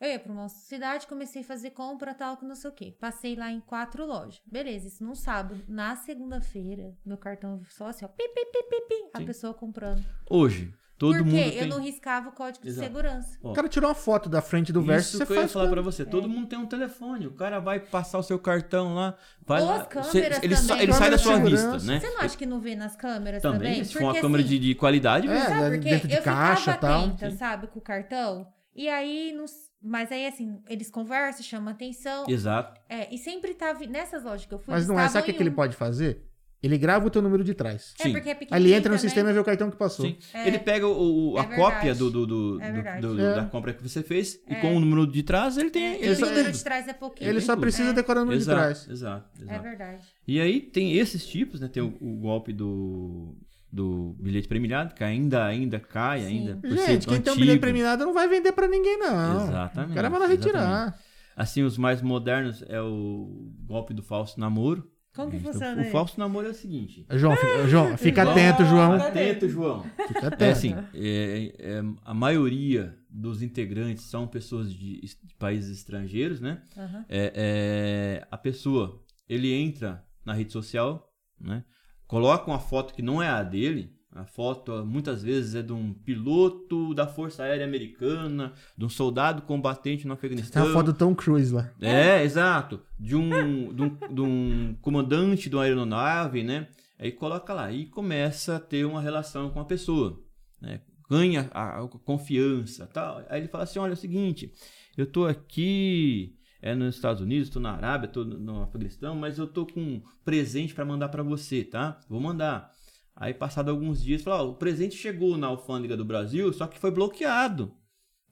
Eu 0.00 0.08
ia 0.08 0.18
pra 0.18 0.32
uma 0.32 0.48
cidade, 0.48 1.06
comecei 1.06 1.42
a 1.42 1.44
fazer 1.44 1.70
compra, 1.70 2.14
tal, 2.14 2.36
que 2.38 2.44
não 2.46 2.54
sei 2.54 2.70
o 2.70 2.72
quê. 2.72 2.96
Passei 2.98 3.36
lá 3.36 3.50
em 3.50 3.60
quatro 3.60 4.06
lojas. 4.06 4.40
Beleza, 4.46 4.88
isso 4.88 5.04
num 5.04 5.14
sábado. 5.14 5.62
Na 5.68 5.94
segunda-feira, 5.96 6.94
meu 7.04 7.18
cartão 7.18 7.60
só 7.68 7.88
assim, 7.88 8.04
ó, 8.04 8.08
pi, 8.08 8.26
pi, 8.28 8.46
pi, 8.46 8.62
pi, 8.70 8.80
pi, 8.88 9.10
a 9.14 9.18
Sim. 9.18 9.26
pessoa 9.26 9.52
comprando. 9.52 10.02
Hoje, 10.30 10.72
todo 10.96 11.16
Por 11.18 11.24
mundo 11.26 11.34
quê? 11.44 11.50
tem... 11.50 11.58
Eu 11.58 11.66
não 11.66 11.80
riscava 11.82 12.30
o 12.30 12.32
código 12.32 12.62
de 12.64 12.70
Exato. 12.70 12.86
segurança. 12.86 13.38
Ó, 13.42 13.50
O 13.50 13.52
cara 13.52 13.68
tirou 13.68 13.90
uma 13.90 13.94
foto 13.94 14.28
da 14.30 14.40
frente 14.40 14.72
do 14.72 14.80
verso, 14.80 15.08
Isso 15.10 15.18
você 15.18 15.26
que 15.26 15.32
eu 15.32 15.36
ia 15.36 15.40
faz 15.42 15.52
falar 15.52 15.66
com- 15.66 15.70
pra 15.72 15.82
você. 15.82 16.04
Todo 16.06 16.28
mundo 16.30 16.46
tem 16.48 16.58
um 16.58 16.66
telefone. 16.66 17.26
O 17.26 17.34
cara 17.34 17.58
vai 17.60 17.78
passar 17.80 18.18
o 18.18 18.22
seu 18.22 18.38
cartão 18.38 18.94
lá. 18.94 19.18
Vai 19.46 19.60
Ou 19.60 19.66
lá. 19.68 19.76
as 19.82 19.86
câmeras 19.86 20.42
ele, 20.42 20.56
sa- 20.56 20.68
também. 20.68 20.82
ele 20.84 20.92
sai 20.94 21.10
da 21.10 21.18
sua 21.18 21.34
de 21.36 21.42
vista, 21.42 21.56
segurança. 21.58 21.86
né? 21.86 22.00
Você 22.00 22.08
não 22.10 22.20
acha 22.20 22.36
que 22.38 22.46
não 22.46 22.58
vê 22.60 22.74
nas 22.74 22.96
câmeras 22.96 23.42
Também, 23.42 23.58
também? 23.72 23.84
se 23.84 23.92
for 23.92 24.02
uma 24.02 24.08
Porque, 24.12 24.20
câmera 24.22 24.42
assim, 24.42 24.50
de, 24.50 24.58
de 24.60 24.74
qualidade, 24.74 25.26
É, 25.28 25.30
vê. 25.30 25.40
Sabe 25.40 25.54
né, 25.60 25.70
por 25.76 25.80
quê? 25.80 25.90
dentro 25.90 26.08
de 26.08 26.14
eu 26.14 26.22
caixa, 26.22 26.72
ficava 26.72 26.78
tal. 26.78 27.04
atenta, 27.04 27.30
Sim. 27.30 27.36
sabe, 27.36 27.66
com 27.66 27.78
o 27.78 27.82
cartão. 27.82 28.46
E 28.74 28.88
aí, 28.88 29.32
não 29.32 29.44
s- 29.44 29.68
mas 29.82 30.10
aí 30.12 30.26
assim, 30.26 30.60
eles 30.68 30.90
conversam, 30.90 31.42
chamam 31.42 31.72
atenção. 31.72 32.24
Exato. 32.28 32.80
É, 32.88 33.12
e 33.14 33.18
sempre 33.18 33.54
tava 33.54 33.84
nessas 33.86 34.22
lojas 34.24 34.46
que 34.46 34.52
eu 34.54 34.58
fui. 34.58 34.72
Mas 34.74 34.86
não 34.88 34.98
é, 34.98 35.08
sabe 35.08 35.22
o 35.22 35.24
que, 35.26 35.30
em 35.32 35.34
que 35.34 35.42
ele 35.42 35.50
um. 35.50 35.54
pode 35.54 35.76
fazer? 35.76 36.26
Ele 36.62 36.76
grava 36.76 37.06
o 37.06 37.10
teu 37.10 37.22
número 37.22 37.42
de 37.42 37.54
trás. 37.54 37.94
É, 37.98 38.02
Sim. 38.02 38.12
porque 38.12 38.28
é 38.28 38.38
Aí 38.50 38.62
ele 38.62 38.68
entra 38.74 38.90
no 38.92 38.96
também. 38.96 38.98
sistema 38.98 39.30
e 39.30 39.32
vê 39.32 39.38
o 39.38 39.44
cartão 39.44 39.70
que 39.70 39.78
passou. 39.78 40.04
Sim. 40.04 40.18
É. 40.34 40.46
Ele 40.46 40.58
pega 40.58 40.86
o, 40.86 41.32
o- 41.32 41.38
a 41.38 41.44
É 41.44 41.56
cópia 41.56 41.94
do, 41.94 42.10
do, 42.10 42.26
do- 42.26 42.60
É 42.60 43.00
do- 43.00 43.18
É. 43.18 43.34
da 43.36 43.46
compra 43.46 43.72
que 43.72 43.82
você 43.82 44.02
fez 44.02 44.38
e 44.46 44.52
É. 44.52 44.60
com 44.60 44.76
o 44.76 44.78
número 44.80 45.06
de 45.10 45.22
trás 45.22 45.56
ele 45.56 45.70
tem. 45.70 45.82
É, 45.86 45.94
ele 46.02 46.12
o 46.12 46.16
tem 46.18 46.28
número 46.28 46.52
de 46.52 46.62
trás 46.62 46.86
é 46.86 46.92
pouquinho. 46.92 47.30
Ele 47.30 47.40
só 47.40 47.56
precisa 47.56 47.88
É. 47.88 47.92
decorar 47.94 48.20
o 48.20 48.24
número 48.24 48.38
de 48.38 48.44
Exato, 48.44 48.58
trás. 48.60 48.88
exato, 48.90 49.30
É 49.40 49.42
exato. 49.44 49.62
verdade. 49.62 50.02
E 50.28 50.38
aí 50.38 50.60
tem 50.60 50.98
esses 50.98 51.26
tipos, 51.26 51.60
né? 51.60 51.68
Tem 51.68 51.82
o, 51.82 51.96
o 51.98 52.16
golpe 52.18 52.52
do, 52.52 53.34
do 53.72 54.16
bilhete 54.18 54.48
premiado, 54.48 54.94
que 54.94 55.04
ainda, 55.04 55.44
ainda 55.44 55.78
cai, 55.78 56.20
Sim. 56.20 56.26
ainda. 56.26 56.56
por 56.56 56.70
ser 56.70 56.86
Gente, 56.86 57.06
quem 57.06 57.20
tem 57.20 57.30
um 57.30 57.34
antigo. 57.34 57.36
bilhete 57.36 57.60
premiado 57.60 58.04
não 58.04 58.12
vai 58.12 58.28
vender 58.28 58.52
pra 58.52 58.66
ninguém, 58.68 58.98
não. 58.98 59.48
Exatamente, 59.48 59.92
O 59.92 59.94
cara 59.94 60.08
vai 60.10 60.20
lá 60.20 60.26
retirar. 60.26 60.98
Assim, 61.36 61.62
os 61.62 61.78
mais 61.78 62.02
modernos 62.02 62.62
é 62.68 62.80
o 62.82 63.52
golpe 63.66 63.94
do 63.94 64.02
falso 64.02 64.38
namoro. 64.40 64.90
Como 65.14 65.28
que 65.30 65.38
Então, 65.38 65.52
funciona 65.52 65.76
O 65.76 65.80
ele? 65.80 65.90
falso 65.90 66.18
namoro 66.20 66.46
é 66.46 66.50
o 66.50 66.54
seguinte. 66.54 67.04
João, 67.10 67.34
fica, 67.34 67.68
João, 67.68 67.96
fica 67.96 68.22
João, 68.22 68.32
atento, 68.32 68.64
João. 68.64 68.92
Atento, 68.94 69.48
João. 69.48 69.82
Fica 70.06 70.26
atento. 70.28 70.44
É 70.44 70.50
assim, 70.50 70.74
é- 70.94 71.52
é- 71.58 71.82
a 72.04 72.14
maioria 72.14 72.96
dos 73.08 73.42
integrantes 73.42 74.04
são 74.04 74.26
pessoas 74.28 74.72
de, 74.72 75.00
de 75.00 75.34
países 75.38 75.78
estrangeiros, 75.78 76.40
né? 76.40 76.62
É, 77.08 77.32
é, 77.34 78.26
a 78.30 78.38
pessoa, 78.38 79.02
ele 79.28 79.52
entra 79.52 80.04
na 80.24 80.32
rede 80.32 80.52
social, 80.52 81.12
né? 81.40 81.64
Coloca 82.10 82.50
uma 82.50 82.58
foto 82.58 82.92
que 82.92 83.02
não 83.02 83.22
é 83.22 83.28
a 83.28 83.40
dele. 83.40 83.94
A 84.12 84.24
foto 84.24 84.84
muitas 84.84 85.22
vezes 85.22 85.54
é 85.54 85.62
de 85.62 85.72
um 85.72 85.94
piloto 85.94 86.92
da 86.92 87.06
Força 87.06 87.44
Aérea 87.44 87.64
Americana, 87.64 88.52
de 88.76 88.84
um 88.84 88.88
soldado 88.88 89.42
combatente 89.42 90.08
no 90.08 90.16
Tem 90.16 90.18
Afeganistão. 90.18 90.64
uma 90.64 90.72
foto 90.72 90.86
do 90.86 90.98
Tom 90.98 91.14
Cruise 91.14 91.54
lá. 91.54 91.70
É, 91.80 92.24
exato. 92.24 92.80
De 92.98 93.14
um, 93.14 93.72
de, 93.72 93.82
um, 93.82 93.96
de 94.12 94.20
um 94.20 94.76
comandante 94.82 95.48
de 95.48 95.54
uma 95.54 95.62
aeronave, 95.62 96.42
né? 96.42 96.66
Aí 96.98 97.12
coloca 97.12 97.54
lá 97.54 97.70
e 97.70 97.86
começa 97.86 98.56
a 98.56 98.60
ter 98.60 98.84
uma 98.84 99.00
relação 99.00 99.48
com 99.50 99.60
a 99.60 99.64
pessoa, 99.64 100.20
né? 100.60 100.80
Ganha 101.08 101.48
a, 101.52 101.78
a 101.80 101.88
confiança, 102.04 102.88
tal. 102.92 103.22
Aí 103.28 103.40
ele 103.40 103.48
fala 103.48 103.62
assim, 103.62 103.78
olha, 103.78 103.92
é 103.92 103.94
o 103.94 103.96
seguinte, 103.96 104.52
eu 104.98 105.06
tô 105.06 105.26
aqui 105.26 106.34
é 106.62 106.74
nos 106.74 106.94
Estados 106.96 107.22
Unidos, 107.22 107.48
tô 107.50 107.58
na 107.60 107.72
Arábia, 107.72 108.08
tô 108.08 108.24
no- 108.24 108.62
Afeganistão, 108.62 109.14
mas 109.14 109.38
eu 109.38 109.46
tô 109.46 109.66
com 109.66 109.80
um 109.80 110.02
presente 110.24 110.74
para 110.74 110.84
mandar 110.84 111.08
para 111.08 111.22
você, 111.22 111.64
tá? 111.64 112.00
Vou 112.08 112.20
mandar. 112.20 112.70
Aí 113.16 113.34
passado 113.34 113.70
alguns 113.70 114.02
dias, 114.02 114.22
fala, 114.22 114.42
ó, 114.42 114.50
o 114.50 114.54
presente 114.54 114.94
chegou 114.96 115.36
na 115.36 115.46
alfândega 115.48 115.96
do 115.96 116.04
Brasil, 116.04 116.52
só 116.52 116.66
que 116.66 116.78
foi 116.78 116.90
bloqueado, 116.90 117.74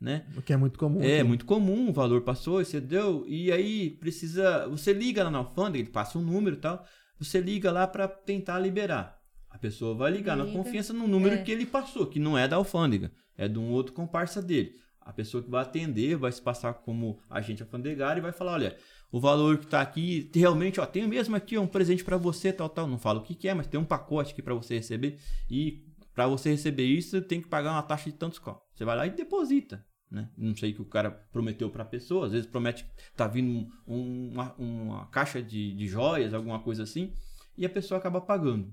né? 0.01 0.27
O 0.37 0.43
que 0.43 0.53
é 0.53 0.57
muito 0.57 0.79
comum. 0.79 1.01
É, 1.03 1.23
muito 1.23 1.45
comum, 1.45 1.91
o 1.91 1.93
valor 1.93 2.23
passou, 2.23 2.65
você 2.65 2.81
deu, 2.81 3.25
e 3.27 3.51
aí 3.53 3.91
precisa. 3.91 4.67
Você 4.69 4.93
liga 4.93 5.25
lá 5.25 5.31
na 5.31 5.39
alfândega, 5.39 5.79
ele 5.85 5.91
passa 5.91 6.19
um 6.19 6.23
número 6.23 6.57
e 6.57 6.61
tal, 6.61 6.85
você 7.19 7.41
liga 7.41 7.71
lá 7.73 7.87
para 7.87 8.07
tentar 8.09 8.59
liberar. 8.59 9.19
A 9.51 9.59
pessoa 9.59 9.95
vai 9.95 10.11
ligar 10.13 10.37
na 10.37 10.45
Liga. 10.45 10.57
confiança 10.57 10.93
no 10.93 11.09
número 11.09 11.35
É. 11.35 11.43
que 11.43 11.51
ele 11.51 11.67
passou, 11.67 12.07
que 12.07 12.21
não 12.21 12.37
é 12.39 12.47
da 12.47 12.57
alfândega, 12.57 13.11
é 13.37 13.49
de 13.49 13.59
um 13.59 13.71
outro 13.71 13.93
comparsa 13.95 14.41
dele. 14.43 14.75
A 15.09 15.13
pessoa 15.15 15.43
que 15.43 15.49
vai 15.49 15.63
atender 15.63 16.17
vai 16.17 16.31
se 16.31 16.43
passar 16.43 16.75
como 16.75 17.19
agente 17.31 17.63
alfandegário 17.63 18.21
e 18.21 18.23
vai 18.23 18.31
falar: 18.31 18.53
olha, 18.53 18.77
o 19.11 19.19
valor 19.19 19.57
que 19.57 19.67
tá 19.67 19.81
aqui, 19.81 20.31
realmente, 20.35 20.79
ó, 20.79 20.85
tem 20.85 21.09
mesmo 21.09 21.35
aqui 21.35 21.57
um 21.57 21.67
presente 21.67 22.05
para 22.05 22.19
você, 22.19 22.53
tal, 22.53 22.69
tal. 22.69 22.87
Não 22.87 22.99
falo 22.99 23.21
o 23.21 23.23
que, 23.23 23.35
que 23.35 23.49
é, 23.49 23.55
mas 23.55 23.67
tem 23.67 23.81
um 23.81 23.87
pacote 23.87 24.35
aqui 24.35 24.43
para 24.43 24.53
você 24.53 24.75
receber. 24.75 25.19
E 25.51 25.83
para 26.15 26.27
você 26.29 26.51
receber 26.51 26.85
isso, 26.85 27.23
tem 27.23 27.41
que 27.41 27.49
pagar 27.49 27.73
uma 27.73 27.83
taxa 27.83 28.11
de 28.11 28.17
tantos 28.19 28.39
call. 28.39 28.63
Você 28.75 28.85
vai 28.85 28.95
lá 28.95 29.07
e 29.07 29.11
deposita. 29.11 29.83
Né? 30.11 30.29
Não 30.37 30.55
sei 30.55 30.73
o 30.73 30.75
que 30.75 30.83
o 30.83 30.85
cara 30.85 31.11
prometeu 31.11 31.71
para 31.71 31.85
a 31.85 31.87
pessoa, 31.87 32.27
às 32.27 32.33
vezes 32.33 32.47
promete 32.47 32.85
que 32.85 32.91
tá 33.17 33.27
vindo 33.27 33.67
um- 33.87 34.31
uma, 34.33 34.55
uma 34.59 35.07
caixa 35.07 35.43
de, 35.43 35.75
de 35.75 35.87
joias, 35.89 36.35
alguma 36.35 36.59
coisa 36.61 36.83
assim, 36.83 37.15
e 37.57 37.65
a 37.65 37.69
pessoa 37.71 37.97
acaba 37.99 38.21
pagando. 38.21 38.71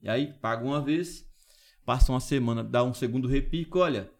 E 0.00 0.08
aí 0.08 0.32
paga 0.40 0.64
uma 0.64 0.80
vez, 0.80 1.26
passa 1.84 2.10
uma 2.12 2.20
semana, 2.20 2.64
dá 2.64 2.82
um 2.82 2.94
segundo 2.94 3.28
repique, 3.28 3.76
olha, 3.76 4.10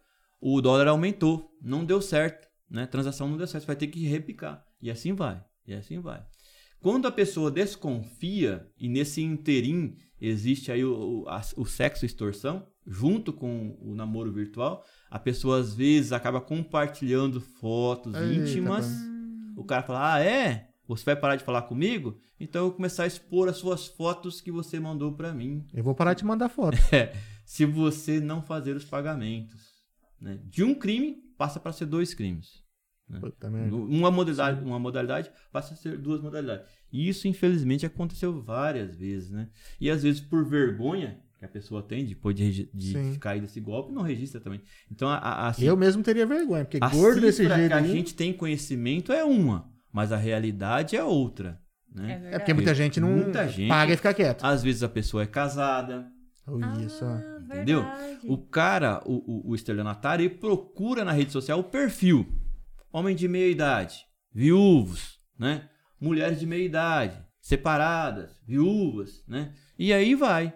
o 0.41 0.59
dólar 0.61 0.87
aumentou, 0.87 1.49
não 1.61 1.85
deu 1.85 2.01
certo, 2.01 2.47
né? 2.69 2.85
Transação 2.87 3.27
não 3.29 3.37
deu 3.37 3.45
certo, 3.47 3.61
você 3.63 3.67
vai 3.67 3.75
ter 3.75 3.87
que 3.87 4.05
repicar. 4.07 4.63
E 4.81 4.89
assim 4.89 5.13
vai, 5.13 5.41
e 5.67 5.73
assim 5.73 5.99
vai. 5.99 6.23
Quando 6.81 7.07
a 7.07 7.11
pessoa 7.11 7.51
desconfia, 7.51 8.67
e 8.77 8.89
nesse 8.89 9.21
interim 9.21 9.95
existe 10.19 10.71
aí 10.71 10.83
o, 10.83 11.21
o, 11.23 11.29
a- 11.29 11.41
o 11.55 11.65
sexo 11.65 12.05
extorsão, 12.05 12.65
junto 12.87 13.31
com 13.31 13.77
o 13.79 13.93
namoro 13.93 14.31
virtual, 14.31 14.83
a 15.09 15.19
pessoa 15.19 15.59
às 15.59 15.73
vezes 15.75 16.11
acaba 16.11 16.41
compartilhando 16.41 17.39
fotos 17.39 18.15
Eita, 18.15 18.33
íntimas. 18.33 18.87
pô. 19.55 19.61
O 19.61 19.65
cara 19.65 19.83
fala, 19.83 20.13
ah, 20.15 20.19
é? 20.23 20.69
Você 20.87 21.05
vai 21.05 21.15
parar 21.15 21.35
de 21.35 21.43
falar 21.43 21.61
comigo? 21.63 22.17
Então 22.39 22.63
eu 22.63 22.67
vou 22.69 22.75
começar 22.75 23.03
a 23.03 23.07
expor 23.07 23.47
as 23.47 23.57
suas 23.57 23.87
fotos 23.87 24.41
que 24.41 24.51
você 24.51 24.79
mandou 24.79 25.13
para 25.13 25.31
mim. 25.33 25.63
Eu 25.73 25.83
vou 25.83 25.93
parar 25.93 26.13
de 26.15 26.25
mandar 26.25 26.49
foto. 26.49 26.77
É, 26.91 27.13
se 27.45 27.65
você 27.65 28.19
não 28.19 28.41
fazer 28.41 28.75
os 28.75 28.83
pagamentos. 28.85 29.70
Né? 30.21 30.39
De 30.45 30.63
um 30.63 30.75
crime, 30.75 31.17
passa 31.37 31.59
para 31.59 31.71
ser 31.73 31.85
dois 31.87 32.13
crimes. 32.13 32.61
Puta 33.19 33.49
merda. 33.49 33.75
Uma 33.75 34.09
modalidade, 34.09 34.63
uma 34.63 34.79
modalidade 34.79 35.29
passa 35.51 35.73
a 35.73 35.77
ser 35.77 35.97
duas 35.97 36.21
modalidades. 36.21 36.65
E 36.93 37.09
isso, 37.09 37.27
infelizmente, 37.27 37.85
aconteceu 37.85 38.41
várias 38.41 38.95
vezes, 38.95 39.29
né? 39.29 39.49
E 39.81 39.89
às 39.89 40.03
vezes, 40.03 40.21
por 40.21 40.45
vergonha 40.47 41.19
que 41.37 41.43
a 41.43 41.47
pessoa 41.49 41.81
tem 41.81 42.05
depois 42.05 42.35
de, 42.35 42.69
de 42.73 42.91
Sim. 42.93 43.15
cair 43.19 43.41
desse 43.41 43.59
golpe, 43.59 43.91
não 43.91 44.03
registra 44.03 44.39
também. 44.39 44.61
Então, 44.89 45.09
a, 45.09 45.15
a, 45.17 45.49
a, 45.49 45.53
Eu 45.59 45.75
mesmo 45.75 46.03
teria 46.03 46.25
vergonha, 46.25 46.63
porque 46.63 46.77
a 46.79 46.87
gordo 46.87 47.19
desse 47.19 47.45
jeito 47.47 47.67
que 47.67 47.73
a 47.73 47.81
gente 47.81 48.13
tem 48.15 48.31
conhecimento 48.31 49.11
é 49.11 49.25
uma, 49.25 49.69
mas 49.91 50.11
a 50.13 50.17
realidade 50.17 50.95
é 50.95 51.03
outra. 51.03 51.59
É 51.93 51.99
Né? 51.99 52.07
verdade. 52.13 52.35
É 52.35 52.39
porque 52.39 52.53
muita 52.53 52.73
gente 52.75 52.99
não 53.01 53.09
Muita 53.11 53.47
gente- 53.49 53.67
paga 53.67 53.91
e 53.93 53.97
fica 53.97 54.13
quieto. 54.13 54.43
Às 54.45 54.63
vezes 54.63 54.83
a 54.83 54.89
pessoa 54.89 55.23
é 55.23 55.27
casada, 55.27 56.07
Olha 56.47 56.85
isso, 56.85 57.03
ó. 57.05 57.09
Ah, 57.09 57.40
Entendeu? 57.51 57.83
verdade. 57.83 58.19
O 58.27 58.37
cara, 58.37 59.01
o, 59.05 59.15
o, 59.15 59.51
o 59.51 59.55
estelionatário, 59.55 60.23
ele 60.23 60.35
procura 60.35 61.03
na 61.03 61.11
rede 61.11 61.31
social 61.31 61.59
o 61.59 61.63
perfil. 61.63 62.25
Homem 62.91 63.15
de 63.15 63.27
meia 63.27 63.49
idade, 63.49 64.05
viúvos, 64.33 65.19
né? 65.37 65.69
Mulheres 65.99 66.39
de 66.39 66.45
meia 66.45 66.63
idade, 66.63 67.23
separadas, 67.39 68.41
viúvas, 68.45 69.23
né? 69.27 69.53
E 69.77 69.93
aí 69.93 70.15
vai. 70.15 70.53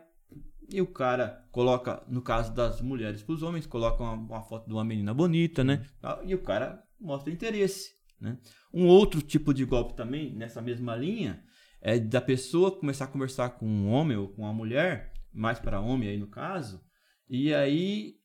E 0.72 0.82
o 0.82 0.88
cara 0.88 1.48
coloca, 1.52 2.04
no 2.08 2.22
caso 2.22 2.54
das 2.54 2.82
mulheres 2.82 3.22
para 3.22 3.36
os 3.36 3.44
homens, 3.44 3.68
coloca 3.68 4.04
uma, 4.04 4.14
uma 4.14 4.42
foto 4.42 4.68
de 4.68 4.74
uma 4.74 4.84
menina 4.84 5.14
bonita, 5.14 5.64
né? 5.64 5.86
E 6.26 6.34
o 6.34 6.42
cara 6.42 6.84
mostra 7.00 7.32
interesse, 7.32 7.92
né? 8.20 8.38
Um 8.74 8.88
outro 8.88 9.22
tipo 9.22 9.54
de 9.54 9.64
golpe 9.64 9.96
também, 9.96 10.34
nessa 10.36 10.62
mesma 10.62 10.96
linha, 10.96 11.44
é 11.82 12.00
da 12.00 12.20
pessoa 12.20 12.72
começar 12.72 13.06
a 13.06 13.10
conversar 13.10 13.50
com 13.52 13.68
um 13.68 13.90
homem 13.90 14.18
ou 14.18 14.30
com 14.30 14.42
uma 14.42 14.54
mulher, 14.54 15.14
mais 15.32 15.60
para 15.60 15.80
homem 15.80 16.10
aí 16.10 16.18
no 16.18 16.28
caso, 16.28 16.84
e 17.30 17.54
aí 17.54 18.16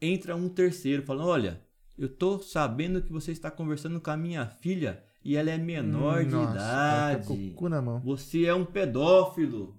entra 0.00 0.34
um 0.36 0.48
terceiro 0.48 1.02
falando: 1.02 1.28
Olha, 1.28 1.62
eu 1.96 2.08
tô 2.08 2.38
sabendo 2.40 3.02
que 3.02 3.12
você 3.12 3.32
está 3.32 3.50
conversando 3.50 4.00
com 4.00 4.10
a 4.10 4.16
minha 4.16 4.46
filha 4.46 5.02
e 5.24 5.36
ela 5.36 5.50
é 5.50 5.58
menor 5.58 6.24
de 6.24 6.34
Hum, 6.34 6.44
Nossa, 6.44 6.58
ela 6.58 7.12
idade. 7.12 7.52
cu 7.56 7.68
na 7.68 7.82
mão. 7.82 8.00
Você 8.00 8.46
é 8.46 8.54
um 8.54 8.64
pedófilo. 8.64 9.76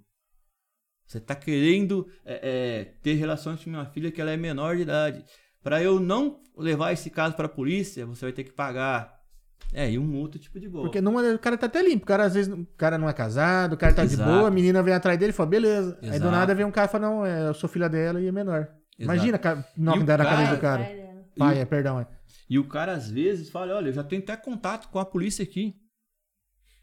Você 1.06 1.18
está 1.18 1.36
querendo 1.36 2.08
é, 2.24 2.40
é, 2.44 2.84
ter 3.02 3.16
relações 3.16 3.64
com 3.64 3.70
minha 3.70 3.86
filha 3.86 4.12
que 4.12 4.22
ela 4.22 4.32
é 4.32 4.38
menor 4.38 4.76
de 4.76 4.84
idade. 4.84 5.26
Para 5.64 5.82
eu 5.82 6.00
não 6.00 6.42
levar 6.56 6.94
esse 6.94 7.10
caso 7.10 7.36
para 7.36 7.48
a 7.48 7.50
polícia, 7.50 8.06
você 8.06 8.26
vai 8.26 8.34
ter 8.34 8.44
que 8.44 8.52
pagar. 8.52 9.19
É, 9.72 9.90
e 9.92 10.00
um 10.00 10.16
outro 10.18 10.40
tipo 10.40 10.60
de 10.60 10.68
golpe. 10.68 10.88
Porque 10.88 11.00
não, 11.02 11.16
o 11.36 11.40
cara 11.40 11.58
tá 11.58 11.68
até 11.68 11.82
limpo. 11.82 12.04
O 12.04 12.08
cara, 12.08 12.24
às 12.26 12.34
vezes, 12.34 12.52
o 12.52 12.66
cara 12.76 12.98
não 12.98 13.08
é 13.08 13.14
casado, 13.14 13.74
o 13.74 13.78
cara 13.78 13.94
tá 13.94 14.04
Exato. 14.04 14.28
de 14.30 14.36
boa, 14.38 14.48
a 14.48 14.52
menina 14.52 14.82
vem 14.82 14.94
atrás 14.94 15.18
dele 15.20 15.30
e 15.30 15.34
fala, 15.34 15.50
beleza. 15.50 15.98
Aí 16.02 16.10
do 16.10 16.16
Exato. 16.16 16.32
nada 16.32 16.56
vem 16.56 16.66
um 16.66 16.72
cara 16.72 16.88
e 16.88 16.92
fala, 16.92 17.08
não, 17.08 17.26
é, 17.26 17.48
eu 17.50 17.54
sou 17.54 17.70
filha 17.70 17.88
dela 17.88 18.20
e 18.20 18.28
é 18.28 18.32
menor. 18.32 18.68
Imagina 18.98 19.38
ca- 19.38 19.64
o 19.78 19.82
nome 19.82 20.04
dela 20.04 20.24
na 20.24 20.30
cara- 20.30 20.36
cabeça 20.38 20.56
do 20.56 20.62
cara. 20.62 20.84
Pai. 20.84 21.10
Pai, 21.38 21.60
é, 21.60 21.66
perdão. 21.66 22.00
É. 22.00 22.08
E 22.50 22.58
o 22.58 22.68
cara 22.68 22.94
às 22.94 23.10
vezes 23.10 23.50
fala: 23.50 23.76
Olha, 23.76 23.90
eu 23.90 23.94
já 23.94 24.04
tenho 24.04 24.22
até 24.22 24.36
contato 24.36 24.90
com 24.90 25.00
a 25.00 25.06
polícia 25.06 25.44
aqui. 25.44 25.76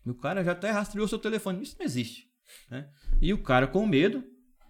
E 0.06 0.10
o 0.10 0.14
cara 0.14 0.42
já 0.44 0.52
até 0.52 0.70
rastreou 0.70 1.08
seu 1.08 1.18
telefone. 1.18 1.62
Isso 1.62 1.76
não 1.78 1.84
existe. 1.84 2.22
Né? 2.70 2.88
E 3.20 3.34
o 3.34 3.42
cara, 3.42 3.66
com 3.66 3.84
medo, 3.84 4.22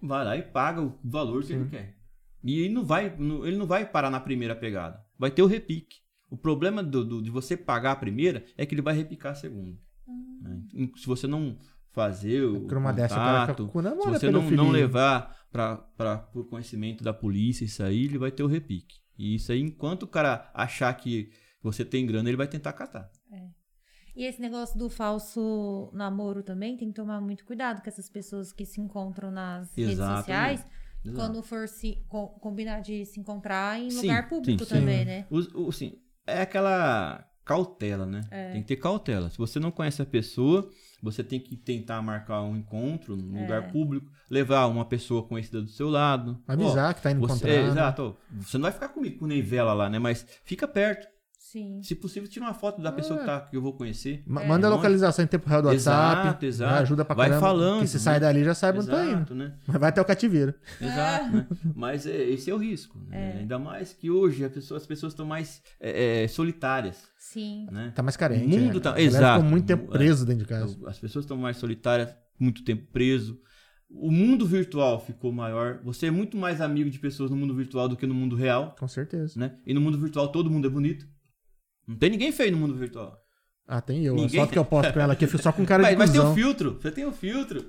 vai 0.03 0.25
lá 0.25 0.37
e 0.37 0.43
paga 0.43 0.81
o 0.81 0.99
valor 1.05 1.45
que 1.45 1.53
ele 1.53 1.69
quer. 1.69 1.95
E 2.43 2.61
ele 2.61 2.73
não, 2.75 2.85
vai, 2.85 3.15
ele 3.45 3.57
não 3.59 3.67
vai 3.67 3.85
parar 3.85 4.09
na 4.11 4.19
primeira 4.19 4.57
pegada. 4.57 4.99
Vai 5.19 5.31
ter 5.31 5.43
o 5.43 5.47
repique. 5.47 5.97
O 6.31 6.37
problema 6.37 6.83
do, 6.83 7.05
do- 7.05 7.23
de 7.23 7.31
você 7.31 7.57
pagar 7.57 7.93
a 7.93 7.97
primeira 7.97 8.45
é 8.57 8.67
que 8.67 8.75
ele 8.75 8.83
vai 8.83 8.95
repicar 8.95 9.33
a 9.33 9.35
segunda. 9.37 9.77
né? 10.41 10.61
E 10.75 10.93
Se 10.97 11.07
você 11.07 11.27
não 11.27 11.57
fazer 11.93 12.43
o 12.45 12.67
dessa, 12.95 13.15
o 13.15 13.19
contato, 13.19 13.71
o 13.73 13.83
mão, 13.83 14.03
se 14.03 14.11
né, 14.11 14.19
você 14.19 14.31
não, 14.31 14.51
não 14.51 14.71
levar 14.71 15.35
para 15.51 16.29
o 16.35 16.45
conhecimento 16.45 17.03
da 17.03 17.15
polícia 17.15 17.65
isso 17.65 17.83
aí, 17.83 18.05
ele 18.05 18.19
vai 18.19 18.31
ter 18.31 18.43
o 18.43 18.47
repique. 18.47 18.97
E 19.19 19.35
isso 19.35 19.51
aí, 19.51 19.61
enquanto 19.61 20.03
o 20.03 20.07
cara 20.07 20.51
achar 20.53 20.93
que 20.95 21.31
você 21.63 21.85
tem 21.85 22.05
grana, 22.07 22.29
ele 22.29 22.37
vai 22.37 22.47
tentar 22.49 22.73
catar. 22.75 23.11
E 24.15 24.25
esse 24.25 24.41
negócio 24.41 24.79
do 24.79 24.89
falso 24.89 25.91
namoro 25.93 26.43
também 26.43 26.75
tem 26.77 26.89
que 26.89 26.95
tomar 26.95 27.21
muito 27.21 27.45
cuidado 27.45 27.83
com 27.83 27.89
essas 27.89 28.09
pessoas 28.09 28.51
que 28.51 28.65
se 28.65 28.81
encontram 28.81 29.31
nas 29.31 29.75
redes 29.77 29.93
Exatamente. 29.93 30.19
sociais. 30.19 30.67
Exato. 31.05 31.17
Quando 31.17 31.43
for 31.43 31.69
se 31.69 32.03
co- 32.09 32.29
combinar 32.41 32.81
de 32.81 33.05
se 33.05 33.21
encontrar 33.21 33.79
em 33.79 33.91
Sim, 33.91 33.99
lugar 34.03 34.29
público 34.29 34.65
sim, 34.65 34.71
sim. 34.75 34.81
também, 34.81 35.05
né? 35.05 35.27
Os- 35.31 35.49
o- 35.55 35.69
assim, 35.69 35.99
é 36.27 36.43
aquela 36.43 37.25
cautela, 37.45 38.05
né? 38.07 38.23
É. 38.31 38.53
Tem 38.53 38.63
que 38.63 38.69
ter 38.69 38.77
cautela. 38.77 39.31
Se 39.31 39.39
você 39.39 39.61
não 39.61 39.71
conhece 39.71 40.03
a 40.03 40.07
pessoa, 40.07 40.69
você 41.03 41.23
tem 41.23 41.39
que 41.39 41.57
tentar 41.57 42.03
marcar 42.03 42.43
um 42.43 42.57
encontro 42.57 43.17
num 43.17 43.39
É. 43.39 43.43
lugar 43.43 43.71
público, 43.71 44.11
levar 44.29 44.67
uma 44.67 44.85
pessoa 44.85 45.23
conhecida 45.23 45.63
do 45.63 45.69
seu 45.69 45.89
lado. 45.89 46.43
Avisar 46.49 46.93
que 46.95 47.03
tá 47.03 47.11
indo 47.13 47.23
Ó, 47.23 47.25
encontrar. 47.27 47.49
você, 47.49 47.63
né? 47.63 47.69
Exato. 47.69 48.03
ó, 48.19 48.37
Você 48.43 48.59
não 48.59 48.63
vai 48.65 48.73
ficar 48.73 48.89
comigo 48.89 49.19
com 49.21 49.27
nem 49.27 49.41
vela 49.43 49.73
lá, 49.73 49.89
né? 49.89 49.99
Mas 50.01 50.27
fica 50.45 50.67
perto. 50.67 51.07
Sim. 51.57 51.81
Se 51.83 51.95
possível, 51.95 52.29
tira 52.29 52.45
uma 52.45 52.53
foto 52.53 52.83
da 52.83 52.93
pessoa 52.93 53.19
que, 53.19 53.25
tá, 53.25 53.41
que 53.41 53.57
eu 53.57 53.63
vou 53.63 53.73
conhecer. 53.73 54.23
Ma- 54.27 54.43
É. 54.43 54.47
Manda 54.47 54.67
a 54.67 54.71
localização 54.71 55.25
em 55.25 55.29
tempo 55.29 55.49
real 55.49 55.63
do 55.63 55.73
Exato, 55.73 56.19
WhatsApp. 56.19 56.47
exato. 56.47 56.71
já 56.75 56.79
Ajuda 56.81 57.05
pra 57.05 57.15
Vai 57.15 57.29
caramba. 57.31 57.47
falando, 57.47 57.81
Que 57.81 57.87
se 57.89 57.97
né? 57.97 58.01
sai 58.03 58.21
dali 58.21 58.45
já 58.45 58.55
sabe 58.55 58.79
onde 58.79 58.89
tá 58.89 59.05
indo. 59.07 59.35
Né? 59.35 59.55
Mas 59.67 59.81
vai 59.81 59.89
até 59.89 60.01
o 60.03 60.05
cativeiro. 60.05 60.53
Exato, 60.79 61.33
né? 61.35 61.47
Mas 61.75 62.07
é, 62.07 62.15
esse 62.29 62.51
é 62.51 62.55
o 62.55 62.59
risco. 62.59 62.99
né? 63.09 63.37
Ainda 63.39 63.59
mais 63.59 63.95
que 63.95 64.11
hoje 64.11 64.45
a 64.45 64.51
pessoa- 64.51 64.77
as 64.77 64.87
pessoas 64.87 65.15
estão 65.15 65.25
mais 65.25 65.63
é, 65.81 66.25
é, 66.25 66.29
solitárias, 66.29 67.05
Sim. 67.19 67.67
né? 67.73 67.91
Tá 67.95 68.03
mais 68.03 68.19
carente. 68.19 68.45
O 68.55 68.61
mundo 68.61 68.75
né? 68.75 68.81
tá- 68.81 69.01
exato. 69.01 69.37
Ficou 69.37 69.51
muito 69.51 69.67
tempo 69.67 69.85
É. 69.95 69.97
preso 69.97 70.27
dentro 70.27 70.43
de 70.45 70.49
casa. 70.49 70.77
As 70.87 70.99
pessoas 70.99 71.25
estão 71.25 71.39
mais 71.39 71.57
solitárias, 71.57 72.15
muito 72.39 72.63
tempo 72.65 72.87
preso. 72.93 73.41
O 73.89 74.11
mundo 74.11 74.45
virtual 74.45 75.01
ficou 75.01 75.33
maior. 75.33 75.79
Você 75.85 76.07
é 76.07 76.11
muito 76.11 76.37
mais 76.37 76.61
amigo 76.61 76.91
de 76.91 76.99
pessoas 76.99 77.31
no 77.31 77.37
mundo 77.37 77.55
virtual 77.55 77.89
do 77.89 77.97
que 77.97 78.07
no 78.07 78.13
mundo 78.15 78.35
real, 78.37 78.75
Com 78.79 78.89
certeza. 78.89 79.39
né? 79.39 79.53
E 79.65 79.73
no 79.73 79.81
mundo 79.81 79.97
virtual 79.97 80.29
todo 80.29 80.51
mundo 80.51 80.67
é 80.67 80.71
bonito. 80.71 81.07
Não 81.87 81.97
tem 81.97 82.11
ninguém 82.11 82.33
feio 82.33 82.53
no 82.53 82.59
mundo 82.59 82.75
virtual. 82.75 83.17
Ah, 83.67 83.81
tem 83.81 84.05
eu. 84.05 84.15
Ninguém- 84.15 84.41
foto 84.41 84.53
que 84.53 84.59
eu 84.59 84.65
posto 84.65 84.93
com 84.93 85.01
ela 85.01 85.13
aqui, 85.13 85.25
eu 85.25 85.29
fiz 85.29 85.41
só 85.41 85.53
com 85.53 85.65
cara 85.67 85.83
Mas, 85.83 85.93
de 85.93 85.97
mas 85.99 86.11
tem 86.13 86.21
o 86.21 86.35
filtro. 86.35 86.79
Você 86.81 86.91
tem 86.91 87.05
o 87.05 87.13
filtro. 87.13 87.61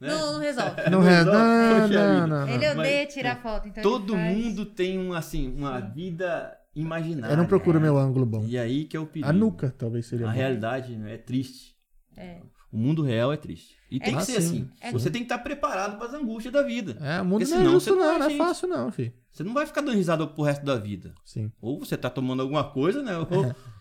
né? 0.00 0.08
Não, 0.08 0.34
não 0.34 0.40
resolve. 0.40 0.82
Não, 0.90 1.00
Não, 1.02 1.88
vida. 1.88 2.18
não, 2.20 2.26
não, 2.28 2.46
não. 2.46 2.48
Ele 2.48 2.66
Mas- 2.68 2.78
odeia 2.78 3.06
tirar 3.06 3.36
foto, 3.42 3.68
então 3.68 3.82
Todo 3.82 4.14
mundo 4.16 4.66
tem 4.66 4.98
um, 4.98 5.14
assim, 5.14 5.54
uma 5.56 5.80
vida 5.80 6.54
imaginária. 6.74 7.32
Eu 7.32 7.36
não 7.38 7.46
procuro 7.46 7.80
meu 7.80 7.96
ângulo 7.96 8.26
bom. 8.26 8.44
E 8.46 8.58
aí 8.58 8.84
que 8.84 8.96
é 8.96 9.00
o 9.00 9.06
perigo. 9.06 9.28
A 9.28 9.32
nuca 9.32 9.74
talvez 9.78 10.06
seria 10.06 10.26
A 10.26 10.30
bom. 10.30 10.36
realidade 10.36 10.94
né, 10.96 11.14
é 11.14 11.18
triste. 11.18 11.74
É. 12.14 12.40
O 12.72 12.76
mundo 12.78 13.02
real 13.02 13.32
é 13.32 13.36
triste. 13.36 13.76
E 13.90 14.00
tem 14.00 14.14
Ah, 14.14 14.18
que 14.18 14.24
ser 14.24 14.40
sim. 14.42 14.48
assim. 14.48 14.70
É. 14.80 14.92
Você 14.92 15.10
tem 15.10 15.22
que 15.22 15.26
estar 15.26 15.38
preparado 15.38 15.96
para 15.96 16.08
as 16.08 16.14
angústias 16.14 16.52
da 16.52 16.62
vida. 16.62 16.96
É, 17.00 17.20
o 17.20 17.24
mundo 17.24 17.38
Porque 17.40 17.50
não 17.54 17.56
é 17.60 17.62
senão 17.64 17.72
justo 17.74 17.90
você 17.90 17.96
não 17.96 18.04
não, 18.04 18.10
é 18.14 18.18
não 18.18 18.26
é 18.26 18.28
gente. 18.30 18.38
fácil 18.38 18.68
não, 18.68 18.92
filho. 18.92 19.14
Você 19.30 19.44
não 19.44 19.54
vai 19.54 19.66
ficar 19.66 19.80
dando 19.82 19.94
risada 19.96 20.26
pro 20.26 20.42
resto 20.42 20.64
da 20.64 20.76
vida. 20.76 21.14
Sim. 21.24 21.52
Ou 21.60 21.78
você 21.78 21.96
tá 21.96 22.10
tomando 22.10 22.42
alguma 22.42 22.64
coisa, 22.64 23.02
né? 23.02 23.16
Ou 23.18 23.26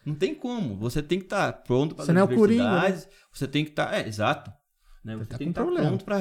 não 0.06 0.14
tem 0.16 0.36
como. 0.36 0.78
Você 0.78 1.02
tem 1.02 1.18
que 1.20 1.26
estar 1.26 1.52
pronto 1.64 1.96
para 1.96 2.06
Você 2.06 2.14
não 2.14 2.24
é 2.24 2.28
Coringa, 2.36 3.08
Você 3.34 3.48
tem 3.48 3.64
que 3.64 3.72
estar, 3.72 3.94
é, 3.94 4.08
exato. 4.08 4.52
Né? 5.04 5.16
Você 5.18 5.30
tá 5.30 5.38
tem 5.38 5.48
que 5.48 5.52
estar 5.52 5.64
problema. 5.64 5.88
pronto 5.88 6.06
para 6.06 6.20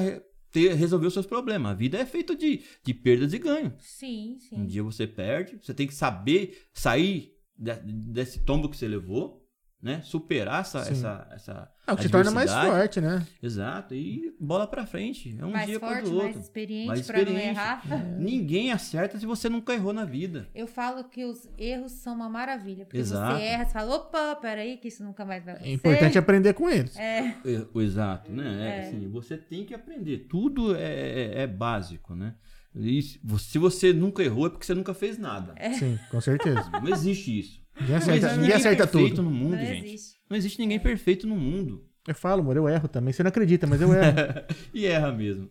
resolver 0.75 1.07
os 1.07 1.13
seus 1.13 1.25
problemas. 1.25 1.71
A 1.71 1.75
vida 1.75 1.97
é 1.97 2.05
feita 2.05 2.35
de, 2.35 2.63
de 2.83 2.93
perdas 2.93 3.33
e 3.33 3.37
ganhos. 3.39 3.73
Sim, 3.79 4.35
Um 4.35 4.39
sim. 4.39 4.65
dia 4.65 4.81
você 4.83 5.05
perde, 5.05 5.57
você 5.61 5.73
tem 5.73 5.85
que 5.85 5.93
saber 5.93 6.57
sair 6.73 7.33
de- 7.57 7.81
desse 7.83 8.39
tombo 8.39 8.69
que 8.69 8.77
você 8.77 8.87
levou, 8.87 9.44
né? 9.81 10.01
Superar 10.03 10.61
essa 10.61 10.83
Sim. 10.83 10.93
essa 10.93 11.27
essa 11.31 11.71
É 11.85 11.93
o 11.93 11.95
que 11.97 12.03
te 12.03 12.09
torna 12.09 12.31
mais 12.31 12.51
forte, 12.51 12.99
né? 12.99 13.25
Exato, 13.43 13.93
e 13.93 14.35
bola 14.39 14.65
pra 14.65 14.85
frente. 14.87 15.35
É 15.39 15.45
um 15.45 15.51
mais 15.51 15.67
dia 15.67 15.79
forte, 15.79 15.93
após 15.99 16.09
o 16.09 16.15
mais 16.15 16.25
outro. 16.27 16.41
experiente 16.41 16.87
Mais 16.87 17.05
pra 17.05 17.17
não 17.17 17.23
experiente. 17.23 17.49
errar. 17.51 17.85
Ninguém 18.19 18.71
acerta 18.71 19.19
se 19.19 19.25
você 19.25 19.47
nunca 19.47 19.73
errou 19.73 19.93
na 19.93 20.03
vida. 20.03 20.49
Eu 20.55 20.65
falo 20.65 21.03
que 21.03 21.23
os 21.23 21.47
erros 21.57 21.91
são 21.91 22.15
uma 22.15 22.27
maravilha. 22.29 22.85
Porque 22.85 22.97
Exato. 22.97 23.35
você 23.37 23.43
erra, 23.43 23.65
você 23.65 23.73
fala, 23.73 23.95
opa, 23.95 24.35
peraí, 24.37 24.77
que 24.77 24.87
isso 24.87 25.03
nunca 25.03 25.23
mais 25.23 25.43
vai 25.45 25.53
É 25.53 25.57
acontecer. 25.57 25.75
importante 25.75 26.17
aprender 26.17 26.53
com 26.53 26.69
eles. 26.69 26.97
É, 26.97 27.19
É, 27.45 27.67
o 27.73 27.81
exato, 27.81 28.31
né? 28.31 28.45
É, 28.63 28.77
É. 28.77 28.87
assim, 28.87 29.07
você 29.09 29.37
tem 29.37 29.63
que 29.65 29.73
aprender. 29.75 30.25
Tudo 30.29 30.75
é, 30.75 30.81
é- 30.81 31.41
é 31.43 31.47
básico, 31.47 32.15
né? 32.15 32.33
E 32.77 33.01
se 33.01 33.19
vo- 33.23 33.39
se 33.39 33.57
você 33.57 33.93
nunca 33.93 34.21
errou, 34.23 34.47
é 34.47 34.49
porque 34.49 34.65
você 34.65 34.73
nunca 34.73 34.93
fez 34.93 35.17
nada. 35.17 35.53
Sim, 35.79 35.97
com 36.11 36.19
certeza. 36.19 36.69
Não 36.71 36.89
existe 36.89 37.39
isso. 37.39 37.64
Ninguém 37.79 37.89
Não 37.91 37.97
acerta, 37.97 38.25
existe 38.25 38.39
ninguém 38.39 38.55
acerta 38.55 38.87
perfeito 38.87 39.15
tudo. 39.15 39.23
no 39.23 39.31
mundo, 39.31 39.55
não 39.57 39.65
gente. 39.65 39.85
existe. 39.87 40.15
Não 40.29 40.37
existe 40.37 40.59
ninguém 40.59 40.79
perfeito 40.79 41.27
no 41.27 41.35
mundo. 41.35 41.85
Eu 42.07 42.15
falo, 42.15 42.41
amor, 42.41 42.55
eu 42.55 42.69
erro 42.69 42.87
também. 42.87 43.11
Você 43.13 43.23
não 43.23 43.29
acredita, 43.29 43.65
mas 43.67 43.81
eu 43.81 43.93
erro. 43.93 44.15
E 44.73 44.85
erra 44.85 45.11
mesmo. 45.11 45.49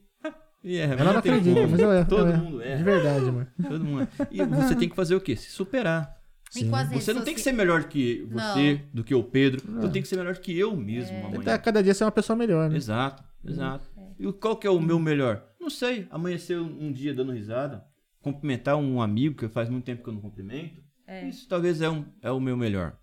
E 0.63 0.77
erra 0.77 0.95
Ela 0.95 1.13
não 1.13 1.19
acredita, 1.19 1.55
como. 1.61 1.69
mas 1.73 1.81
eu 1.81 1.93
erro. 1.93 2.09
Todo 2.09 2.31
eu 2.31 2.37
mundo 2.39 2.59
De 2.59 2.65
erra. 2.69 2.83
verdade, 2.85 3.29
amor. 3.29 3.47
Todo 3.69 3.85
mundo 3.85 4.01
erra. 4.19 4.29
E 4.31 4.43
você 4.45 4.75
tem 4.75 4.89
que 4.89 4.97
fazer 4.97 5.15
o 5.15 5.21
quê? 5.21 5.37
Se 5.37 5.51
superar. 5.51 6.17
E 6.57 6.61
Sim. 6.61 6.71
Você 6.93 7.13
não 7.13 7.23
tem 7.23 7.35
que 7.35 7.41
ser 7.41 7.53
melhor 7.53 7.85
que 7.85 8.27
você, 8.31 8.81
do 8.95 9.03
que 9.03 9.15
o 9.15 9.23
Pedro. 9.25 9.61
Não. 9.69 9.83
Eu 9.83 9.91
tenho 9.91 10.03
que 10.05 10.09
ser 10.09 10.17
melhor 10.17 10.37
que 10.37 10.57
eu 10.57 10.75
mesmo 10.77 11.17
amanhã. 11.19 11.33
Tentar 11.41 11.59
cada 11.59 11.83
dia 11.83 11.93
ser 11.93 12.05
uma 12.05 12.13
pessoa 12.13 12.37
melhor, 12.37 12.71
né? 12.71 12.77
Exato, 12.77 13.25
exato. 13.45 13.89
E 14.19 14.25
o- 14.27 14.33
qual 14.33 14.57
que 14.57 14.67
é 14.67 14.71
o 14.71 14.81
meu 14.81 14.99
melhor? 15.01 15.45
Não 15.61 15.69
sei. 15.69 16.07
Amanhecer 16.11 16.57
um 16.61 16.87
um 16.87 16.93
dia 16.93 17.13
dando 17.13 17.33
risada, 17.33 17.85
cumprimentar 18.23 18.77
um 18.77 19.03
amigo 19.03 19.35
que 19.37 19.49
faz 19.49 19.69
muito 19.69 19.85
tempo 19.85 20.05
que 20.05 20.09
eu 20.09 20.15
não 20.15 20.21
cumprimento. 20.21 20.81
É. 21.07 21.29
Isso 21.29 21.49
talvez 21.49 21.81
é, 21.81 21.89
um, 21.89 22.05
é 22.23 22.31
o 22.31 22.41
meu 22.41 22.57
melhor. 22.57 22.97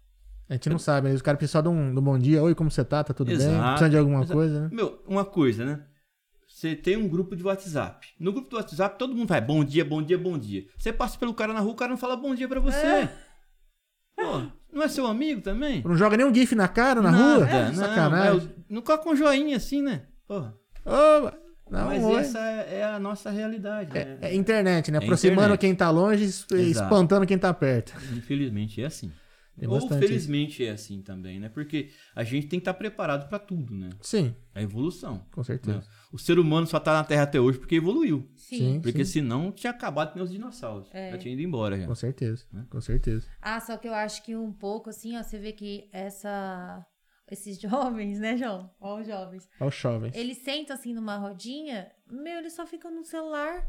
A 0.49 0.53
gente 0.53 0.69
não 0.69 0.79
sabe, 0.79 1.07
né? 1.07 1.13
Os 1.15 1.21
caras 1.21 1.37
precisam 1.37 1.59
só 1.59 1.61
de 1.61 1.69
um, 1.69 1.93
de 1.93 1.99
um 1.99 2.03
bom 2.03 2.17
dia. 2.19 2.43
Oi, 2.43 2.53
como 2.53 2.69
você 2.69 2.83
tá? 2.83 3.03
Tá 3.03 3.13
tudo 3.13 3.27
bem? 3.27 3.35
Exato, 3.37 3.69
Precisa 3.69 3.89
de 3.89 3.97
alguma 3.97 4.19
exato. 4.19 4.33
coisa, 4.33 4.61
né? 4.61 4.69
Meu, 4.73 5.01
uma 5.07 5.23
coisa, 5.23 5.65
né? 5.65 5.85
Você 6.47 6.75
tem 6.75 6.97
um 6.97 7.07
grupo 7.07 7.35
de 7.35 7.43
WhatsApp. 7.43 8.05
No 8.19 8.33
grupo 8.33 8.49
do 8.49 8.57
WhatsApp, 8.57 8.99
todo 8.99 9.15
mundo 9.15 9.29
vai 9.29 9.39
bom 9.39 9.63
dia, 9.63 9.85
bom 9.85 10.01
dia, 10.01 10.17
bom 10.17 10.37
dia. 10.37 10.65
Você 10.77 10.91
passa 10.91 11.17
pelo 11.17 11.33
cara 11.33 11.53
na 11.53 11.61
rua, 11.61 11.71
o 11.71 11.75
cara 11.75 11.89
não 11.89 11.97
fala 11.97 12.17
bom 12.17 12.35
dia 12.35 12.47
pra 12.47 12.59
você. 12.59 12.85
É. 12.85 13.17
Pô, 14.15 14.43
não 14.73 14.83
é 14.83 14.87
seu 14.89 15.07
amigo 15.07 15.41
também? 15.41 15.81
Não 15.83 15.95
joga 15.95 16.17
nem 16.17 16.25
um 16.25 16.33
gif 16.35 16.53
na 16.53 16.67
cara, 16.67 17.01
na 17.01 17.11
Nada, 17.11 17.45
rua? 17.45 17.63
não, 17.69 17.73
Sacanagem. 17.75 18.49
é, 18.49 18.73
não 18.73 18.81
coloca 18.81 19.09
um 19.09 19.15
joinha 19.15 19.55
assim, 19.55 19.81
né? 19.81 20.07
Porra. 20.27 20.53
Ô, 20.85 21.31
não, 21.71 21.87
Mas 21.87 22.03
oi. 22.03 22.19
essa 22.19 22.39
é, 22.39 22.79
é 22.79 22.83
a 22.83 22.99
nossa 22.99 23.29
realidade, 23.31 23.93
né? 23.93 24.17
É, 24.21 24.29
é 24.29 24.35
internet, 24.35 24.91
né? 24.91 24.99
É 24.99 25.03
Aproximando 25.03 25.39
internet. 25.39 25.59
quem 25.61 25.73
tá 25.75 25.89
longe, 25.89 26.23
es- 26.25 26.45
espantando 26.51 27.25
quem 27.25 27.37
tá 27.37 27.53
perto. 27.53 27.93
Infelizmente 28.15 28.81
é 28.81 28.85
assim. 28.85 29.11
Tem 29.59 29.67
Ou 29.67 29.75
bastante 29.75 30.07
felizmente 30.07 30.65
é 30.65 30.71
assim 30.71 31.01
também, 31.01 31.39
né? 31.39 31.49
Porque 31.49 31.89
a 32.15 32.23
gente 32.23 32.47
tem 32.47 32.57
que 32.57 32.61
estar 32.61 32.73
preparado 32.73 33.27
pra 33.27 33.37
tudo, 33.37 33.75
né? 33.75 33.89
Sim, 34.01 34.33
A 34.55 34.61
evolução. 34.61 35.23
com 35.31 35.43
certeza. 35.43 35.79
né? 35.79 35.83
O 36.11 36.17
ser 36.17 36.39
humano 36.39 36.65
só 36.65 36.79
tá 36.79 36.93
na 36.93 37.03
Terra 37.03 37.23
até 37.23 37.39
hoje 37.39 37.59
porque 37.59 37.75
evoluiu. 37.75 38.27
Sim. 38.35 38.57
Sim. 38.57 38.81
Porque 38.81 39.03
senão 39.05 39.51
tinha 39.51 39.69
acabado 39.71 40.13
com 40.13 40.21
os 40.21 40.31
dinossauros. 40.31 40.87
É. 40.93 41.11
Já 41.11 41.17
tinha 41.17 41.33
ido 41.33 41.41
embora 41.43 41.77
já. 41.79 41.85
Com 41.85 41.93
certeza, 41.95 42.45
Né? 42.51 42.65
com 42.69 42.79
certeza. 42.81 43.27
Ah, 43.41 43.59
só 43.59 43.77
que 43.77 43.87
eu 43.87 43.93
acho 43.93 44.23
que 44.23 44.35
um 44.35 44.51
pouco, 44.53 44.89
assim, 44.89 45.17
ó, 45.17 45.21
você 45.21 45.37
vê 45.37 45.51
que 45.51 45.89
essa... 45.91 46.83
Esses 47.31 47.57
jovens, 47.61 48.19
né, 48.19 48.35
João? 48.37 48.69
Ó, 48.79 48.99
os 48.99 49.07
jovens. 49.07 49.47
Olha 49.59 49.69
os 49.69 49.75
jovens. 49.75 50.15
Eles 50.15 50.37
sentam 50.39 50.75
assim 50.75 50.93
numa 50.93 51.15
rodinha, 51.17 51.87
meu, 52.11 52.39
eles 52.39 52.53
só 52.53 52.65
ficam 52.67 52.91
no 52.93 53.03
celular. 53.05 53.65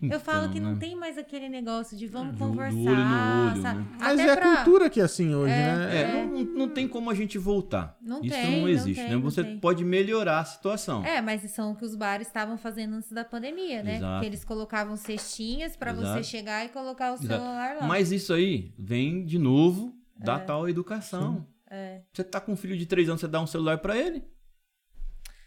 eu 0.00 0.06
Então, 0.06 0.20
falo 0.20 0.48
que 0.50 0.58
não 0.60 0.72
né? 0.72 0.78
tem 0.80 0.96
mais 0.96 1.16
aquele 1.18 1.48
negócio 1.48 1.96
de 1.96 2.06
vamos 2.08 2.32
Do- 2.34 2.38
do 2.38 2.44
conversar. 2.50 2.76
olho 2.78 3.04
no 3.04 3.50
olho, 3.52 3.62
sabe? 3.62 3.80
né? 3.80 3.86
Mas 4.00 4.20
Até 4.20 4.30
é 4.30 4.36
pra- 4.36 4.52
a 4.52 4.56
cultura 4.64 4.90
que 4.90 5.00
é 5.00 5.04
assim 5.04 5.34
hoje, 5.34 5.52
né? 5.54 6.00
É, 6.00 6.24
não, 6.24 6.44
não 6.44 6.68
tem 6.68 6.86
como 6.88 7.08
a 7.10 7.14
gente 7.14 7.38
voltar. 7.38 7.96
Não 8.00 8.20
Isso 8.20 8.34
tem, 8.34 8.50
não 8.52 8.60
não 8.62 8.68
existe, 8.68 8.94
tem, 9.00 9.04
né? 9.10 9.14
não 9.16 9.22
Você 9.22 9.44
pode 9.60 9.84
melhorar 9.84 10.38
a 10.40 10.44
situação. 10.44 11.04
É, 11.04 11.20
mas 11.20 11.42
são 11.52 11.72
o 11.72 11.76
que 11.76 11.84
os 11.84 11.94
bares 11.96 12.26
estavam 12.28 12.56
fazendo 12.56 12.94
antes 12.96 13.10
da 13.12 13.24
pandemia, 13.24 13.82
né? 13.82 13.96
Exato. 13.96 14.20
Que 14.20 14.26
eles 14.26 14.44
colocavam 14.44 14.96
cestinhas 14.96 15.76
pra 15.76 15.92
você 15.92 16.02
Exato. 16.02 16.24
chegar 16.24 16.64
e 16.64 16.68
colocar 16.70 17.12
o 17.12 17.14
Exato. 17.14 17.26
celular 17.28 17.76
lá. 17.76 17.86
Mas 17.86 18.10
isso 18.12 18.32
aí 18.32 18.72
vem 18.78 19.24
de 19.24 19.38
novo 19.38 19.92
da 20.16 20.38
tal 20.38 20.68
educação. 20.68 21.46
É. 21.74 22.02
Você 22.12 22.22
tá 22.22 22.38
com 22.40 22.52
um 22.52 22.56
filho 22.56 22.76
de 22.76 22.84
3 22.84 23.08
anos, 23.08 23.20
você 23.22 23.28
dá 23.28 23.40
um 23.40 23.46
celular 23.46 23.78
pra 23.78 23.96
ele? 23.96 24.22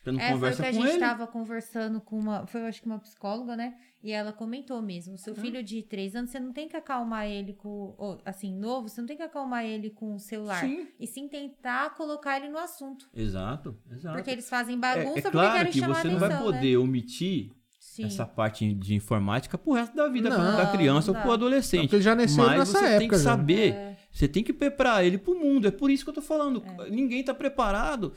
Você 0.03 0.11
não 0.11 0.19
É, 0.19 0.23
foi 0.23 0.32
o 0.32 0.34
conversa 0.36 0.61
que 0.63 0.69
a 0.69 0.71
gente 0.71 0.88
ele? 0.88 0.99
tava 0.99 1.28
conversando 1.28 1.99
com 2.01 2.17
uma. 2.19 2.45
Foi, 2.47 2.61
eu 2.61 2.65
acho 2.65 2.80
que 2.82 2.86
uma 2.88 2.99
psicóloga, 2.99 3.55
né? 3.55 3.76
E 4.03 4.11
ela 4.11 4.32
comentou 4.32 4.80
mesmo: 4.82 5.17
seu 5.17 5.34
filho 5.36 5.63
de 5.63 5.82
três 5.82 6.15
anos, 6.15 6.30
você 6.32 6.39
não 6.39 6.53
tem 6.53 6.67
que 6.67 6.76
acalmar 6.78 7.26
ele 7.28 7.53
com. 7.53 7.95
ou, 7.97 8.19
assim, 8.23 8.55
novo, 8.55 8.88
você 8.88 9.01
não 9.01 9.07
tem 9.07 9.17
que 9.17 9.23
acalmar 9.23 9.65
ele 9.65 9.89
com 9.89 10.13
o 10.15 10.19
celular. 10.19 10.61
Sim. 10.61 10.88
E 10.99 11.07
sim 11.07 11.28
tentar 11.28 11.95
colocar 11.95 12.38
ele 12.38 12.49
no 12.49 12.57
assunto. 12.59 13.09
Exato, 13.15 13.76
exato. 13.91 14.15
Porque 14.15 14.30
eles 14.30 14.47
fazem 14.47 14.76
é, 14.76 14.80
bagunça 14.80 15.09
é 15.19 15.21
porque 15.23 15.32
claro 15.32 15.53
querem 15.57 15.71
que 15.71 15.80
chamar 15.80 15.95
você 16.01 16.07
não 16.07 16.17
atenção. 16.17 16.43
vai 16.43 16.53
poder 16.53 16.78
omitir 16.78 17.47
Né? 17.49 17.55
Sim. 17.80 18.05
essa 18.05 18.26
parte 18.28 18.73
de 18.73 18.93
informática 18.93 19.57
pro 19.57 19.73
resto 19.73 19.95
da 19.95 20.07
vida 20.07 20.30
Não, 20.30 20.57
da 20.57 20.71
criança 20.71 21.11
não 21.11 21.17
ou 21.19 21.23
pro 21.23 21.34
adolescente. 21.34 21.82
Porque 21.84 21.95
ele 21.95 22.03
já 22.03 22.13
nasceu 22.15 22.43
Mas 22.45 22.59
nessa 22.59 22.71
você 22.80 22.86
época. 22.86 22.99
tem 22.99 23.07
que 23.09 23.17
saber, 23.17 23.73
É. 23.73 23.94
você 24.18 24.28
tem 24.30 24.43
que 24.43 24.53
preparar 24.53 25.03
ele 25.05 25.18
pro 25.18 25.36
mundo. 25.38 25.68
É 25.68 25.72
por 25.72 25.91
isso 25.91 26.03
que 26.05 26.09
eu 26.09 26.13
tô 26.13 26.22
falando. 26.22 26.63
Ninguém 26.89 27.22
tá 27.22 27.34
preparado 27.34 28.13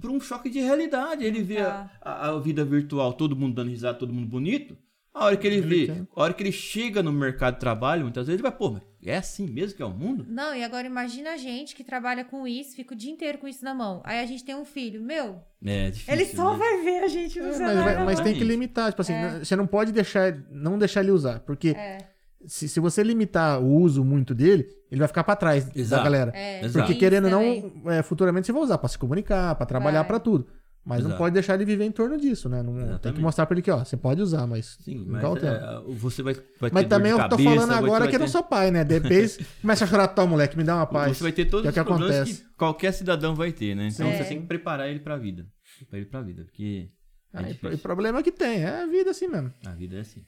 para 0.00 0.10
um 0.10 0.18
choque 0.20 0.48
de 0.48 0.60
realidade. 0.60 1.24
Ele 1.24 1.42
vê 1.42 1.56
tá. 1.56 1.90
a, 2.00 2.30
a 2.30 2.38
vida 2.40 2.64
virtual, 2.64 3.12
todo 3.12 3.36
mundo 3.36 3.54
dando 3.54 3.68
risada, 3.68 3.98
todo 3.98 4.12
mundo 4.14 4.26
bonito. 4.26 4.76
A 5.14 5.26
hora 5.26 5.36
que 5.36 5.46
ele, 5.46 5.56
Ele 5.56 5.66
vê, 5.86 5.86
quer. 5.92 6.06
a 6.16 6.22
hora 6.22 6.32
que 6.32 6.42
ele 6.42 6.50
chega 6.52 7.02
no 7.02 7.12
mercado 7.12 7.54
de 7.54 7.60
trabalho, 7.60 8.02
muitas 8.04 8.26
vezes 8.26 8.40
ele 8.40 8.42
vai, 8.48 8.50
pô, 8.56 8.70
mas 8.70 8.82
é 9.04 9.14
assim 9.18 9.46
mesmo 9.46 9.76
que 9.76 9.82
é 9.82 9.84
o 9.84 9.90
mundo? 9.90 10.24
Não, 10.26 10.54
e 10.56 10.64
agora 10.64 10.86
imagina 10.86 11.32
a 11.32 11.36
gente 11.36 11.76
que 11.76 11.84
trabalha 11.84 12.24
com 12.24 12.48
isso, 12.48 12.74
fica 12.74 12.94
o 12.94 12.96
dia 12.96 13.10
inteiro 13.12 13.36
com 13.36 13.46
isso 13.46 13.62
na 13.62 13.74
mão. 13.74 14.00
Aí 14.04 14.20
a 14.20 14.24
gente 14.26 14.42
tem 14.42 14.54
um 14.54 14.64
filho, 14.64 15.02
meu, 15.02 15.38
É 15.62 15.90
difícil. 15.90 16.14
ele 16.14 16.24
só 16.24 16.52
né? 16.54 16.58
vai 16.60 16.82
ver 16.82 17.04
a 17.04 17.08
gente 17.08 17.38
no 17.38 17.48
É, 17.48 17.52
celular. 17.52 17.84
mas, 17.84 18.04
mas 18.06 18.20
tem 18.20 18.32
que 18.32 18.42
limitar, 18.42 18.88
tipo 18.90 19.02
assim, 19.02 19.12
você 19.40 19.54
não 19.54 19.66
pode 19.66 19.92
deixar, 19.92 20.32
não 20.50 20.78
deixar 20.78 21.02
ele 21.02 21.10
usar, 21.10 21.40
porque 21.40 21.74
É. 21.76 21.98
se, 22.46 22.68
se 22.68 22.80
você 22.80 23.02
limitar 23.02 23.60
o 23.60 23.66
uso 23.66 24.04
muito 24.04 24.34
dele, 24.34 24.66
ele 24.90 24.98
vai 24.98 25.08
ficar 25.08 25.24
pra 25.24 25.36
trás 25.36 25.64
da 25.66 25.72
Exato. 25.80 26.04
galera. 26.04 26.32
É. 26.34 26.68
Porque 26.68 26.94
querendo 26.94 27.24
ou 27.24 27.30
não, 27.30 27.90
é, 27.92 28.02
futuramente 28.02 28.46
você 28.46 28.52
vai 28.52 28.62
usar 28.62 28.78
pra 28.78 28.88
se 28.88 28.98
comunicar, 28.98 29.54
pra 29.54 29.66
trabalhar, 29.66 30.00
Vai. 30.00 30.08
pra 30.08 30.18
tudo. 30.20 30.46
Mas 30.84 30.98
não 30.98 31.10
Exato. 31.10 31.18
pode 31.18 31.34
deixar 31.34 31.54
ele 31.54 31.64
viver 31.64 31.84
em 31.84 31.92
torno 31.92 32.18
disso, 32.18 32.48
né? 32.48 32.60
Não, 32.60 32.98
tem 32.98 33.12
que 33.12 33.20
mostrar 33.20 33.46
pra 33.46 33.54
ele 33.54 33.62
que, 33.62 33.70
ó, 33.70 33.84
você 33.84 33.96
pode 33.96 34.20
usar, 34.20 34.48
mas 34.48 34.78
Sim, 34.84 35.04
mas 35.06 35.22
é, 35.22 35.80
você 35.86 36.24
vai, 36.24 36.34
vai 36.34 36.70
Mas 36.72 36.82
ter 36.82 36.88
também 36.88 37.12
dor 37.12 37.20
eu 37.20 37.22
de 37.24 37.30
tô 37.30 37.36
cabeça, 37.36 37.54
falando 37.54 37.72
agora 37.84 38.08
que 38.08 38.16
eu 38.16 38.18
não 38.18 38.26
ter- 38.26 38.32
sou 38.32 38.42
pai, 38.42 38.72
né? 38.72 38.82
Depois 38.82 39.38
começa 39.62 39.84
a 39.84 39.86
chorar, 39.86 40.08
tá, 40.08 40.26
moleque, 40.26 40.56
me 40.56 40.64
dá 40.64 40.74
uma 40.74 40.86
paz. 40.86 41.16
Você 41.16 41.22
vai 41.22 41.30
ter 41.30 41.44
todos 41.44 41.62
Que 41.62 41.68
é 41.68 41.70
os 41.70 41.76
o 41.76 41.80
que 41.80 41.88
problemas 41.88 42.16
acontece. 42.16 42.42
que 42.42 42.48
qualquer 42.56 42.92
cidadão 42.92 43.32
vai 43.36 43.52
ter, 43.52 43.76
né? 43.76 43.90
Então 43.92 44.10
Sim. 44.10 44.16
você 44.16 44.24
tem 44.24 44.40
que 44.40 44.46
preparar 44.48 44.88
ele 44.88 44.98
pra 44.98 45.16
vida. 45.16 45.46
Pra 45.88 45.98
ele 46.00 46.06
pra 46.08 46.20
vida, 46.20 46.42
porque 46.44 46.90
é 47.32 47.38
Ah, 47.38 47.48
e, 47.48 47.74
e 47.74 47.76
problema 47.76 48.20
que 48.20 48.32
tem, 48.32 48.64
é 48.64 48.82
a 48.82 48.86
vida 48.86 49.10
assim 49.12 49.28
mesmo. 49.28 49.52
A 49.64 49.70
vida 49.70 49.98
é 49.98 50.00
assim. 50.00 50.24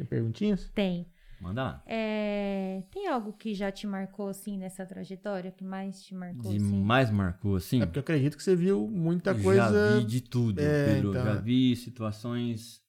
Tem 0.00 0.06
perguntinhas? 0.06 0.70
Tem. 0.74 1.06
Manda 1.40 1.62
lá. 1.62 1.82
É, 1.86 2.82
Tem 2.90 3.06
algo 3.08 3.32
que 3.32 3.54
já 3.54 3.70
te 3.72 3.86
marcou, 3.86 4.28
assim, 4.28 4.58
nessa 4.58 4.84
trajetória? 4.84 5.50
Que 5.50 5.64
mais 5.64 6.02
te 6.02 6.14
marcou, 6.14 6.50
De 6.50 6.56
assim? 6.58 6.82
mais 6.82 7.10
marcou, 7.10 7.56
assim? 7.56 7.80
É 7.82 7.86
porque 7.86 7.98
eu 7.98 8.02
acredito 8.02 8.36
que 8.36 8.42
você 8.42 8.54
viu 8.54 8.86
muita 8.88 9.34
coisa. 9.34 9.70
Já 9.72 9.98
vi 9.98 10.04
de 10.04 10.20
tudo, 10.20 10.58
É, 10.60 10.94
Pedro. 10.94 11.10
então. 11.10 11.24
Já 11.24 11.34
vi 11.36 11.74
situações 11.76 12.82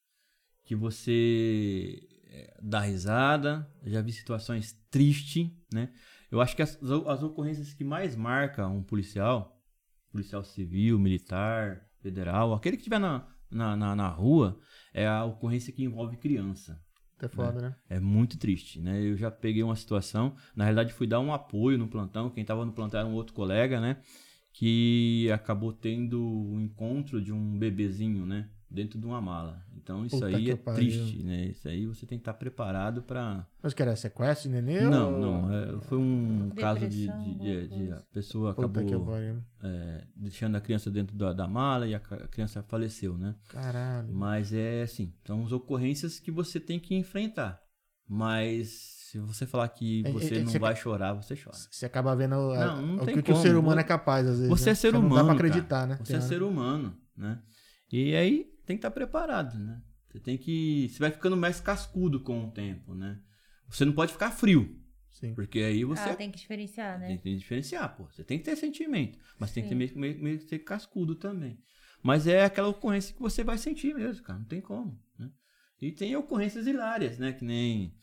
que 0.66 0.76
você 0.76 2.00
é, 2.30 2.58
dá 2.62 2.80
risada, 2.82 3.70
já 3.86 4.02
vi 4.02 4.12
situações 4.12 4.74
tristes, 4.90 5.50
né? 5.74 5.90
Eu 6.30 6.40
acho 6.42 6.56
que 6.56 6.62
as, 6.62 6.78
as 7.08 7.24
ocorrências 7.24 7.74
que 7.74 7.84
mais 7.84 8.16
marcam 8.16 8.78
um 8.78 8.84
policial, 8.84 9.62
policial 10.12 10.44
civil, 10.44 10.98
militar, 11.00 11.86
federal, 12.02 12.54
aquele 12.54 12.78
que 12.78 12.82
estiver 12.82 13.00
na, 13.00 13.28
na, 13.50 13.76
na, 13.76 13.96
na 13.96 14.08
rua, 14.08 14.60
é 14.94 15.06
a 15.08 15.24
ocorrência 15.26 15.74
que 15.74 15.84
envolve 15.84 16.18
criança. 16.18 16.82
É 17.26 17.30
foda, 17.30 17.62
né? 17.62 17.76
É 17.90 18.00
muito 18.00 18.38
triste, 18.38 18.80
né? 18.80 19.02
Eu 19.02 19.16
já 19.18 19.30
peguei 19.30 19.64
uma 19.64 19.76
situação, 19.76 20.36
na 20.56 20.64
realidade 20.64 20.94
fui 20.94 21.08
dar 21.08 21.20
um 21.20 21.34
apoio 21.34 21.78
no 21.78 21.88
plantão, 21.88 22.30
quem 22.30 22.42
estava 22.42 22.66
no 22.66 22.72
plantão 22.72 23.00
era 23.00 23.10
um 23.10 23.14
outro 23.14 23.34
colega, 23.34 23.80
né? 23.80 23.98
Que 24.54 25.30
acabou 25.32 25.72
tendo 25.72 26.22
um 26.22 26.60
encontro 26.60 27.22
de 27.22 27.32
um 27.32 27.58
bebezinho, 27.58 28.26
né? 28.26 28.50
Dentro 28.70 29.00
de 29.00 29.06
uma 29.06 29.22
mala. 29.22 29.66
Então 29.84 30.06
isso 30.06 30.16
Puta 30.16 30.28
aí 30.28 30.52
é 30.52 30.56
pariu. 30.56 30.76
triste, 30.80 31.24
né? 31.24 31.46
Isso 31.48 31.68
aí 31.68 31.86
você 31.86 32.06
tem 32.06 32.18
que 32.18 32.22
estar 32.22 32.34
preparado 32.36 33.02
para 33.02 33.46
Mas 33.64 33.74
que 33.74 33.82
era 33.82 33.96
sequestro 33.96 34.50
de 34.50 34.56
neném? 34.62 34.82
Não, 34.90 35.14
ou- 35.14 35.20
não. 35.20 35.54
é, 35.54 35.82
foi 35.82 35.98
um 35.98 36.50
caso 36.56 36.88
de, 36.88 37.08
Depressão, 37.08 37.24
de, 37.40 37.68
de- 37.68 37.86
de 37.88 37.92
a 37.92 38.02
pessoa 38.14 38.54
Puta 38.54 38.84
que 38.84 38.90
acabou 38.94 39.16
é, 39.64 40.04
deixando 40.16 40.56
a 40.56 40.62
criança 40.62 40.90
dentro 40.92 41.16
da, 41.18 41.34
da 41.34 41.48
mala 41.48 41.88
e 41.88 41.96
a 41.96 42.00
criança 42.00 42.62
faleceu, 42.64 43.18
né? 43.18 43.36
Caralho. 43.50 44.14
Mas 44.14 44.54
é 44.54 44.84
assim, 44.84 45.14
são 45.26 45.44
as 45.44 45.52
ocorrências 45.52 46.20
que 46.20 46.32
você 46.32 46.60
tem 46.60 46.80
que 46.80 46.96
enfrentar. 46.96 47.60
Mas 48.08 48.70
se 49.10 49.18
você 49.20 49.46
falar 49.46 49.68
que 49.70 50.04
É, 50.06 50.12
você 50.12 50.36
é, 50.36 50.38
é, 50.40 50.44
não 50.44 50.52
você- 50.52 50.60
vai 50.60 50.76
chorar, 50.76 51.14
você 51.14 51.36
chora. 51.36 51.56
Você 51.72 51.86
acaba 51.86 52.16
vendo 52.16 52.34
a- 52.36 52.66
Não, 52.76 52.82
não 52.82 52.96
o 52.98 53.06
tem 53.06 53.16
que, 53.16 53.22
que 53.24 53.32
o 53.32 53.36
ser 53.38 53.56
humano 53.56 53.80
é 53.80 53.84
capaz, 53.84 54.28
às 54.28 54.36
vezes. 54.38 54.50
Você 54.50 54.66
né? 54.66 54.72
é 54.72 54.76
ser 54.76 54.92
Porque 54.92 55.06
humano. 55.06 55.16
Não 55.16 55.28
dá 55.28 55.34
pra 55.34 55.36
cara. 55.38 55.48
acreditar, 55.50 55.88
né? 55.88 55.96
Você 55.98 56.04
Tem 56.04 56.16
é 56.16 56.20
hora- 56.20 56.28
ser 56.28 56.44
humano, 56.44 56.98
né? 57.16 57.42
E 57.92 58.16
aí 58.16 58.51
tem 58.72 58.78
que 58.78 58.80
estar 58.80 58.92
preparado, 58.92 59.60
né? 59.60 59.82
Você 60.10 60.20
tem 60.20 60.38
que. 60.38 60.88
Você 60.90 61.00
vai 61.00 61.12
ficando 61.12 61.36
mais 61.36 61.60
cascudo 61.60 62.22
com 62.22 62.46
o 62.46 62.52
tempo, 62.52 62.94
né? 62.94 63.20
Você 63.70 63.84
não 63.86 63.94
pode 63.94 64.14
ficar 64.14 64.32
frio. 64.32 64.78
Sim. 65.10 65.34
Porque 65.36 65.60
aí 65.60 65.84
você 65.84 66.10
Ah, 66.10 66.16
tem 66.16 66.32
que 66.32 66.38
diferenciar, 66.40 66.98
né? 66.98 67.08
tem 67.08 67.18
que 67.18 67.36
diferenciar, 67.36 67.96
pô. 67.96 68.06
Você 68.10 68.24
tem 68.24 68.38
que 68.40 68.46
ter 68.46 68.56
sentimento, 68.56 69.20
mas 69.38 69.52
tem 69.52 69.62
que 69.64 69.70
ter 69.70 69.76
Sim. 69.76 69.78
meio, 69.78 69.98
meio, 70.00 70.24
meio 70.24 70.38
que 70.40 70.46
ser 70.46 70.60
cascudo 70.60 71.16
também. 71.16 71.60
Mas 72.02 72.28
é 72.28 72.46
aquela 72.46 72.70
ocorrência 72.70 73.14
que 73.14 73.22
você 73.22 73.44
vai 73.44 73.58
sentir 73.58 73.94
mesmo, 73.94 74.24
cara. 74.24 74.40
Não 74.40 74.46
tem 74.46 74.62
como, 74.62 74.98
né? 75.20 75.30
E 75.82 75.92
tem 75.92 76.16
ocorrências 76.16 76.66
hilárias, 76.66 77.20
né? 77.20 77.34
Que 77.34 77.44
nem, 77.44 77.94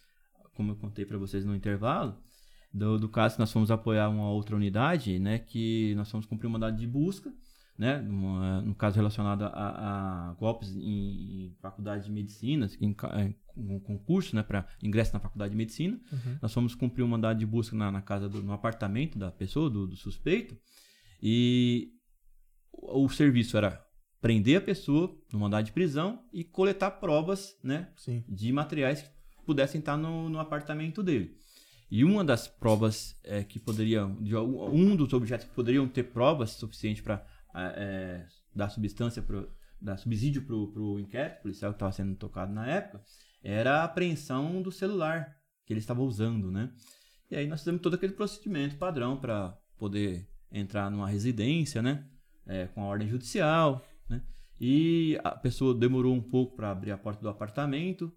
como 0.55 0.73
eu 0.73 0.77
contei 0.77 1.05
pra 1.07 1.17
vocês 1.19 1.45
no 1.47 1.55
intervalo, 1.57 2.21
do, 2.73 2.99
do 2.99 3.09
caso 3.09 3.37
que 3.37 3.41
nós 3.41 3.51
fomos 3.53 3.71
apoiar 3.71 4.09
uma 4.11 4.31
outra 4.31 4.55
unidade, 4.55 5.19
né? 5.19 5.39
Que 5.39 5.95
nós 5.95 6.11
fomos 6.11 6.27
cumprir 6.27 6.47
um 6.47 6.51
mandado 6.53 6.77
de 6.77 6.87
busca, 6.87 7.33
né? 7.79 8.01
numa- 8.01 8.61
no 8.61 8.75
caso 8.75 8.97
relacionado 8.97 9.45
a, 9.45 10.31
a 10.31 10.35
golpes 10.35 10.75
em, 10.75 11.47
em 11.47 11.57
faculdade 11.63 12.05
de 12.07 12.11
medicina, 12.11 12.69
em, 12.81 12.95
um 13.57 13.79
concurso, 13.81 14.35
né? 14.37 14.43
Para 14.43 14.67
ingresso 14.83 15.13
na 15.13 15.21
faculdade 15.21 15.53
de 15.53 15.57
medicina. 15.57 15.99
Uhum. 16.13 16.39
Nós 16.43 16.53
fomos 16.53 16.75
cumprir 16.75 17.03
um 17.05 17.09
mandado 17.09 17.39
de 17.39 17.47
busca 17.47 17.77
na, 17.77 17.91
na 17.91 18.03
casa, 18.03 18.29
do, 18.29 18.43
no 18.43 18.53
apartamento 18.53 19.19
da 19.19 19.31
pessoa, 19.31 19.71
do, 19.71 19.87
do 19.87 19.97
suspeito. 19.97 20.57
E 21.23 21.93
o, 22.73 23.05
o 23.05 23.09
serviço 23.09 23.57
era 23.57 23.85
prender 24.21 24.59
a 24.59 24.61
pessoa 24.61 25.17
no 25.33 25.39
mandado 25.39 25.65
de 25.65 25.73
prisão 25.73 26.25
e 26.33 26.43
coletar 26.43 26.91
provas, 26.93 27.57
né? 27.63 27.89
Sim. 27.97 28.25
de 28.29 28.53
materiais 28.53 29.03
que 29.03 29.11
pudessem 29.47 29.79
estar 29.79 29.97
no, 29.97 30.29
no 30.29 30.39
apartamento 30.41 31.03
dele. 31.03 31.37
E 31.91 32.05
uma 32.05 32.23
das 32.23 32.47
provas 32.47 33.19
é, 33.25 33.43
que 33.43 33.59
poderiam, 33.59 34.19
um 34.73 34.95
dos 34.95 35.13
objetos 35.15 35.47
que 35.49 35.55
poderiam 35.55 35.89
ter 35.89 36.03
provas 36.05 36.51
suficientes 36.51 37.03
para 37.03 37.25
dar 38.55 38.69
substância, 38.71 39.23
pro, 39.23 39.51
dar 39.81 39.97
subsídio 39.97 40.43
para 40.45 40.55
o 40.55 40.99
inquérito 40.99 41.43
policial 41.43 41.73
que 41.73 41.77
estava 41.77 41.93
sendo 41.93 42.17
tocado 42.17 42.53
na 42.53 42.67
época, 42.67 43.03
era 43.43 43.81
a 43.81 43.85
apreensão 43.85 44.61
do 44.61 44.73
celular 44.73 45.37
que 45.65 45.73
ele 45.73 45.81
estava 45.81 46.03
usando, 46.03 46.51
né? 46.51 46.73
E 47.31 47.37
aí 47.37 47.47
nós 47.47 47.61
fizemos 47.61 47.83
todo 47.83 47.95
aquele 47.95 48.15
procedimento 48.15 48.77
padrão 48.77 49.17
para 49.17 49.57
poder 49.77 50.29
entrar 50.51 50.91
numa 50.91 51.09
residência, 51.09 51.83
né? 51.83 52.07
É, 52.47 52.67
com 52.69 52.83
a 52.83 52.87
ordem 52.87 53.09
judicial, 53.09 53.87
né? 54.09 54.23
E 54.61 55.19
a 55.23 55.33
pessoa 55.33 55.75
demorou 55.75 56.15
um 56.15 56.23
pouco 56.23 56.57
para 56.57 56.71
abrir 56.71 56.91
a 56.91 56.99
porta 56.99 57.21
do 57.21 57.29
apartamento. 57.29 58.13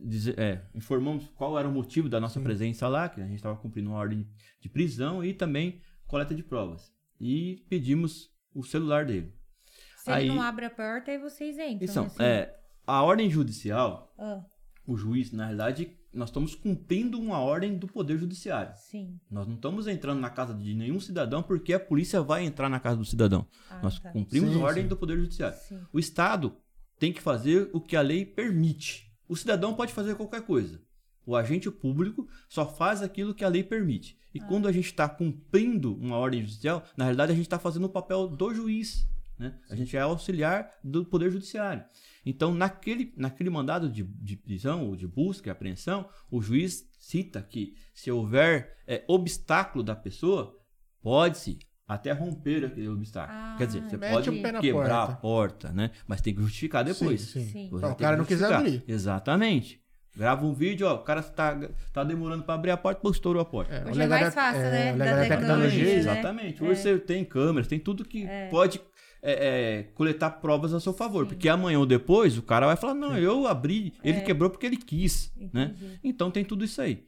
Dizer, 0.00 0.38
é, 0.38 0.68
informamos 0.74 1.28
qual 1.28 1.58
era 1.58 1.68
o 1.68 1.72
motivo 1.72 2.08
da 2.08 2.20
nossa 2.20 2.40
Sim. 2.40 2.44
presença 2.44 2.88
lá, 2.88 3.08
que 3.08 3.20
a 3.20 3.24
gente 3.24 3.36
estava 3.36 3.56
cumprindo 3.56 3.90
uma 3.90 3.98
ordem 3.98 4.28
de 4.60 4.68
prisão 4.68 5.24
e 5.24 5.32
também 5.32 5.80
coleta 6.06 6.34
de 6.34 6.42
provas. 6.42 6.92
E 7.18 7.64
pedimos 7.68 8.35
o 8.56 8.64
celular 8.64 9.04
dele. 9.04 9.32
Se 9.98 10.10
aí, 10.10 10.24
ele 10.24 10.34
não 10.34 10.42
abre 10.42 10.64
a 10.64 10.70
porta, 10.70 11.10
aí 11.10 11.18
vocês 11.18 11.58
entram. 11.58 11.88
Então, 11.88 12.04
assim. 12.06 12.22
é, 12.22 12.56
a 12.86 13.02
ordem 13.02 13.28
judicial, 13.28 14.14
ah. 14.18 14.42
o 14.86 14.96
juiz, 14.96 15.30
na 15.32 15.44
realidade, 15.44 15.96
nós 16.12 16.30
estamos 16.30 16.54
cumprindo 16.54 17.20
uma 17.20 17.38
ordem 17.38 17.76
do 17.76 17.86
Poder 17.86 18.16
Judiciário. 18.16 18.72
Sim. 18.76 19.20
Nós 19.30 19.46
não 19.46 19.56
estamos 19.56 19.86
entrando 19.86 20.20
na 20.20 20.30
casa 20.30 20.54
de 20.54 20.74
nenhum 20.74 20.98
cidadão 20.98 21.42
porque 21.42 21.74
a 21.74 21.80
polícia 21.80 22.22
vai 22.22 22.44
entrar 22.44 22.70
na 22.70 22.80
casa 22.80 22.96
do 22.96 23.04
cidadão. 23.04 23.46
Ah, 23.68 23.80
nós 23.82 23.98
tá. 23.98 24.10
cumprimos 24.10 24.54
sim, 24.54 24.60
a 24.60 24.64
ordem 24.64 24.84
sim. 24.84 24.88
do 24.88 24.96
Poder 24.96 25.18
Judiciário. 25.18 25.58
Sim. 25.58 25.80
O 25.92 25.98
Estado 25.98 26.56
tem 26.98 27.12
que 27.12 27.20
fazer 27.20 27.68
o 27.74 27.80
que 27.80 27.96
a 27.96 28.00
lei 28.00 28.24
permite. 28.24 29.12
O 29.28 29.36
cidadão 29.36 29.74
pode 29.74 29.92
fazer 29.92 30.14
qualquer 30.14 30.42
coisa. 30.42 30.80
O 31.26 31.34
agente 31.34 31.70
público 31.70 32.28
só 32.48 32.64
faz 32.64 33.02
aquilo 33.02 33.34
que 33.34 33.44
a 33.44 33.48
lei 33.48 33.64
permite. 33.64 34.16
E 34.32 34.40
ah. 34.40 34.44
quando 34.46 34.68
a 34.68 34.72
gente 34.72 34.86
está 34.86 35.08
cumprindo 35.08 35.94
uma 35.96 36.16
ordem 36.16 36.40
judicial, 36.40 36.84
na 36.96 37.04
realidade 37.04 37.32
a 37.32 37.34
gente 37.34 37.46
está 37.46 37.58
fazendo 37.58 37.84
o 37.84 37.90
papel 37.90 38.28
do 38.28 38.54
juiz. 38.54 39.06
Né? 39.38 39.58
A 39.68 39.74
gente 39.74 39.96
é 39.96 40.00
auxiliar 40.00 40.70
do 40.82 41.04
Poder 41.04 41.30
Judiciário. 41.30 41.84
Então, 42.24 42.54
naquele, 42.54 43.12
naquele 43.16 43.50
mandado 43.50 43.88
de, 43.88 44.02
de 44.02 44.36
prisão 44.36 44.86
ou 44.86 44.96
de 44.96 45.06
busca 45.06 45.48
e 45.48 45.52
apreensão, 45.52 46.08
o 46.30 46.40
juiz 46.40 46.88
cita 46.98 47.42
que 47.42 47.74
se 47.94 48.10
houver 48.10 48.78
é, 48.86 49.04
obstáculo 49.06 49.84
da 49.84 49.94
pessoa, 49.94 50.58
pode-se 51.02 51.58
até 51.86 52.10
romper 52.12 52.64
aquele 52.64 52.88
obstáculo. 52.88 53.38
Ah, 53.38 53.54
Quer 53.56 53.66
dizer, 53.68 53.82
você 53.82 53.98
pode 53.98 54.30
quebrar 54.60 55.06
porta. 55.06 55.12
a 55.12 55.16
porta, 55.16 55.72
né? 55.72 55.90
Mas 56.06 56.20
tem 56.20 56.34
que 56.34 56.42
justificar 56.42 56.84
depois. 56.84 57.20
Sim, 57.20 57.46
sim. 57.46 57.70
Então, 57.72 57.92
o 57.92 57.96
cara 57.96 58.16
não 58.16 58.24
quiser 58.24 58.52
abrir. 58.52 58.82
Exatamente. 58.88 59.80
Grava 60.16 60.46
um 60.46 60.54
vídeo, 60.54 60.86
ó, 60.86 60.94
o 60.94 61.00
cara 61.00 61.22
tá, 61.22 61.68
tá 61.92 62.02
demorando 62.02 62.42
para 62.42 62.54
abrir 62.54 62.70
a 62.70 62.76
porta, 62.76 63.02
pô, 63.02 63.10
estourou 63.10 63.42
a 63.42 63.44
porta. 63.44 63.74
É, 63.74 63.90
Hoje 63.90 64.00
é 64.00 64.06
mais 64.06 64.34
fácil, 64.34 64.62
é, 64.62 64.94
né? 64.94 64.96
Da 64.96 65.04
tecnologia, 65.04 65.28
tecnologia 65.28 65.84
né? 65.84 65.94
Exatamente. 65.94 66.64
Hoje 66.64 66.72
é. 66.72 66.74
você 66.76 66.98
tem 66.98 67.22
câmeras, 67.22 67.68
tem 67.68 67.78
tudo 67.78 68.02
que 68.02 68.24
é. 68.24 68.48
pode 68.48 68.80
é, 69.22 69.32
é, 69.32 69.82
coletar 69.94 70.30
provas 70.30 70.72
a 70.72 70.80
seu 70.80 70.94
favor. 70.94 71.24
Sim. 71.24 71.28
Porque 71.28 71.48
amanhã 71.50 71.78
ou 71.78 71.84
depois 71.84 72.38
o 72.38 72.42
cara 72.42 72.66
vai 72.66 72.76
falar: 72.76 72.94
não, 72.94 73.18
eu 73.18 73.46
abri, 73.46 73.92
ele 74.02 74.18
é. 74.18 74.20
quebrou 74.22 74.48
porque 74.48 74.64
ele 74.64 74.78
quis. 74.78 75.34
Né? 75.52 75.74
Então 76.02 76.30
tem 76.30 76.44
tudo 76.44 76.64
isso 76.64 76.80
aí. 76.80 77.04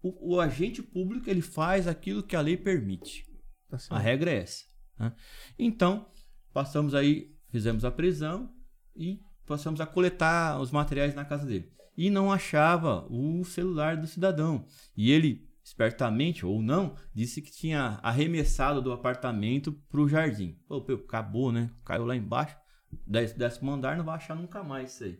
O, 0.00 0.34
o, 0.34 0.40
agente 0.40 0.80
público 0.82 1.28
ele 1.28 1.40
faz 1.40 1.88
aquilo 1.88 2.22
que 2.22 2.36
a 2.36 2.40
lei 2.40 2.56
permite. 2.56 3.24
Tá 3.68 3.78
a 3.90 3.98
regra 3.98 4.30
é 4.30 4.36
essa. 4.36 4.64
Né? 4.98 5.12
Então, 5.58 6.06
passamos 6.52 6.94
aí, 6.94 7.34
fizemos 7.50 7.84
a 7.84 7.90
prisão 7.90 8.52
e 8.94 9.18
passamos 9.46 9.80
a 9.80 9.86
coletar 9.86 10.60
os 10.60 10.70
materiais 10.70 11.14
na 11.14 11.24
casa 11.24 11.46
dele. 11.46 11.74
E 11.96 12.10
não 12.10 12.32
achava 12.32 13.06
o 13.08 13.44
celular 13.44 13.96
do 13.96 14.06
cidadão. 14.06 14.66
E 14.96 15.10
ele 15.10 15.48
espertamente 15.64 16.44
ou 16.44 16.60
não, 16.60 16.94
disse 17.14 17.40
que 17.40 17.50
tinha 17.50 17.98
arremessado 18.02 18.82
do 18.82 18.92
apartamento 18.92 19.72
para 19.88 20.00
o 20.00 20.08
jardim. 20.08 20.58
Pô, 20.68 20.82
pô, 20.82 20.92
acabou, 20.92 21.50
né? 21.50 21.70
Caiu 21.84 22.04
lá 22.04 22.14
embaixo. 22.14 22.54
Décimo 23.06 23.72
andar, 23.72 23.96
não 23.96 24.04
vai 24.04 24.16
achar 24.16 24.36
nunca 24.36 24.62
mais 24.62 24.92
isso 24.92 25.04
aí. 25.04 25.18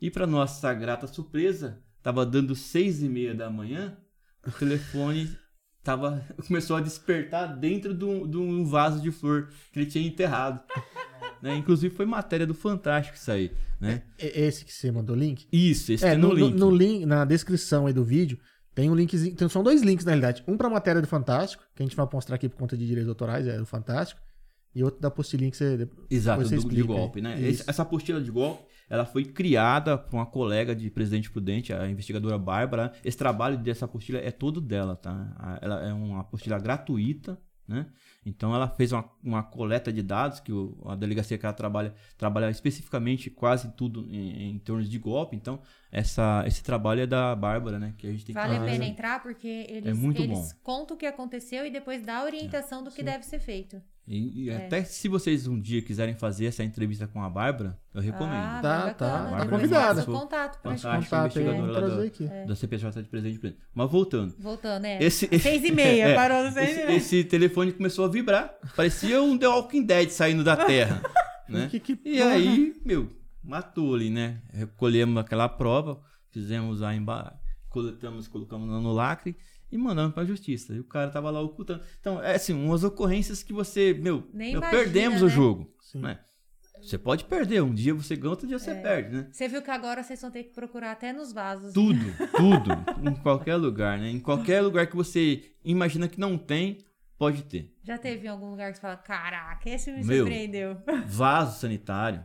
E 0.00 0.10
para 0.10 0.26
nossa 0.26 0.72
grata 0.74 1.06
surpresa, 1.06 1.82
tava 2.02 2.24
dando 2.26 2.54
seis 2.54 3.02
e 3.02 3.08
meia 3.08 3.34
da 3.34 3.50
manhã, 3.50 3.98
o 4.46 4.52
telefone 4.52 5.34
tava, 5.82 6.24
começou 6.46 6.76
a 6.76 6.80
despertar 6.80 7.56
dentro 7.56 7.94
de 7.94 8.04
um, 8.04 8.64
vaso 8.64 9.00
de 9.00 9.10
flor 9.10 9.50
que 9.72 9.80
ele 9.80 9.90
tinha 9.90 10.06
enterrado. 10.06 10.62
Né? 11.42 11.56
Inclusive 11.56 11.94
foi 11.94 12.06
matéria 12.06 12.46
do 12.46 12.54
Fantástico 12.54 13.16
isso 13.16 13.30
aí. 13.30 13.50
Né? 13.80 14.02
É, 14.18 14.42
é 14.42 14.46
esse 14.46 14.64
que 14.64 14.72
você 14.72 14.90
mandou 14.90 15.16
o 15.16 15.18
link? 15.18 15.46
Isso, 15.52 15.92
esse 15.92 16.04
é, 16.04 16.16
no, 16.16 16.28
no, 16.28 16.34
link. 16.34 16.54
No 16.56 16.70
link. 16.70 17.06
Na 17.06 17.24
descrição 17.24 17.86
aí 17.86 17.92
do 17.92 18.04
vídeo 18.04 18.38
tem 18.74 18.90
um 18.90 18.94
linkzinho. 18.94 19.32
Então 19.32 19.48
são 19.48 19.62
dois 19.62 19.82
links, 19.82 20.04
na 20.04 20.12
realidade. 20.12 20.44
Um 20.46 20.56
pra 20.56 20.68
matéria 20.68 21.00
do 21.00 21.06
Fantástico, 21.06 21.62
que 21.74 21.82
a 21.82 21.86
gente 21.86 21.96
vai 21.96 22.08
mostrar 22.12 22.36
aqui 22.36 22.48
por 22.48 22.56
conta 22.56 22.76
de 22.76 22.86
direitos 22.86 23.08
autorais, 23.08 23.46
é 23.46 23.56
do 23.56 23.66
Fantástico. 23.66 24.20
E 24.74 24.84
outro 24.84 25.00
da 25.00 25.08
apostilinha 25.08 25.50
que 25.50 25.56
você. 25.56 25.88
Exato, 26.08 26.42
você 26.44 26.54
do, 26.54 26.60
explica, 26.60 26.82
de 26.82 26.86
golpe, 26.86 27.20
né? 27.20 27.40
Esse, 27.42 27.68
essa 27.68 27.82
apostila 27.82 28.20
de 28.20 28.30
golpe, 28.30 28.62
ela 28.88 29.04
foi 29.04 29.24
criada 29.24 29.98
por 29.98 30.16
uma 30.16 30.26
colega 30.26 30.76
de 30.76 30.88
Presidente 30.88 31.28
Prudente, 31.28 31.72
a 31.72 31.90
investigadora 31.90 32.38
Bárbara. 32.38 32.92
Esse 33.04 33.18
trabalho 33.18 33.58
dessa 33.58 33.86
apostila 33.86 34.18
é 34.18 34.30
todo 34.30 34.60
dela, 34.60 34.94
tá? 34.94 35.58
Ela 35.60 35.88
é 35.88 35.92
uma 35.92 36.20
apostila 36.20 36.56
gratuita, 36.58 37.36
né? 37.66 37.86
Então 38.24 38.54
ela 38.54 38.68
fez 38.68 38.92
uma, 38.92 39.10
uma 39.22 39.42
coleta 39.42 39.92
de 39.92 40.02
dados, 40.02 40.40
que 40.40 40.52
o, 40.52 40.76
a 40.86 40.94
delegacia 40.94 41.38
que 41.38 41.46
ela 41.46 41.54
trabalha, 41.54 41.94
trabalha 42.18 42.50
especificamente 42.50 43.30
quase 43.30 43.72
tudo 43.72 44.06
em, 44.10 44.50
em 44.50 44.58
torno 44.58 44.84
de 44.84 44.98
golpe. 44.98 45.36
Então, 45.36 45.60
essa, 45.92 46.44
esse 46.46 46.62
trabalho 46.62 47.00
é 47.00 47.06
da 47.06 47.34
Bárbara, 47.34 47.78
né? 47.78 47.94
Que 47.98 48.06
a 48.06 48.10
gente 48.12 48.24
tem 48.24 48.34
vale 48.34 48.56
que 48.56 48.62
a 48.62 48.64
pena 48.64 48.84
entrar 48.84 49.22
porque 49.22 49.66
eles, 49.68 49.86
é 49.86 49.94
muito 49.94 50.22
eles 50.22 50.38
bom. 50.38 50.48
contam 50.62 50.96
o 50.96 50.98
que 50.98 51.06
aconteceu 51.06 51.66
e 51.66 51.70
depois 51.70 52.02
dá 52.02 52.18
a 52.18 52.24
orientação 52.24 52.80
é. 52.80 52.84
do 52.84 52.90
que 52.90 52.96
Sim. 52.96 53.04
deve 53.04 53.24
ser 53.24 53.40
feito. 53.40 53.82
E, 54.06 54.44
e 54.44 54.50
é. 54.50 54.66
até 54.66 54.82
se 54.82 55.08
vocês 55.08 55.46
um 55.46 55.60
dia 55.60 55.82
quiserem 55.82 56.14
fazer 56.14 56.46
essa 56.46 56.64
entrevista 56.64 57.06
com 57.06 57.22
a 57.22 57.28
Bárbara, 57.28 57.78
eu 57.94 58.00
recomendo. 58.00 58.34
Ah, 58.34 58.58
tá, 58.62 58.94
tá. 58.94 59.30
Tá 59.30 59.46
convidada. 59.46 60.04
contato 60.04 60.60
pra 60.60 60.76
Fantástica, 60.76 61.16
contato, 61.16 61.38
investigadora 61.38 61.72
lá 61.72 61.96
do, 61.96 62.24
é. 62.24 62.44
da 62.44 62.56
CPJ 62.56 63.02
de 63.02 63.08
Presidente 63.08 63.56
Mas 63.74 63.90
voltando. 63.90 64.34
Voltando, 64.38 64.84
é. 64.84 65.02
Esse, 65.02 65.26
esse, 65.26 65.38
seis 65.40 65.64
e 65.64 65.72
meia, 65.72 66.08
é, 66.10 66.14
parou 66.14 66.44
no 66.44 66.52
seis 66.52 66.70
esse, 66.70 66.80
e 66.80 66.86
meia. 66.86 66.96
Esse 66.96 67.24
telefone 67.24 67.72
começou 67.72 68.04
a 68.04 68.08
vibrar. 68.08 68.52
Parecia 68.76 69.22
um 69.22 69.36
The 69.36 69.46
Walking 69.48 69.84
Dead 69.84 70.10
saindo 70.10 70.42
da 70.42 70.56
Terra. 70.56 71.02
né? 71.48 71.68
que, 71.68 71.78
que 71.78 71.98
e 72.04 72.22
aí, 72.22 72.80
meu, 72.84 73.08
matou 73.42 73.94
ali, 73.94 74.10
né? 74.10 74.42
Recolhemos 74.52 75.16
aquela 75.16 75.48
prova, 75.48 76.00
fizemos 76.30 76.82
a 76.82 76.94
embalagem, 76.94 77.38
coletamos, 77.68 78.28
colocamos 78.28 78.68
no 78.68 78.92
lacre 78.92 79.36
e 79.70 79.78
mandando 79.78 80.12
pra 80.12 80.24
justiça. 80.24 80.74
E 80.74 80.80
o 80.80 80.84
cara 80.84 81.10
tava 81.10 81.30
lá 81.30 81.40
ocultando. 81.40 81.82
Então, 82.00 82.22
é 82.22 82.34
assim, 82.34 82.52
umas 82.52 82.84
ocorrências 82.84 83.42
que 83.42 83.52
você, 83.52 83.94
meu, 83.94 84.28
meu 84.32 84.50
imagina, 84.50 84.70
perdemos 84.70 85.20
né? 85.20 85.26
o 85.26 85.30
jogo. 85.30 85.74
Né? 85.94 86.18
Você 86.82 86.96
pode 86.96 87.24
perder, 87.24 87.62
um 87.62 87.74
dia 87.74 87.92
você 87.92 88.16
ganha, 88.16 88.30
outro 88.30 88.46
dia 88.46 88.58
você 88.58 88.70
é. 88.70 88.74
perde, 88.74 89.14
né? 89.14 89.28
Você 89.30 89.46
viu 89.48 89.60
que 89.60 89.70
agora 89.70 90.02
vocês 90.02 90.20
vão 90.20 90.30
ter 90.30 90.44
que 90.44 90.54
procurar 90.54 90.92
até 90.92 91.12
nos 91.12 91.32
vasos. 91.32 91.74
Tudo, 91.74 92.00
tudo, 92.36 92.70
em 93.08 93.14
qualquer 93.16 93.56
lugar, 93.56 93.98
né? 93.98 94.10
Em 94.10 94.20
qualquer 94.20 94.62
lugar 94.62 94.86
que 94.86 94.96
você 94.96 95.44
imagina 95.62 96.08
que 96.08 96.18
não 96.18 96.38
tem, 96.38 96.78
pode 97.18 97.42
ter. 97.44 97.76
Já 97.82 97.98
teve 97.98 98.26
em 98.26 98.30
algum 98.30 98.50
lugar 98.50 98.72
que 98.72 98.78
você 98.78 98.82
fala, 98.82 98.96
caraca, 98.96 99.68
esse 99.68 99.92
me 99.92 100.02
Meu, 100.02 100.24
surpreendeu. 100.24 100.78
Vaso 101.06 101.60
sanitário. 101.60 102.24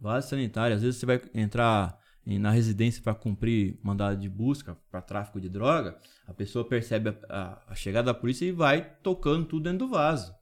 Vaso 0.00 0.28
sanitário, 0.28 0.76
às 0.76 0.82
vezes 0.82 0.98
você 0.98 1.06
vai 1.06 1.20
entrar 1.34 1.98
na 2.26 2.50
residência 2.50 3.00
para 3.02 3.14
cumprir 3.14 3.78
mandado 3.82 4.20
de 4.20 4.28
busca 4.28 4.76
para 4.90 5.00
tráfico 5.00 5.40
de 5.40 5.48
droga, 5.48 5.96
a 6.26 6.34
pessoa 6.34 6.68
percebe 6.68 7.10
a, 7.10 7.14
a, 7.28 7.72
a, 7.72 7.74
chegada 7.74 8.06
da 8.06 8.14
polícia 8.18 8.44
e 8.44 8.50
vai 8.50 8.96
tocando 9.00 9.46
tudo 9.46 9.64
dentro 9.64 9.86
do 9.86 9.88
vaso. 9.88 10.34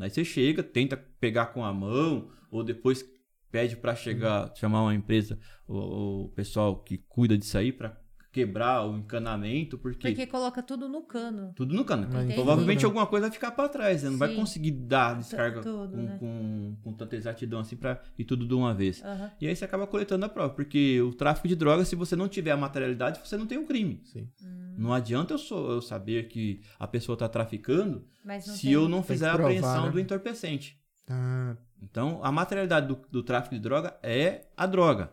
Aí 0.00 0.08
você 0.08 0.24
chega, 0.24 0.62
tenta 0.62 0.96
pegar 0.96 1.46
com 1.46 1.62
a 1.64 1.72
mão, 1.72 2.30
ou 2.50 2.64
depois 2.64 3.04
pede 3.50 3.76
para 3.76 3.94
chegar, 3.94 4.54
chamar 4.56 4.82
uma 4.82 4.94
empresa, 4.94 5.38
o 5.66 6.32
pessoal 6.34 6.82
que 6.82 6.98
cuida 6.98 7.36
disso 7.36 7.58
aí, 7.58 7.72
para 7.72 8.00
quebrar 8.36 8.86
o 8.86 8.98
encanamento, 8.98 9.78
porque... 9.78 10.08
Porque 10.08 10.26
coloca 10.26 10.62
tudo 10.62 10.90
no 10.90 11.00
cano. 11.00 11.54
Tudo 11.56 11.74
no 11.74 11.86
cano. 11.86 12.06
Entendi. 12.06 12.34
Provavelmente 12.34 12.84
alguma 12.84 13.06
coisa 13.06 13.28
vai 13.28 13.32
ficar 13.32 13.50
para 13.52 13.66
trás, 13.66 14.02
né? 14.02 14.10
Não 14.10 14.16
Sim. 14.16 14.18
vai 14.18 14.34
conseguir 14.34 14.72
dar 14.72 15.16
descarga 15.16 15.62
tudo, 15.62 15.96
com, 15.96 16.02
né? 16.02 16.16
com, 16.20 16.76
com, 16.82 16.92
tanta 16.92 17.16
exatidão 17.16 17.60
assim 17.60 17.76
para 17.76 17.98
ir 18.18 18.24
tudo 18.24 18.46
de 18.46 18.52
uma 18.52 18.74
vez. 18.74 19.00
Uhum. 19.00 19.30
E 19.40 19.48
aí 19.48 19.56
você 19.56 19.64
acaba 19.64 19.86
coletando 19.86 20.26
a 20.26 20.28
prova, 20.28 20.52
porque 20.52 21.00
o 21.00 21.14
tráfico 21.14 21.48
de 21.48 21.56
drogas, 21.56 21.88
se 21.88 21.96
você 21.96 22.14
não 22.14 22.28
tiver 22.28 22.50
a 22.50 22.58
materialidade, 22.58 23.20
você 23.24 23.38
não 23.38 23.46
tem 23.46 23.56
um 23.56 23.64
crime. 23.64 24.02
Sim. 24.04 24.28
Hum. 24.44 24.74
Não 24.76 24.92
adianta 24.92 25.32
eu, 25.32 25.38
sou, 25.38 25.70
eu 25.70 25.80
saber 25.80 26.28
que 26.28 26.60
a 26.78 26.86
pessoa 26.86 27.14
está 27.14 27.30
traficando 27.30 28.04
se 28.40 28.66
tem... 28.66 28.72
eu 28.72 28.86
não 28.86 29.02
fizer 29.02 29.32
provar, 29.32 29.44
a 29.44 29.46
apreensão 29.46 29.86
né? 29.86 29.92
do 29.92 29.98
entorpecente. 29.98 30.78
Ah. 31.08 31.56
Então, 31.80 32.20
a 32.22 32.30
materialidade 32.30 32.86
do, 32.86 33.00
do, 33.10 33.22
tráfico 33.22 33.54
de 33.54 33.62
droga 33.62 33.98
é 34.02 34.48
a 34.54 34.66
droga, 34.66 35.10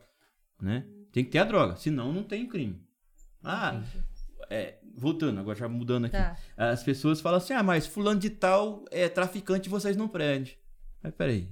né? 0.62 0.86
Tem 1.14 1.24
que 1.24 1.30
ter 1.30 1.38
a 1.38 1.46
droga, 1.46 1.78
senão 1.78 2.12
não 2.12 2.24
tem 2.24 2.46
crime. 2.48 2.84
Ah, 3.44 3.82
é, 4.50 4.76
voltando, 4.96 5.40
agora 5.40 5.58
já 5.58 5.68
mudando 5.68 6.06
aqui. 6.06 6.18
Tá. 6.18 6.36
As 6.56 6.84
pessoas 6.84 7.22
falam 7.22 7.38
assim: 7.38 7.54
ah, 7.54 7.64
mas 7.64 7.88
fulano 7.88 8.20
de 8.20 8.30
tal 8.30 8.86
é 8.92 9.10
traficante 9.10 9.70
vocês 9.70 9.98
não 9.98 10.08
prendem. 10.08 10.54
Mas 11.02 11.14
peraí. 11.14 11.50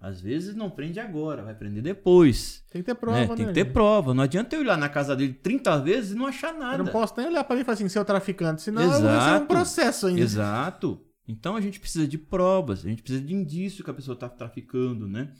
Às 0.00 0.20
vezes 0.20 0.54
não 0.54 0.70
prende 0.70 1.00
agora, 1.00 1.42
vai 1.42 1.54
prender 1.54 1.82
depois. 1.82 2.62
Tem 2.70 2.80
que 2.80 2.86
ter 2.86 2.94
prova, 2.94 3.18
né? 3.18 3.26
Tem 3.26 3.36
né, 3.38 3.44
que 3.46 3.52
ter 3.52 3.64
gente? 3.64 3.72
prova. 3.72 4.14
Não 4.14 4.22
adianta 4.22 4.54
eu 4.54 4.60
ir 4.60 4.64
lá 4.64 4.76
na 4.76 4.88
casa 4.88 5.16
dele 5.16 5.32
30 5.32 5.80
vezes 5.80 6.12
e 6.12 6.14
não 6.14 6.26
achar 6.26 6.54
nada. 6.54 6.74
Eu 6.74 6.84
não 6.84 6.92
posso 6.92 7.14
nem 7.16 7.26
olhar 7.26 7.42
pra 7.42 7.56
mim 7.56 7.62
e 7.62 7.64
falar 7.64 7.74
assim, 7.74 7.88
seu 7.88 8.04
traficante, 8.04 8.62
senão 8.62 8.82
Exato. 8.82 9.04
eu 9.04 9.10
vou 9.10 9.20
ser 9.20 9.42
um 9.42 9.46
processo 9.46 10.06
ainda. 10.06 10.20
Exato. 10.20 11.04
Então 11.26 11.56
a 11.56 11.60
gente 11.60 11.80
precisa 11.80 12.06
de 12.06 12.16
provas, 12.16 12.84
a 12.84 12.88
gente 12.88 13.02
precisa 13.02 13.24
de 13.24 13.34
indício 13.34 13.82
que 13.82 13.90
a 13.90 13.94
pessoa 13.94 14.14
está 14.14 14.28
traficando, 14.28 15.08
né? 15.08 15.32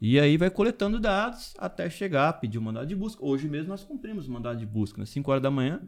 E 0.00 0.20
aí 0.20 0.36
vai 0.36 0.50
coletando 0.50 1.00
dados 1.00 1.54
até 1.58 1.88
chegar, 1.88 2.34
pedir 2.34 2.58
o 2.58 2.60
um 2.60 2.64
mandado 2.64 2.86
de 2.86 2.94
busca. 2.94 3.24
Hoje 3.24 3.48
mesmo 3.48 3.68
nós 3.68 3.82
cumprimos 3.82 4.28
o 4.28 4.32
mandado 4.32 4.58
de 4.58 4.66
busca. 4.66 5.02
Às 5.02 5.08
né? 5.08 5.14
5 5.14 5.30
horas 5.30 5.42
da 5.42 5.50
manhã, 5.50 5.80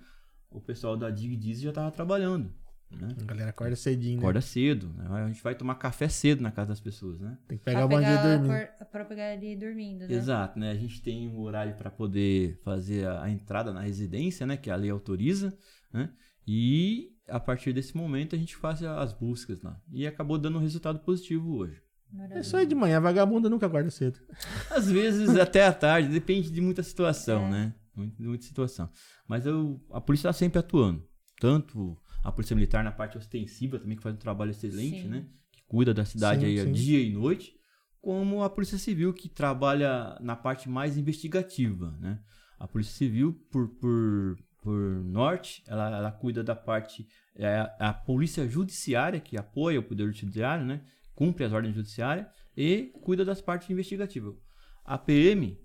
o 0.51 0.61
pessoal 0.61 0.97
da 0.97 1.11
Dig 1.11 1.37
Diz 1.37 1.61
já 1.61 1.73
tava 1.73 1.91
trabalhando. 1.91 2.51
Né? 2.91 3.09
A 3.21 3.25
galera 3.25 3.51
acorda 3.51 3.77
cedinho, 3.77 4.17
né? 4.17 4.21
Acorda 4.21 4.41
cedo. 4.41 4.89
Né? 4.95 5.05
A 5.11 5.29
gente 5.29 5.43
vai 5.43 5.55
tomar 5.55 5.75
café 5.75 6.09
cedo 6.09 6.43
na 6.43 6.51
casa 6.51 6.69
das 6.69 6.81
pessoas, 6.81 7.21
né? 7.21 7.37
Tem 7.47 7.59
que 7.59 7.65
pegar 7.65 7.85
o 7.85 7.89
pra 7.89 7.99
bandido 7.99 8.17
pegar, 8.17 8.37
dormindo. 8.39 8.87
pra 8.91 9.05
pegar 9.05 9.35
ele 9.35 9.57
dormindo, 9.57 10.09
né? 10.09 10.15
Exato, 10.15 10.59
né? 10.59 10.71
A 10.71 10.75
gente 10.75 11.03
tem 11.03 11.29
um 11.29 11.39
horário 11.41 11.75
para 11.75 11.91
poder 11.91 12.59
fazer 12.65 13.07
a, 13.07 13.25
a 13.25 13.31
entrada 13.31 13.75
na 13.75 13.83
residência, 13.83 14.47
né? 14.47 14.57
Que 14.57 14.71
a 14.71 14.77
lei 14.77 14.89
autoriza, 14.89 15.55
né? 15.93 16.11
E 16.47 17.15
a 17.29 17.39
partir 17.39 17.75
desse 17.75 17.95
momento 17.95 18.35
a 18.35 18.39
gente 18.39 18.57
faz 18.57 18.83
as 18.83 19.13
buscas 19.13 19.61
lá. 19.61 19.79
E 19.93 20.07
acabou 20.07 20.39
dando 20.39 20.57
um 20.57 20.63
resultado 20.63 20.99
positivo 21.01 21.57
hoje. 21.57 21.83
É 22.31 22.43
só 22.43 22.61
ir 22.61 22.67
de 22.67 22.75
manhã, 22.75 23.01
vagabunda 23.01 23.49
nunca 23.51 23.67
acorda 23.67 23.91
cedo. 23.91 24.19
Às 24.71 24.91
vezes 24.91 25.37
até 25.37 25.67
à 25.67 25.73
tarde, 25.73 26.09
depende 26.09 26.51
de 26.51 26.61
muita 26.61 26.83
situação, 26.83 27.51
né? 27.51 27.75
Muito- 27.95 28.23
Muita 28.23 28.45
situação. 28.45 28.89
Mas 29.27 29.45
eu, 29.45 29.81
a 29.91 30.01
polícia 30.01 30.29
está 30.29 30.33
sempre 30.33 30.59
atuando. 30.59 31.07
Tanto 31.41 31.97
a 32.25 32.33
polícia 32.33 32.55
militar 32.57 32.83
na 32.83 32.91
parte 32.93 33.19
ostensiva 33.19 33.79
também, 33.79 33.97
que 33.97 34.03
faz 34.03 34.15
um 34.15 34.19
trabalho 34.19 34.51
excelente, 34.51 35.03
Sim. 35.03 35.09
né? 35.09 35.27
Que 35.53 35.63
cuida 35.67 35.93
da 35.93 36.05
cidade 36.05 36.41
Sim, 36.41 36.47
aí 36.47 36.59
sim. 36.59 36.73
dia 36.73 37.01
e 37.01 37.13
noite. 37.13 37.55
Como 38.01 38.43
a 38.43 38.49
polícia 38.51 38.79
civil, 38.79 39.13
que 39.13 39.29
trabalha 39.29 40.17
na 40.21 40.35
parte 40.37 40.69
mais 40.69 40.97
investigativa, 40.97 41.91
né? 42.01 42.21
A 42.59 42.67
polícia 42.67 42.95
civil, 42.95 43.35
por, 43.51 43.69
por, 43.69 44.37
por 44.63 44.81
norte, 45.05 45.63
ela, 45.67 45.97
ela 45.97 46.13
cuida 46.13 46.43
da 46.43 46.55
parte... 46.57 47.07
É 47.35 47.59
a, 47.59 47.65
a 47.91 47.93
polícia 47.93 48.49
judiciária, 48.49 49.21
que 49.21 49.37
apoia 49.37 49.79
o 49.79 49.83
poder 49.83 50.13
judiciário, 50.13 50.65
né? 50.65 50.81
Cumpre 51.19 51.43
as 51.43 51.53
ordens 51.53 51.75
judiciárias 51.75 52.29
e 52.57 52.93
cuida 53.03 53.25
das 53.25 53.41
partes 53.41 53.69
investigativas. 53.69 54.37
A 54.85 54.97
PM, 54.97 55.59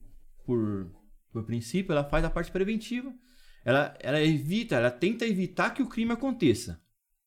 por, 0.43 0.91
por 1.31 1.43
princípio, 1.43 1.91
ela 1.91 2.03
faz 2.03 2.25
a 2.25 2.29
parte 2.31 2.51
preventiva. 2.51 3.13
Ela, 3.63 3.95
ela 3.99 4.19
evita, 4.19 4.77
ela 4.77 4.89
tenta 4.89 5.27
evitar 5.27 5.69
que 5.69 5.83
o 5.83 5.87
crime 5.87 6.11
aconteça. 6.11 6.81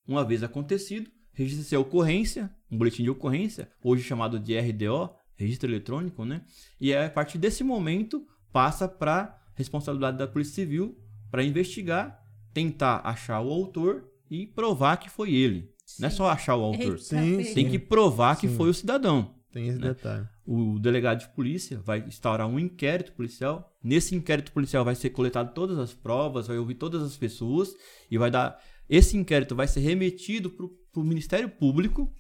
Uma 0.05 0.25
vez 0.25 0.43
acontecido, 0.43 1.09
registra 1.33 1.79
a 1.79 1.81
ocorrência, 1.81 2.53
um 2.69 2.77
boletim 2.77 3.05
de 3.05 3.11
ocorrência, 3.11 3.71
hoje 3.81 4.03
chamado 4.03 4.41
de 4.41 4.59
RDO, 4.59 5.09
registro 5.37 5.71
eletrônico, 5.71 6.25
né? 6.25 6.45
E 6.81 6.93
a 6.93 7.09
partir 7.09 7.39
desse 7.39 7.63
momento 7.63 8.27
passa 8.53 8.89
para 8.89 9.41
responsabilidade 9.55 10.19
da 10.19 10.27
Polícia 10.27 10.57
Civil 10.57 10.99
para 11.31 11.45
investigar, 11.45 12.21
tentar 12.53 13.03
achar 13.05 13.41
o 13.41 13.53
autor 13.53 14.11
e 14.29 14.49
provar 14.49 14.97
que 14.97 15.09
foi 15.09 15.33
ele. 15.33 15.76
Não 15.99 16.09
é 16.09 16.11
só 16.11 16.29
achar 16.29 16.57
o 16.57 16.63
autor. 16.65 16.99
Sim, 16.99 17.39
pega. 17.39 17.55
Tem 17.55 17.71
que 17.71 17.79
provar 17.79 18.37
que 18.37 18.49
Sim. 18.49 18.57
foi 18.57 18.69
o 18.69 18.75
cidadão 18.75 19.35
Tem 19.53 19.69
esse 19.69 19.79
Né? 19.79 19.89
detalhe. 19.89 20.29
o 20.45 20.79
delegado 20.79 21.21
de 21.21 21.29
polícia 21.29 21.79
vai 21.81 22.01
instaurar 22.07 22.47
um 22.47 22.59
inquérito 22.59 23.13
policial. 23.13 23.73
Nesse 23.83 24.15
inquérito 24.15 24.53
policial 24.53 24.85
vai 24.85 24.95
ser 24.95 25.11
coletado 25.11 25.55
todas 25.55 25.79
as 25.79 25.93
provas, 25.95 26.47
vai 26.49 26.59
ouvir 26.59 26.75
todas 26.75 27.03
as 27.03 27.17
pessoas 27.17 27.73
e 28.11 28.19
vai 28.19 28.31
dar. 28.31 28.59
Esse 28.89 29.17
inquérito 29.17 29.55
vai 29.55 29.67
ser 29.67 29.81
remetido 29.81 30.51
para 30.51 30.67
o 31.01 31.05
Ministério 31.05 31.49
Público. 31.49 32.13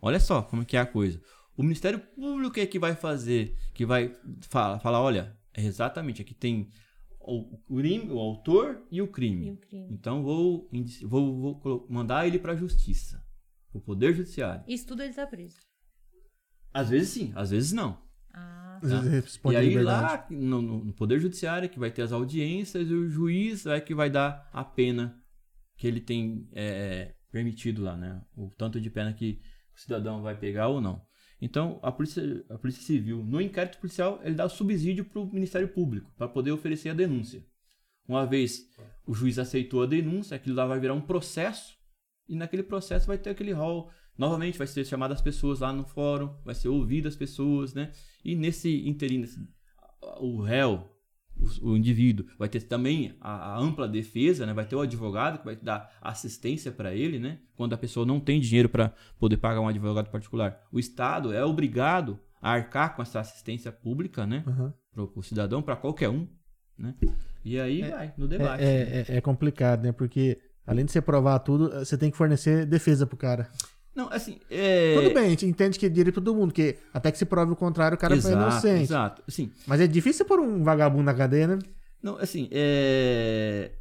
Olha 0.00 0.20
só 0.20 0.42
como 0.42 0.64
que 0.64 0.76
é 0.76 0.80
a 0.80 0.86
coisa. 0.86 1.20
O 1.56 1.62
Ministério 1.62 1.98
Público 1.98 2.60
é 2.60 2.66
que 2.66 2.78
vai 2.78 2.94
fazer, 2.94 3.56
que 3.74 3.84
vai 3.86 4.14
falar, 4.48 4.78
falar 4.78 5.00
olha, 5.00 5.34
é 5.54 5.64
exatamente 5.64 6.20
aqui 6.22 6.34
tem 6.34 6.68
o, 7.26 7.58
crime, 7.58 8.10
o 8.10 8.18
autor 8.18 8.86
e 8.90 9.00
o 9.02 9.08
crime. 9.08 9.46
E 9.48 9.50
o 9.52 9.56
crime. 9.56 9.88
Então 9.90 10.22
vou, 10.22 10.68
vou, 11.04 11.58
vou 11.60 11.86
mandar 11.90 12.26
ele 12.26 12.38
para 12.38 12.52
a 12.52 12.56
justiça, 12.56 13.22
o 13.72 13.80
poder 13.80 14.14
judiciário. 14.14 14.64
Isso 14.68 14.86
tudo 14.86 15.02
ele 15.02 15.12
tá 15.14 15.26
preso. 15.26 15.56
Às 16.72 16.90
vezes 16.90 17.08
sim, 17.10 17.32
às 17.34 17.50
vezes 17.50 17.72
não. 17.72 18.00
Ah, 18.32 18.78
Às 18.82 18.90
Tá. 18.90 19.00
vezes 19.00 19.24
responde 19.24 19.54
e 19.54 19.58
aí 19.58 19.82
lá 19.82 20.26
no, 20.30 20.60
no- 20.62 20.84
no 20.84 20.92
Poder 20.92 21.18
Judiciário 21.18 21.68
que 21.70 21.78
vai 21.78 21.90
ter 21.90 22.02
as 22.02 22.12
audiências 22.12 22.88
e 22.88 22.92
o 22.92 23.08
juiz 23.08 23.64
é 23.66 23.80
que 23.80 23.94
vai 23.94 24.10
dar 24.10 24.48
a 24.52 24.62
pena 24.62 25.18
que 25.78 25.86
ele 25.86 26.00
tem 26.00 26.46
é, 26.52 27.14
permitido 27.32 27.82
lá, 27.82 27.96
né? 27.96 28.22
O 28.36 28.50
tanto 28.50 28.78
de 28.80 28.90
pena 28.90 29.12
que 29.14 29.40
o 29.74 29.80
cidadão 29.80 30.22
vai 30.22 30.38
pegar 30.38 30.68
ou 30.68 30.80
não. 30.80 31.02
Então, 31.40 31.78
a 31.82 31.92
Polícia, 31.92 32.44
a 32.48 32.56
polícia 32.56 32.82
Civil, 32.82 33.22
no 33.22 33.40
inquérito 33.40 33.78
policial, 33.78 34.20
ele 34.24 34.34
dá 34.34 34.48
subsídio 34.48 35.04
para 35.04 35.20
o 35.20 35.26
Ministério 35.26 35.68
Público, 35.68 36.10
para 36.16 36.28
poder 36.28 36.50
oferecer 36.50 36.88
a 36.88 36.94
denúncia. 36.94 37.44
Uma 38.08 38.24
vez 38.24 38.70
o 39.06 39.14
juiz 39.14 39.38
aceitou 39.38 39.82
a 39.82 39.86
denúncia, 39.86 40.36
aquilo 40.36 40.56
lá 40.56 40.66
vai 40.66 40.80
virar 40.80 40.94
um 40.94 41.00
processo, 41.00 41.76
e 42.28 42.34
naquele 42.34 42.62
processo 42.62 43.06
vai 43.06 43.18
ter 43.18 43.30
aquele 43.30 43.52
rol. 43.52 43.90
Novamente, 44.16 44.56
vai 44.56 44.66
ser 44.66 44.84
chamado 44.86 45.12
as 45.12 45.20
pessoas 45.20 45.60
lá 45.60 45.72
no 45.72 45.84
fórum, 45.84 46.34
vai 46.42 46.54
ser 46.54 46.68
ouvido 46.68 47.06
as 47.06 47.14
pessoas, 47.14 47.74
né? 47.74 47.92
E 48.24 48.34
nesse 48.34 48.88
interim, 48.88 49.24
o 50.18 50.40
réu, 50.40 50.90
o, 51.38 51.70
o 51.70 51.76
indivíduo, 51.76 52.26
vai 52.38 52.48
ter 52.48 52.60
também 52.62 53.14
a, 53.20 53.54
a 53.54 53.58
ampla 53.58 53.86
defesa, 53.88 54.46
né? 54.46 54.52
Vai 54.52 54.64
ter 54.64 54.76
o 54.76 54.80
advogado 54.80 55.38
que 55.38 55.44
vai 55.44 55.56
dar 55.56 55.90
assistência 56.00 56.72
para 56.72 56.94
ele, 56.94 57.18
né? 57.18 57.38
Quando 57.56 57.72
a 57.74 57.78
pessoa 57.78 58.04
não 58.06 58.18
tem 58.20 58.40
dinheiro 58.40 58.68
para 58.68 58.92
poder 59.18 59.36
pagar 59.36 59.60
um 59.60 59.68
advogado 59.68 60.10
particular. 60.10 60.60
O 60.72 60.78
Estado 60.78 61.32
é 61.32 61.44
obrigado 61.44 62.18
a 62.40 62.50
arcar 62.52 62.94
com 62.96 63.02
essa 63.02 63.20
assistência 63.20 63.70
pública, 63.72 64.26
né? 64.26 64.44
Aham. 64.46 64.72
Para 64.92 65.02
o 65.14 65.22
cidadão, 65.22 65.60
para 65.62 65.76
qualquer 65.76 66.08
um, 66.08 66.26
né? 66.78 66.94
E 67.44 67.60
aí 67.60 67.82
vai, 67.82 68.14
no 68.16 68.26
debate. 68.26 68.62
É, 68.64 68.66
é, 68.66 69.04
é- 69.08 69.16
é 69.16 69.20
complicado, 69.20 69.82
né? 69.82 69.92
Porque 69.92 70.38
além 70.66 70.84
de 70.84 70.90
você 70.92 71.00
provar 71.00 71.38
tudo, 71.40 71.68
você 71.70 71.96
tem 71.98 72.10
que 72.10 72.16
fornecer 72.16 72.64
defesa 72.66 73.06
pro 73.06 73.16
cara. 73.16 73.50
Não, 73.96 74.08
assim, 74.12 74.38
é... 74.50 74.94
Tudo 74.94 75.14
bem, 75.14 75.24
a 75.24 75.28
gente 75.30 75.46
entende 75.46 75.78
que 75.78 75.86
é 75.86 75.88
direito 75.88 76.20
todo 76.20 76.34
mundo, 76.36 76.52
que 76.52 76.76
até 76.92 77.10
que 77.10 77.16
se 77.16 77.24
prove 77.24 77.52
o 77.52 77.56
contrário, 77.56 77.96
o 77.96 77.98
cara 77.98 78.14
foi 78.20 78.30
exato, 78.30 78.50
inocente. 78.52 78.82
Exato, 78.82 79.22
assim, 79.26 79.50
Mas 79.66 79.80
é 79.80 79.86
difícil 79.86 80.26
pôr 80.26 80.38
um 80.38 80.62
vagabundo 80.62 81.04
na 81.04 81.14
cadeia, 81.14 81.46
né? 81.46 81.58
Não, 82.02 82.18
assim, 82.18 82.46
é... 82.52 83.72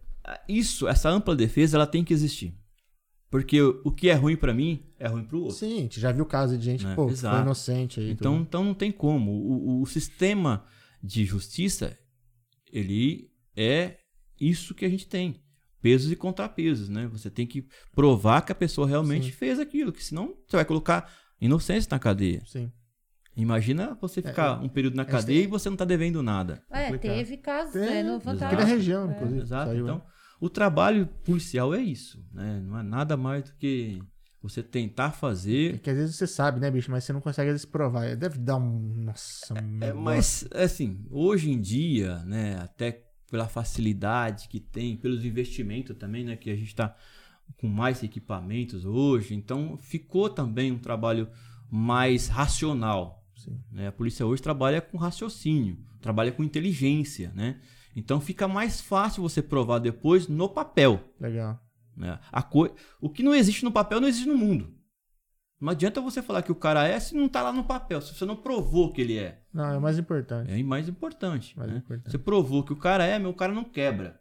isso, 0.47 0.87
essa 0.87 1.09
ampla 1.09 1.35
defesa, 1.35 1.77
ela 1.77 1.85
tem 1.85 2.03
que 2.03 2.13
existir. 2.13 2.53
Porque 3.29 3.61
o 3.61 3.81
o 3.83 3.91
que 3.91 4.07
é 4.09 4.13
ruim 4.13 4.37
pra 4.37 4.53
mim 4.53 4.85
é 4.97 5.07
ruim 5.09 5.25
pro 5.25 5.41
outro. 5.41 5.57
Sim, 5.57 5.79
a 5.79 5.81
gente 5.81 5.99
já 5.99 6.11
viu 6.13 6.25
caso 6.25 6.57
de 6.57 6.63
gente, 6.63 6.85
É, 6.87 6.95
pô, 6.95 7.07
que 7.07 7.15
foi 7.17 7.39
inocente 7.41 7.99
aí. 7.99 8.11
Então, 8.11 8.33
tudo. 8.35 8.43
então 8.43 8.63
não 8.63 8.73
tem 8.73 8.91
como. 8.93 9.31
O, 9.31 9.79
o- 9.79 9.81
o 9.81 9.85
sistema 9.85 10.63
de 11.03 11.25
justiça, 11.25 11.97
ele 12.71 13.29
é 13.55 13.97
isso 14.39 14.73
que 14.73 14.85
a 14.85 14.89
gente 14.89 15.07
tem. 15.07 15.41
Pesos 15.85 16.11
e 16.11 16.15
contrapesos, 16.15 16.89
né? 16.89 17.05
Você 17.11 17.29
tem 17.29 17.45
que 17.45 17.67
provar 17.93 18.41
que 18.41 18.51
a 18.51 18.55
pessoa 18.55 18.87
realmente 18.87 19.27
Sim. 19.27 19.31
fez 19.31 19.59
aquilo, 19.59 19.91
que 19.93 20.03
senão 20.03 20.33
você 20.47 20.55
vai 20.57 20.65
colocar 20.65 21.07
inocência 21.39 21.87
na 21.91 21.99
cadeia. 21.99 22.41
Sim. 22.47 22.71
Imagina 23.37 23.95
você 24.01 24.21
ficar 24.21 24.61
um 24.63 24.69
período 24.69 24.95
na 24.95 25.03
gente 25.03 25.11
cadeia 25.11 25.39
tem- 25.41 25.47
e 25.47 25.51
você 25.51 25.69
não 25.69 25.77
tá 25.77 25.85
devendo 25.85 26.23
nada. 26.23 26.63
é, 26.71 26.85
complicado. 26.85 27.15
teve 27.17 27.37
casos, 27.37 27.73
Tem, 27.73 27.97
é, 27.97 28.03
no. 28.03 28.15
Aqui 28.15 28.55
na 28.55 28.63
região, 28.63 29.11
É. 29.11 29.13
inclusive. 29.13 29.41
Exato. 29.41 29.69
saiu, 29.71 29.83
então, 29.83 29.97
né? 29.97 30.03
o 30.39 30.49
trabalho 30.49 31.05
policial 31.23 31.73
é 31.73 31.81
isso, 31.81 32.25
né? 32.33 32.61
Não 32.65 32.79
é 32.79 32.83
nada 32.83 33.15
mais 33.17 33.43
do 33.43 33.53
que 33.55 34.01
você 34.41 34.63
tentar 34.63 35.09
É 35.09 35.11
fazer. 35.11 35.79
que 35.79 35.89
às 35.89 35.97
vezes 35.97 36.15
você 36.15 36.25
sabe, 36.25 36.59
né, 36.59 36.71
bicho? 36.71 36.89
Mas 36.89 37.03
você 37.03 37.11
não 37.13 37.19
consegue 37.21 37.49
às 37.49 37.53
vezes 37.55 37.65
provar. 37.65 38.15
Deve 38.15 38.39
dar 38.39 38.55
um. 38.57 38.79
Nossa, 39.03 39.53
um 39.53 39.83
É, 39.83 39.91
mas, 39.93 40.47
assim, 40.53 41.05
hoje 41.11 41.51
em 41.51 41.59
dia, 41.59 42.19
né? 42.25 42.57
Até 42.61 43.04
pela 43.35 43.49
facilidade 43.49 44.47
que 44.47 44.61
tem, 44.61 44.95
pelos 44.95 45.25
investimentos 45.25 45.97
também, 45.97 46.23
né? 46.23 46.37
Que 46.37 46.49
a 46.49 46.55
gente 46.55 46.69
está 46.69 46.95
com 47.57 47.67
mais 47.67 48.01
equipamentos 48.01 48.85
hoje, 48.85 49.35
então 49.35 49.77
ficou 49.77 50.29
também 50.29 50.71
um 50.71 50.79
trabalho 50.79 51.27
mais 51.69 52.29
racional. 52.29 53.21
Né? 53.69 53.89
A 53.89 53.91
polícia 53.91 54.25
hoje 54.25 54.41
trabalha 54.41 54.79
com 54.79 54.97
raciocínio, 54.97 55.77
trabalha 55.99 56.31
com 56.31 56.45
inteligência, 56.45 57.33
né? 57.35 57.59
Então 57.93 58.21
fica 58.21 58.47
mais 58.47 58.79
fácil 58.79 59.21
você 59.21 59.41
provar 59.41 59.79
depois 59.79 60.29
no 60.29 60.47
papel. 60.47 61.03
Legal. 61.19 61.59
Né? 61.95 62.17
A 62.31 62.41
co... 62.41 62.69
O 63.01 63.09
que 63.09 63.21
não 63.21 63.35
existe 63.35 63.65
no 63.65 63.71
papel 63.71 63.99
não 63.99 64.07
existe 64.07 64.29
no 64.29 64.37
mundo. 64.37 64.73
Não 65.59 65.71
adianta 65.71 66.01
você 66.01 66.21
falar 66.21 66.41
que 66.41 66.51
o 66.51 66.55
cara 66.55 66.85
é 66.87 66.99
se 66.99 67.15
não 67.15 67.29
tá 67.29 67.41
lá 67.41 67.51
no 67.53 67.63
papel, 67.63 68.01
se 68.01 68.13
você 68.13 68.25
não 68.25 68.35
provou 68.35 68.91
que 68.91 69.01
ele 69.01 69.17
é. 69.17 69.41
Não, 69.53 69.65
é 69.73 69.77
o 69.77 69.81
mais 69.81 69.97
importante. 69.97 70.51
É 70.51 70.61
mais 70.63 70.87
importante. 70.89 71.57
Mais 71.57 71.71
né? 71.71 71.77
importante. 71.77 72.11
Você 72.11 72.17
provou 72.17 72.63
que 72.63 72.73
o 72.73 72.77
cara 72.77 73.05
é, 73.05 73.17
meu, 73.17 73.29
o 73.29 73.35
cara 73.35 73.53
não 73.53 73.63
quebra. 73.63 74.19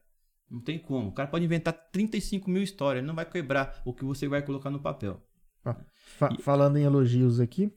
Não 0.48 0.60
tem 0.60 0.78
como. 0.78 1.08
O 1.08 1.12
cara 1.12 1.28
pode 1.28 1.44
inventar 1.44 1.72
35 1.92 2.48
mil 2.48 2.62
histórias, 2.62 3.00
ele 3.00 3.06
não 3.08 3.14
vai 3.16 3.24
quebrar 3.24 3.80
o 3.84 3.92
que 3.92 4.04
você 4.04 4.28
vai 4.28 4.42
colocar 4.42 4.70
no 4.70 4.80
papel. 4.80 5.20
Fa- 6.18 6.36
Falando 6.40 6.76
em 6.76 6.84
elogios 6.84 7.40
aqui, 7.40 7.72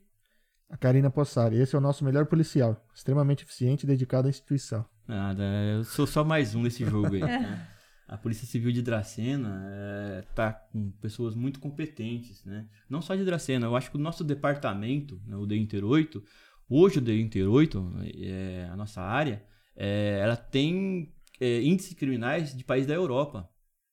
a 0.69 0.77
Karina 0.77 1.09
Possari. 1.09 1.57
Esse 1.57 1.75
é 1.75 1.79
o 1.79 1.81
nosso 1.81 2.03
melhor 2.05 2.25
policial. 2.27 2.85
Extremamente 2.93 3.43
eficiente 3.43 3.83
e 3.85 3.87
dedicado 3.87 4.27
à 4.27 4.29
instituição. 4.29 4.85
Nada, 5.07 5.41
eu 5.73 5.83
sou 5.85 6.05
só 6.05 6.23
mais 6.23 6.53
um 6.53 6.61
nesse 6.61 6.85
jogo 6.85 7.15
aí. 7.15 7.21
né? 7.21 7.67
A 8.07 8.17
Polícia 8.17 8.47
Civil 8.47 8.71
de 8.71 8.81
Dracena 8.81 9.63
é, 9.67 10.21
tá 10.33 10.53
com 10.53 10.91
pessoas 10.91 11.35
muito 11.35 11.59
competentes, 11.59 12.43
né? 12.45 12.65
Não 12.89 13.01
só 13.01 13.15
de 13.15 13.25
Dracena, 13.25 13.65
eu 13.65 13.75
acho 13.75 13.91
que 13.91 13.97
o 13.97 13.99
nosso 13.99 14.23
departamento, 14.23 15.21
né, 15.25 15.35
o 15.35 15.45
DE 15.45 15.57
Inter 15.57 15.83
8, 15.83 16.23
hoje 16.69 16.99
o 16.99 17.01
DE 17.01 17.19
Inter 17.19 17.49
8, 17.49 17.93
é, 18.21 18.69
a 18.71 18.77
nossa 18.77 19.01
área, 19.01 19.43
é, 19.75 20.19
ela 20.21 20.37
tem 20.37 21.13
é, 21.39 21.61
índices 21.61 21.93
criminais 21.93 22.55
de 22.55 22.63
países 22.63 22.87
da 22.87 22.93
Europa. 22.93 23.49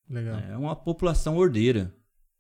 Legal. 0.09 0.39
É 0.39 0.57
uma 0.57 0.77
população 0.77 1.37
ordeira. 1.37 1.93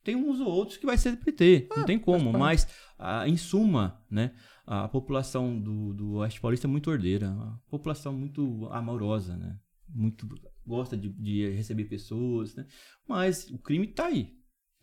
Tem 0.05 0.15
uns 0.15 0.39
ou 0.39 0.47
outros 0.49 0.77
que 0.77 0.87
vai 0.87 0.99
sempre 0.99 1.33
ter, 1.33 1.67
não 1.75 1.85
tem 1.85 1.99
como, 1.99 2.31
mas 2.31 2.69
a, 2.99 3.27
em 3.27 3.39
suma, 3.39 4.05
né, 4.11 4.33
a 4.67 4.87
população 4.87 5.59
do, 5.59 5.95
do 5.95 6.13
Oeste 6.17 6.41
Paulista 6.41 6.67
é 6.67 6.71
muito 6.71 6.91
ordeira, 6.91 7.31
uma 7.31 7.63
população 7.71 8.13
muito 8.13 8.69
amorosa, 8.71 9.37
né? 9.37 9.59
Muito 9.89 10.29
gosta 10.66 10.97
de, 10.97 11.09
de 11.09 11.51
receber 11.51 11.85
pessoas, 11.85 12.55
né? 12.55 12.66
Mas 13.09 13.49
o 13.51 13.59
crime 13.59 13.86
tá 13.86 14.07
aí. 14.07 14.35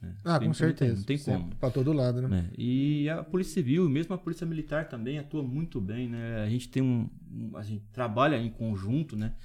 né? 0.01 0.17
Ah, 0.23 0.39
com 0.39 0.45
tem, 0.45 0.53
certeza. 0.53 0.95
Não 0.97 1.03
tem 1.03 1.17
Sempre, 1.17 1.41
como. 1.43 1.55
Pra 1.57 1.69
todo 1.71 1.93
lado, 1.93 2.21
né? 2.21 2.27
né? 2.27 2.51
E 2.57 3.09
a 3.09 3.23
Polícia 3.23 3.53
Civil, 3.55 3.89
mesmo 3.89 4.13
a 4.15 4.17
Polícia 4.17 4.45
Militar 4.47 4.87
também 4.89 5.17
atua 5.19 5.43
muito 5.43 5.79
bem, 5.81 6.07
né? 6.09 6.41
A 6.43 6.49
gente 6.49 6.69
tem 6.69 6.81
um, 6.83 7.09
um- 7.31 7.55
a 7.57 7.63
gente 7.63 7.85
trabalha 7.91 8.37
em 8.37 8.49
conjunto, 8.49 9.15
né? 9.15 9.35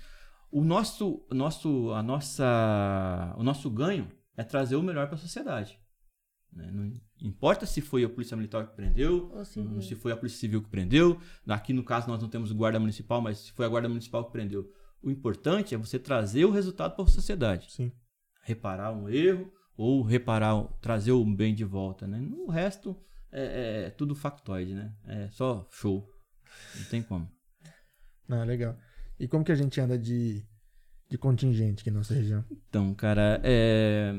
O 0.50 0.62
nosso, 0.64 1.26
nosso, 1.32 1.90
a 1.92 2.02
nossa, 2.02 3.34
o 3.38 3.42
nosso 3.42 3.68
ganho 3.70 4.10
é 4.36 4.44
trazer 4.44 4.76
o 4.76 4.82
melhor 4.82 5.06
para 5.06 5.16
a 5.16 5.18
sociedade. 5.18 5.78
né? 6.52 6.70
Não 6.72 6.92
importa 7.20 7.66
se 7.66 7.80
foi 7.80 8.04
a 8.04 8.08
Polícia 8.08 8.36
Militar 8.36 8.66
que 8.68 8.76
prendeu, 8.76 9.30
se 9.82 9.94
foi 9.94 10.12
a 10.12 10.16
Polícia 10.16 10.38
Civil 10.38 10.62
que 10.62 10.68
prendeu. 10.70 11.20
Aqui 11.48 11.72
no 11.72 11.82
caso 11.84 12.08
nós 12.08 12.22
não 12.22 12.28
temos 12.28 12.50
o 12.50 12.54
guarda 12.54 12.78
municipal, 12.78 13.20
mas 13.20 13.38
se 13.38 13.52
foi 13.52 13.66
a 13.66 13.68
guarda 13.68 13.88
municipal 13.88 14.24
que 14.24 14.32
prendeu. 14.32 14.70
O 15.02 15.10
importante 15.10 15.74
é 15.74 15.78
você 15.78 15.98
trazer 15.98 16.44
o 16.44 16.50
resultado 16.50 16.94
para 16.94 17.04
a 17.04 17.08
sociedade 17.08 17.70
Sim. 17.70 17.92
reparar 18.42 18.92
um 18.92 19.08
erro 19.08 19.52
ou 19.76 20.02
reparar, 20.02 20.64
trazer 20.80 21.12
o 21.12 21.24
bem 21.24 21.54
de 21.54 21.64
volta, 21.64 22.06
né? 22.06 22.18
O 22.44 22.50
resto 22.50 22.96
é, 23.30 23.84
é 23.86 23.90
tudo 23.90 24.14
factoide, 24.14 24.74
né? 24.74 24.92
É 25.06 25.28
só 25.30 25.68
show. 25.70 26.08
Não 26.76 26.84
tem 26.86 27.02
como. 27.02 27.30
Ah, 28.28 28.42
legal. 28.44 28.76
E 29.18 29.28
como 29.28 29.44
que 29.44 29.52
a 29.52 29.56
gente 29.56 29.80
anda 29.80 29.98
de, 29.98 30.44
de 31.08 31.18
contingente 31.18 31.82
aqui 31.82 31.90
na 31.90 31.98
nossa 31.98 32.14
região? 32.14 32.44
Então, 32.68 32.94
cara, 32.94 33.40
é... 33.44 34.14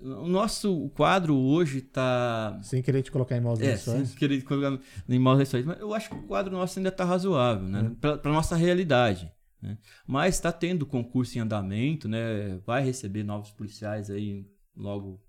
o 0.00 0.28
nosso 0.28 0.88
quadro 0.90 1.36
hoje 1.36 1.80
tá... 1.80 2.58
Sem 2.62 2.80
querer 2.82 3.02
te 3.02 3.10
colocar 3.10 3.36
em 3.36 3.40
maus 3.40 3.60
É, 3.60 3.72
lençóis. 3.72 4.08
sem 4.10 4.18
querer 4.18 4.42
colocar 4.42 4.80
em 5.08 5.18
maus 5.18 5.38
lençóis, 5.38 5.64
mas 5.66 5.78
eu 5.80 5.92
acho 5.92 6.08
que 6.08 6.14
o 6.16 6.22
quadro 6.22 6.52
nosso 6.52 6.78
ainda 6.78 6.92
tá 6.92 7.04
razoável, 7.04 7.68
né? 7.68 7.94
Pra, 8.00 8.16
pra 8.16 8.32
nossa 8.32 8.56
realidade. 8.56 9.30
Né? 9.62 9.78
Mas 10.06 10.34
está 10.36 10.50
tendo 10.52 10.86
concurso 10.86 11.36
em 11.36 11.40
andamento, 11.40 12.08
né? 12.08 12.58
Vai 12.66 12.82
receber 12.84 13.22
novos 13.22 13.50
policiais 13.50 14.10
aí 14.10 14.46
logo 14.76 15.22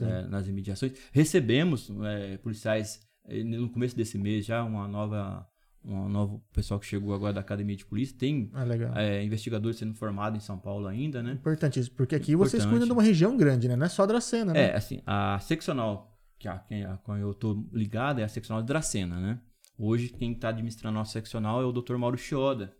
é, 0.00 0.26
nas 0.26 0.48
imediações. 0.48 0.92
Recebemos 1.12 1.90
é, 2.04 2.38
policiais 2.38 3.00
eh, 3.28 3.44
no 3.44 3.70
começo 3.70 3.96
desse 3.96 4.18
mês 4.18 4.44
já 4.44 4.64
uma 4.64 4.88
nova 4.88 5.46
um 5.84 6.08
novo 6.08 6.44
pessoal 6.52 6.80
que 6.80 6.86
chegou 6.86 7.14
agora 7.14 7.32
da 7.32 7.40
academia 7.40 7.76
de 7.76 7.86
polícia 7.86 8.16
tem 8.18 8.50
Ah, 8.52 8.64
é, 9.00 9.22
investigadores 9.22 9.78
sendo 9.78 9.94
formados 9.94 10.36
em 10.36 10.44
São 10.44 10.58
Paulo 10.58 10.88
ainda, 10.88 11.22
né? 11.22 11.32
Importantíssimo, 11.32 11.94
porque 11.96 12.16
aqui 12.16 12.34
vocês 12.34 12.64
Importante. 12.64 12.70
cuidam 12.70 12.86
de 12.88 12.92
uma 12.92 13.02
região 13.02 13.36
grande, 13.36 13.68
né? 13.68 13.76
Não 13.76 13.86
é 13.86 13.88
só 13.88 14.04
Dracena, 14.04 14.52
né? 14.52 14.70
É, 14.70 14.76
assim, 14.76 15.00
a 15.06 15.38
seccional 15.38 16.12
que 16.38 16.48
a, 16.48 16.58
quem, 16.58 16.84
a 16.84 16.96
qual 16.96 17.16
eu 17.16 17.32
tô 17.32 17.64
ligado 17.72 18.20
é 18.20 18.24
a 18.24 18.28
seccional 18.28 18.62
de 18.62 18.66
Dracena, 18.66 19.20
né? 19.20 19.40
Hoje 19.78 20.08
quem 20.08 20.32
está 20.32 20.48
administrando 20.48 20.96
a 20.96 21.00
nossa 21.00 21.12
seccional 21.12 21.62
é 21.62 21.64
o 21.64 21.72
Dr. 21.72 21.96
Mauro 21.96 22.18
Chioda, 22.18 22.74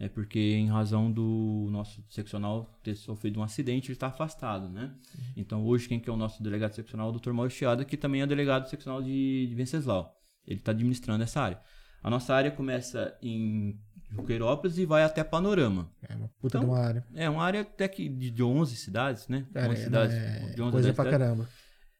né? 0.00 0.08
Porque 0.08 0.40
em 0.40 0.68
razão 0.68 1.12
do 1.12 1.68
nosso 1.70 2.02
seccional 2.08 2.80
ter 2.82 2.94
sofrido 2.94 3.38
um 3.38 3.42
acidente, 3.42 3.88
ele 3.88 3.92
está 3.92 4.06
afastado, 4.06 4.70
né? 4.70 4.94
Então 5.36 5.62
hoje 5.64 5.86
quem 5.86 6.00
que 6.00 6.08
é 6.08 6.12
o 6.12 6.16
nosso 6.16 6.42
delegado 6.42 6.74
seccional 6.74 7.12
é 7.12 7.14
o 7.14 7.18
Dr. 7.20 7.32
Mauro 7.32 7.50
Chioda, 7.50 7.84
que 7.84 7.98
também 7.98 8.22
é 8.22 8.26
delegado 8.26 8.68
seccional 8.68 9.02
de, 9.02 9.46
de 9.46 9.54
Venceslau. 9.54 10.16
Ele 10.46 10.58
está 10.58 10.72
administrando 10.72 11.22
essa 11.22 11.42
área. 11.42 11.60
A 12.02 12.08
nossa 12.08 12.34
área 12.34 12.50
começa 12.50 13.14
em 13.20 13.78
Juqueirópolis 14.10 14.78
e 14.78 14.86
vai 14.86 15.02
até 15.02 15.22
Panorama. 15.22 15.92
É 16.08 16.16
uma 16.16 16.28
puta 16.40 16.56
Então, 16.56 16.60
de 16.60 16.66
uma 16.66 16.78
área. 16.78 17.06
É 17.14 17.28
uma 17.28 17.44
área 17.44 17.60
até 17.60 17.86
que 17.86 18.08
de, 18.08 18.30
de 18.30 18.42
11 18.42 18.74
cidades, 18.76 19.28
né? 19.28 19.46
Cara, 19.52 19.70
11 19.70 19.80
é, 19.80 19.84
cidades, 19.84 20.16
é 20.16 20.38
de 20.54 20.62
11 20.62 20.72
coisa 20.72 20.88
a 20.88 20.92
10 20.92 20.96
pra 20.96 21.04
cidades. 21.04 21.18
caramba. 21.18 21.48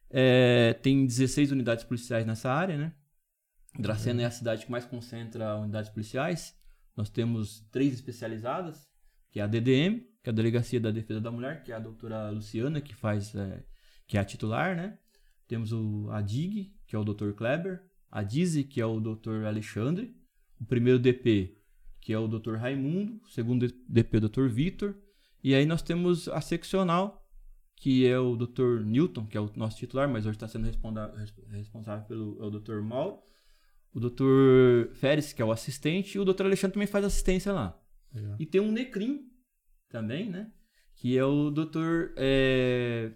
É, 0.09 0.73
tem 0.81 1.05
16 1.05 1.51
unidades 1.51 1.83
policiais 1.83 2.25
nessa 2.25 2.51
área, 2.51 2.77
né? 2.77 2.91
Dracena 3.79 4.23
é 4.23 4.25
a 4.25 4.31
cidade 4.31 4.65
que 4.65 4.71
mais 4.71 4.85
concentra 4.85 5.55
unidades 5.55 5.89
policiais. 5.89 6.59
Nós 6.95 7.09
temos 7.09 7.61
três 7.71 7.93
especializadas, 7.93 8.89
que 9.29 9.39
é 9.39 9.43
a 9.43 9.47
DDM, 9.47 10.01
que 10.21 10.29
é 10.29 10.31
a 10.31 10.33
Delegacia 10.33 10.79
da 10.79 10.91
Defesa 10.91 11.21
da 11.21 11.31
Mulher, 11.31 11.63
que 11.63 11.71
é 11.71 11.75
a 11.75 11.79
doutora 11.79 12.29
Luciana, 12.29 12.81
que 12.81 12.93
faz, 12.93 13.33
é, 13.33 13.63
que 14.07 14.17
é 14.17 14.19
a 14.21 14.25
titular, 14.25 14.75
né? 14.75 14.97
Temos 15.47 15.71
o, 15.71 16.09
a 16.11 16.21
DIG, 16.21 16.73
que 16.85 16.95
é 16.95 16.99
o 16.99 17.03
Dr. 17.03 17.31
Kleber, 17.33 17.83
a 18.11 18.23
DIZI, 18.23 18.65
que 18.65 18.81
é 18.81 18.85
o 18.85 18.99
Dr. 18.99 19.45
Alexandre, 19.45 20.13
o 20.59 20.65
primeiro 20.65 20.99
DP, 20.99 21.57
que 22.01 22.11
é 22.11 22.19
o 22.19 22.27
Dr. 22.27 22.55
Raimundo, 22.55 23.21
o 23.23 23.29
segundo 23.29 23.67
DP, 23.87 24.17
o 24.17 24.29
Dr. 24.29 24.47
Vitor, 24.47 24.95
e 25.43 25.55
aí 25.55 25.65
nós 25.65 25.81
temos 25.81 26.27
a 26.27 26.41
seccional, 26.41 27.25
que 27.75 28.05
é 28.05 28.19
o 28.19 28.35
Dr. 28.35 28.83
Newton, 28.85 29.25
que 29.25 29.37
é 29.37 29.41
o 29.41 29.49
nosso 29.55 29.77
titular, 29.77 30.07
mas 30.07 30.25
hoje 30.25 30.35
está 30.35 30.47
sendo 30.47 30.65
responsável 31.49 32.05
pelo 32.05 32.43
é 32.43 32.45
o 32.45 32.51
Dr. 32.51 32.81
Mauro, 32.81 33.19
o 33.93 33.99
Dr. 33.99 34.93
Férez, 34.95 35.33
que 35.33 35.41
é 35.41 35.45
o 35.45 35.51
assistente, 35.51 36.15
e 36.15 36.19
o 36.19 36.25
Dr. 36.25 36.43
Alexandre 36.45 36.73
também 36.75 36.87
faz 36.87 37.03
assistência 37.05 37.51
lá. 37.51 37.77
Legal. 38.13 38.35
E 38.39 38.45
tem 38.45 38.61
um 38.61 38.71
Necrim 38.71 39.27
também, 39.89 40.29
né? 40.29 40.51
Que 40.95 41.17
é 41.17 41.25
o 41.25 41.49
Dr. 41.49 42.13
É, 42.17 43.11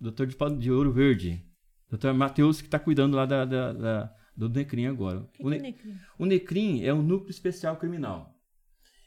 Dr. 0.00 0.26
de, 0.26 0.56
de 0.58 0.70
Ouro 0.72 0.92
Verde. 0.92 1.44
Dr. 1.90 2.12
Matheus, 2.12 2.60
que 2.60 2.66
está 2.68 2.78
cuidando 2.78 3.16
lá 3.16 3.24
da, 3.26 3.44
da- 3.44 3.72
da- 3.72 4.14
do 4.36 4.48
Necrim 4.48 4.86
agora. 4.86 5.20
O 5.20 5.26
que, 5.28 5.42
O 5.42 5.44
que 5.44 5.50
Ne- 5.50 5.56
é 5.56 5.62
Necrim? 5.62 5.94
o 6.18 6.26
NECRIM 6.26 6.82
é 6.84 6.92
um 6.94 7.02
núcleo 7.02 7.30
especial 7.30 7.76
criminal. 7.76 8.34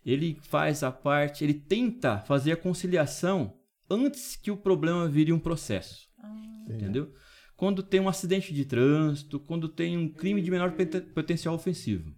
Ele 0.06 0.38
faz 0.42 0.82
a 0.84 0.92
parte, 0.92 1.44
ele 1.44 1.54
tenta 1.54 2.20
fazer 2.20 2.52
a 2.54 2.58
conciliação 2.58 3.54
antes 3.90 4.36
que 4.36 4.50
o 4.52 4.58
problema 4.58 5.08
vire 5.08 5.32
um 5.32 5.40
processo. 5.40 6.10
Ah. 6.20 6.66
Entendeu? 6.70 7.14
Quando 7.62 7.84
tem 7.84 8.00
um 8.00 8.10
acidente 8.10 8.52
de 8.56 8.66
trânsito, 8.66 9.40
quando 9.40 9.70
tem 9.70 9.96
um 9.96 10.10
crime 10.10 10.42
de 10.42 10.50
menor 10.50 10.74
potencial 11.14 11.54
ofensivo. 11.54 12.12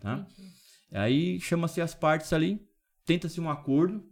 Tá? 0.00 0.24
entendi. 0.30 0.48
Aí 0.92 1.40
chama-se 1.40 1.80
as 1.80 1.92
partes 1.92 2.32
ali, 2.32 2.60
tenta-se 3.04 3.40
um 3.40 3.50
acordo. 3.50 4.04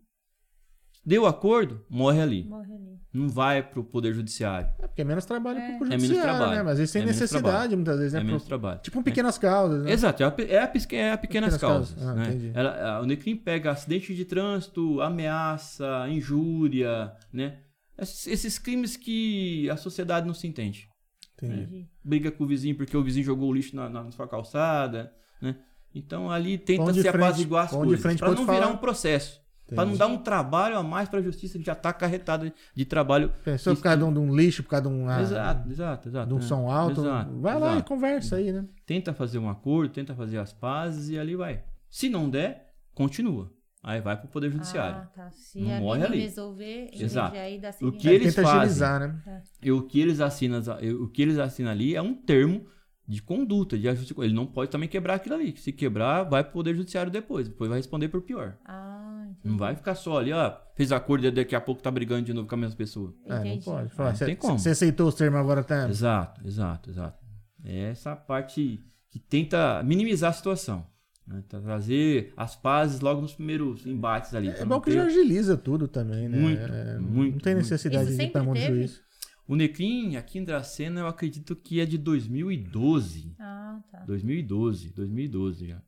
Deu 1.07 1.27
acordo, 1.27 1.85
morre 1.89 2.21
ali. 2.21 2.43
Morre 2.43 2.73
ali. 2.75 2.99
Não 3.13 3.29
vai 3.29 3.63
pro 3.63 3.85
Poder 3.85 4.13
Judiciário. 4.15 4.67
É 4.81 4.89
porque 4.89 5.03
é 5.03 5.05
menos 5.05 5.25
trabalho 5.25 5.59
É. 5.61 5.79
pro 5.79 5.87
menos 5.87 6.03
judiciário, 6.03 6.35
trabalho. 6.39 6.57
né? 6.57 6.63
Mas 6.65 6.73
às 6.73 6.79
vezes 6.79 6.93
tem 6.93 7.03
É 7.03 7.05
menos 7.05 7.21
necessidade, 7.21 7.53
trabalho. 7.53 7.77
muitas 7.77 7.99
vezes, 7.99 8.13
né? 8.15 8.19
É 8.19 8.23
Pro- 8.23 8.27
menos 8.27 8.43
trabalho. 8.45 8.81
Tipo 8.81 8.99
um 8.99 9.03
pequenas 9.05 9.39
causas, 9.39 9.85
né? 9.85 9.93
Exato, 9.93 10.23
é 10.25 10.27
a, 10.27 10.35
é 10.39 10.55
é 10.55 10.63
a 10.63 10.67
pequenas, 10.67 11.21
Pequenas 11.21 11.57
causas. 11.57 11.91
causas. 11.95 12.09
Ah, 12.09 12.15
né? 12.17 12.29
entendi. 12.31 12.51
Ela- 12.53 12.97
a- 12.97 13.01
o 13.01 13.07
Necrim 13.07 13.37
pega 13.37 13.71
acidente 13.71 14.13
de 14.13 14.25
trânsito, 14.25 15.01
ameaça, 15.01 16.09
injúria, 16.09 17.13
né? 17.33 17.59
Esses, 17.97 18.59
crimes 18.59 18.97
que 18.97 19.69
a 19.71 19.77
sociedade 19.77 20.27
não 20.27 20.35
se 20.35 20.47
entende. 20.47 20.89
Entendi. 21.37 21.63
Entendi. 21.63 21.89
Briga 22.03 22.31
com 22.31 22.45
o 22.45 22.47
vizinho 22.47 22.77
porque 22.77 22.97
o 22.97 23.03
vizinho 23.03 23.25
jogou 23.25 23.51
o 23.51 23.53
lixo 23.53 23.75
na, 23.77 23.89
na 23.89 24.11
sua 24.11 24.27
calçada, 24.27 25.13
né? 25.41 25.57
Então 25.95 26.31
ali 26.31 26.59
tenta 26.59 26.93
se 26.93 27.03
frente- 27.03 27.17
apaziguar 27.17 27.65
as 27.67 27.71
coisas. 27.71 28.19
Para 28.19 28.33
não 28.33 28.45
virar 28.45 28.63
falar. 28.63 28.73
um 28.73 28.77
processo. 28.77 29.45
Para 29.67 29.87
não 29.87 29.97
dar 29.97 30.09
um 30.09 30.19
trabalho 30.19 30.77
a 30.77 30.83
mais 30.83 31.09
para 31.09 31.21
a 31.21 31.23
justiça 31.23 31.59
que 31.59 31.65
já 31.65 31.73
está 31.73 31.93
carretada 31.93 32.53
de 32.75 32.85
trabalho. 32.85 33.33
Pensou 33.43 33.75
por 33.75 33.83
causa 33.83 33.97
de 33.97 34.05
um, 34.05 34.37
lixo, 34.37 34.63
por 34.63 34.69
causa 34.69 34.89
de 34.89 34.95
um, 34.95 35.09
ah, 35.09 35.23
exato, 35.23 35.71
exato, 35.71 36.09
exato. 36.09 36.29
de 36.29 36.35
um 36.35 36.39
né? 36.39 36.43
som 36.43 36.71
alto. 36.71 37.01
Exato, 37.01 37.41
vai 37.41 37.59
lá 37.59 37.69
e 37.69 37.73
exato. 37.75 37.89
conversa 37.89 38.37
aí, 38.37 38.53
né? 38.53 38.67
tenta 38.85 39.15
fazer 39.15 39.39
um 39.39 39.49
acordo, 39.49 39.93
tenta 39.93 40.15
fazer 40.15 40.39
as 40.39 40.53
pazes 40.53 41.09
e 41.09 41.19
ali 41.19 41.35
vai. 41.35 41.65
Se 41.89 42.11
não 42.11 42.29
der, 42.29 42.75
continua. 42.95 43.51
Aí 43.87 44.01
vai 44.01 44.17
pro 44.19 44.29
Poder 44.29 44.51
Judiciário. 44.51 44.97
Ah, 44.97 45.07
tá. 45.15 45.31
Se 45.31 45.61
Não 45.61 45.71
ali 45.71 45.81
morre 45.83 46.05
ali. 46.07 46.21
resolver, 46.21 46.89
Exato. 46.95 47.37
aí 47.37 47.61
dá 47.61 47.71
O 47.83 47.93
que 47.93 48.09
eles 48.09 48.35
fazem? 48.35 48.51
agilizar, 48.61 48.99
né? 49.01 49.43
E 49.63 49.71
o 49.71 49.83
que 49.87 50.01
eles 50.01 50.21
assinam, 50.21 50.63
o 51.03 51.07
que 51.09 51.21
eles 51.21 51.39
assinam 51.39 51.71
ali 51.71 51.95
é 51.95 52.01
um 52.01 52.15
termo 52.15 52.67
de 53.07 53.21
conduta, 53.21 53.77
de 53.79 53.87
ajuste. 53.87 54.15
Ele 54.19 54.33
não 54.33 54.47
pode 54.47 54.71
também 54.71 54.89
quebrar 54.89 55.17
aquilo 55.17 55.35
ali. 55.35 55.55
Se 55.59 55.71
quebrar, 55.71 56.23
vai 56.23 56.43
pro 56.43 56.55
Poder 56.55 56.75
Judiciário 56.75 57.13
depois. 57.13 57.47
Depois 57.47 57.69
vai 57.69 57.79
responder 57.79 58.09
por 58.09 58.23
pior. 58.23 58.57
Ah, 58.65 59.27
entendi. 59.29 59.41
Não 59.49 59.59
vai 59.59 59.77
ficar 59.77 59.95
só 59.95 60.17
ali, 60.19 60.33
ó, 60.33 60.57
fez 60.75 60.91
acordo 60.91 61.27
e 61.27 61.31
daqui 61.31 61.55
a 61.55 61.61
pouco 61.61 61.83
tá 61.83 61.91
brigando 61.91 62.23
de 62.25 62.33
novo 62.33 62.49
com 62.49 62.55
a 62.55 62.59
mesma 62.59 62.77
pessoa. 62.77 63.15
É, 63.27 63.45
não 63.45 63.61
pode. 63.61 63.91
Fala, 63.91 64.09
Não 64.09 64.17
você, 64.17 64.25
tem 64.25 64.35
como. 64.37 64.59
você 64.59 64.71
aceitou 64.71 65.09
os 65.09 65.15
termos 65.15 65.39
agora, 65.39 65.63
tá? 65.63 65.87
Exato, 65.91 66.41
exato, 66.47 66.89
exato. 66.89 67.23
É 67.63 67.91
essa 67.91 68.17
parte 68.17 68.83
que 69.11 69.19
tenta 69.19 69.83
minimizar 69.83 70.31
a 70.31 70.33
situação. 70.33 70.87
Né? 71.27 71.43
Tá- 71.49 71.61
Trazer 71.61 72.33
as 72.37 72.55
pazes 72.55 73.01
logo 73.01 73.21
nos 73.23 73.35
primeiros 73.35 73.87
embates 73.87 74.35
ali. 74.35 74.49
É 74.49 74.53
pra 74.53 74.65
bom 74.67 74.75
não 74.75 74.81
que 74.81 74.91
ter- 74.91 74.97
já 74.97 75.05
agiliza 75.07 75.57
tudo 75.57 75.89
também, 75.89 76.29
né? 76.29 76.39
Muito, 76.39 76.61
É, 76.61 76.99
muito, 76.99 77.33
Não 77.33 77.39
tem 77.41 77.55
muito. 77.55 77.65
necessidade 77.71 78.11
Isso 78.11 78.19
de 78.21 78.27
do 78.31 78.53
teve? 78.53 78.67
juiz. 78.67 79.01
O 79.47 79.57
Necrim, 79.57 80.17
aqui 80.17 80.39
em 80.39 80.45
Dracena, 80.45 81.01
eu 81.01 81.07
acredito 81.07 81.55
que 81.57 81.79
é 81.81 81.85
de 81.87 81.99
2012. 81.99 83.35
Ah, 83.39 83.81
tá. 83.91 84.01
2012, 84.07 84.91
2012 84.95 85.69
já. 85.69 85.83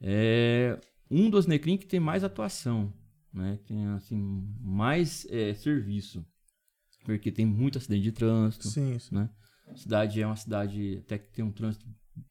É 0.00 0.78
um 1.10 1.28
dos 1.30 1.46
Necrim 1.46 1.76
que 1.76 1.86
tem 1.86 2.00
mais 2.00 2.24
atuação, 2.24 2.92
né? 3.32 3.58
Tem, 3.66 3.86
assim, 3.88 4.16
mais 4.60 5.26
é, 5.30 5.52
serviço. 5.54 6.24
Porque 7.04 7.32
tem 7.32 7.44
muito 7.44 7.78
acidente 7.78 8.02
de 8.02 8.12
trânsito, 8.12 8.68
Sim, 8.68 8.96
sim. 8.98 9.14
né? 9.14 9.28
A 9.68 9.74
cidade 9.74 10.20
é 10.20 10.26
uma 10.26 10.36
cidade 10.36 10.98
até 11.04 11.18
que 11.18 11.32
tem 11.32 11.44
um 11.44 11.50
trânsito 11.50 11.84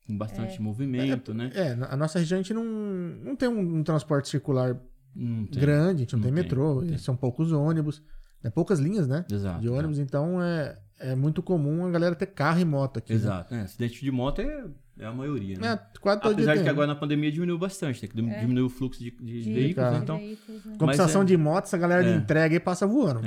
com 0.05 0.17
bastante 0.17 0.61
movimento, 0.61 1.33
né? 1.33 1.51
É, 1.53 1.71
a 1.89 1.95
nossa 1.95 2.19
região 2.19 2.39
a 2.39 2.41
gente 2.41 2.53
não, 2.53 2.63
não 2.63 3.35
tem 3.35 3.47
um, 3.49 3.77
um 3.79 3.83
transporte 3.83 4.29
circular 4.29 4.75
tem. 5.15 5.47
grande, 5.61 5.95
a 5.95 5.99
gente 5.99 6.13
não, 6.13 6.19
Não 6.19 6.23
tem, 6.27 6.33
tem, 6.33 6.43
metrô, 6.43 6.81
não 6.81 6.87
tem. 6.87 6.97
são 6.97 7.15
poucos 7.15 7.51
ônibus, 7.51 8.01
né? 8.43 8.49
poucas 8.49 8.79
linhas, 8.79 9.07
né? 9.07 9.25
Exato. 9.31 9.61
de 9.61 9.69
ônibus, 9.69 9.99
então 9.99 10.41
é, 10.41 10.77
é 10.99 11.15
muito 11.15 11.41
comum 11.41 11.85
a 11.85 11.89
galera 11.89 12.15
ter 12.15 12.27
carro 12.27 12.59
e 12.59 12.65
moto 12.65 12.97
aqui. 12.97 13.11
né? 13.11 13.15
Exato. 13.17 13.53
É, 13.53 13.61
acidente 13.61 13.99
de 14.01 14.11
moto 14.11 14.39
é, 14.41 14.65
é 14.99 15.05
a 15.05 15.11
maioria, 15.11 15.57
né? 15.57 15.73
É, 15.73 15.99
quase 15.99 16.21
todo 16.21 16.33
Apesar 16.33 16.55
de 16.55 16.63
que 16.63 16.69
agora 16.69 16.87
na 16.87 16.95
pandemia 16.95 17.31
diminuiu 17.31 17.57
bastante, 17.57 18.09
né? 18.15 18.35
É. 18.35 18.39
diminuiu 18.41 18.67
o 18.67 18.69
fluxo 18.69 18.99
de, 18.99 19.11
de 19.11 19.43
De- 19.43 19.53
veículos, 19.53 19.75
carro. 19.75 19.97
né? 19.97 20.01
então... 20.03 20.17
né? 20.17 20.77
Compensação 20.77 21.21
é- 21.23 21.25
de 21.25 21.35
moto, 21.37 21.65
essa 21.65 21.77
galera 21.77 22.03
É. 22.07 22.11
de 22.13 22.17
entrega 22.19 22.55
aí 22.55 22.59
passa 22.59 22.85
voando. 22.87 23.21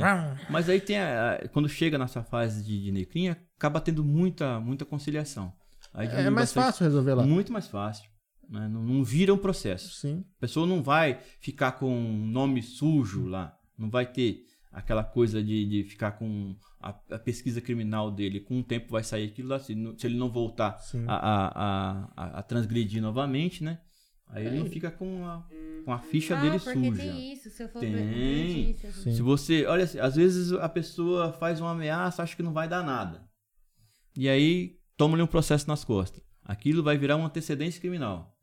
Mas 0.48 0.68
aí 0.68 0.80
tem 0.80 0.98
a, 0.98 1.32
a- 1.34 1.48
quando 1.48 1.68
chega 1.68 1.98
nessa 1.98 2.22
fase 2.22 2.62
de, 2.64 2.82
de 2.84 2.92
necrim, 2.92 3.28
acaba 3.56 3.80
tendo 3.80 4.04
muita, 4.04 4.60
muita 4.60 4.84
conciliação. 4.84 5.52
Aí 5.94 6.08
É 6.08 6.24
mais 6.30 6.48
bastante- 6.50 6.64
fácil 6.64 6.84
resolver 6.84 7.14
lá. 7.14 7.24
Muito 7.24 7.52
mais 7.52 7.68
fácil. 7.68 8.10
né? 8.50 8.68
Não, 8.68 8.82
não 8.82 9.02
vira 9.04 9.32
um 9.32 9.38
processo. 9.38 9.94
Sim. 10.00 10.24
A 10.36 10.40
pessoa 10.40 10.66
não 10.66 10.82
vai 10.82 11.18
ficar 11.40 11.72
com 11.72 11.88
um 11.90 12.26
nome 12.26 12.62
sujo 12.62 13.26
lá. 13.26 13.56
Não 13.78 13.88
vai 13.88 14.04
ter 14.04 14.42
aquela 14.72 15.02
coisa 15.04 15.42
de, 15.42 15.64
de 15.64 15.84
ficar 15.84 16.12
com 16.12 16.54
a, 16.80 16.88
a 17.12 17.18
pesquisa 17.18 17.60
criminal 17.60 18.10
dele. 18.10 18.40
Com 18.40 18.58
o 18.60 18.62
tempo 18.64 18.90
vai 18.90 19.02
sair 19.04 19.28
aquilo 19.28 19.48
lá. 19.50 19.58
Se, 19.60 19.74
não- 19.74 19.96
se 19.96 20.06
ele 20.06 20.16
não 20.18 20.30
voltar 20.30 20.78
a, 21.06 21.14
a, 21.14 21.46
a, 21.46 22.12
a- 22.16 22.38
a 22.40 22.42
transgredir 22.42 23.00
novamente, 23.00 23.62
né? 23.64 23.78
Aí 24.26 24.46
É. 24.46 24.48
ele 24.56 24.68
fica 24.68 24.90
com 24.90 25.24
a, 25.26 25.46
com 25.84 25.92
a 25.92 25.98
ficha 26.00 26.36
ah, 26.36 26.40
dele 26.40 26.58
porque 26.58 26.78
suja. 26.90 27.02
tem 27.02 27.32
isso, 27.32 27.50
se 27.50 27.62
eu 27.62 27.68
for 27.68 27.78
Tem. 27.80 28.70
isso, 28.70 28.86
assim. 28.86 29.14
Se 29.14 29.22
você, 29.22 29.64
olha, 29.66 29.84
assim, 29.84 29.98
às 29.98 30.16
vezes 30.16 30.50
a 30.52 30.68
pessoa 30.68 31.32
faz 31.32 31.60
uma 31.60 31.70
ameaça, 31.72 32.22
acha 32.22 32.34
que 32.34 32.42
não 32.42 32.52
vai 32.52 32.66
dar 32.68 32.82
nada. 32.82 33.22
E 34.16 34.28
aí 34.28 34.76
toma-lhe 34.96 35.22
um 35.22 35.26
processo 35.26 35.68
nas 35.68 35.84
costas. 35.84 36.22
Aquilo 36.44 36.82
vai 36.82 36.96
virar 36.96 37.16
um 37.16 37.24
antecedente 37.24 37.80
criminal. 37.80 38.36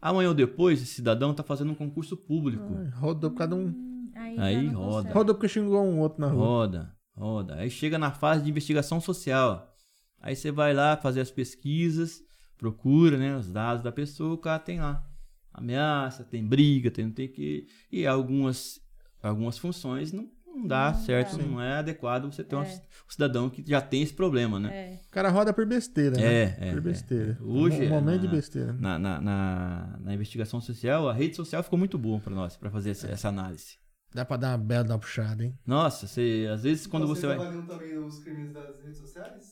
Amanhã 0.00 0.28
ou 0.28 0.34
depois, 0.34 0.82
esse 0.82 0.94
cidadão 0.94 1.30
está 1.30 1.42
fazendo 1.42 1.72
um 1.72 1.74
concurso 1.76 2.16
público. 2.16 2.64
Rodou 2.96 3.30
por 3.30 3.36
cada 3.38 3.54
um. 3.54 3.66
Hum, 3.66 4.10
Aí, 4.16 4.38
Aí 4.38 4.68
roda. 4.68 4.96
consegue. 4.96 5.14
Rodou 5.14 5.34
porque 5.34 5.48
xingou 5.48 5.82
um 5.84 6.00
outro 6.00 6.20
na 6.20 6.28
rua. 6.28 6.44
Roda, 6.44 6.96
roda. 7.14 7.54
Aí 7.56 7.70
chega 7.70 7.98
na 7.98 8.10
fase 8.10 8.44
de 8.44 8.50
investigação 8.50 9.00
social. 9.00 9.74
Aí 10.20 10.34
você 10.34 10.50
vai 10.50 10.72
lá 10.72 10.96
fazer 10.96 11.20
as 11.20 11.30
pesquisas, 11.30 12.22
procura 12.56 13.16
né, 13.16 13.36
os 13.36 13.50
dados 13.50 13.82
da 13.82 13.90
pessoa, 13.90 14.34
o 14.34 14.38
cara 14.38 14.58
tem 14.58 14.80
lá 14.80 15.04
ameaça, 15.52 16.24
tem 16.24 16.44
briga, 16.46 16.90
tem 16.90 17.06
não 17.06 17.12
tem 17.12 17.28
que. 17.28 17.66
E 17.90 18.06
algumas, 18.06 18.80
algumas 19.22 19.58
funções 19.58 20.12
não, 20.12 20.30
não 20.54 20.66
dá 20.66 20.92
Não 20.92 21.00
certo, 21.00 21.36
dá. 21.36 21.42
não 21.44 21.60
é 21.60 21.74
adequado 21.74 22.30
você 22.32 22.44
ter 22.44 22.56
um 22.56 22.62
É. 22.62 22.66
um 22.66 23.10
cidadão 23.10 23.50
que 23.50 23.64
já 23.66 23.80
tem 23.80 24.02
esse 24.02 24.12
problema, 24.14 24.58
né? 24.60 24.74
É. 24.74 25.00
O 25.06 25.10
cara 25.10 25.28
roda 25.30 25.52
por 25.52 25.66
besteira, 25.66 26.16
né? 26.16 26.22
É, 26.22 26.42
é, 26.60 26.70
Por 26.70 26.78
é, 26.78 26.80
besteira. 26.80 27.38
é. 27.40 27.42
Hoje, 27.44 27.86
Um 27.86 27.88
momento 27.88 28.22
na- 28.22 28.26
de 28.26 28.28
besteira. 28.28 28.72
Na, 28.74 28.98
na, 28.98 29.20
na, 29.20 29.98
na 30.00 30.14
investigação 30.14 30.60
social, 30.60 31.08
a 31.08 31.12
rede 31.12 31.34
social 31.36 31.62
ficou 31.62 31.78
muito 31.78 31.98
boa 31.98 32.20
para 32.20 32.34
nós, 32.34 32.56
para 32.56 32.70
fazer 32.70 32.90
essa, 32.90 33.08
essa 33.08 33.28
análise. 33.28 33.76
Dá 34.14 34.24
pra 34.26 34.36
dar 34.36 34.50
uma 34.50 34.58
bela 34.58 34.84
dar 34.84 34.94
uma 34.94 35.00
puxada, 35.00 35.42
hein? 35.42 35.58
Nossa, 35.66 36.06
você, 36.06 36.46
às 36.52 36.62
vezes 36.62 36.86
quando 36.86 37.04
Então, 37.04 37.14
você 37.14 37.22
vocês 37.26 37.36
vai. 37.38 37.46
avaliam 37.46 37.66
também 37.66 37.98
os 37.98 38.18
crimes 38.22 38.52
das 38.52 38.78
redes 38.82 38.98
sociais? 38.98 39.46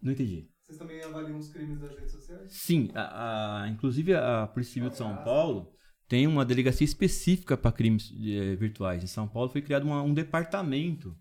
Não 0.00 0.12
entendi. 0.12 0.48
Vocês 0.62 0.78
também 0.78 1.02
avaliam 1.02 1.36
os 1.38 1.48
crimes 1.48 1.80
das 1.80 1.90
redes 1.96 2.12
sociais? 2.12 2.52
Sim, 2.52 2.90
a, 2.94 3.62
a- 3.62 3.68
inclusive 3.68 4.14
a 4.14 4.46
Polícia 4.46 4.74
Civil 4.74 4.90
de 4.90 4.96
São 4.96 5.16
Paulo 5.24 5.72
tem 6.08 6.26
uma 6.26 6.44
delegacia 6.44 6.84
específica 6.84 7.56
para 7.56 7.70
crimes 7.72 8.12
eh, 8.18 8.56
virtuais. 8.56 9.02
Em 9.04 9.06
São 9.06 9.28
Paulo 9.28 9.50
foi 9.50 9.60
criado 9.62 9.84
uma- 9.84 10.02
um 10.02 10.14
departamento 10.14 11.16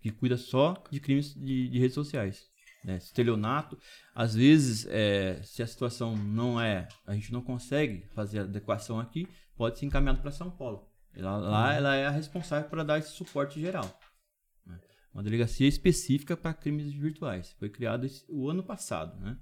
que 0.00 0.10
cuida 0.10 0.36
só 0.36 0.74
de 0.90 1.00
crimes 1.00 1.34
de, 1.34 1.68
de 1.68 1.78
redes 1.78 1.94
sociais. 1.94 2.44
Né? 2.84 2.98
Estelionato, 2.98 3.76
às 4.14 4.34
vezes, 4.34 4.86
eh, 4.88 5.40
se 5.42 5.62
a 5.62 5.66
situação 5.66 6.14
não 6.16 6.60
é, 6.60 6.86
a 7.06 7.14
gente 7.14 7.32
não 7.32 7.40
consegue 7.42 8.06
fazer 8.14 8.40
adequação 8.40 9.00
aqui, 9.00 9.26
pode 9.56 9.78
ser 9.78 9.86
encaminhado 9.86 10.20
para 10.20 10.30
São 10.30 10.50
Paulo. 10.50 10.86
Ela- 11.14 11.38
lá 11.38 11.72
ela 11.74 11.96
é 11.96 12.06
a 12.06 12.10
responsável 12.10 12.68
para 12.68 12.84
dar 12.84 12.98
esse 12.98 13.10
suporte 13.12 13.58
geral. 13.60 13.98
né? 14.66 14.78
Uma 15.14 15.22
delegacia 15.22 15.66
específica 15.66 16.36
para 16.36 16.52
crimes 16.52 16.92
virtuais. 16.92 17.52
Foi 17.58 17.70
criado 17.70 18.04
esse- 18.04 18.24
o 18.28 18.50
ano 18.50 18.62
passado, 18.62 19.18
né? 19.18 19.36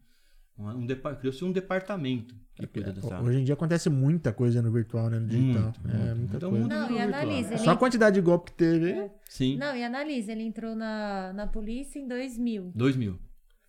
Um, 0.59 0.69
um 0.69 0.87
Criou-se 0.87 1.45
um 1.45 1.51
departamento 1.51 2.35
que 2.55 2.67
cuida 2.67 2.93
dessa 2.93 3.21
Hoje 3.21 3.41
em 3.41 3.45
dia 3.45 3.55
acontece 3.55 3.91
muita 3.91 4.33
coisa 4.33 4.63
no 4.63 4.71
virtual, 4.71 5.11
né? 5.11 5.19
No 5.19 5.27
digital. 5.27 5.63
Muito, 5.65 5.81
é, 5.89 5.99
muito. 5.99 6.19
muita 6.19 6.37
Então, 6.37 6.51
coisa. 6.51 6.65
mundo 6.65 6.75
Não, 6.75 6.91
e 6.93 7.01
analisa, 7.01 7.59
Só 7.59 7.71
a 7.73 7.77
quantidade 7.77 8.15
de 8.15 8.21
golpe 8.21 8.53
que 8.53 8.57
teve. 8.57 8.93
É. 8.93 9.11
Sim, 9.29 9.57
Não, 9.57 9.75
e 9.75 9.83
analisa, 9.83 10.31
ele 10.31 10.45
entrou 10.45 10.77
na, 10.77 11.33
na 11.33 11.47
polícia 11.49 11.99
em 11.99 12.07
2000, 12.07 12.71
2000, 12.75 13.19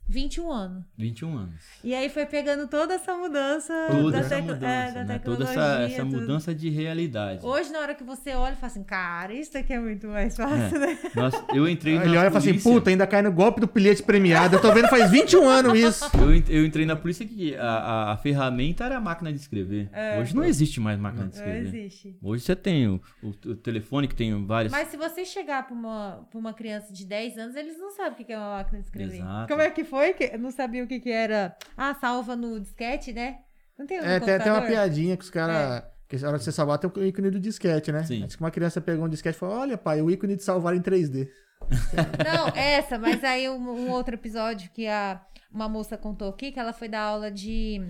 21 0.07 0.52
anos. 0.52 0.84
21 0.98 1.38
anos. 1.38 1.56
E 1.84 1.94
aí 1.94 2.10
foi 2.10 2.26
pegando 2.26 2.68
toda 2.68 2.94
essa 2.94 3.15
mudança 3.18 3.73
Toda 3.90 4.11
da, 4.11 4.19
essa 4.19 4.30
tec- 4.36 4.44
mudança, 4.45 4.65
é, 4.68 4.91
da 4.91 5.03
né? 5.03 5.19
Toda 5.19 5.38
tecnologia. 5.45 5.61
essa, 5.64 5.82
essa 5.94 6.03
tudo. 6.06 6.19
mudança 6.22 6.53
de 6.56 6.69
realidade. 6.69 7.40
Hoje, 7.45 7.72
na 7.72 7.80
hora 7.80 7.95
que 7.95 8.03
você 8.03 8.34
olha, 8.36 8.56
fala 8.56 8.68
assim, 8.72 8.84
cara, 8.84 9.34
isso 9.34 9.57
aqui 9.57 9.73
é 9.73 9.80
muito 9.80 10.07
mais 10.07 10.36
fácil, 10.38 10.80
né? 10.80 10.98
Nós, 11.15 11.34
eu 11.53 11.68
entrei 11.68 11.95
Ele 11.95 12.06
na 12.06 12.11
olha 12.11 12.27
e 12.27 12.30
fala 12.30 12.38
assim, 12.38 12.49
polícia... 12.49 12.72
puta, 12.72 12.90
ainda 12.91 13.07
cai 13.07 13.22
no 13.23 13.32
golpe 13.32 13.60
do 13.61 13.68
bilhete 13.68 14.03
premiado. 14.03 14.56
Eu 14.57 14.61
tô 14.61 14.72
vendo 14.72 14.88
faz 14.90 15.10
21 15.10 15.48
anos 15.49 15.73
isso. 15.80 16.06
Eu, 16.18 16.56
eu 16.60 16.65
entrei 16.65 16.86
na 16.86 16.95
polícia 16.95 17.26
que 17.26 17.56
a, 17.56 17.64
a, 17.68 18.11
a 18.14 18.18
ferramenta 18.18 18.86
era 18.86 18.98
a 18.98 19.02
máquina 19.02 19.32
de 19.34 19.40
escrever. 19.40 19.90
É. 19.91 20.19
Hoje 20.19 20.36
não 20.36 20.44
existe 20.44 20.80
mais 20.80 20.99
máquina 20.99 21.27
de 21.27 21.36
Não 21.38 21.45
escrever. 21.45 21.68
existe. 21.80 22.15
Hoje 22.22 22.44
você 22.44 22.56
tem 22.56 22.88
o, 22.88 23.02
o- 23.23 23.30
o 23.49 23.56
telefone 23.56 24.07
que 24.07 24.15
tem 24.15 24.45
vários... 24.45 24.72
Mas 24.72 24.90
se 24.90 24.98
você 24.98 25.26
chegar 25.26 25.65
pra 25.65 25.76
uma, 25.76 26.27
pra 26.30 26.40
uma 26.40 26.53
criança 26.53 26.94
de 26.94 27.06
10 27.06 27.38
anos, 27.40 27.56
eles 27.56 27.77
não 27.80 27.90
sabem 27.91 28.14
o 28.14 28.15
que 28.15 28.23
que 28.26 28.34
é 28.34 28.38
uma 28.38 28.57
máquina 28.57 28.80
de 28.80 28.86
escrever. 28.86 29.15
Exato. 29.18 29.48
Como 29.48 29.61
é 29.61 29.69
que 29.72 29.84
foi? 29.84 29.94
Que 30.15 30.38
não 30.38 30.51
sabia 30.51 30.84
o 30.84 30.88
que, 30.88 30.99
que 30.99 31.11
era. 31.11 31.55
Ah, 31.76 31.93
salva 31.95 32.35
no 32.35 32.59
disquete, 32.59 33.13
né? 33.13 33.39
Não 33.77 33.85
tem 33.85 33.97
É, 33.97 34.19
tem 34.19 34.35
até 34.35 34.51
uma 34.51 34.61
piadinha 34.61 35.17
que 35.17 35.23
os 35.23 35.30
caras. 35.30 35.84
Que 36.07 36.17
na 36.17 36.27
hora 36.27 36.38
de 36.38 36.43
você 36.43 36.51
salvar 36.51 36.77
tem 36.77 36.89
o 36.89 37.03
ícone 37.03 37.31
do 37.31 37.39
disquete, 37.39 37.91
né? 37.91 38.03
Sim. 38.03 38.23
Acho 38.23 38.38
que 38.38 38.43
uma 38.43 38.51
criança 38.51 38.80
pegou 38.80 39.05
um 39.05 39.09
disquete 39.09 39.35
e 39.35 39.39
falou: 39.39 39.57
Olha, 39.57 39.77
pai, 39.77 40.01
o 40.01 40.09
ícone 40.09 40.35
de 40.35 40.43
salvar 40.43 40.76
em 40.76 40.81
3D. 40.81 41.27
Não, 42.23 42.47
essa, 42.49 42.99
mas 42.99 43.23
aí 43.23 43.49
um, 43.49 43.57
um 43.57 43.89
outro 43.89 44.13
episódio 44.13 44.69
que 44.72 44.88
a, 44.88 45.19
uma 45.51 45.67
moça 45.67 45.97
contou 45.97 46.30
aqui, 46.30 46.51
que 46.51 46.59
ela 46.59 46.73
foi 46.73 46.88
dar 46.88 47.01
aula 47.01 47.31
de, 47.31 47.81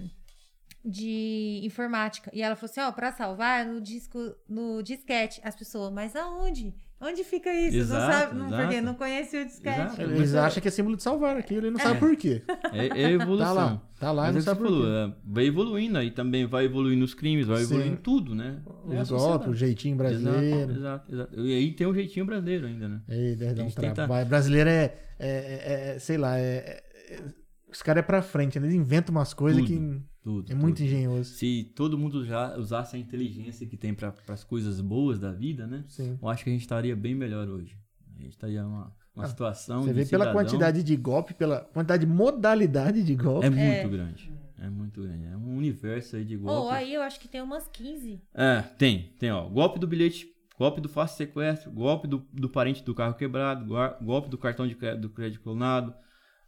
de 0.83 1.61
informática. 1.63 2.31
E 2.33 2.41
ela 2.41 2.55
falou 2.55 2.71
assim, 2.71 2.81
ó, 2.81 2.91
pra 2.91 3.11
salvar 3.11 3.65
no 3.65 3.81
disco, 3.81 4.17
no 4.47 4.81
disquete. 4.81 5.41
As 5.43 5.55
pessoas, 5.55 5.91
mas 5.91 6.15
aonde? 6.15 6.73
Onde 7.01 7.23
fica 7.25 7.53
isso? 7.53 7.77
Exato, 7.77 8.33
não 8.33 8.47
sabe, 8.49 8.55
não, 8.57 8.57
porque 8.65 8.81
não 8.81 8.93
conhecia 8.95 9.41
o 9.41 9.45
disquete. 9.45 9.79
Exato. 9.81 10.01
Eles 10.01 10.19
Mas 10.19 10.33
é- 10.33 10.39
acham 10.39 10.61
que 10.61 10.67
é 10.67 10.71
símbolo 10.71 10.95
de 10.95 11.03
salvar 11.03 11.35
aquilo, 11.37 11.61
ele 11.67 11.71
não 11.71 11.79
sabe 11.79 11.99
por 11.99 12.15
quê. 12.15 12.41
É, 12.71 12.87
é 13.03 13.11
evolução. 13.11 13.45
Tá 13.47 13.53
lá, 13.53 13.81
tá 13.99 14.11
lá, 14.11 14.23
Mas 14.23 14.33
não 14.33 14.39
é 14.39 14.43
sabe 14.43 14.59
por 14.61 14.67
falou, 14.69 14.83
quê. 14.83 14.89
é, 15.13 15.15
vai 15.25 15.45
evoluindo 15.45 15.97
aí 15.97 16.09
também, 16.11 16.45
vai 16.45 16.65
evoluindo 16.65 17.03
os 17.03 17.13
crimes, 17.13 17.47
vai 17.47 17.57
Sim. 17.57 17.63
evoluindo 17.75 17.97
tudo, 17.97 18.33
né? 18.33 18.61
É 18.65 19.01
Os 19.01 19.09
golpes, 19.09 19.09
sociedade. 19.09 19.49
o 19.49 19.53
jeitinho 19.53 19.97
brasileiro. 19.97 20.71
Exato, 20.71 20.71
exato, 20.79 21.13
exato. 21.13 21.39
E 21.41 21.53
aí 21.53 21.71
tem 21.73 21.85
o 21.85 21.93
jeitinho 21.93 22.25
brasileiro 22.25 22.65
ainda, 22.67 22.87
né? 22.87 23.01
Ei, 23.09 23.35
dar 23.35 23.47
A 23.61 23.65
um 23.65 23.69
tenta- 23.71 23.93
trabalho. 23.93 24.25
Brasileiro 24.27 24.69
é, 24.69 24.93
é, 25.19 25.27
é- 25.29 25.95
é- 25.95 25.99
sei 25.99 26.17
lá, 26.17 26.39
é, 26.39 26.81
é- 27.09 27.23
os 27.69 27.81
caras 27.81 28.03
é 28.03 28.05
pra 28.07 28.21
frente, 28.21 28.57
né? 28.57 28.67
eles 28.67 28.75
inventam 28.75 29.13
umas 29.13 29.33
coisas 29.33 29.61
Tudo, 29.61 29.67
que 29.67 30.01
Tudo. 30.25 30.51
é 30.51 30.55
muito 30.55 30.77
tudo. 30.77 30.85
engenhoso. 30.87 31.29
Se 31.35 31.71
todo 31.75 31.97
mundo 31.99 32.25
já 32.25 32.57
usasse 32.57 32.95
a 32.95 32.99
inteligência 32.99 33.67
que 33.67 33.77
tem 33.77 33.93
para 33.93 34.11
as 34.27 34.43
coisas 34.43 34.81
boas 34.81 35.19
da 35.19 35.31
vida, 35.31 35.67
né? 35.67 35.85
Sim. 35.87 36.17
Eu 36.19 36.27
acho 36.27 36.43
que 36.43 36.49
a 36.49 36.53
gente 36.53 36.63
estaria 36.63 36.95
bem 36.95 37.13
melhor 37.13 37.47
hoje. 37.47 37.77
A 38.17 38.21
gente 38.23 38.31
estaria 38.31 38.63
numa, 38.63 38.91
uma 39.15 39.25
Ah, 39.25 39.27
situação 39.27 39.83
Você 39.83 39.89
de 39.93 39.93
vê 39.93 40.05
pela 40.07 40.25
cidadão- 40.25 40.33
quantidade 40.33 40.81
de 40.81 40.95
golpe, 40.95 41.35
pela 41.35 41.59
quantidade 41.61 42.05
de 42.07 42.11
modalidade 42.11 43.03
de 43.03 43.13
golpe. 43.15 43.45
É 43.45 43.49
muito 43.51 43.61
É. 43.61 43.87
grande. 43.87 44.33
É 44.57 44.67
muito 44.69 45.01
grande. 45.03 45.25
É 45.25 45.37
um 45.37 45.57
universo 45.57 46.15
aí 46.15 46.25
de 46.25 46.37
Ou 46.37 46.41
golpes. 46.41 46.73
aí 46.73 46.93
eu 46.95 47.01
acho 47.03 47.19
que 47.19 47.27
tem 47.27 47.41
umas 47.41 47.67
15. 47.67 48.19
É, 48.33 48.61
tem, 48.79 49.13
tem, 49.19 49.29
ó. 49.31 49.47
Golpe 49.47 49.77
do 49.77 49.85
bilhete, 49.85 50.27
golpe 50.57 50.81
do 50.81 50.89
fácil 50.89 51.17
sequestro, 51.17 51.69
golpe 51.71 52.07
do, 52.07 52.25
do 52.33 52.49
parente 52.49 52.83
do 52.83 52.95
carro 52.95 53.13
quebrado, 53.13 53.65
golpe 54.01 54.27
do 54.29 54.37
cartão 54.39 54.65
de 54.67 54.73
do 54.97 55.09
crédito 55.09 55.41
clonado, 55.43 55.93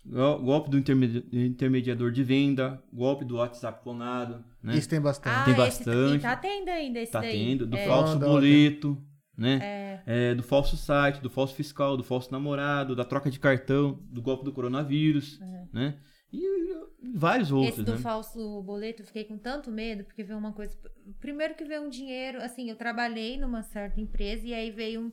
golpe 0.09 0.69
do 0.69 0.77
intermedi- 0.77 1.25
intermediador 1.31 2.11
de 2.11 2.23
venda, 2.23 2.81
golpe 2.93 3.25
do 3.25 3.35
WhatsApp 3.37 3.81
clonado, 3.83 4.43
né? 4.63 4.75
Isso 4.77 4.87
tem 4.89 5.01
bastante. 5.01 5.33
Ah, 5.35 5.43
Tem 5.45 5.53
esse- 5.53 5.83
bastante. 5.85 6.15
E 6.15 6.19
tá 6.19 6.35
tendo 6.35 6.69
ainda 6.69 6.99
esse 6.99 7.11
Tá 7.11 7.21
daí. 7.21 7.31
tendo, 7.31 7.65
do 7.67 7.77
é, 7.77 7.85
falso 7.85 8.17
boleto, 8.19 8.97
né? 9.37 9.59
É. 9.61 9.87
É, 10.31 10.35
do 10.35 10.41
falso 10.43 10.77
site, 10.77 11.19
do 11.21 11.29
falso 11.29 11.53
fiscal, 11.53 11.97
do 11.97 12.03
falso 12.03 12.31
namorado, 12.31 12.95
da 12.95 13.03
troca 13.03 13.29
de 13.29 13.39
cartão, 13.39 13.99
do 14.09 14.21
golpe 14.21 14.45
do 14.45 14.53
coronavírus, 14.53 15.39
né? 15.73 15.97
E, 16.31 16.39
e 16.39 17.13
vários 17.15 17.51
outros, 17.51 17.73
Esse 17.75 17.83
do 17.83 17.93
né? 17.93 17.97
falso 17.97 18.61
boleto, 18.63 19.01
eu 19.01 19.05
fiquei 19.05 19.23
com 19.25 19.37
tanto 19.37 19.71
medo, 19.71 20.03
porque 20.03 20.23
veio 20.23 20.37
uma 20.39 20.53
coisa. 20.53 20.77
Primeiro 21.19 21.55
que 21.55 21.63
veio 21.65 21.81
um 21.83 21.89
dinheiro, 21.89 22.41
assim, 22.41 22.69
eu 22.69 22.75
trabalhei 22.75 23.37
numa 23.37 23.63
certa 23.63 23.99
empresa 24.01 24.45
e 24.45 24.53
aí 24.53 24.69
veio 24.71 25.01
um, 25.01 25.11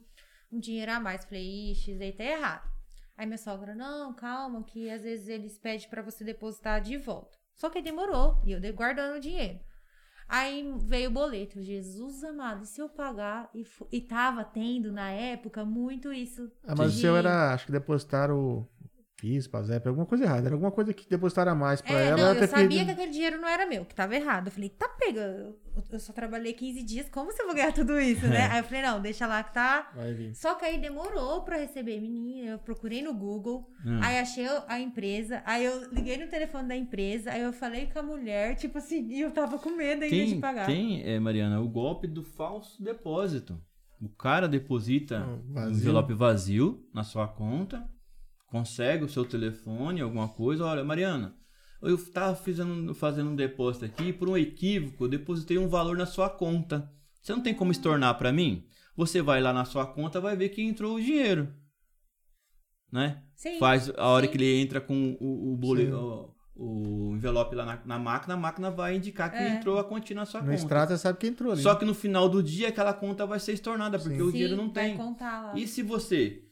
um 0.57 0.59
dinheiro 0.61 0.91
a 0.93 1.01
mais. 1.01 1.25
Falei, 1.25 1.71
ixi, 1.73 1.93
isso 1.93 2.03
aí 2.03 2.13
tá 2.13 2.25
errado. 2.25 2.74
Aí 3.17 3.27
minha 3.27 3.39
sogra, 3.39 3.75
não, 3.75 4.13
calma, 4.13 4.63
que 4.65 4.91
às 4.91 5.03
vezes 5.03 5.29
eles 5.29 5.59
pedem 5.59 5.89
pra 5.89 6.03
você 6.03 6.25
depositar 6.25 6.81
de 6.81 6.97
volta. 6.97 7.39
Só 7.55 7.71
que 7.71 7.81
demorou, 7.81 8.43
e 8.45 8.53
eu 8.53 8.61
dei 8.61 8.73
guardando 8.73 9.17
o 9.17 9.21
dinheiro. 9.21 9.61
Aí 10.29 10.75
veio 10.79 11.11
o 11.11 11.13
boleto, 11.13 11.63
Jesus 11.63 12.25
amado, 12.25 12.65
e 12.65 12.67
se 12.67 12.81
eu 12.81 12.89
pagar? 12.89 13.51
E, 13.55 13.65
e 13.93 14.01
tava 14.01 14.43
tendo 14.43 14.91
na 14.91 15.11
época 15.11 15.65
muito 15.65 16.13
isso. 16.13 16.51
Ah, 16.67 16.75
mas 16.77 16.97
o 16.97 17.01
seu 17.01 17.17
era, 17.17 17.53
acho 17.53 17.67
que 17.67 17.73
depositaram 17.73 18.67
PIS, 19.17 19.47
PASEP, 19.47 19.87
alguma 19.89 20.05
coisa 20.07 20.25
errada. 20.25 20.47
Era 20.47 20.55
alguma 20.55 20.71
coisa 20.73 20.93
que 20.93 21.09
depositaram 21.09 21.53
a 21.53 21.55
mais 21.55 21.81
pra 21.81 21.99
É, 21.99 22.09
ela. 22.09 22.17
não, 22.17 22.25
ela 22.31 22.41
eu 22.41 22.49
sabia 22.49 22.85
que 22.85 22.91
aquele 22.91 23.11
dinheiro 23.13 23.41
não 23.41 23.49
era 23.49 23.65
meu, 23.67 23.85
que 23.85 23.95
tava 23.95 24.15
errado. 24.15 24.49
Eu 24.49 24.53
falei, 24.53 24.69
tá 24.69 24.89
pega, 24.89 25.55
eu, 25.91 25.99
só 26.01 26.13
trabalhei 26.13 26.53
15 26.53 26.83
dias, 26.83 27.09
como 27.09 27.31
você 27.33 27.45
vai 27.45 27.55
ganhar 27.55 27.73
tudo 27.73 27.99
isso, 28.01 28.27
né? 28.27 28.41
É. 28.41 28.45
Aí 28.53 28.59
eu 28.59 28.65
falei, 28.65 28.83
não, 28.83 29.01
deixa 29.01 29.27
lá 29.27 29.43
que 29.43 29.55
tá. 29.55 29.91
Vai 29.95 30.13
vir. 30.13 30.35
Só 30.35 30.55
que 30.57 30.65
aí 30.65 30.79
demorou 30.79 31.43
pra 31.43 31.57
receber, 31.57 32.01
menina. 32.01 32.51
Eu 32.53 32.59
procurei 32.59 33.03
no 33.03 33.15
Google, 33.15 33.69
Hum. 33.87 34.01
aí 34.03 34.19
achei 34.19 34.47
a 34.67 34.81
empresa, 34.81 35.43
aí 35.45 35.65
eu 35.65 35.91
liguei 35.93 36.17
no 36.17 36.27
telefone 36.27 36.67
da 36.69 36.75
empresa, 36.77 37.31
aí 37.33 37.43
eu 37.43 37.53
falei 37.53 37.87
com 37.87 37.99
a 37.99 38.03
mulher, 38.03 38.57
tipo 38.57 38.79
assim, 38.79 39.07
e 39.11 39.21
eu 39.21 39.31
tava 39.31 39.59
com 39.59 39.71
medo 39.71 40.05
ainda 40.05 40.09
de 40.25 40.31
Tem, 40.33 40.41
pagar. 40.41 40.67
tem 40.67 41.03
é, 41.05 41.21
Mariana, 41.21 41.61
o 41.61 41.69
golpe 41.69 42.07
do 42.07 42.23
falso 42.23 42.83
depósito. 42.83 43.61
O 44.01 44.09
cara 44.09 44.49
deposita 44.49 45.25
um 45.55 45.69
envelope 45.71 46.13
vazio 46.15 46.85
na 46.93 47.03
sua 47.03 47.29
conta, 47.29 47.87
consegue 48.59 49.03
o 49.05 49.09
seu 49.09 49.25
telefone, 49.25 50.01
alguma 50.01 50.29
coisa. 50.29 50.65
Olha, 50.65 50.85
Mariana, 50.85 51.35
eu 51.83 51.99
tava 52.13 52.37
fazendo, 52.37 52.95
fazendo 52.95 53.31
um 53.31 53.35
depósito 53.35 53.85
aqui, 53.85 54.13
por 54.13 54.29
um 54.29 54.37
equívoco, 54.37 55.05
eu 55.05 55.09
depositei 55.09 55.59
um 55.59 55.67
valor 55.69 55.97
na 55.97 56.07
sua 56.07 56.31
conta. 56.31 56.89
Você 57.21 57.33
não 57.33 57.41
tem 57.43 57.53
como 57.53 57.73
estornar 57.73 58.17
para 58.17 58.31
mim? 58.33 58.65
Você 58.97 59.21
vai 59.21 59.41
lá 59.41 59.53
na 59.53 59.65
sua 59.65 59.85
conta, 59.87 60.21
vai 60.21 60.37
ver 60.37 60.51
que 60.51 60.63
entrou 60.63 60.95
o 60.95 61.01
dinheiro. 61.01 61.53
Né? 62.93 63.25
Sim. 63.35 63.59
Faz 63.59 63.91
a 63.97 64.07
hora 64.07 64.25
sim. 64.27 64.31
que 64.31 64.39
ele 64.39 64.61
entra 64.63 64.81
com 64.81 65.17
o, 65.21 65.53
o, 65.55 65.57
bole- 65.57 65.87
Sim. 65.87 65.93
o, 65.93 66.33
o 66.55 67.13
envelope 67.17 67.57
lá 67.57 67.67
na, 67.67 67.81
na 67.85 67.99
máquina, 67.99 68.35
a 68.35 68.37
máquina 68.37 68.71
vai 68.71 68.95
indicar 68.95 69.33
que 69.33 69.37
É. 69.37 69.57
entrou 69.57 69.81
a 69.81 69.85
quantia 69.85 70.15
na 70.15 70.25
sua 70.25 70.41
No 70.43 70.47
conta. 70.47 70.61
extrato, 70.61 70.93
você 70.93 70.99
sabe 70.99 71.19
que 71.19 71.27
entrou 71.27 71.51
ali. 71.51 71.61
Só 71.61 71.75
que 71.75 71.85
no 71.85 71.93
final 71.93 72.29
do 72.29 72.41
dia 72.41 72.69
aquela 72.69 72.93
conta 72.95 73.27
vai 73.27 73.41
ser 73.41 73.53
estornada, 73.53 73.99
porque 73.99 74.15
Sim. 74.15 74.23
o 74.23 74.31
dinheiro 74.31 74.55
não 74.57 74.73
vai 74.73 74.91
tem. 74.91 74.97
contar 74.97 75.43
lá. 75.47 75.59
E 75.59 75.67
se 75.67 75.83
você 75.83 76.45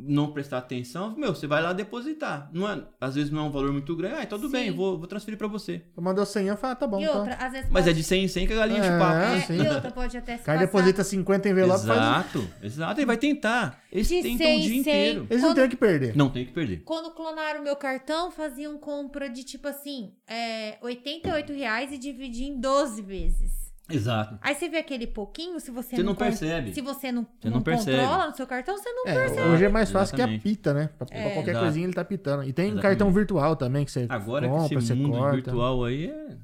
não 0.00 0.32
prestar 0.32 0.58
atenção, 0.58 1.14
meu, 1.16 1.34
você 1.34 1.46
vai 1.46 1.62
lá 1.62 1.72
depositar. 1.72 2.48
Não 2.52 2.68
é, 2.68 2.82
às 3.00 3.14
vezes 3.14 3.30
não 3.30 3.40
é 3.40 3.42
um 3.44 3.50
valor 3.50 3.72
muito 3.72 3.94
grande. 3.96 4.14
Ah, 4.22 4.26
tudo 4.26 4.46
Sim. 4.46 4.52
bem, 4.52 4.70
vou, 4.70 4.98
vou 4.98 5.06
transferir 5.06 5.36
pra 5.38 5.48
você. 5.48 5.82
Mandou 5.96 6.24
100, 6.24 6.46
eu 6.46 6.56
falo, 6.56 6.72
ah, 6.72 6.76
tá 6.76 6.86
bom. 6.86 7.00
E 7.00 7.04
então. 7.04 7.18
outra, 7.18 7.34
às 7.34 7.52
vezes 7.52 7.68
Mas 7.70 7.84
pode... 7.84 7.90
é 7.90 7.92
de 7.92 8.02
100 8.04 8.24
em 8.24 8.28
100 8.28 8.46
que 8.46 8.52
a 8.52 8.56
galinha 8.56 8.78
É, 8.78 8.90
de 8.92 8.98
papo. 8.98 9.14
É, 9.18 9.40
sim. 9.40 9.56
e 9.62 9.68
outra 9.68 9.90
pode 9.90 10.16
até 10.16 10.36
se 10.36 10.42
O 10.42 10.44
cara 10.46 10.58
passar- 10.58 10.66
deposita 10.72 11.04
50 11.04 11.48
envelopes, 11.48 11.84
faz... 11.84 11.98
um- 11.98 12.02
Exato, 12.02 12.48
exato. 12.62 13.00
Ele 13.00 13.06
vai 13.06 13.16
tentar. 13.16 13.82
Eles 13.90 14.08
De 14.08 14.22
tentam 14.22 14.38
100 14.46 14.56
o 14.56 14.60
dia 14.60 14.68
em 14.68 14.70
100. 14.70 14.78
inteiro. 14.80 15.26
Eles 15.30 15.42
não 15.42 15.48
Quando- 15.50 15.56
têm 15.56 15.64
o 15.64 15.68
que 15.70 15.76
perder. 15.76 16.16
Não 16.16 16.30
tem 16.30 16.44
que 16.46 16.52
perder. 16.52 16.82
Quando 16.84 17.10
clonaram 17.12 17.62
meu 17.62 17.76
cartão, 17.76 18.30
faziam 18.30 18.78
compra 18.78 19.28
de 19.28 19.42
tipo 19.44 19.66
assim, 19.68 20.12
é, 20.26 20.76
88 20.82 21.52
reais 21.52 21.90
e 21.92 21.98
dividia 21.98 22.46
em 22.46 22.60
12 22.60 23.02
vezes. 23.02 23.57
Exato. 23.90 24.38
Aí 24.42 24.54
você 24.54 24.68
vê 24.68 24.76
aquele 24.78 25.06
pouquinho, 25.06 25.58
se 25.60 25.70
você, 25.70 25.96
Você 25.96 26.02
não 26.02 26.14
con- 26.14 26.24
percebe. 26.24 26.72
Se 26.74 26.80
você 26.82 27.10
não, 27.10 27.22
Você 27.40 27.48
não, 27.48 27.56
não 27.56 27.62
percebe. 27.62 27.98
controla 27.98 28.28
no 28.28 28.34
seu 28.36 28.46
cartão, 28.46 28.76
você 28.76 28.90
não 28.92 29.04
É, 29.06 29.14
percebe. 29.14 29.48
hoje 29.48 29.64
é 29.64 29.68
mais 29.68 29.90
fácil 29.90 30.14
que 30.14 30.20
Exatamente. 30.20 30.40
apita, 30.40 30.74
né? 30.74 30.90
Pra, 30.98 31.06
pra 31.06 31.16
É. 31.16 31.30
qualquer 31.34 31.50
Exato. 31.52 31.64
coisinha 31.64 31.86
ele 31.86 31.94
tá 31.94 32.04
pitando. 32.04 32.42
E 32.44 32.52
tem 32.52 32.66
Exatamente. 32.66 32.82
cartão 32.82 33.12
virtual 33.12 33.56
também, 33.56 33.84
que 33.84 33.90
você 33.90 34.06
Agora 34.08 34.46
compra, 34.48 34.68
que 34.68 34.74
você 34.74 34.92
esse 34.92 34.94
mundo 34.94 35.16
corta. 35.18 35.36
virtual 35.36 35.84
aí 35.84 36.06
é 36.06 36.36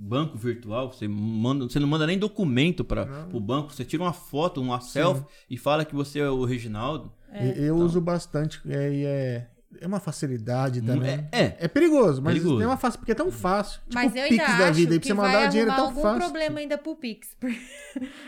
banco 0.00 0.36
virtual, 0.38 0.92
você 0.92 1.08
manda, 1.08 1.64
você 1.68 1.78
não 1.80 1.88
manda 1.88 2.06
nem 2.06 2.18
documento 2.18 2.84
para 2.84 3.26
o 3.32 3.40
banco, 3.40 3.72
você 3.72 3.84
tira 3.84 4.02
uma 4.02 4.12
foto, 4.12 4.60
uma 4.60 4.80
selfie 4.80 5.24
e 5.50 5.56
fala 5.56 5.84
que 5.84 5.94
você 5.94 6.20
é 6.20 6.28
o 6.30 6.44
Reginaldo. 6.44 7.12
E- 7.32 7.64
Eu 7.66 7.76
uso 7.76 8.00
bastante, 8.00 8.60
é, 8.68 9.02
é, 9.04 9.46
é 9.80 9.86
uma 9.86 10.00
facilidade 10.00 10.80
também. 10.82 11.28
É, 11.32 11.40
é. 11.44 11.56
É 11.60 11.68
perigoso, 11.68 12.20
mas 12.22 12.34
Perigoso. 12.34 12.62
é 12.62 12.66
uma 12.66 12.76
fácil, 12.76 12.98
porque 12.98 13.12
é 13.12 13.14
tão 13.14 13.30
fácil. 13.30 13.80
Tipo 13.82 13.94
Mas 13.94 14.12
o 14.12 14.16
eu 14.18 14.28
Pix 14.28 14.40
ainda 14.40 14.58
da 14.58 14.64
acho 14.68 14.74
vida 14.74 14.92
aí, 14.94 14.98
pra 14.98 15.02
que 15.02 15.06
você 15.08 15.14
vai 15.14 15.26
mandar 15.32 15.46
o 15.46 15.50
dinheiro 15.50 15.70
é 15.70 15.74
tão 15.74 15.84
algum 15.86 16.02
fácil. 16.02 16.20
problema 16.20 16.58
ainda 16.60 16.78
pro 16.78 16.96
Pix. 16.96 17.36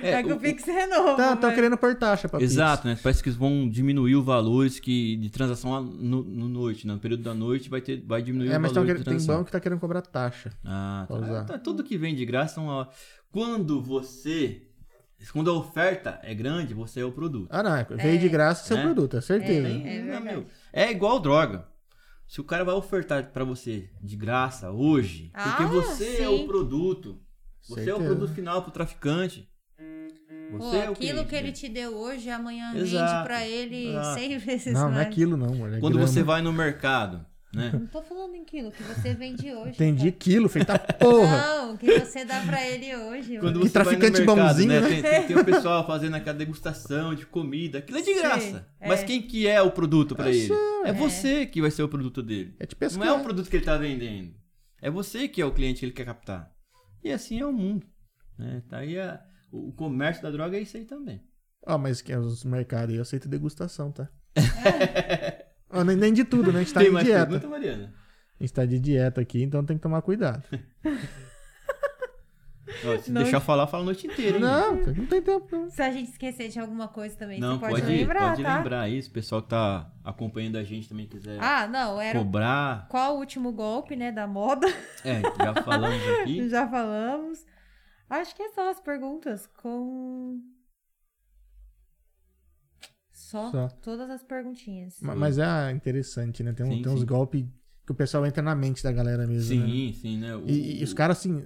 É, 0.02 0.10
É, 0.12 0.22
que 0.22 0.32
o, 0.32 0.36
o- 0.36 0.40
Pix 0.40 0.66
é 0.66 0.86
novo. 0.86 1.16
Tá, 1.16 1.39
mas- 1.40 1.55
querendo 1.55 1.77
pôr 1.77 1.94
taxa 1.94 2.28
pra 2.28 2.40
Pix. 2.40 2.51
Exato, 2.52 2.89
né? 2.89 2.98
Parece 3.01 3.22
que 3.22 3.28
eles 3.28 3.39
vão 3.39 3.68
diminuir 3.68 4.16
os 4.16 4.24
valores 4.24 4.81
que, 4.81 5.16
de 5.16 5.31
transação 5.31 5.81
no, 5.82 6.22
no 6.24 6.48
noite, 6.48 6.86
né? 6.86 6.94
no 6.94 6.98
período 6.98 7.22
da 7.22 7.35
noite 7.35 7.68
vai, 7.70 7.81
ter, 7.81 8.02
vai 8.05 8.20
diminuir 8.22 8.51
É, 8.51 8.59
o 8.59 8.60
mas 8.60 8.72
valor 8.72 8.86
querendo- 8.86 8.98
de 8.98 9.05
tem 9.05 9.12
transação. 9.12 9.36
banco 9.36 9.47
que 9.47 9.52
tá 9.52 9.60
querendo 9.60 9.78
cobrar 9.78 10.01
taxa. 10.02 10.51
Ah, 10.64 11.05
pra 11.06 11.16
usar. 11.16 11.44
tá. 11.44 11.52
tá. 11.52 11.59
Tudo 11.59 11.85
que 11.85 11.97
vem 11.97 12.14
de 12.14 12.24
graça 12.24 12.55
são... 12.56 12.66
ó, 12.66 12.86
Quando 13.31 13.81
você... 13.82 14.62
Quando 15.35 15.51
a 15.51 15.52
oferta 15.55 16.18
é 16.22 16.35
grande, 16.35 16.72
você 16.72 17.01
é 17.01 17.05
o 17.05 17.12
produto. 17.12 17.47
Ah, 17.51 17.62
não, 17.62 17.77
é, 17.77 17.85
veio 17.85 18.18
de 18.18 18.28
graça 18.28 18.66
seu 18.66 18.78
É. 18.78 18.82
produto, 18.82 19.18
é 19.18 19.20
certeza. 19.20 19.68
Nem- 19.68 19.86
É 19.86 19.98
não, 20.02 20.22
verdade. 20.22 20.47
É 20.73 20.91
igual 20.91 21.19
droga. 21.21 21.69
Se 22.27 22.41
o 22.41 22.45
cara 22.45 22.65
vai 22.65 22.75
ofertar 22.75 23.33
pra 23.33 23.43
você 23.45 23.91
de 24.01 24.17
graça 24.17 24.71
hoje, 24.71 25.31
porque 25.35 25.63
Ah, 25.65 25.67
você 25.67 26.05
é 26.23 26.27
sim. 26.29 26.45
o 26.45 26.47
produto. 26.47 27.21
Você 27.61 27.81
é 27.81 27.83
o 27.83 27.97
Certeza. 27.97 28.05
produto 28.07 28.33
final 28.35 28.63
pro 28.63 28.71
traficante. 28.71 29.49
Pô, 30.51 30.59
Você 30.59 30.77
é 30.79 30.89
o 30.89 30.93
aquilo 30.93 31.25
que 31.27 31.35
ele 31.35 31.43
dele. 31.45 31.53
te 31.53 31.69
deu 31.69 31.97
hoje, 31.97 32.29
amanhã 32.31 32.73
Exato, 32.75 33.13
rende 33.15 33.25
pra 33.25 33.47
ele 33.47 33.91
exato. 33.91 34.19
100 34.21 34.39
vezes 34.39 34.73
Não, 34.75 34.81
não 34.83 34.89
é 34.93 34.95
mais. 34.95 35.07
aquilo 35.09 35.37
não, 35.37 35.67
é 35.67 35.79
Quando 35.81 35.95
grama. 35.95 36.07
você 36.09 36.23
vai 36.23 36.41
no 36.43 36.53
mercado, 36.53 37.25
né? 37.52 37.70
Não 37.72 37.86
tô 37.86 38.01
falando 38.02 38.35
em 38.35 38.44
quilo 38.44 38.70
que 38.70 38.82
você 38.82 39.12
vende 39.14 39.52
hoje. 39.52 39.70
Entendi 39.70 40.05
cara. 40.10 40.16
quilo, 40.18 40.48
feita 40.48 40.78
porra. 40.78 41.36
Não, 41.36 41.77
que 41.77 41.98
você 42.01 42.24
dá 42.24 42.40
pra 42.43 42.64
ele 42.68 42.94
hoje. 42.97 43.39
Quando 43.39 43.56
mano. 43.56 43.59
Você 43.60 43.64
no 43.66 43.70
traficante 43.85 44.18
mercado, 44.18 44.36
bonzinho, 44.36 44.68
né? 44.68 44.81
né? 44.81 44.89
Tem, 44.89 45.02
tem- 45.02 45.27
tem 45.27 45.36
o 45.39 45.44
pessoal 45.44 45.86
fazendo 45.86 46.14
aquela 46.14 46.36
degustação 46.39 47.14
de 47.14 47.27
comida. 47.27 47.78
Aquilo 47.78 47.98
é 47.98 48.02
de 48.02 48.12
Sim, 48.14 48.20
graça. 48.20 48.66
é. 48.81 48.89
Mas 48.89 49.02
quem 49.02 49.20
que 49.22 49.47
é 49.47 49.60
o 49.60 49.70
produto 49.72 50.14
pra 50.14 50.27
É 50.28 50.35
ele? 50.35 50.47
seu. 50.47 50.86
É 50.86 50.93
você 50.93 51.44
que 51.47 51.60
vai 51.60 51.70
ser 51.70 51.82
o 51.82 51.89
produto 51.89 52.22
dele. 52.22 52.55
É 52.59 52.66
te 52.66 52.77
Não 52.97 53.05
é 53.05 53.12
o 53.12 53.20
produto 53.22 53.51
que 53.51 53.56
ele 53.56 53.64
tá 53.64 53.77
vendendo. 53.77 54.35
É 54.81 54.90
você 54.90 55.28
que 55.28 55.43
é 55.43 55.44
o 55.44 55.52
cliente 55.52 55.81
que 55.81 55.86
ele 55.86 55.93
quer 55.93 56.06
captar. 56.06 56.51
E 57.02 57.10
assim 57.12 57.40
é 57.40 57.47
o 57.47 57.52
mundo. 57.52 57.86
Né? 58.39 58.62
Tá 58.68 58.78
aí 58.78 58.98
a- 58.98 59.20
o 59.52 59.72
comércio 59.72 60.22
da 60.22 60.31
droga 60.31 60.56
é 60.56 60.60
isso 60.60 60.77
aí 60.77 60.85
também. 60.85 61.20
Ó, 61.66 61.77
mas 61.77 62.01
que 62.01 62.14
os 62.16 62.44
mercados 62.44 62.90
aí 62.90 62.97
eu 62.97 63.02
aceito 63.02 63.28
degustação, 63.28 63.93
tá? 63.93 64.09
Ó, 65.73 65.85
nem, 65.85 65.97
nem 65.97 66.13
de 66.13 66.25
tudo, 66.25 66.53
né? 66.53 66.61
A 66.61 66.63
gente 66.63 66.75
tá 66.75 66.81
Tem 66.81 66.89
de 66.89 66.95
mais 66.95 67.07
dieta. 67.07 67.27
pergunta, 67.27 67.49
Mariana? 67.49 67.95
A 68.39 68.43
gente 68.43 68.53
tá 68.53 68.65
de 68.65 68.79
dieta 68.81 69.21
aqui, 69.21 69.43
então 69.43 69.65
tem 69.65 69.77
que 69.77 69.83
tomar 69.83 70.03
cuidado. 70.03 70.43
Ó, 72.85 72.97
se 72.99 73.11
Não. 73.11 73.23
deixar 73.23 73.39
eu 73.39 73.41
falar, 73.41 73.67
fala 73.67 73.83
a 73.83 73.87
noite 73.87 74.07
inteira, 74.07 74.37
hein? 74.37 74.43
Não, 74.43 74.77
não 74.77 75.07
tem 75.07 75.21
tempo, 75.21 75.47
não. 75.51 75.69
Se 75.71 75.83
a 75.83 75.91
gente 75.91 76.09
esquecer 76.11 76.49
de 76.49 76.59
alguma 76.61 76.87
coisa 76.89 77.17
também, 77.17 77.41
Não, 77.41 77.55
você 77.59 77.61
pode, 77.61 77.81
pode, 77.83 77.87
lembrar, 77.97 78.31
pode 78.31 78.43
tá? 78.43 78.57
lembrar 78.59 78.89
isso. 78.89 79.11
O 79.11 79.13
pessoal 79.13 79.43
que 79.43 79.49
tá 79.49 79.91
acompanhando 80.05 80.57
a 80.57 80.63
gente 80.63 80.89
também 80.89 81.07
quiser 81.07 81.37
Ah, 81.43 81.67
não, 81.67 82.01
era 82.01 82.19
cobrar. 82.19 82.87
qual 82.89 83.17
o 83.17 83.19
último 83.19 83.51
golpe, 83.53 83.97
né, 83.97 84.13
da 84.13 84.27
moda? 84.27 84.67
É, 85.05 85.21
já 85.23 85.63
falamos 85.63 86.09
aqui. 86.21 86.49
Já 86.49 86.69
falamos. 86.69 87.45
Acho 88.09 88.35
que 88.37 88.43
é 88.43 88.49
só 88.51 88.71
as 88.71 88.81
perguntas 88.81 89.47
com 89.63 90.41
só, 93.31 93.51
Só. 93.51 93.69
todas 93.82 94.11
as 94.11 94.23
perguntinhas. 94.23 94.97
Ma- 95.01 95.15
Mas 95.15 95.39
é 95.39 95.70
interessante, 95.70 96.43
né? 96.43 96.52
Tem, 96.52 96.66
um- 96.66 96.77
Sim, 96.77 96.82
tem 96.82 96.93
uns 96.93 97.01
sim. 97.01 97.07
golpes 97.07 97.44
que 97.86 97.93
o 97.93 97.94
pessoal 97.94 98.27
entra 98.27 98.43
na 98.43 98.55
mente 98.55 98.82
da 98.82 98.93
galera 98.93 99.27
mesmo. 99.27 99.61
né? 99.61 99.66
Sim, 99.66 99.93
sim, 99.93 100.19
né? 100.19 100.35
O- 100.36 100.48
E, 100.48 100.81
e 100.81 100.85
os 100.85 100.93
caras, 100.93 101.19
assim, 101.19 101.44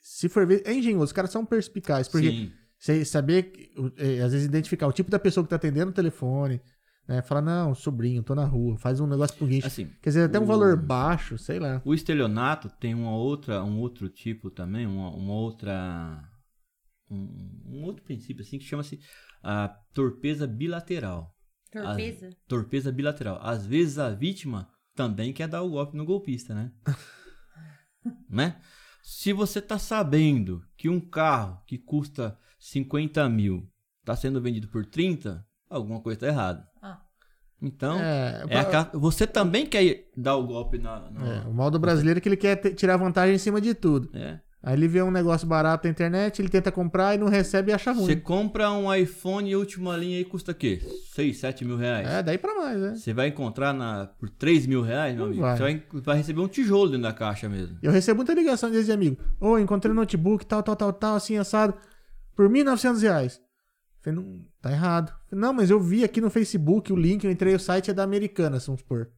se 0.00 0.28
for 0.28 0.46
ver, 0.46 0.62
é 0.66 0.72
engenhoso, 0.72 1.04
os 1.04 1.12
caras 1.12 1.30
são 1.30 1.44
perspicazes, 1.44 2.08
porque 2.08 2.30
Sim. 2.30 2.52
você 2.78 3.04
saber, 3.04 3.52
é, 3.96 4.22
às 4.22 4.32
vezes, 4.32 4.46
identificar 4.46 4.86
o 4.86 4.92
tipo 4.92 5.10
da 5.10 5.18
pessoa 5.18 5.44
que 5.44 5.50
tá 5.50 5.56
atendendo 5.56 5.90
o 5.90 5.94
telefone, 5.94 6.60
né? 7.08 7.22
Fala, 7.22 7.40
não, 7.40 7.74
sobrinho, 7.74 8.22
tô 8.22 8.34
na 8.34 8.44
rua, 8.44 8.76
faz 8.78 8.98
um 9.00 9.06
negócio 9.06 9.36
pro 9.36 9.46
guincho. 9.46 9.66
Assim, 9.66 9.88
Quer 10.02 10.10
dizer, 10.10 10.22
até 10.24 10.38
um 10.40 10.44
o- 10.44 10.46
valor 10.46 10.76
baixo, 10.76 11.38
sei 11.38 11.58
lá. 11.58 11.80
O 11.84 11.94
estelionato 11.94 12.68
tem 12.80 12.94
uma 12.94 13.14
outra, 13.14 13.62
um 13.62 13.78
outro 13.78 14.08
tipo 14.08 14.50
também, 14.50 14.86
uma, 14.86 15.10
uma 15.10 15.32
outra. 15.34 16.22
Um, 17.08 17.60
um 17.66 17.82
outro 17.84 18.02
princípio 18.02 18.42
assim 18.42 18.58
que 18.58 18.64
chama-se 18.64 18.98
a 19.48 19.68
torpeza 19.94 20.46
bilateral. 20.46 21.32
Torpeza? 21.70 22.30
Torpeza 22.48 22.90
bilateral. 22.90 23.38
Às 23.42 23.64
vezes 23.66 23.98
a 23.98 24.10
vítima 24.10 24.68
também 24.94 25.32
quer 25.32 25.46
dar 25.46 25.62
o 25.62 25.70
golpe 25.70 25.96
no 25.96 26.04
golpista, 26.04 26.54
né? 26.54 26.72
né? 28.28 28.56
Se 29.02 29.32
você 29.32 29.60
tá 29.62 29.78
sabendo 29.78 30.62
que 30.76 30.88
um 30.88 30.98
carro 31.00 31.60
que 31.66 31.78
custa 31.78 32.36
50 32.58 33.28
mil 33.28 33.70
tá 34.04 34.16
sendo 34.16 34.40
vendido 34.40 34.68
por 34.68 34.84
30, 34.86 35.46
alguma 35.68 36.00
coisa 36.00 36.20
tá 36.20 36.26
errada. 36.26 36.68
Ah. 36.82 37.00
Então, 37.62 37.98
É, 37.98 38.44
é 38.48 38.58
aquela- 38.58 38.90
você 38.94 39.26
também 39.26 39.64
quer 39.66 40.08
dar 40.16 40.36
o 40.36 40.46
golpe 40.46 40.78
na. 40.78 41.08
na- 41.10 41.26
é, 41.36 41.40
o 41.46 41.54
mal 41.54 41.70
do 41.70 41.78
brasileiro 41.78 42.18
é 42.18 42.20
que 42.20 42.28
ele 42.28 42.36
quer 42.36 42.56
ter- 42.56 42.74
tirar 42.74 42.96
vantagem 42.96 43.34
em 43.36 43.38
cima 43.38 43.60
de 43.60 43.74
tudo. 43.74 44.10
é. 44.16 44.40
Aí 44.66 44.74
ele 44.74 44.88
vê 44.88 45.00
um 45.00 45.12
negócio 45.12 45.46
barato 45.46 45.86
na 45.86 45.92
internet, 45.92 46.42
ele 46.42 46.48
tenta 46.48 46.72
comprar 46.72 47.14
e 47.14 47.18
não 47.18 47.28
recebe 47.28 47.70
e 47.70 47.72
acha 47.72 47.92
ruim. 47.92 48.04
Você 48.06 48.16
compra 48.16 48.68
um 48.72 48.92
iPhone 48.92 49.54
última 49.54 49.96
linha 49.96 50.18
aí 50.18 50.24
custa 50.24 50.50
o 50.50 50.54
quê? 50.56 50.82
6, 51.14 51.36
7 51.36 51.64
mil 51.64 51.76
reais. 51.76 52.04
É, 52.08 52.20
daí 52.20 52.36
pra 52.36 52.52
mais, 52.52 52.76
né? 52.80 52.96
Você 52.96 53.14
vai 53.14 53.28
encontrar 53.28 53.72
na, 53.72 54.08
por 54.18 54.28
3 54.28 54.66
mil 54.66 54.82
reais, 54.82 55.14
meu 55.14 55.26
Não 55.26 55.30
amigo? 55.30 55.42
vai. 55.42 55.56
Você 55.56 55.62
vai, 55.62 55.82
vai 56.02 56.16
receber 56.16 56.40
um 56.40 56.48
tijolo 56.48 56.88
dentro 56.88 57.04
da 57.04 57.12
caixa 57.12 57.48
mesmo. 57.48 57.78
Eu 57.80 57.92
recebo 57.92 58.16
muita 58.16 58.34
ligação 58.34 58.68
desse 58.68 58.86
de 58.86 58.92
amigo. 58.92 59.16
Ô, 59.38 59.56
encontrei 59.56 59.92
um 59.92 59.94
notebook, 59.94 60.44
tal, 60.44 60.64
tal, 60.64 60.74
tal, 60.74 60.92
tal, 60.92 61.14
assim, 61.14 61.36
assado, 61.36 61.72
por 62.34 62.50
1.900 62.50 63.02
reais. 63.02 63.40
Falei, 64.00 64.18
não, 64.18 64.40
tá 64.60 64.72
errado. 64.72 65.14
Falei, 65.30 65.42
não, 65.42 65.52
mas 65.52 65.70
eu 65.70 65.78
vi 65.78 66.02
aqui 66.02 66.20
no 66.20 66.28
Facebook 66.28 66.92
o 66.92 66.96
link, 66.96 67.22
eu 67.22 67.30
entrei, 67.30 67.54
o 67.54 67.60
site 67.60 67.92
é 67.92 67.94
da 67.94 68.02
Americanas, 68.02 68.66
vamos 68.66 68.80
supor. 68.80 69.10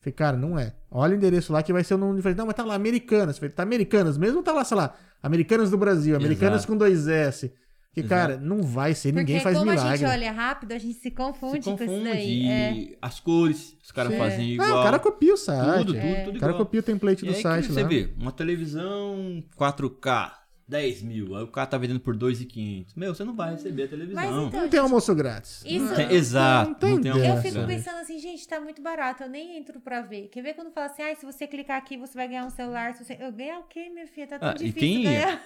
Falei, 0.00 0.12
cara, 0.14 0.36
não 0.36 0.58
é. 0.58 0.74
Olha 0.90 1.12
o 1.12 1.16
endereço 1.16 1.52
lá 1.52 1.62
que 1.62 1.72
vai 1.72 1.84
ser 1.84 1.94
o 1.94 1.98
nome. 1.98 2.22
Falei, 2.22 2.36
não, 2.36 2.46
mas 2.46 2.54
tá 2.54 2.64
lá, 2.64 2.74
Americanas. 2.74 3.38
Falei, 3.38 3.54
tá 3.54 3.62
Americanas 3.62 4.16
mesmo 4.16 4.38
ou 4.38 4.42
tá 4.42 4.52
lá, 4.52 4.64
sei 4.64 4.76
lá, 4.76 4.94
Americanas 5.22 5.70
do 5.70 5.76
Brasil, 5.76 6.16
Americanas 6.16 6.60
Exato. 6.60 6.72
com 6.72 6.76
dois 6.78 7.06
S. 7.06 7.52
Porque, 7.92 8.00
Exato. 8.06 8.08
cara, 8.08 8.36
não 8.38 8.62
vai 8.62 8.94
ser, 8.94 9.08
ninguém 9.12 9.36
Porque 9.36 9.40
faz 9.40 9.58
como 9.58 9.68
a 9.68 9.74
milagre. 9.74 9.98
gente 9.98 10.08
olha 10.08 10.30
rápido, 10.32 10.72
a 10.72 10.78
gente 10.78 10.94
se 11.00 11.10
confunde, 11.10 11.64
Se 11.64 11.70
com 11.70 11.74
isso 11.74 11.84
confunde. 11.86 12.04
daí. 12.08 12.42
E 12.46 12.48
É. 12.94 12.96
as 13.02 13.18
cores, 13.18 13.76
os 13.82 13.90
caras 13.90 14.12
Sim. 14.12 14.18
fazem 14.18 14.56
Não, 14.56 14.64
igual. 14.64 14.80
o 14.80 14.84
cara 14.84 14.98
copia 15.00 15.34
o 15.34 15.36
site. 15.36 15.78
tudo, 15.78 15.92
tudo, 15.94 15.96
É. 15.98 16.24
tudo 16.24 16.36
O 16.36 16.40
cara 16.40 16.52
igual. 16.52 16.64
copia 16.64 16.80
o 16.80 16.82
template 16.84 17.24
E 17.24 17.28
do 17.28 17.34
aí 17.34 17.42
site 17.42 17.66
que 17.66 17.72
lá. 17.72 17.80
você 17.80 17.84
vê, 17.86 18.14
uma 18.16 18.30
televisão 18.30 19.42
4K, 19.56 20.32
10 20.70 21.02
mil, 21.02 21.36
aí 21.36 21.42
o 21.42 21.48
cara 21.48 21.66
tá 21.66 21.76
vendendo 21.76 22.00
por 22.00 22.16
2.500. 22.16 22.92
Meu, 22.96 23.14
você 23.14 23.24
não 23.24 23.34
vai 23.34 23.50
receber 23.52 23.82
a 23.84 23.88
televisão. 23.88 24.14
Mas 24.22 24.46
então, 24.48 24.60
Não 24.62 24.68
tem 24.68 24.80
almoço 24.80 25.14
grátis. 25.14 25.62
Isso- 25.66 25.84
Não 25.84 25.94
tem- 25.96 26.12
exato, 26.12 26.70
Não 26.70 26.78
tem 26.78 26.90
não 26.94 27.00
tem 27.02 27.10
ideia. 27.10 27.24
Eu 27.24 27.30
almoço 27.36 27.52
fico 27.52 27.66
pensando 27.66 27.96
assim, 27.98 28.18
gente, 28.18 28.46
tá 28.48 28.60
muito 28.60 28.80
barato, 28.80 29.22
eu 29.24 29.28
nem 29.28 29.58
entro 29.58 29.80
pra 29.80 30.00
ver. 30.00 30.28
Quer 30.28 30.42
ver 30.42 30.54
quando 30.54 30.70
fala 30.72 30.86
assim, 30.86 31.02
ah, 31.02 31.14
se 31.14 31.26
você 31.26 31.46
clicar 31.46 31.76
aqui, 31.76 31.96
você 31.96 32.14
vai 32.14 32.28
ganhar 32.28 32.44
um 32.46 32.50
celular. 32.50 32.94
Se 32.94 33.04
você... 33.04 33.18
Eu 33.20 33.32
ganhar 33.32 33.58
o 33.58 33.64
quê, 33.64 33.90
minha 33.90 34.06
filha? 34.06 34.26
Tá 34.28 34.38
tão 34.38 34.48
Ah, 34.50 34.54
e 34.54 34.64
difícil 34.66 34.80
tem- 34.80 35.02
ganhar. 35.02 35.42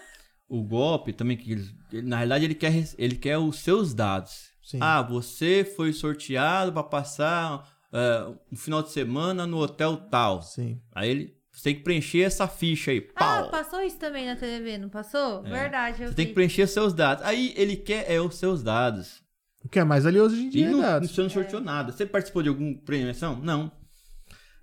O 0.48 0.62
golpe 0.62 1.12
também, 1.12 1.36
que 1.38 1.52
ele- 1.52 2.02
na 2.02 2.16
realidade 2.18 2.44
ele 2.44 2.54
quer, 2.54 2.72
ele 2.98 3.16
quer 3.16 3.38
os 3.38 3.60
seus 3.60 3.94
dados. 3.94 4.50
Sim. 4.62 4.78
Ah, 4.80 5.00
você 5.02 5.64
foi 5.76 5.92
sorteado 5.92 6.72
pra 6.72 6.82
passar 6.82 7.72
é, 7.96 8.26
um 8.52 8.56
final 8.56 8.82
de 8.82 8.90
semana 8.90 9.46
no 9.46 9.58
hotel 9.58 9.96
tal. 9.96 10.42
Sim. 10.42 10.80
Aí 10.92 11.08
ele 11.08 11.33
você 11.54 11.62
tem 11.64 11.74
que 11.76 11.82
preencher 11.82 12.22
essa 12.22 12.48
ficha 12.48 12.90
aí. 12.90 13.08
Ah, 13.14 13.42
Pau. 13.42 13.50
passou 13.50 13.80
isso 13.80 13.96
também 13.98 14.26
na 14.26 14.34
TV, 14.36 14.76
não 14.76 14.88
passou? 14.88 15.42
Verdade, 15.42 16.02
eu 16.02 16.06
É. 16.06 16.08
você 16.10 16.14
tem 16.14 16.24
vi. 16.24 16.28
que 16.30 16.34
preencher 16.34 16.66
seus 16.66 16.92
dados. 16.92 17.24
Aí 17.24 17.54
ele 17.56 17.76
quer 17.76 18.10
é 18.10 18.20
os 18.20 18.34
seus 18.36 18.62
dados. 18.62 19.22
O 19.64 19.68
que 19.68 19.78
é 19.78 19.84
mais 19.84 20.04
valioso 20.04 20.34
hoje 20.34 20.44
em 20.44 20.48
E 20.48 20.50
dia 20.50 20.66
é 20.66 20.70
não, 20.70 20.80
dados. 20.80 21.10
você 21.10 21.22
não 21.22 21.30
sorteou 21.30 21.62
nada. 21.62 21.92
Você 21.92 22.04
participou 22.04 22.42
de 22.42 22.48
alguma 22.50 22.74
premiação? 22.84 23.36
Não. 23.40 23.72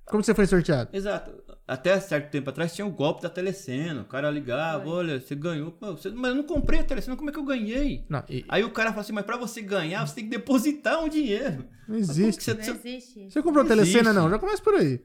Como 0.06 0.24
você 0.24 0.36
foi 0.36 0.46
sorteado? 0.46 0.90
Exato. 0.94 1.32
Até 1.68 1.98
certo 2.02 2.30
tempo 2.30 2.50
atrás 2.50 2.76
tinha 2.76 2.86
o 2.86 2.92
golpe 2.92 3.22
da 3.22 3.30
telecena. 3.30 4.02
O 4.02 4.06
cara 4.06 4.30
ligava, 4.30 4.84
Foi. 4.84 4.92
olha, 4.94 5.20
você 5.22 5.34
ganhou. 5.34 5.72
Pô, 5.72 5.94
você- 5.96 6.10
mas 6.10 6.32
eu 6.32 6.36
não 6.36 6.44
comprei 6.44 6.82
a 6.82 6.84
telecena, 6.84 7.16
como 7.16 7.30
é 7.30 7.34
que 7.34 7.40
eu 7.40 7.46
ganhei? 7.46 8.06
Não, 8.10 8.22
e- 8.30 8.44
Aí 8.50 8.64
o 8.64 8.72
cara 8.72 8.90
fala 8.90 9.02
assim, 9.02 9.14
mas 9.14 9.26
pra 9.26 9.38
você 9.38 9.62
ganhar, 9.62 10.06
você 10.06 10.16
tem 10.16 10.26
que 10.26 10.30
depositar 10.32 11.02
um 11.02 11.08
dinheiro. 11.08 11.66
não 11.88 11.96
existe. 11.98 12.44
você- 12.44 12.54
Não 12.54 12.62
você- 12.64 12.72
existe. 12.72 13.30
Você 13.32 13.42
comprou 13.42 13.64
Não 13.64 13.70
telecena, 13.70 14.10
existe. 14.10 14.16
não? 14.16 14.30
Já 14.30 14.38
começa 14.40 14.62
por 14.62 14.76
aí. 14.76 15.00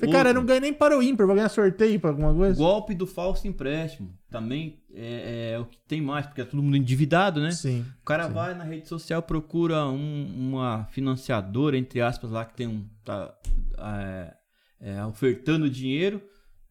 Falei, 0.00 0.12
cara, 0.12 0.30
eu 0.30 0.34
não 0.34 0.44
ganhei 0.44 0.60
nem 0.60 0.72
para 0.72 0.96
o 0.98 1.02
ímpar, 1.02 1.26
vou 1.26 1.34
ganhar 1.36 1.48
sorteio 1.48 2.00
pra 2.00 2.10
alguma 2.10 2.34
coisa. 2.34 2.56
Golpe 2.58 2.94
do 2.94 3.06
falso 3.06 3.46
empréstimo. 3.46 4.12
Também 4.30 4.80
é, 4.94 5.52
é 5.54 5.58
o 5.58 5.64
que 5.66 5.78
tem 5.86 6.00
mais, 6.00 6.26
porque 6.26 6.40
é 6.40 6.44
todo 6.44 6.62
mundo 6.62 6.76
endividado, 6.76 7.40
né? 7.40 7.50
Sim. 7.50 7.84
O 8.00 8.04
cara 8.04 8.26
Sim. 8.28 8.32
vai 8.32 8.54
na 8.54 8.64
rede 8.64 8.88
social, 8.88 9.22
procura 9.22 9.86
um- 9.86 10.48
uma 10.50 10.86
financiadora, 10.90 11.76
entre 11.76 12.00
aspas, 12.00 12.30
lá 12.30 12.44
que 12.44 12.54
tem 12.54 12.66
um. 12.66 12.84
Tá, 13.04 13.34
é, 13.78 14.34
é, 14.80 15.04
ofertando 15.04 15.68
dinheiro. 15.68 16.22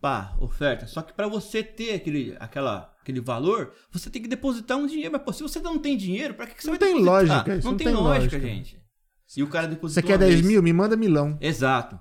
Pá, 0.01 0.35
oferta. 0.39 0.87
Só 0.87 1.01
que 1.01 1.11
pra 1.13 1.27
você 1.27 1.61
ter 1.61 1.93
aquele, 1.93 2.33
aquela, 2.39 2.89
aquele 3.01 3.19
valor, 3.19 3.73
você 3.91 4.09
tem 4.09 4.21
que 4.21 4.29
depositar 4.29 4.77
um 4.77 4.87
dinheiro. 4.87 5.11
Mas 5.11 5.21
pô, 5.23 5.33
se 5.33 5.43
você 5.43 5.59
não 5.59 5.77
tem 5.77 5.97
dinheiro, 5.97 6.33
pra 6.33 6.47
que, 6.47 6.55
que 6.55 6.61
você 6.63 6.69
Não 6.71 6.77
vai 6.77 6.87
tem 6.87 7.03
lógica 7.03 7.55
isso, 7.55 7.65
Não, 7.65 7.71
não 7.71 7.77
tem, 7.77 7.87
tem 7.87 7.95
lógica, 7.95 8.37
lógica. 8.37 8.39
gente. 8.39 8.79
E 9.37 9.43
o 9.43 9.47
cara 9.47 9.67
Você 9.67 9.75
depositou. 9.75 10.03
quer 10.07 10.13
uma 10.13 10.17
10 10.19 10.33
vez. 10.35 10.45
mil? 10.47 10.63
Me 10.63 10.71
manda 10.73 10.95
milão. 10.95 11.37
Exato. 11.41 11.99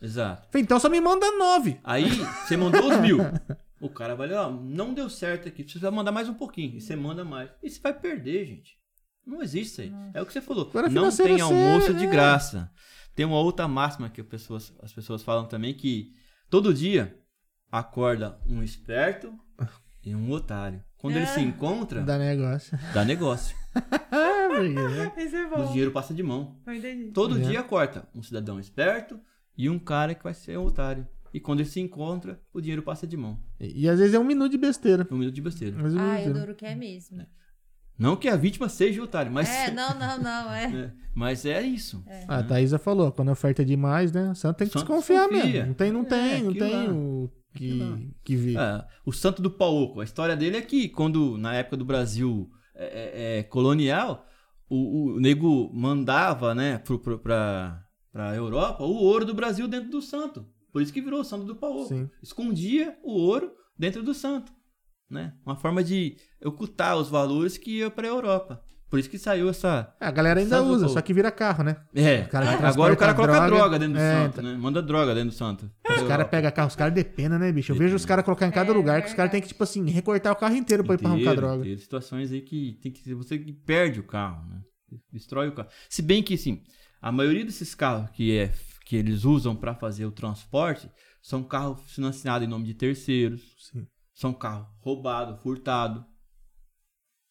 Exato. 0.00 0.48
Falei, 0.50 0.62
então 0.62 0.78
só 0.78 0.88
me 0.88 1.00
manda 1.00 1.30
9. 1.36 1.80
Aí 1.82 2.08
você 2.10 2.56
mandou 2.56 2.90
os 2.90 3.00
mil. 3.00 3.18
O 3.80 3.88
cara 3.88 4.16
vai, 4.16 4.32
ó, 4.32 4.50
não 4.50 4.92
deu 4.92 5.08
certo 5.08 5.46
aqui, 5.46 5.62
você 5.62 5.78
vai 5.78 5.92
mandar 5.92 6.10
mais 6.10 6.28
um 6.28 6.34
pouquinho. 6.34 6.76
E 6.76 6.80
você 6.80 6.96
manda 6.96 7.24
mais. 7.24 7.48
E 7.62 7.70
você 7.70 7.80
vai 7.80 7.94
perder, 7.94 8.44
gente. 8.44 8.76
Não 9.24 9.40
existe 9.40 9.70
isso 9.70 9.80
aí. 9.82 9.92
É 10.14 10.20
o 10.20 10.26
que 10.26 10.32
você 10.32 10.40
falou. 10.40 10.66
Agora 10.68 10.88
não 10.88 11.14
tem 11.16 11.38
é 11.38 11.40
almoço 11.40 11.86
sério, 11.86 11.96
de 12.00 12.06
é. 12.06 12.10
graça. 12.10 12.72
Tem 13.14 13.24
uma 13.24 13.38
outra 13.38 13.68
máxima 13.68 14.08
que 14.10 14.20
as 14.20 14.26
pessoas, 14.26 14.74
as 14.82 14.92
pessoas 14.92 15.22
falam 15.22 15.46
também 15.46 15.74
que 15.74 16.12
todo 16.50 16.74
dia 16.74 17.16
acorda 17.70 18.40
um 18.46 18.62
esperto 18.64 19.32
e 20.04 20.12
um 20.14 20.30
otário. 20.32 20.82
Quando 20.96 21.16
eles 21.16 21.28
se 21.30 21.40
encontram, 21.40 22.04
Dá 22.04 22.18
negócio. 22.18 22.76
dá 22.92 23.04
negócio. 23.04 23.56
Né? 24.58 25.12
É 25.16 25.60
O 25.60 25.68
dinheiro 25.68 25.92
passa 25.92 26.12
de 26.12 26.22
mão. 26.22 26.56
Todo 27.14 27.38
É. 27.38 27.42
dia 27.42 27.62
corta 27.62 28.08
um 28.12 28.22
cidadão 28.24 28.58
esperto 28.58 29.20
e 29.58 29.68
um 29.68 29.78
cara 29.78 30.14
que 30.14 30.22
vai 30.24 30.32
ser 30.32 30.56
um 30.58 30.64
otário. 30.64 31.06
E 31.34 31.38
quando 31.40 31.60
eles 31.60 31.72
se 31.72 31.80
encontram, 31.80 32.38
o 32.54 32.60
dinheiro 32.60 32.82
passa 32.82 33.06
de 33.06 33.16
mão. 33.16 33.38
E, 33.60 33.82
e 33.82 33.88
às 33.88 33.98
vezes 33.98 34.14
é 34.14 34.18
um 34.18 34.24
minuto 34.24 34.50
de 34.52 34.56
besteira. 34.56 35.06
Um 35.10 35.18
minuto 35.18 35.34
de 35.34 35.42
besteira. 35.42 35.76
Mas 35.78 35.92
um 35.94 35.98
Ah, 35.98 36.14
minuto 36.14 36.26
eu 36.28 36.34
duro 36.34 36.54
que 36.54 36.64
é 36.64 36.74
mesmo. 36.74 37.26
Não 37.98 38.14
que 38.16 38.28
a 38.28 38.36
vítima 38.36 38.68
seja 38.68 39.00
o 39.00 39.04
otário, 39.04 39.30
mas 39.32 39.48
É, 39.48 39.70
não, 39.72 39.90
não, 39.98 40.18
não, 40.22 40.54
é. 40.54 40.64
é, 40.86 40.92
mas 41.12 41.44
é 41.44 41.60
isso. 41.62 42.02
Ah, 42.28 42.38
a 42.38 42.42
Thaísa 42.44 42.78
falou, 42.78 43.10
quando 43.10 43.28
a 43.30 43.32
oferta 43.32 43.60
é 43.62 43.64
demais, 43.64 44.12
né? 44.12 44.30
O 44.30 44.34
santo 44.36 44.58
tem 44.58 44.68
que 44.68 44.72
Santo 44.72 44.84
desconfiar 44.86 45.28
desconfia. 45.28 45.52
mesmo. 45.52 45.66
Não 45.66 45.74
tem, 45.74 45.92
não 45.92 46.04
tem, 46.04 46.18
É, 46.18 46.40
não 46.42 46.50
aquilo 46.50 46.64
tem 46.66 46.86
lá. 46.88 46.92
o 46.94 47.30
que, 47.54 48.14
que 48.24 48.36
ver. 48.36 48.56
É, 48.56 48.84
o 49.04 49.12
Santo 49.12 49.42
do 49.42 49.50
Pauoco, 49.50 50.00
a 50.00 50.04
história 50.04 50.36
dele 50.36 50.56
é 50.58 50.62
que 50.62 50.88
quando, 50.88 51.36
na 51.36 51.54
época 51.54 51.76
do 51.76 51.84
Brasil 51.84 52.48
é, 52.74 52.84
é, 52.84 53.38
é, 53.38 53.42
colonial, 53.42 54.24
o, 54.70 55.14
o 55.16 55.20
nego 55.20 55.68
mandava, 55.74 56.54
né, 56.54 56.78
pro, 56.78 57.00
pro, 57.00 57.18
pra, 57.18 57.82
pra 58.18 58.34
Europa 58.34 58.82
o 58.82 58.94
ouro 58.96 59.24
do 59.24 59.32
Brasil 59.32 59.68
dentro 59.68 59.90
do 59.90 60.02
santo. 60.02 60.44
Por 60.72 60.82
isso 60.82 60.92
que 60.92 61.00
virou 61.00 61.20
o 61.20 61.24
Santo 61.24 61.44
do 61.44 61.54
Pauoco. 61.54 61.86
Sim. 61.86 62.10
Escondia 62.20 62.98
o 63.04 63.12
ouro 63.12 63.52
dentro 63.78 64.02
do 64.02 64.12
santo. 64.12 64.50
Né? 65.08 65.34
Uma 65.46 65.54
forma 65.54 65.84
de 65.84 66.16
ocultar 66.44 66.96
os 66.96 67.08
valores 67.08 67.56
que 67.56 67.78
ia 67.78 67.88
pra 67.90 68.08
Europa. 68.08 68.60
Por 68.90 68.98
isso 68.98 69.08
que 69.08 69.18
saiu 69.18 69.48
essa. 69.48 69.94
A 70.00 70.10
galera 70.10 70.40
ainda 70.40 70.60
do 70.60 70.68
usa, 70.70 70.88
só 70.88 71.00
que 71.00 71.14
vira 71.14 71.30
carro, 71.30 71.62
né? 71.62 71.76
É, 71.94 72.22
O 72.22 72.28
cara 72.28 72.68
agora 72.68 72.92
o 72.92 72.96
cara 72.96 73.14
coloca 73.14 73.34
droga, 73.34 73.46
droga 73.56 73.78
dentro 73.78 73.94
do 73.94 74.00
é, 74.00 74.12
santo, 74.24 74.42
né? 74.42 74.56
Manda 74.56 74.82
droga 74.82 75.14
dentro 75.14 75.30
do 75.30 75.34
santo. 75.36 75.70
Os 75.88 76.02
caras 76.02 76.26
pegam 76.28 76.50
carro, 76.50 76.68
os 76.68 76.74
caras 76.76 76.92
depenam, 76.94 77.38
né, 77.38 77.52
bicho? 77.52 77.70
Eu 77.70 77.76
vejo 77.76 77.94
os 77.94 78.04
caras 78.04 78.24
colocar 78.24 78.46
em 78.48 78.50
cada 78.50 78.72
É, 78.72 78.74
lugar 78.74 79.00
que 79.02 79.08
os 79.08 79.14
caras 79.14 79.30
têm 79.30 79.40
que, 79.40 79.48
tipo 79.48 79.62
assim, 79.62 79.88
recortar 79.88 80.32
o 80.32 80.36
carro 80.36 80.56
inteiro 80.56 80.82
pra 80.82 80.94
ir 80.94 80.98
pra 80.98 81.08
arrancar 81.10 81.20
Inteiro, 81.22 81.40
droga. 81.40 81.60
inteiro. 81.60 81.80
situações 81.80 82.32
aí 82.32 82.40
que 82.40 82.78
tem 82.82 82.90
que 82.90 83.14
você 83.14 83.38
que 83.38 83.52
perde 83.52 84.00
o 84.00 84.04
carro, 84.04 84.44
né? 84.48 84.60
Destrói 85.12 85.48
o 85.48 85.52
carro. 85.52 85.68
Se 85.88 86.00
bem 86.02 86.22
que 86.22 86.36
sim, 86.38 86.62
a 87.00 87.12
maioria 87.12 87.44
desses 87.44 87.74
carros 87.74 88.10
que 88.10 88.36
é 88.36 88.52
que 88.84 88.96
eles 88.96 89.24
usam 89.24 89.54
para 89.54 89.74
fazer 89.74 90.06
o 90.06 90.10
transporte 90.12 90.90
são 91.20 91.42
carros 91.42 91.80
financiados 91.92 92.46
em 92.46 92.50
nome 92.50 92.64
de 92.64 92.74
terceiros. 92.74 93.42
Sim. 93.70 93.86
São 94.14 94.32
carros 94.32 94.66
roubados, 94.80 95.40
furtados. 95.42 96.02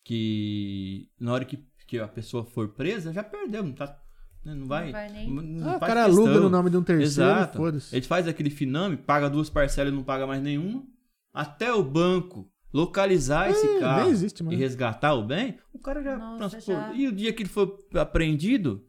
Que 0.03 1.09
na 1.19 1.33
hora 1.33 1.45
que, 1.45 1.57
que 1.87 1.99
a 1.99 2.07
pessoa 2.07 2.45
for 2.45 2.69
presa, 2.69 3.11
já 3.11 3.23
perdeu, 3.23 3.63
não 3.63 3.73
tá 3.73 3.97
né, 4.45 4.55
não 4.55 4.65
vai, 4.67 4.91
vai 4.93 5.09
nem- 5.11 5.29
não 5.29 5.69
Ah, 5.71 5.75
o 5.75 5.79
cara 5.81 6.05
questão. 6.05 6.23
aluga 6.25 6.39
no 6.39 6.49
nome 6.49 6.69
de 6.69 6.77
um 6.77 6.83
terceiro, 6.83 7.29
Exato. 7.29 7.61
Ele 7.91 8.01
faz 8.05 8.27
aquele 8.27 8.49
finame, 8.49 8.95
paga 8.95 9.29
duas 9.29 9.49
parcelas 9.49 9.91
e 9.91 9.95
não 9.95 10.03
paga 10.03 10.25
mais 10.25 10.41
nenhuma. 10.41 10.85
Até 11.33 11.73
o 11.73 11.83
banco 11.83 12.49
localizar 12.73 13.49
esse 13.49 13.65
É, 13.67 13.79
carro 13.79 14.03
nem 14.03 14.11
existe 14.11 14.43
e 14.49 14.55
resgatar 14.55 15.13
o 15.15 15.23
bem, 15.25 15.57
o 15.73 15.79
cara 15.79 16.01
já 16.01 16.17
Nossa, 16.17 16.49
transportou. 16.57 16.75
já. 16.75 16.93
E 16.93 17.07
o 17.07 17.11
dia 17.11 17.33
que 17.33 17.43
ele 17.43 17.49
foi 17.49 17.69
apreendido, 17.95 18.85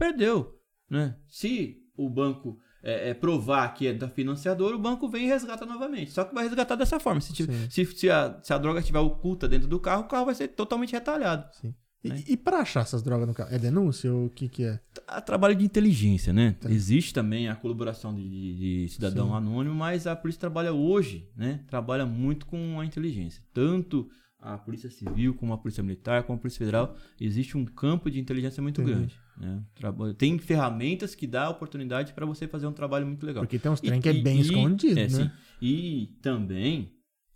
perdeu. 0.00 0.58
Né? 0.88 1.14
Se 1.28 1.76
o 1.96 2.08
banco 2.08 2.58
é, 2.82 3.10
é, 3.10 3.14
provar 3.14 3.68
que 3.74 3.86
é 3.86 3.92
da 3.92 4.08
financiadora, 4.08 4.74
o 4.74 4.78
banco 4.78 5.08
vem 5.08 5.26
e 5.26 5.28
resgata 5.28 5.66
novamente. 5.66 6.10
Só 6.10 6.24
que 6.24 6.34
vai 6.34 6.44
resgatar 6.44 6.74
dessa 6.74 6.98
forma. 6.98 7.20
Se, 7.20 7.32
tiver- 7.32 7.70
se, 7.70 7.84
se 7.84 8.10
a, 8.10 8.40
se 8.42 8.52
a 8.52 8.58
droga 8.58 8.80
estiver 8.80 8.98
oculta 8.98 9.46
dentro 9.46 9.68
do 9.68 9.78
carro, 9.78 10.02
o 10.04 10.08
carro 10.08 10.24
vai 10.26 10.34
ser 10.34 10.48
totalmente 10.48 10.92
retalhado. 10.92 11.44
Sim. 11.60 11.74
E, 12.02 12.08
né? 12.08 12.24
e 12.26 12.34
pra 12.34 12.60
achar 12.60 12.80
essas 12.80 13.02
drogas 13.02 13.28
no 13.28 13.34
carro? 13.34 13.54
É 13.54 13.58
denúncia 13.58 14.10
ou 14.10 14.24
o 14.26 14.30
que 14.30 14.48
que 14.48 14.64
é? 14.64 14.80
a 15.06 15.20
trabalho 15.20 15.54
de 15.54 15.64
inteligência, 15.66 16.32
né? 16.32 16.56
Tá. 16.58 16.70
Existe 16.70 17.12
também 17.12 17.48
a 17.50 17.54
colaboração 17.54 18.14
de, 18.14 18.22
de- 18.26 18.54
de 18.84 18.88
cidadão 18.88 19.28
Sim. 19.28 19.34
anônimo, 19.34 19.74
mas 19.74 20.06
a 20.06 20.16
polícia 20.16 20.40
trabalha 20.40 20.72
hoje, 20.72 21.28
né? 21.36 21.60
Trabalha 21.68 22.06
muito 22.06 22.46
com 22.46 22.80
a 22.80 22.86
inteligência. 22.86 23.42
Tanto 23.52 24.08
a 24.38 24.56
polícia 24.56 24.88
civil, 24.90 25.34
como 25.34 25.52
a 25.52 25.58
polícia 25.58 25.82
militar, 25.82 26.22
como 26.22 26.38
a 26.38 26.40
polícia 26.40 26.58
federal, 26.58 26.96
existe 27.20 27.58
um 27.58 27.66
campo 27.66 28.10
de 28.10 28.18
inteligência 28.18 28.62
muito 28.62 28.80
Entendi. 28.80 28.96
grande. 28.96 29.20
Né? 29.40 29.64
Tem 30.18 30.38
ferramentas 30.38 31.14
que 31.14 31.26
dá 31.26 31.48
oportunidade 31.48 32.12
para 32.12 32.26
você 32.26 32.46
fazer 32.46 32.66
um 32.66 32.72
trabalho 32.74 33.06
muito 33.06 33.24
legal. 33.24 33.42
Porque 33.42 33.58
tem 33.58 33.72
uns 33.72 33.80
trem 33.80 33.98
E- 33.98 34.02
que 34.02 34.08
é 34.10 34.12
bem 34.12 34.36
e- 34.36 34.42
escondido, 34.42 35.00
é, 35.00 35.04
né? 35.04 35.08
sim. 35.08 35.30
E 35.62 36.18
também 36.20 36.92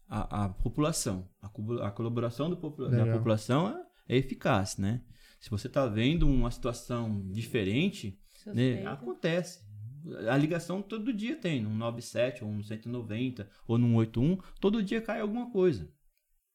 a, 0.06 0.44
a 0.44 0.48
população. 0.50 1.26
A, 1.40 1.46
a 1.86 1.90
colaboração 1.90 2.50
do 2.50 2.58
popula- 2.58 2.90
da 2.90 2.98
Legal. 3.04 3.16
população 3.16 3.68
é, 4.06 4.14
é 4.14 4.18
eficaz, 4.18 4.76
né? 4.76 5.00
Se 5.40 5.48
você 5.50 5.66
está 5.66 5.86
vendo 5.86 6.28
uma 6.28 6.50
situação 6.50 7.26
diferente, 7.30 8.18
né, 8.46 8.84
acontece. 8.86 9.60
A 10.28 10.36
ligação 10.36 10.82
todo 10.82 11.10
dia 11.12 11.36
tem, 11.36 11.62
num 11.62 11.74
97, 11.74 12.44
ou 12.44 12.52
num 12.52 12.62
190, 12.62 13.48
ou 13.66 13.78
num 13.78 13.94
81, 13.96 14.38
todo 14.60 14.82
dia 14.82 15.00
cai 15.00 15.20
alguma 15.20 15.50
coisa. 15.50 15.88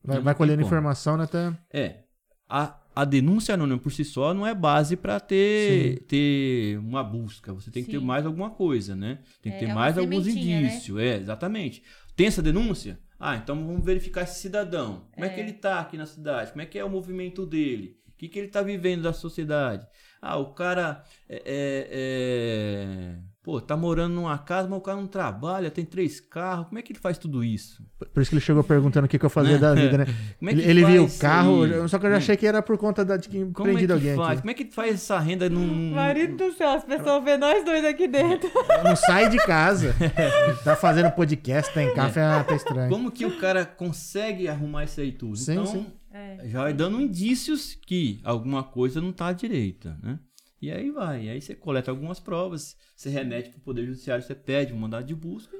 Vai, 0.03 0.19
vai 0.21 0.35
colhendo 0.35 0.61
informação 0.61 1.17
né, 1.17 1.23
até... 1.23 1.57
É. 1.73 2.03
A, 2.47 2.79
a 3.01 3.05
denúncia 3.05 3.53
anônima 3.53 3.79
por 3.79 3.91
si 3.91 4.03
só 4.03 4.33
não 4.33 4.45
é 4.45 4.53
base 4.53 4.95
para 4.97 5.19
ter, 5.19 5.99
ter 6.07 6.77
uma 6.79 7.03
busca. 7.03 7.53
Você 7.53 7.71
tem 7.71 7.83
que 7.83 7.91
ter 7.91 7.99
Sim. 7.99 8.05
mais 8.05 8.25
alguma 8.25 8.49
coisa, 8.49 8.95
né? 8.95 9.19
Tem 9.41 9.51
que 9.51 9.57
É, 9.57 9.61
ter 9.61 9.69
é 9.69 9.73
mais 9.73 9.97
alguns 9.97 10.25
né? 10.25 10.31
indícios. 10.31 10.99
É, 10.99 11.17
exatamente. 11.17 11.81
Tem 12.15 12.27
essa 12.27 12.41
denúncia? 12.41 12.99
Ah, 13.19 13.35
então 13.35 13.55
vamos 13.65 13.85
verificar 13.85 14.23
esse 14.23 14.39
cidadão. 14.39 15.07
Como 15.13 15.25
é, 15.25 15.29
que 15.29 15.39
É. 15.39 15.43
ele 15.43 15.53
tá 15.53 15.79
aqui 15.79 15.97
na 15.97 16.05
cidade? 16.05 16.51
Como 16.51 16.61
é 16.61 16.65
que 16.65 16.77
é 16.77 16.83
o 16.83 16.89
movimento 16.89 17.45
dele? 17.45 17.99
que, 18.19 18.27
que 18.27 18.37
ele 18.37 18.47
está 18.47 18.61
vivendo 18.61 19.03
da 19.03 19.13
sociedade? 19.13 19.87
Ah, 20.21 20.37
o 20.37 20.53
cara 20.53 21.03
é, 21.29 21.37
é, 21.45 21.87
é, 21.89 23.15
pô, 23.49 23.59
tá 23.59 23.75
morando 23.75 24.13
numa 24.13 24.37
casa, 24.37 24.67
mas 24.67 24.77
o 24.77 24.81
cara 24.81 24.99
não 24.99 25.07
trabalha, 25.07 25.71
tem 25.71 25.83
três 25.83 26.19
carros. 26.19 26.67
Como 26.67 26.77
é 26.77 26.83
que 26.83 26.91
ele 26.91 26.99
faz 26.99 27.17
tudo 27.17 27.43
isso? 27.43 27.83
Por 28.13 28.21
isso 28.21 28.29
que 28.29 28.35
ele 28.35 28.41
chegou 28.41 28.63
perguntando 28.63 29.07
o 29.07 29.09
que, 29.09 29.17
que 29.17 29.25
eu 29.25 29.29
fazia 29.29 29.53
Né? 29.53 29.59
da 29.59 29.73
vida, 29.73 29.97
né? 29.97 30.05
Como 30.37 30.51
é 30.51 30.53
que 30.53 30.59
ele 30.61 30.69
ele 30.69 30.85
viu 30.85 31.05
o 31.05 31.17
carro, 31.17 31.89
só 31.89 31.97
que 31.97 32.05
eu 32.05 32.11
já 32.11 32.17
achei 32.17 32.37
que 32.37 32.45
era 32.45 32.61
por 32.61 32.77
conta 32.77 33.03
da, 33.03 33.17
de 33.17 33.27
que 33.27 33.43
Como 33.51 33.75
é 33.75 33.83
que 33.85 33.91
alguém 33.91 34.15
faz? 34.15 34.29
aqui. 34.29 34.41
Como 34.41 34.51
é 34.51 34.53
que 34.53 34.65
faz 34.65 34.93
essa 34.93 35.17
renda 35.17 35.49
num. 35.49 35.89
Marido 35.95 36.37
do 36.37 36.53
céu, 36.53 36.69
as 36.69 36.83
pessoas 36.83 37.23
vê 37.23 37.37
nós 37.37 37.65
dois 37.65 37.83
aqui 37.83 38.07
dentro. 38.07 38.51
Não 38.83 38.95
sai 38.95 39.29
de 39.29 39.37
casa. 39.37 39.95
tá 40.63 40.75
fazendo 40.75 41.09
podcast, 41.11 41.73
tá 41.73 41.81
em 41.81 41.93
café, 41.95 42.21
ah, 42.21 42.43
tá 42.43 42.55
estranho. 42.55 42.89
Como 42.89 43.09
que 43.11 43.25
o 43.25 43.39
cara 43.39 43.65
consegue 43.65 44.47
arrumar 44.47 44.83
isso 44.83 45.01
aí 45.01 45.11
tudo? 45.11 45.35
Sim, 45.37 45.53
então, 45.53 45.65
sim. 45.65 45.85
É. 46.11 46.47
já 46.47 46.63
vai 46.63 46.73
dando 46.73 47.01
indícios 47.01 47.77
que 47.85 48.19
alguma 48.23 48.63
coisa 48.63 48.99
não 49.01 49.11
tá 49.11 49.31
direita, 49.31 49.97
né? 50.03 50.19
E 50.61 50.69
aí 50.71 50.91
vai, 50.91 51.25
e 51.25 51.29
aí 51.29 51.41
você 51.41 51.55
coleta 51.55 51.89
algumas 51.89 52.19
provas, 52.19 52.75
você 52.95 53.09
remete 53.09 53.49
pro 53.49 53.61
Poder 53.61 53.85
Judiciário, 53.85 54.23
você 54.23 54.35
pede 54.35 54.73
um 54.73 54.77
mandado 54.77 55.05
de 55.05 55.15
busca, 55.15 55.55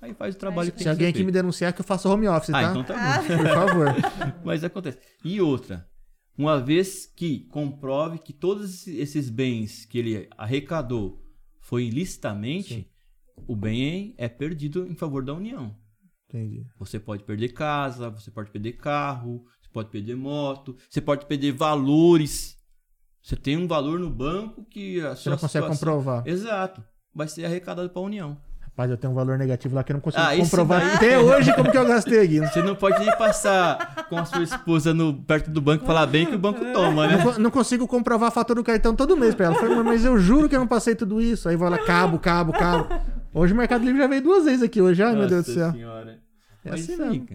aí 0.00 0.12
faz 0.14 0.34
o 0.34 0.38
trabalho 0.38 0.70
que 0.72 0.78
tem 0.78 0.78
Se 0.78 0.84
que 0.84 0.88
alguém 0.90 1.08
aqui 1.08 1.22
me 1.22 1.30
denunciar, 1.30 1.72
que 1.72 1.80
eu 1.80 1.84
faço 1.84 2.08
home 2.08 2.26
office, 2.26 2.50
Ah, 2.50 2.62
tá? 2.62 2.70
então 2.70 2.84
tá 2.84 2.94
bom. 3.22 3.26
Por 3.36 3.46
favor. 3.46 3.86
Mas 4.44 4.64
acontece. 4.64 4.98
E 5.24 5.40
outra, 5.40 5.88
uma 6.36 6.60
vez 6.60 7.06
que 7.06 7.40
comprove 7.50 8.18
que 8.18 8.32
todos 8.32 8.86
esses 8.88 9.30
bens 9.30 9.84
que 9.84 9.98
ele 9.98 10.28
arrecadou 10.36 11.22
foi 11.60 11.84
ilicitamente, 11.84 12.90
o 13.46 13.54
bem 13.54 14.14
é 14.18 14.28
perdido 14.28 14.86
em 14.88 14.94
favor 14.96 15.24
da 15.24 15.34
União. 15.34 15.76
Entendi. 16.28 16.66
Você 16.78 16.98
pode 16.98 17.22
perder 17.22 17.50
casa, 17.50 18.10
você 18.10 18.30
pode 18.30 18.50
perder 18.50 18.72
carro, 18.72 19.44
você 19.60 19.68
pode 19.72 19.90
perder 19.90 20.16
moto, 20.16 20.76
você 20.90 21.00
pode 21.00 21.26
perder 21.26 21.52
valores. 21.52 22.56
Você 23.22 23.36
tem 23.36 23.56
um 23.56 23.68
valor 23.68 23.98
no 24.00 24.10
banco 24.10 24.64
que 24.68 25.00
a 25.00 25.10
Você 25.14 25.22
sua 25.22 25.30
não 25.30 25.38
consegue 25.38 25.64
situação- 25.66 25.76
comprovar. 25.88 26.22
Exato. 26.26 26.82
Vai 27.14 27.28
ser 27.28 27.44
arrecadado 27.44 27.88
para 27.90 28.02
a 28.02 28.04
União. 28.04 28.36
Rapaz, 28.60 28.90
eu 28.90 28.96
tenho 28.96 29.12
um 29.12 29.14
valor 29.16 29.36
negativo 29.36 29.74
lá 29.74 29.84
que 29.84 29.92
eu 29.92 29.94
não 29.94 30.00
consigo 30.00 30.22
Ah, 30.22 30.34
comprovar 30.34 30.80
daí- 30.80 30.94
até 30.96 31.18
hoje 31.18 31.52
como 31.54 31.70
que 31.70 31.76
eu 31.76 31.86
gastei 31.86 32.20
aqui. 32.20 32.40
Não, 32.40 32.48
Você 32.48 32.62
não 32.62 32.74
pode 32.74 32.98
nem 33.00 33.14
passar 33.18 34.06
com 34.08 34.16
a 34.18 34.24
sua 34.24 34.42
esposa 34.42 34.94
no, 34.94 35.12
perto 35.22 35.50
do 35.50 35.60
banco 35.60 35.84
e 35.84 35.86
falar 35.86 36.06
bem 36.06 36.24
que 36.24 36.34
o 36.34 36.38
banco 36.38 36.64
toma, 36.72 37.06
né? 37.06 37.22
co- 37.22 37.38
não 37.38 37.50
consigo 37.50 37.86
comprovar 37.86 38.28
a 38.28 38.30
fatura 38.30 38.60
do 38.60 38.64
cartão 38.64 38.96
todo 38.96 39.14
mês 39.16 39.34
pra 39.34 39.46
ela. 39.46 39.54
Falei, 39.56 39.76
"Mas- 39.82 40.04
eu 40.06 40.18
juro 40.18 40.48
que 40.48 40.56
eu 40.56 40.60
não 40.60 40.66
passei 40.66 40.94
tudo 40.94 41.20
isso. 41.20 41.48
Aí 41.50 41.54
vai 41.56 41.68
lá, 41.68 41.78
cabo, 41.78 42.18
cabo, 42.18 42.50
cabo. 42.52 42.88
Hoje 43.34 43.52
o 43.52 43.56
Mercado 43.56 43.84
Livre 43.84 44.00
já 44.00 44.06
veio 44.06 44.22
duas 44.22 44.44
vezes 44.46 44.62
aqui 44.62 44.80
hoje. 44.80 45.02
Ai, 45.02 45.14
meu 45.14 45.28
Deus 45.28 45.44
do 45.44 45.48
Nossa 45.48 45.52
céu. 45.52 45.72
Senhora. 45.72 46.18
É 46.64 46.70
assim 46.70 46.96
mesmo. 46.96 47.26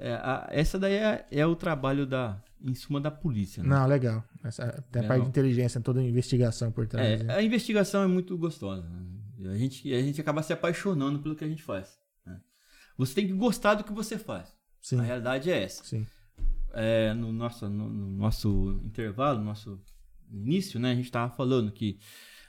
é- 0.00 0.60
essa 0.60 0.78
daí 0.78 0.94
é, 0.94 1.24
é 1.30 1.46
o 1.46 1.54
trabalho 1.54 2.06
da, 2.06 2.36
em 2.64 2.74
suma 2.74 3.00
da 3.00 3.10
polícia, 3.10 3.62
né? 3.62 3.68
Não, 3.68 3.86
legal. 3.86 4.24
Essa, 4.44 4.84
tem 4.90 5.02
a 5.02 5.04
É, 5.04 5.08
parte 5.08 5.18
não. 5.18 5.24
de 5.24 5.30
inteligência, 5.30 5.80
toda 5.80 6.00
a 6.00 6.02
investigação 6.04 6.70
por 6.72 6.86
trás. 6.86 7.20
É, 7.20 7.24
né? 7.24 7.34
a 7.34 7.42
investigação 7.42 8.02
é 8.02 8.06
muito 8.06 8.36
gostosa. 8.38 8.82
né? 8.88 9.50
A 9.52 9.56
gente, 9.56 9.92
a 9.92 10.00
gente 10.00 10.20
acaba 10.20 10.42
se 10.42 10.52
apaixonando 10.52 11.18
pelo 11.20 11.34
que 11.34 11.44
a 11.44 11.48
gente 11.48 11.62
faz. 11.62 11.98
né? 12.24 12.40
Você 12.96 13.14
tem 13.14 13.26
que 13.26 13.32
gostar 13.32 13.74
do 13.74 13.84
que 13.84 13.92
você 13.92 14.16
faz. 14.18 14.54
Sim, 14.80 14.98
A 15.00 15.02
realidade 15.02 15.50
é 15.50 15.62
essa. 15.62 15.84
sim. 15.84 16.06
É, 16.74 17.12
no, 17.12 17.32
nosso, 17.32 17.68
no, 17.68 17.88
no 17.88 18.16
nosso 18.16 18.80
intervalo, 18.84 19.38
no 19.40 19.44
nosso 19.44 19.78
início, 20.30 20.80
né, 20.80 20.92
a 20.92 20.94
gente 20.94 21.04
estava 21.04 21.30
falando 21.34 21.70
que 21.70 21.98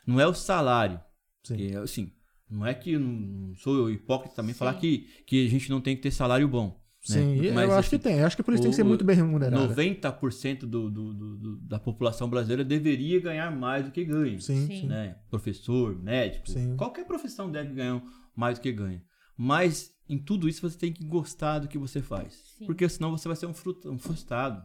não 0.08 0.20
é 0.20 0.26
o 0.26 0.34
salário. 0.34 1.00
Sim. 1.44 1.58
Que, 1.58 1.76
assim, 1.76 2.12
não 2.50 2.66
é 2.66 2.74
que 2.74 2.98
não 2.98 3.54
sou 3.56 3.76
eu 3.76 3.90
hipócrita 3.90 4.36
também 4.36 4.54
Sim. 4.54 4.60
falar 4.60 4.76
que, 4.76 5.00
que 5.28 5.46
a 5.46 5.50
gente 5.50 5.70
não 5.70 5.82
tem 5.82 5.96
que 5.96 6.02
ter 6.02 6.12
salário 6.12 6.48
bom. 6.48 6.82
Né? 7.10 7.16
Sim, 7.16 7.36
e 7.44 7.52
Mas, 7.52 7.70
eu 7.70 7.76
acho 7.76 7.90
que 7.90 7.96
assim, 7.98 8.04
tem. 8.04 8.20
Eu 8.20 8.26
acho 8.26 8.36
que 8.36 8.42
a 8.42 8.46
polícia 8.46 8.64
tem 8.64 8.72
que 8.72 8.76
ser 8.76 8.84
muito 8.84 9.04
bem 9.04 9.16
remunerada. 9.16 9.68
90% 9.76 10.60
do, 10.62 10.90
do, 10.90 11.14
do, 11.14 11.38
do- 11.38 11.58
da 11.62 11.80
população 11.80 12.30
brasileira 12.30 12.64
deveria 12.64 13.20
ganhar 13.20 13.52
mais 13.52 13.86
do 13.86 13.92
que 13.92 14.04
ganha. 14.06 14.40
Sim, 14.40 14.68
Sim. 14.68 14.88
Né? 14.88 15.16
Professor, 15.30 16.02
médico, 16.02 16.50
Sim. 16.50 16.76
qualquer 16.78 17.06
profissão 17.06 17.52
deve 17.52 17.74
ganhar 17.74 18.02
mais 18.36 18.58
do 18.58 18.62
que 18.62 18.72
ganha. 18.72 19.02
Mas 19.38 19.92
em 20.08 20.18
tudo 20.18 20.48
isso 20.48 20.62
você 20.62 20.78
tem 20.78 20.94
que 20.94 21.04
gostar 21.06 21.60
do 21.60 21.68
que 21.68 21.78
você 21.78 22.02
faz. 22.02 22.34
Sim. 22.58 22.66
Porque 22.66 22.88
senão 22.88 23.12
você 23.12 23.28
vai 23.28 23.36
ser 23.36 23.46
um, 23.48 23.54
fruto, 23.54 23.90
um 23.92 23.98
frustrado. 24.00 24.62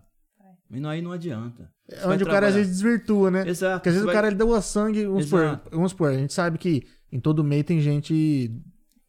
E 0.70 0.78
não- 0.80 0.90
aí 0.90 1.00
não 1.00 1.12
adianta. 1.12 1.70
Você 1.88 1.96
É 1.96 2.04
vai 2.04 2.14
onde 2.14 2.22
o 2.24 2.26
cara 2.26 2.46
às 2.46 2.52
trabalhar. 2.52 2.56
vezes 2.56 2.72
desvirtua, 2.72 3.30
né? 3.30 3.48
Exato. 3.48 3.78
Porque 3.80 3.88
às 3.88 3.94
vezes 3.94 4.00
você 4.02 4.04
o 4.04 4.06
vai- 4.06 4.14
cara 4.14 4.26
ele 4.28 4.36
deu 4.36 4.54
a 4.54 4.60
sangue, 4.60 5.06
vamos 5.06 5.24
supor, 5.24 5.60
vamos 5.72 5.90
supor, 5.92 6.10
a 6.10 6.18
gente 6.18 6.32
sabe 6.34 6.58
que 6.58 6.86
em 7.10 7.18
todo 7.18 7.42
meio 7.42 7.64
tem 7.64 7.80
gente 7.80 8.52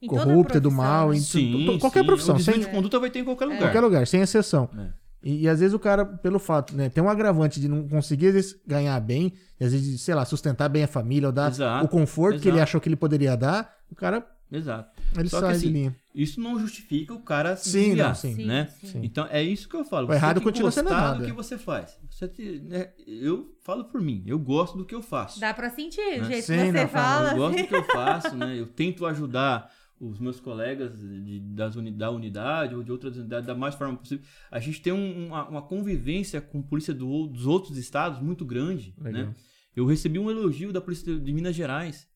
Em 0.01 0.07
corrupta, 0.07 0.59
do 0.61 0.71
mal, 0.71 1.09
né? 1.09 1.17
em 1.17 1.19
Sim, 1.19 1.65
to- 1.65 1.79
qualquer 1.79 1.99
sim. 2.01 2.05
profissão, 2.05 2.35
O 2.35 2.39
sem 2.39 2.59
de 2.59 2.67
conduta 2.67 2.97
vai 2.99 3.09
ter 3.09 3.19
em 3.19 3.23
qualquer 3.25 3.45
lugar. 3.45 3.59
qualquer 3.59 3.81
lugar, 3.81 4.07
sem 4.07 4.21
exceção. 4.21 4.69
É. 4.77 4.87
E, 5.21 5.41
e 5.41 5.49
às 5.49 5.59
vezes 5.59 5.73
o 5.73 5.79
cara, 5.79 6.05
pelo 6.05 6.39
fato, 6.39 6.73
né, 6.73 6.87
tem 6.87 7.03
um 7.03 7.09
agravante 7.09 7.59
de 7.59 7.67
não 7.67 7.85
conseguir 7.87 8.27
às 8.27 8.33
vezes, 8.33 8.55
ganhar 8.65 8.97
bem, 9.01 9.33
e 9.59 9.65
às 9.65 9.73
vezes, 9.73 9.99
sei 10.01 10.15
lá, 10.15 10.23
sustentar 10.23 10.69
bem 10.69 10.83
a 10.83 10.87
família, 10.87 11.27
ou 11.27 11.33
dar 11.33 11.51
Exato, 11.51 11.85
o 11.85 11.89
conforto 11.89 12.39
que 12.39 12.47
ele 12.47 12.55
exato. 12.57 12.63
achou 12.69 12.79
que 12.81 12.87
ele 12.87 12.95
poderia 12.95 13.35
dar, 13.35 13.75
o 13.91 13.95
cara, 13.95 14.25
Exato. 14.49 14.89
ele 15.17 15.27
Só 15.27 15.39
que 15.41 15.45
sai 15.47 15.55
assim, 15.55 15.67
de 15.67 15.73
linha. 15.73 15.95
Isso 16.15 16.39
não 16.39 16.57
justifica 16.57 17.13
o 17.13 17.19
cara 17.19 17.57
se 17.57 17.69
Sim, 17.71 17.83
desviar, 17.87 18.07
não, 18.07 18.15
sim. 18.15 18.45
Né? 18.45 18.69
sim. 18.81 19.01
Então 19.03 19.27
é 19.29 19.43
isso 19.43 19.67
que 19.67 19.75
eu 19.75 19.83
falo. 19.83 20.07
O 20.07 20.13
errado 20.13 20.35
tem 20.35 20.43
que 20.43 20.49
continua 20.49 20.71
sendo 20.71 20.85
gostar 20.85 21.01
errado, 21.03 21.17
do 21.17 21.23
é. 21.23 21.27
que 21.27 21.33
você 21.33 21.57
faz. 21.57 21.97
Você 22.09 22.27
te- 22.29 22.61
né, 22.65 22.89
eu 23.05 23.53
falo 23.61 23.83
por 23.85 23.99
mim, 24.01 24.23
eu 24.25 24.39
gosto 24.39 24.77
do 24.77 24.85
que 24.85 24.95
eu 24.95 25.01
faço. 25.01 25.39
Dá 25.41 25.53
pra 25.53 25.69
sentir 25.69 25.99
o 26.21 26.23
jeito 26.23 26.45
Sim, 26.45 26.55
que 26.57 26.65
você 26.65 26.71
não, 26.71 26.87
fala. 26.87 27.31
Eu 27.31 27.37
gosto 27.37 27.53
assim. 27.55 27.61
do 27.63 27.67
que 27.67 27.75
eu 27.75 27.83
faço, 27.83 28.35
né? 28.37 28.57
Eu 28.57 28.67
tento 28.67 29.05
ajudar 29.05 29.69
os 29.99 30.19
meus 30.19 30.39
colegas 30.39 30.97
de- 30.99 31.39
das 31.39 31.75
uni- 31.75 31.91
da 31.91 32.09
unidade 32.09 32.73
ou 32.75 32.81
de 32.83 32.91
outras 32.91 33.17
unidades 33.17 33.45
da 33.47 33.53
mais 33.55 33.75
forma 33.75 33.97
possível. 33.97 34.23
A 34.49 34.59
gente 34.59 34.81
tem 34.81 34.93
um- 34.93 35.27
uma, 35.27 35.47
uma 35.49 35.61
convivência 35.61 36.39
com 36.41 36.59
a 36.59 36.63
polícia 36.63 36.93
do- 36.93 37.27
dos 37.27 37.45
outros 37.45 37.77
estados 37.77 38.21
muito 38.21 38.45
grande, 38.45 38.93
Legal. 38.97 39.25
né? 39.27 39.35
Eu 39.75 39.85
recebi 39.85 40.17
um 40.19 40.29
elogio 40.29 40.71
da 40.73 40.81
polícia 40.81 41.17
de 41.19 41.33
Minas 41.33 41.55
Gerais, 41.55 42.07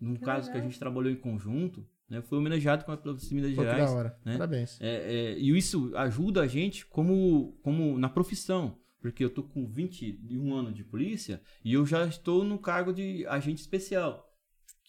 num 0.00 0.14
Que 0.14 0.20
caso 0.20 0.46
que 0.46 0.52
a 0.52 0.54
legal. 0.54 0.70
gente 0.70 0.78
trabalhou 0.78 1.10
em 1.12 1.16
conjunto, 1.16 1.86
né? 2.08 2.20
Foi 2.22 2.38
homenageado 2.38 2.84
com 2.84 2.92
a 2.92 2.96
polícia 2.96 3.28
de 3.28 3.34
Minas 3.34 3.50
Pô, 3.54 3.60
que 3.62 3.66
da 3.66 3.72
Gerais. 3.74 3.90
hora. 3.90 4.18
né? 4.24 4.32
Parabéns. 4.32 4.78
É, 4.80 5.14
é, 5.32 5.38
e 5.38 5.56
isso 5.56 5.92
ajuda 5.96 6.42
a 6.42 6.46
gente 6.46 6.86
como, 6.86 7.58
como 7.62 7.98
na 7.98 8.08
profissão. 8.08 8.76
Porque 9.00 9.24
eu 9.24 9.30
tô 9.30 9.42
com 9.42 9.66
21 9.66 10.52
anos 10.54 10.74
de 10.74 10.84
polícia 10.84 11.40
e 11.64 11.72
eu 11.72 11.86
já 11.86 12.04
estou 12.06 12.44
no 12.44 12.58
cargo 12.58 12.92
de 12.92 13.26
agente 13.28 13.58
especial. 13.62 14.29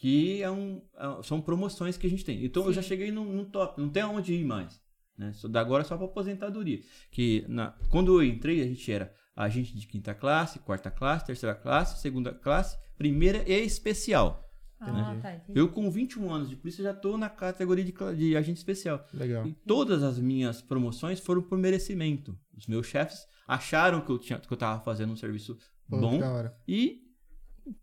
Que 0.01 0.41
é 0.41 0.49
um, 0.49 0.81
é- 0.97 1.21
são 1.21 1.39
promoções 1.39 1.95
que 1.95 2.07
a 2.07 2.09
gente 2.09 2.25
tem. 2.25 2.43
Então 2.43 2.65
eu 2.65 2.73
já 2.73 2.81
Sim. 2.81 2.87
cheguei 2.87 3.11
no, 3.11 3.23
no 3.23 3.45
top, 3.45 3.79
não 3.79 3.87
tem 3.87 4.01
aonde 4.01 4.33
ir 4.33 4.43
mais. 4.43 4.81
Né? 5.15 5.31
Só, 5.33 5.47
da 5.47 5.61
agora 5.61 5.83
é 5.83 5.85
só 5.85 5.95
para 5.95 6.07
aposentadoria. 6.07 6.81
Que 7.11 7.45
na, 7.47 7.75
quando 7.91 8.19
eu 8.19 8.27
entrei, 8.27 8.63
a 8.63 8.65
gente 8.65 8.91
era 8.91 9.13
agente 9.35 9.77
de 9.77 9.85
quinta 9.85 10.15
classe, 10.15 10.57
quarta 10.57 10.89
classe, 10.89 11.27
terceira 11.27 11.53
classe, 11.53 12.01
segunda 12.01 12.33
classe, 12.33 12.79
primeira 12.97 13.47
e 13.47 13.63
especial. 13.63 14.51
Ah, 14.79 15.15
tá. 15.21 15.35
entendi. 15.35 15.59
Eu, 15.59 15.69
com 15.69 15.91
21 15.91 16.33
anos 16.33 16.49
de 16.49 16.55
polícia, 16.55 16.83
já 16.83 16.89
estou 16.89 17.15
na 17.15 17.29
categoria 17.29 17.85
de, 17.85 17.93
de 18.17 18.35
agente 18.35 18.57
especial. 18.57 19.05
Legal. 19.13 19.45
E 19.45 19.53
todas 19.53 20.01
as 20.01 20.17
minhas 20.17 20.63
promoções 20.63 21.19
foram 21.19 21.43
por 21.43 21.59
merecimento. 21.59 22.35
Os 22.57 22.65
meus 22.65 22.87
chefes 22.87 23.27
acharam 23.47 24.01
que 24.01 24.11
eu 24.11 24.17
tinha 24.17 24.39
que 24.39 24.51
eu 24.51 24.57
tava 24.57 24.83
fazendo 24.83 25.13
um 25.13 25.15
serviço 25.15 25.55
Pô, 25.87 25.99
bom 25.99 26.19
e 26.67 27.10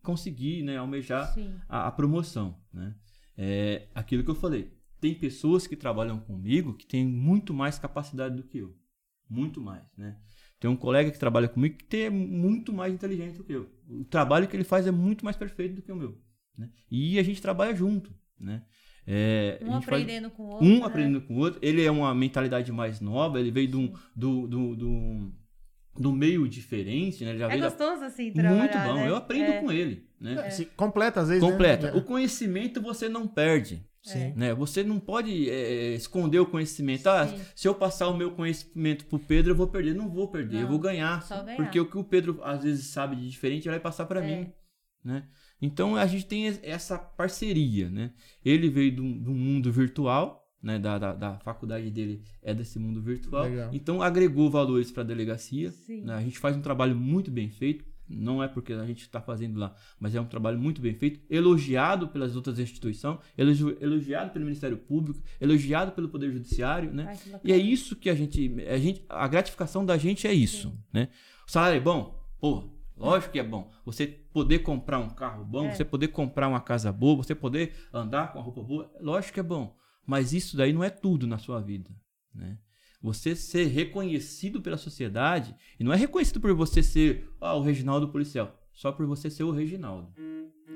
consegui, 0.02 0.62
né, 0.62 0.76
almejar 0.76 1.32
a, 1.68 1.86
a 1.88 1.92
promoção, 1.92 2.56
né? 2.72 2.94
É 3.36 3.86
aquilo 3.94 4.24
que 4.24 4.30
eu 4.30 4.34
falei. 4.34 4.72
Tem 5.00 5.14
pessoas 5.14 5.66
que 5.66 5.76
trabalham 5.76 6.18
comigo 6.18 6.74
que 6.74 6.86
têm 6.86 7.06
muito 7.06 7.54
mais 7.54 7.78
capacidade 7.78 8.34
do 8.36 8.42
que 8.42 8.58
eu, 8.58 8.76
muito 9.30 9.60
mais, 9.60 9.84
né? 9.96 10.16
Tem 10.58 10.68
um 10.68 10.76
colega 10.76 11.10
que 11.12 11.18
trabalha 11.20 11.48
comigo 11.48 11.76
que 11.76 11.84
tem- 11.84 12.06
é 12.06 12.10
muito 12.10 12.72
mais 12.72 12.92
inteligente 12.92 13.36
do 13.36 13.44
que 13.44 13.52
eu. 13.52 13.70
O 13.88 14.04
trabalho 14.04 14.48
que 14.48 14.56
ele 14.56 14.64
faz 14.64 14.86
é 14.88 14.90
muito 14.90 15.24
mais 15.24 15.36
perfeito 15.36 15.76
do 15.76 15.82
que 15.82 15.92
o 15.92 15.96
meu, 15.96 16.18
né? 16.56 16.68
E 16.90 17.16
a 17.18 17.22
gente 17.22 17.40
trabalha 17.40 17.74
junto, 17.76 18.12
né? 18.38 18.64
É, 19.06 19.58
Um 19.62 19.66
gente 19.74 19.86
faz- 19.86 20.02
aprendendo 20.02 20.30
com 20.30 20.42
o 20.42 20.46
outro. 20.50 20.66
um 20.66 20.80
né? 20.80 20.84
aprendendo 20.84 21.20
com 21.22 21.34
o 21.34 21.38
outro. 21.38 21.58
Ele 21.62 21.82
é 21.82 21.90
uma 21.90 22.12
mentalidade 22.14 22.70
mais 22.72 23.00
nova, 23.00 23.38
ele 23.40 23.50
veio 23.52 23.78
um, 23.78 23.92
do, 24.14 24.46
do, 24.48 24.76
do, 24.76 25.32
do 25.98 26.12
meio 26.12 26.48
diferente, 26.48 27.24
né? 27.24 27.30
Ele 27.30 27.38
já 27.38 27.46
É 27.46 27.48
veio 27.48 27.60
da- 27.62 27.68
gostoso 27.68 28.04
assim 28.04 28.32
trabalhar, 28.32 28.58
muito 28.58 28.78
bom. 28.78 28.94
né? 28.94 29.08
Eu 29.08 29.16
aprendo 29.16 29.52
É. 29.52 29.60
com 29.60 29.72
ele, 29.72 30.06
né? 30.20 30.50
Se- 30.50 30.66
completa, 30.66 31.20
às 31.20 31.28
vezes. 31.28 31.42
Completa. 31.42 31.90
Né? 31.92 31.98
O 31.98 32.02
conhecimento 32.02 32.80
você 32.80 33.08
não 33.08 33.26
perde. 33.26 33.84
Sim. 34.02 34.32
Né? 34.36 34.54
Você 34.54 34.82
não 34.84 34.98
pode 34.98 35.50
é, 35.50 35.92
esconder 35.94 36.38
o 36.38 36.46
conhecimento. 36.46 37.06
Ah, 37.08 37.26
Sim. 37.26 37.36
se 37.54 37.68
eu 37.68 37.74
passar 37.74 38.08
o 38.08 38.16
meu 38.16 38.30
conhecimento 38.30 39.04
pro 39.06 39.18
Pedro, 39.18 39.52
eu 39.52 39.56
vou 39.56 39.66
perder. 39.66 39.94
Não 39.94 40.08
vou 40.08 40.28
perder, 40.30 40.58
eu 40.58 40.62
Não, 40.62 40.68
vou 40.70 40.78
ganhar. 40.78 41.22
só 41.24 41.42
ganhar. 41.42 41.56
Porque 41.56 41.78
o 41.78 41.84
que 41.84 41.98
o 41.98 42.04
Pedro 42.04 42.40
às 42.42 42.62
vezes 42.62 42.86
sabe 42.86 43.16
de 43.16 43.28
diferente, 43.28 43.64
ele 43.64 43.72
vai 43.74 43.80
passar 43.80 44.06
para 44.06 44.24
É. 44.24 44.26
mim. 44.26 44.52
Né? 45.04 45.24
Então 45.60 45.94
a 45.96 46.06
gente 46.06 46.24
tem 46.26 46.46
es- 46.46 46.60
essa 46.62 46.96
parceria. 46.98 47.90
Né? 47.90 48.12
Ele 48.44 48.70
veio 48.70 48.94
do, 48.96 49.02
do 49.02 49.30
mundo 49.32 49.70
virtual, 49.70 50.47
né? 50.62 50.78
da, 50.78 50.98
da, 50.98 51.12
da 51.12 51.38
faculdade 51.38 51.90
dele 51.90 52.22
é 52.42 52.52
desse 52.54 52.78
mundo 52.78 53.00
virtual. 53.00 53.44
Legal. 53.44 53.70
Então 53.72 54.02
agregou 54.02 54.50
valores 54.50 54.90
para 54.90 55.02
a 55.02 55.06
delegacia. 55.06 55.72
Né? 55.88 56.14
A 56.14 56.20
gente 56.20 56.38
faz 56.38 56.56
um 56.56 56.60
trabalho 56.62 56.94
muito 56.96 57.30
bem 57.30 57.48
feito. 57.50 57.84
Não 58.10 58.42
é 58.42 58.48
porque 58.48 58.72
a 58.72 58.86
gente 58.86 59.02
está 59.02 59.20
fazendo 59.20 59.58
lá, 59.60 59.74
mas 60.00 60.14
é 60.14 60.20
um 60.20 60.24
trabalho 60.24 60.58
muito 60.58 60.80
bem 60.80 60.94
feito, 60.94 61.20
elogiado 61.28 62.08
pelas 62.08 62.34
outras 62.36 62.58
instituições, 62.58 63.18
elogi- 63.36 63.76
elogiado 63.82 64.30
pelo 64.32 64.46
Ministério 64.46 64.78
Público, 64.78 65.20
elogiado 65.38 65.92
pelo 65.92 66.08
Poder 66.08 66.32
Judiciário, 66.32 66.90
né? 66.90 67.04
Ai, 67.06 67.40
E 67.44 67.52
é 67.52 67.56
isso 67.58 67.94
que 67.94 68.08
a 68.08 68.14
gente, 68.14 68.64
a 68.66 68.78
gente, 68.78 69.04
a 69.10 69.28
gratificação 69.28 69.84
da 69.84 69.98
gente 69.98 70.26
é 70.26 70.32
isso, 70.32 70.72
né? 70.90 71.08
O 71.46 71.50
salário 71.50 71.76
é 71.76 71.80
bom, 71.80 72.18
Pô, 72.40 72.70
lógico 72.96 73.32
que 73.32 73.38
é 73.40 73.44
bom. 73.44 73.70
Você 73.84 74.06
poder 74.06 74.60
comprar 74.60 75.00
um 75.00 75.10
carro 75.10 75.44
bom, 75.44 75.66
É. 75.66 75.74
você 75.74 75.84
poder 75.84 76.08
comprar 76.08 76.48
uma 76.48 76.60
casa 76.60 76.90
boa, 76.90 77.16
você 77.22 77.34
poder 77.34 77.74
andar 77.92 78.32
com 78.32 78.38
a 78.38 78.42
roupa 78.42 78.62
boa, 78.62 78.90
lógico 79.02 79.34
que 79.34 79.40
é 79.40 79.42
bom. 79.42 79.76
Mas 80.08 80.32
isso 80.32 80.56
daí 80.56 80.72
não 80.72 80.82
é 80.82 80.88
tudo 80.88 81.26
na 81.26 81.36
sua 81.36 81.60
vida, 81.60 81.90
né? 82.34 82.56
Você 83.02 83.36
ser 83.36 83.66
reconhecido 83.66 84.62
pela 84.62 84.78
sociedade, 84.78 85.54
e 85.78 85.84
não 85.84 85.92
é 85.92 85.96
reconhecido 85.96 86.40
por 86.40 86.54
você 86.54 86.82
ser 86.82 87.30
ah, 87.38 87.54
o 87.54 87.60
Reginaldo 87.60 88.08
policial, 88.08 88.58
só 88.72 88.90
por 88.90 89.04
você 89.04 89.28
ser 89.28 89.44
o 89.44 89.50
Reginaldo. 89.50 90.10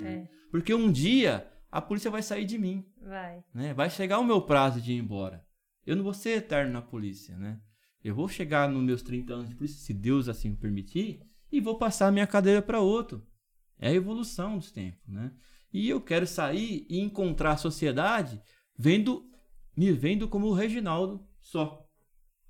É, 0.04 0.28
Porque 0.50 0.74
um 0.74 0.92
dia 0.92 1.50
a 1.70 1.80
polícia 1.80 2.10
vai 2.10 2.22
sair 2.22 2.44
de 2.44 2.58
mim 2.58 2.84
vai. 3.00 3.42
né? 3.54 3.72
Vai 3.72 3.88
chegar 3.88 4.18
o 4.18 4.24
meu 4.24 4.42
prazo 4.42 4.82
de 4.82 4.92
ir 4.92 4.98
embora. 4.98 5.42
Eu 5.86 5.96
não 5.96 6.04
vou 6.04 6.12
ser 6.12 6.36
eterno 6.36 6.74
na 6.74 6.82
polícia, 6.82 7.34
né? 7.38 7.58
Eu 8.04 8.14
vou 8.14 8.28
chegar 8.28 8.68
nos 8.68 8.82
meus 8.82 9.00
30 9.02 9.32
anos 9.32 9.48
de 9.48 9.54
polícia, 9.54 9.80
se 9.80 9.94
Deus 9.94 10.28
assim 10.28 10.54
permitir, 10.54 11.22
e 11.50 11.58
vou 11.58 11.78
passar 11.78 12.08
a 12.08 12.12
minha 12.12 12.26
cadeira 12.26 12.60
para 12.60 12.80
outro. 12.80 13.26
É 13.78 13.88
a 13.88 13.94
evolução 13.94 14.58
dos 14.58 14.70
tempos, 14.70 15.08
né? 15.08 15.32
E 15.72 15.88
eu 15.88 16.02
quero 16.02 16.26
sair 16.26 16.86
e 16.90 17.00
encontrar 17.00 17.52
a 17.52 17.56
sociedade 17.56 18.42
vendo, 18.78 19.24
me 19.76 19.92
vendo 19.92 20.28
como 20.28 20.46
o 20.48 20.54
Reginaldo 20.54 21.24
só. 21.40 21.78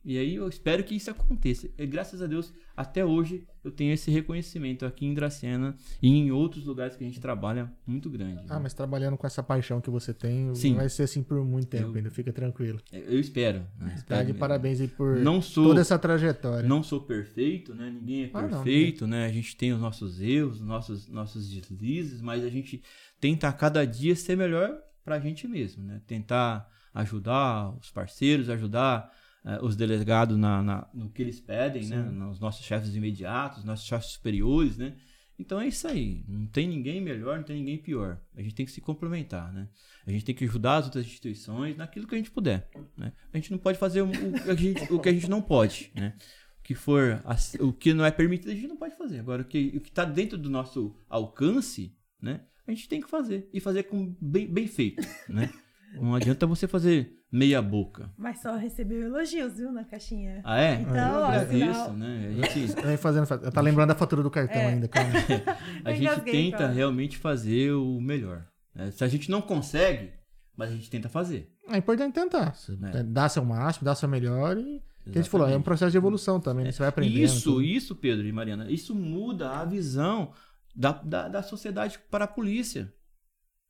E 0.05 0.19
aí 0.19 0.35
eu 0.35 0.49
espero 0.49 0.83
que 0.83 0.97
isso 0.97 1.13
aconteça. 1.13 1.71
E 1.79 1.87
graças 1.87 2.21
a 2.21 2.27
Deus, 2.27 2.53
até 2.77 3.05
hoje 3.05 3.47
eu 3.63 3.71
tenho 3.71 3.93
esse 3.93 4.11
reconhecimento 4.11 4.85
aqui 4.85 5.07
em 5.07 5.15
Dracena 5.15 5.77
e 6.03 6.09
em 6.09 6.33
outros 6.33 6.65
lugares 6.65 6.97
que 6.97 7.05
a 7.05 7.07
gente 7.07 7.21
trabalha 7.21 7.73
muito 7.87 8.11
grande. 8.11 8.43
Ah, 8.49 8.55
né? 8.57 8.61
mas 8.65 8.75
trabalhando 8.75 9.17
com 9.17 9.25
essa 9.29 9.45
paixão 9.45 9.81
que 9.81 9.91
você 9.91 10.13
tem, 10.13 10.53
Sim. 10.57 10.75
vai 10.75 10.89
ser 10.89 11.05
assim 11.05 11.23
por 11.23 11.45
muito 11.45 11.69
tempo 11.69 11.91
Eu- 11.91 11.95
ainda, 11.95 12.11
fica 12.11 12.33
tranquilo. 12.33 12.81
Eu 12.91 13.21
espero. 13.21 13.65
Né? 13.79 14.03
Tá 14.09 14.25
de 14.25 14.35
parabéns 14.35 14.81
aí 14.81 14.89
por 14.89 15.19
Não 15.21 15.41
sou, 15.41 15.69
toda 15.69 15.81
essa 15.83 15.97
trajetória. 15.97 16.69
não 16.69 16.83
sou 16.83 17.03
perfeito, 17.03 17.73
né? 17.73 17.89
Ninguém 17.89 18.25
é 18.25 18.31
Ah, 18.35 18.43
não, 18.43 18.49
perfeito, 18.65 19.07
né? 19.07 19.27
A 19.27 19.31
gente 19.33 19.57
tem 19.57 19.73
os 19.73 19.79
nossos 19.81 20.21
erros, 20.21 20.57
os 20.61 20.67
nossos, 20.67 21.09
nossos 21.09 21.49
deslizes, 21.49 22.21
mas 22.21 22.43
a 22.43 22.49
gente 22.49 22.83
tenta 23.21 23.47
a 23.47 23.53
cada 23.53 23.87
dia 23.87 24.17
ser 24.17 24.37
melhor 24.37 24.77
pra 25.05 25.21
gente 25.21 25.47
mesmo, 25.49 25.83
né? 25.85 26.01
Tentar 26.07 26.69
ajudar 26.95 27.71
os 27.79 27.91
parceiros, 27.91 28.49
ajudar 28.49 29.11
eh, 29.45 29.59
os 29.63 29.75
delegados 29.77 30.37
na, 30.39 30.63
na- 30.63 30.89
no 30.95 31.11
que 31.11 31.23
eles 31.23 31.41
pedem, 31.41 31.87
né? 31.89 32.03
Sim. 32.03 32.11
Nos 32.17 32.39
nossos 32.39 32.65
chefes 32.65 32.95
imediatos, 32.95 33.65
nossos 33.65 33.87
chefes 33.87 34.11
superiores, 34.13 34.77
né? 34.77 34.95
Então 35.39 35.61
é 35.61 35.67
isso 35.67 35.89
aí. 35.89 36.25
Não 36.29 36.47
tem 36.47 36.69
ninguém 36.69 37.01
melhor, 37.01 37.39
não 37.39 37.45
tem 37.45 37.57
ninguém 37.57 37.79
pior. 37.79 38.21
A 38.37 38.43
gente 38.43 38.55
tem 38.55 38.65
que 38.67 38.71
se 38.71 38.81
complementar, 38.81 39.53
né? 39.53 39.69
A 40.07 40.11
gente 40.11 40.25
tem 40.25 40.35
que 40.35 40.45
ajudar 40.45 40.77
as 40.77 40.85
outras 40.85 41.05
instituições 41.07 41.77
naquilo 41.77 42.07
que 42.07 42.15
a 42.15 42.19
gente 42.19 42.31
puder, 42.31 42.69
né? 42.97 43.13
A 43.33 43.37
gente 43.39 43.51
não 43.51 43.59
pode 43.59 43.79
fazer 43.79 44.03
o, 44.03 44.09
o 44.11 44.13
que, 44.45 44.51
a 44.51 44.55
gente, 44.55 44.93
o 44.93 45.01
que 45.01 45.09
a 45.09 45.13
gente 45.13 45.29
não 45.29 45.43
pode, 45.43 45.91
né? 45.95 46.15
O 46.59 46.63
que 46.63 46.75
for, 46.77 47.21
o 47.59 47.73
que 47.73 47.93
não 47.93 48.05
é 48.05 48.11
permitido, 48.13 48.51
a 48.51 48.55
gente 48.55 48.69
não 48.69 48.77
pode 48.77 48.97
fazer. 48.97 49.19
Agora, 49.19 49.43
o 49.43 49.45
que 49.45 49.73
o 49.75 49.81
que 49.81 49.89
está 49.89 50.05
dentro 50.05 50.39
do 50.39 50.49
nosso 50.49 50.95
alcance, 51.09 51.97
né? 52.21 52.43
A 52.67 52.71
gente 52.71 52.89
tem 52.89 53.01
que 53.01 53.09
fazer. 53.09 53.49
E 53.53 53.61
fazer 53.61 53.85
com 53.85 54.15
bem, 54.21 54.47
bem 54.47 54.67
feito, 54.67 55.07
né? 55.29 55.51
Não 55.95 56.15
adianta 56.15 56.47
você 56.47 56.67
fazer 56.67 57.19
meia 57.31 57.61
boca. 57.61 58.11
Mas 58.17 58.41
só 58.41 58.57
recebeu 58.57 59.03
elogios, 59.03 59.57
viu, 59.59 59.71
na 59.73 59.85
caixinha. 59.85 60.41
Ah, 60.45 60.59
é? 60.61 60.75
Então, 60.81 61.21
ó, 61.21 61.25
Agradeço, 61.27 61.81
afinal- 61.81 61.93
né? 61.95 62.29
A 62.29 62.47
gente, 62.49 62.81
Vai 62.81 62.97
fazendo, 62.97 63.27
tá 63.27 63.61
lembrando 63.61 63.89
da 63.89 63.95
fatura 63.95 64.23
do 64.23 64.31
cartão 64.31 64.61
É. 64.61 64.67
ainda, 64.69 64.89
calma. 64.89 65.11
a 65.85 65.91
gente 65.93 66.03
engasguei, 66.03 66.33
tenta 66.33 66.59
cara. 66.59 66.73
realmente 66.73 67.19
fazer 67.19 67.73
o 67.73 68.01
melhor. 68.01 68.47
né? 68.75 68.91
Se 68.91 69.05
a 69.05 69.09
gente 69.09 69.31
não 69.31 69.43
consegue, 69.43 70.11
mas 70.57 70.71
a 70.71 70.75
gente 70.75 70.89
tenta 70.89 71.09
fazer. 71.09 71.51
É 71.69 71.77
importante 71.77 72.15
tentar. 72.15 72.55
É. 72.95 72.99
É, 72.99 73.03
Dar 73.03 73.29
seu 73.29 73.45
máximo, 73.45 73.85
dar 73.85 73.95
seu 73.95 74.09
melhor 74.09 74.57
e. 74.57 74.83
Que 75.05 75.19
a 75.19 75.21
gente 75.23 75.29
falou, 75.31 75.49
é 75.49 75.57
um 75.57 75.63
processo 75.63 75.91
de 75.91 75.97
evolução 75.97 76.39
também, 76.41 76.65
né? 76.65 76.71
Você 76.73 76.79
vai 76.79 76.89
aprendendo. 76.89 77.19
Isso, 77.25 77.43
tudo. 77.55 77.63
isso, 77.63 77.97
Pedro 77.97 78.25
e 78.27 78.31
Mariana, 78.33 78.71
isso 78.71 78.95
muda 78.95 79.51
a 79.51 79.65
visão 79.65 80.31
da, 80.75 80.93
da, 80.93 81.29
da 81.29 81.43
sociedade 81.43 81.99
para 82.11 82.25
a 82.25 82.29
polícia. 82.29 82.93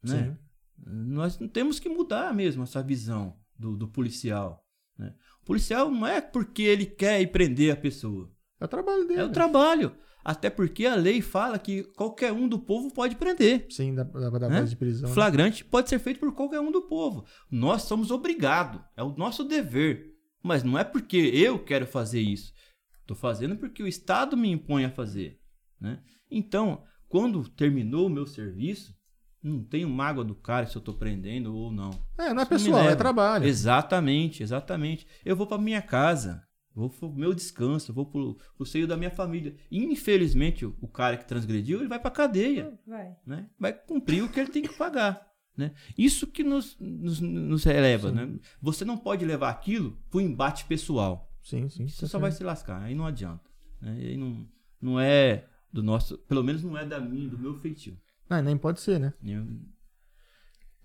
Né? 0.03 0.37
Nós 0.85 1.39
não 1.39 1.49
temos 1.49 1.79
que 1.79 1.89
mudar 1.89 2.35
mesmo 2.35 2.63
essa 2.65 2.83
visão 2.83 3.37
do, 3.59 3.77
do 3.77 3.87
policial. 3.89 4.65
né? 4.99 5.15
O 5.43 5.45
policial 5.45 5.91
não 5.91 6.07
é 6.07 6.21
porque 6.21 6.63
ele 6.63 6.87
quer 6.87 7.21
ir 7.21 7.29
prender 7.29 7.73
a 7.73 7.77
pessoa. 7.77 8.31
É 8.61 8.65
o 8.65 8.69
trabalho 8.69 9.07
dele. 9.07 9.21
É 9.21 9.25
o 9.25 9.33
trabalho. 9.33 9.97
Até 10.25 10.49
porque 10.49 10.87
a 10.87 10.95
lei 10.95 11.21
fala 11.21 11.59
que 11.59 11.83
qualquer 11.97 12.33
um 12.33 12.47
do 12.49 12.59
povo 12.59 12.93
pode 12.93 13.17
prender. 13.17 13.67
Sim, 13.71 13.93
da, 13.95 14.05
da, 14.05 14.31
da 14.31 14.49
Né? 14.49 14.63
de 14.63 14.77
prisão. 14.77 15.09
né? 15.09 15.15
Flagrante 15.15 15.65
pode 15.65 15.89
ser 15.89 15.99
feito 15.99 16.21
por 16.21 16.33
qualquer 16.33 16.61
um 16.61 16.71
do 16.71 16.83
povo. 16.83 17.25
Nós 17.51 17.83
somos 17.83 18.13
obrigados. 18.13 18.81
É 18.97 19.03
o 19.03 19.17
nosso 19.17 19.43
dever. 19.43 20.15
Mas 20.43 20.63
não 20.63 20.79
é 20.79 20.85
porque 20.85 21.17
eu 21.17 21.59
quero 21.59 21.87
fazer 21.87 22.21
isso. 22.21 22.53
Estou 23.01 23.17
fazendo 23.17 23.57
porque 23.57 23.83
o 23.83 23.89
Estado 23.89 24.37
me 24.37 24.49
impõe 24.51 24.85
a 24.85 24.91
fazer. 24.91 25.41
Né? 25.81 26.01
Então, 26.31 26.85
quando 27.13 27.47
terminou 27.47 28.07
o 28.07 28.11
meu 28.11 28.25
serviço, 28.27 28.97
não 29.43 29.63
tenho 29.63 29.87
mágoa 29.87 30.25
do 30.25 30.35
cara 30.35 30.67
se 30.67 30.75
eu 30.75 30.79
estou 30.79 30.95
prendendo 30.95 31.55
ou 31.55 31.71
não. 31.71 31.91
É, 32.17 32.33
não 32.33 32.41
é 32.41 32.43
Isso 32.45 32.49
pessoal, 32.49 32.89
é 32.89 32.97
trabalho. 32.97 33.45
Exatamente, 33.45 34.43
exatamente. 34.43 35.07
Eu 35.23 35.37
vou 35.37 35.47
para 35.47 35.59
minha 35.59 35.83
casa, 35.83 36.43
vou 36.75 36.89
pro 36.89 37.13
meu 37.13 37.35
descanso, 37.35 37.93
vou 37.93 38.07
pro, 38.07 38.39
pro 38.57 38.65
seio 38.65 38.87
da 38.87 38.97
minha 38.97 39.11
família. 39.11 39.55
Infelizmente, 39.71 40.65
o, 40.65 40.75
o 40.81 40.89
cara 40.89 41.19
que 41.19 41.29
transgrediu, 41.29 41.81
ele 41.81 41.89
vai 41.89 42.01
para 42.01 42.11
cadeia 42.11 42.73
Vai. 42.87 43.15
né? 43.27 43.47
vai 43.61 43.75
cumprir 43.75 44.25
o 44.25 44.31
que 44.31 44.41
ele 44.41 44.51
tem 44.51 44.63
que 44.63 44.73
pagar. 44.73 45.31
Né? 45.55 45.73
Isso 45.99 46.27
que 46.27 46.43
nos, 46.43 46.79
nos, 46.81 47.21
nos 47.21 47.67
eleva. 47.67 48.09
Sim. 48.09 48.15
Né? 48.15 48.39
Você 48.59 48.87
não 48.87 48.97
pode 48.97 49.23
levar 49.23 49.51
aquilo 49.51 49.99
para 50.11 50.17
o 50.17 50.23
embate 50.23 50.65
pessoal. 50.65 51.31
Sim, 51.43 51.69
sim. 51.69 51.87
Você 51.87 52.01
tá 52.01 52.09
só 52.09 52.19
vai 52.19 52.33
se 52.33 52.43
lascar. 52.43 52.81
Aí 52.81 52.95
não 52.95 53.05
adianta. 53.05 53.51
Né? 53.83 53.99
E 54.01 54.07
Aí 54.07 54.17
não, 54.17 54.49
não 54.81 54.99
é 54.99 55.45
do 55.73 55.83
nosso. 55.83 56.19
Pelo 56.19 56.43
menos 56.45 56.63
não 56.63 56.77
é 56.77 56.85
da 56.85 57.01
minha, 57.01 57.29
do 57.29 57.39
meu 57.39 57.55
feitio. 57.55 57.97
Não, 58.29 58.43
nem 58.43 58.57
pode 58.57 58.81
ser, 58.81 58.99
né? 59.01 59.13
Eu- 59.25 59.47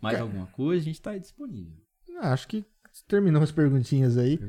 mais 0.02 0.20
alguma 0.20 0.46
coisa, 0.48 0.82
a 0.82 0.86
gente 0.86 0.96
está 0.96 1.18
disponível. 1.18 1.74
Ah, 2.22 2.34
Acho 2.34 2.48
que 2.48 2.64
terminou 3.08 3.42
as 3.42 3.52
perguntinhas 3.52 4.18
aí. 4.18 4.40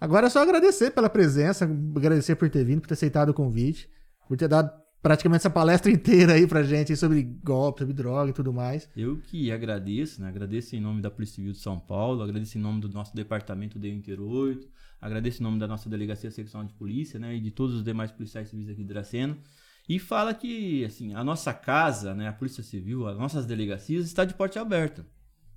Agora 0.00 0.26
é 0.26 0.30
só 0.30 0.42
agradecer 0.42 0.90
pela 0.92 1.10
presença, 1.10 1.64
agradecer 1.64 2.36
por 2.36 2.48
ter 2.48 2.64
vindo, 2.64 2.80
por 2.80 2.88
ter 2.88 2.94
aceitado 2.94 3.30
o 3.30 3.34
convite, 3.34 3.88
por 4.26 4.36
ter 4.36 4.48
dado 4.48 4.70
praticamente 5.02 5.40
essa 5.40 5.50
palestra 5.50 5.90
inteira 5.92 6.34
aí 6.34 6.46
pra 6.46 6.62
gente 6.62 6.94
sobre 6.96 7.22
golpe, 7.22 7.80
sobre 7.80 7.94
droga 7.94 8.30
e 8.30 8.34
tudo 8.34 8.52
mais. 8.52 8.88
Eu 8.96 9.18
que 9.20 9.50
agradeço, 9.50 10.20
né? 10.20 10.28
Agradeço 10.28 10.76
em 10.76 10.80
nome 10.80 11.00
da 11.02 11.10
Polícia 11.10 11.36
Civil 11.36 11.52
de 11.52 11.58
São 11.58 11.78
Paulo, 11.78 12.22
agradeço 12.22 12.56
em 12.56 12.60
nome 12.60 12.80
do 12.80 12.88
nosso 12.88 13.14
departamento 13.14 13.78
de 13.78 13.90
Inter 13.90 14.20
8, 14.20 14.68
agradeço 15.00 15.40
em 15.40 15.44
nome 15.44 15.58
da 15.58 15.66
nossa 15.66 15.88
Delegacia 15.88 16.30
Seccional 16.30 16.66
de 16.66 16.74
Polícia, 16.74 17.18
né? 17.18 17.34
E 17.34 17.40
de 17.40 17.50
todos 17.50 17.74
os 17.74 17.82
demais 17.82 18.10
policiais 18.12 18.48
civis 18.48 18.68
aqui 18.68 18.82
de 18.82 18.88
Dracena. 18.88 19.36
E 19.88 19.98
fala 19.98 20.34
que, 20.34 20.84
assim, 20.84 21.14
a 21.14 21.24
nossa 21.24 21.52
casa, 21.54 22.14
né? 22.14 22.28
A 22.28 22.32
Polícia 22.32 22.62
Civil, 22.62 23.06
as 23.08 23.16
nossas 23.16 23.46
delegacias 23.46 24.04
está 24.04 24.24
de 24.24 24.34
porte 24.34 24.58
aberto. 24.58 25.04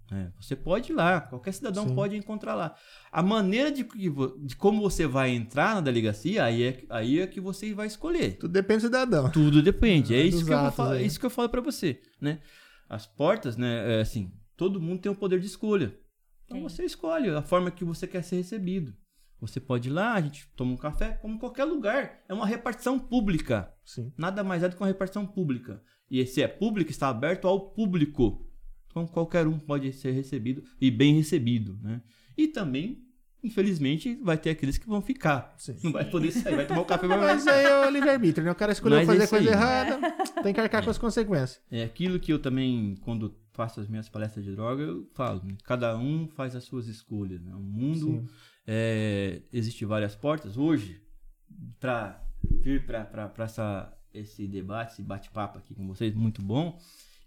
né? 0.09 0.31
Você 0.39 0.55
pode 0.55 0.91
ir 0.91 0.95
lá, 0.95 1.19
qualquer 1.21 1.51
cidadão 1.53 1.87
Sim. 1.89 1.95
pode 1.95 2.15
encontrar 2.15 2.55
lá. 2.55 2.75
A 3.11 3.21
maneira 3.21 3.71
de, 3.71 3.83
de 3.83 4.55
como 4.55 4.81
você 4.81 5.05
vai 5.05 5.31
entrar 5.31 5.75
na 5.75 5.81
delegacia, 5.81 6.43
aí 6.45 6.63
é, 6.63 6.83
aí 6.89 7.19
é 7.19 7.27
que 7.27 7.41
você 7.41 7.73
vai 7.73 7.87
escolher. 7.87 8.37
Tudo 8.37 8.51
depende 8.51 8.79
do 8.79 8.85
cidadão. 8.87 9.29
Tudo 9.31 9.61
depende. 9.61 10.15
É 10.15 10.21
Ah, 10.21 10.25
isso 10.25 10.45
que, 10.45 10.51
eu 10.53 10.57
aí. 10.85 11.03
é 11.03 11.05
isso 11.05 11.19
que 11.19 11.25
eu 11.25 11.29
falo 11.29 11.49
pra 11.49 11.61
você, 11.61 11.99
né? 12.19 12.39
As 12.89 13.05
portas, 13.05 13.55
né, 13.57 13.97
é 13.99 14.01
assim, 14.01 14.31
todo 14.57 14.81
mundo 14.81 15.01
tem 15.01 15.11
o 15.11 15.15
poder 15.15 15.39
de 15.39 15.45
escolha. 15.47 15.93
Então 16.45 16.61
você 16.61 16.83
escolhe 16.83 17.29
a 17.29 17.41
forma 17.41 17.71
que 17.71 17.85
você 17.85 18.05
quer 18.05 18.21
ser 18.23 18.35
recebido. 18.37 18.93
Você 19.41 19.59
pode 19.59 19.89
ir 19.89 19.91
lá, 19.91 20.13
a 20.13 20.21
gente 20.21 20.47
toma 20.55 20.71
um 20.71 20.77
café, 20.77 21.13
como 21.13 21.33
em 21.33 21.37
qualquer 21.39 21.65
lugar. 21.65 22.19
É 22.29 22.33
uma 22.33 22.45
repartição 22.45 22.99
pública. 22.99 23.73
Sim. 23.83 24.13
Nada 24.15 24.43
mais 24.43 24.61
é 24.61 24.69
do 24.69 24.75
que 24.75 24.81
uma 24.81 24.87
repartição 24.87 25.25
pública. 25.25 25.81
E 26.09 26.23
se 26.25 26.43
é 26.43 26.47
público, 26.47 26.91
está 26.91 27.09
aberto 27.09 27.47
ao 27.47 27.71
público. 27.71 28.47
Então 28.87 29.07
qualquer 29.07 29.47
um 29.47 29.57
pode 29.57 29.91
ser 29.93 30.11
recebido 30.11 30.63
e 30.79 30.91
bem 30.91 31.15
recebido, 31.15 31.79
né? 31.81 32.01
E 32.37 32.47
também, 32.47 33.03
infelizmente, 33.43 34.15
vai 34.21 34.37
ter 34.37 34.51
aqueles 34.51 34.77
que 34.77 34.87
vão 34.87 35.01
ficar. 35.01 35.53
Sim. 35.57 35.75
Não 35.83 35.91
vai 35.91 36.05
poder 36.05 36.31
sair, 36.31 36.55
vai 36.55 36.67
tomar 36.67 36.81
o 36.81 36.85
café, 36.85 37.07
vai 37.07 37.17
Mas 37.17 37.47
aí 37.47 37.65
é 37.65 37.87
o 37.87 37.89
livre-arbítrio, 37.89 38.45
né? 38.45 38.51
O 38.51 38.55
cara 38.55 38.71
escolheu 38.71 38.97
Mas 38.97 39.09
é 39.09 39.13
fazer 39.13 39.27
coisa 39.27 39.49
aí. 39.49 39.55
errada, 39.55 40.13
tem 40.43 40.53
que 40.53 40.59
arcar 40.59 40.83
com 40.83 40.89
as 40.89 40.97
consequências. 40.97 41.61
É 41.71 41.83
aquilo 41.83 42.19
que 42.19 42.31
eu 42.31 42.39
também, 42.39 42.95
quando 43.01 43.35
faço 43.53 43.79
as 43.79 43.87
minhas 43.87 44.07
palestras 44.09 44.43
de 44.45 44.51
droga, 44.55 44.83
eu 44.83 45.09
falo. 45.13 45.41
né? 45.43 45.55
Cada 45.63 45.97
um 45.97 46.27
faz 46.27 46.55
as 46.55 46.63
suas 46.63 46.87
escolhas. 46.87 47.41
Né? 47.41 47.53
O 47.55 47.59
mundo, 47.59 48.05
Sim. 48.05 48.27
É, 48.65 49.41
existe 49.51 49.85
várias 49.85 50.15
portas. 50.15 50.57
Hoje, 50.57 51.01
para 51.79 52.23
vir 52.61 52.85
para 52.85 53.31
essa 53.39 53.97
esse 54.13 54.47
debate, 54.47 54.93
esse 54.93 55.01
bate-papo 55.01 55.57
aqui 55.57 55.73
com 55.73 55.87
vocês, 55.87 56.13
muito 56.13 56.41
bom, 56.41 56.77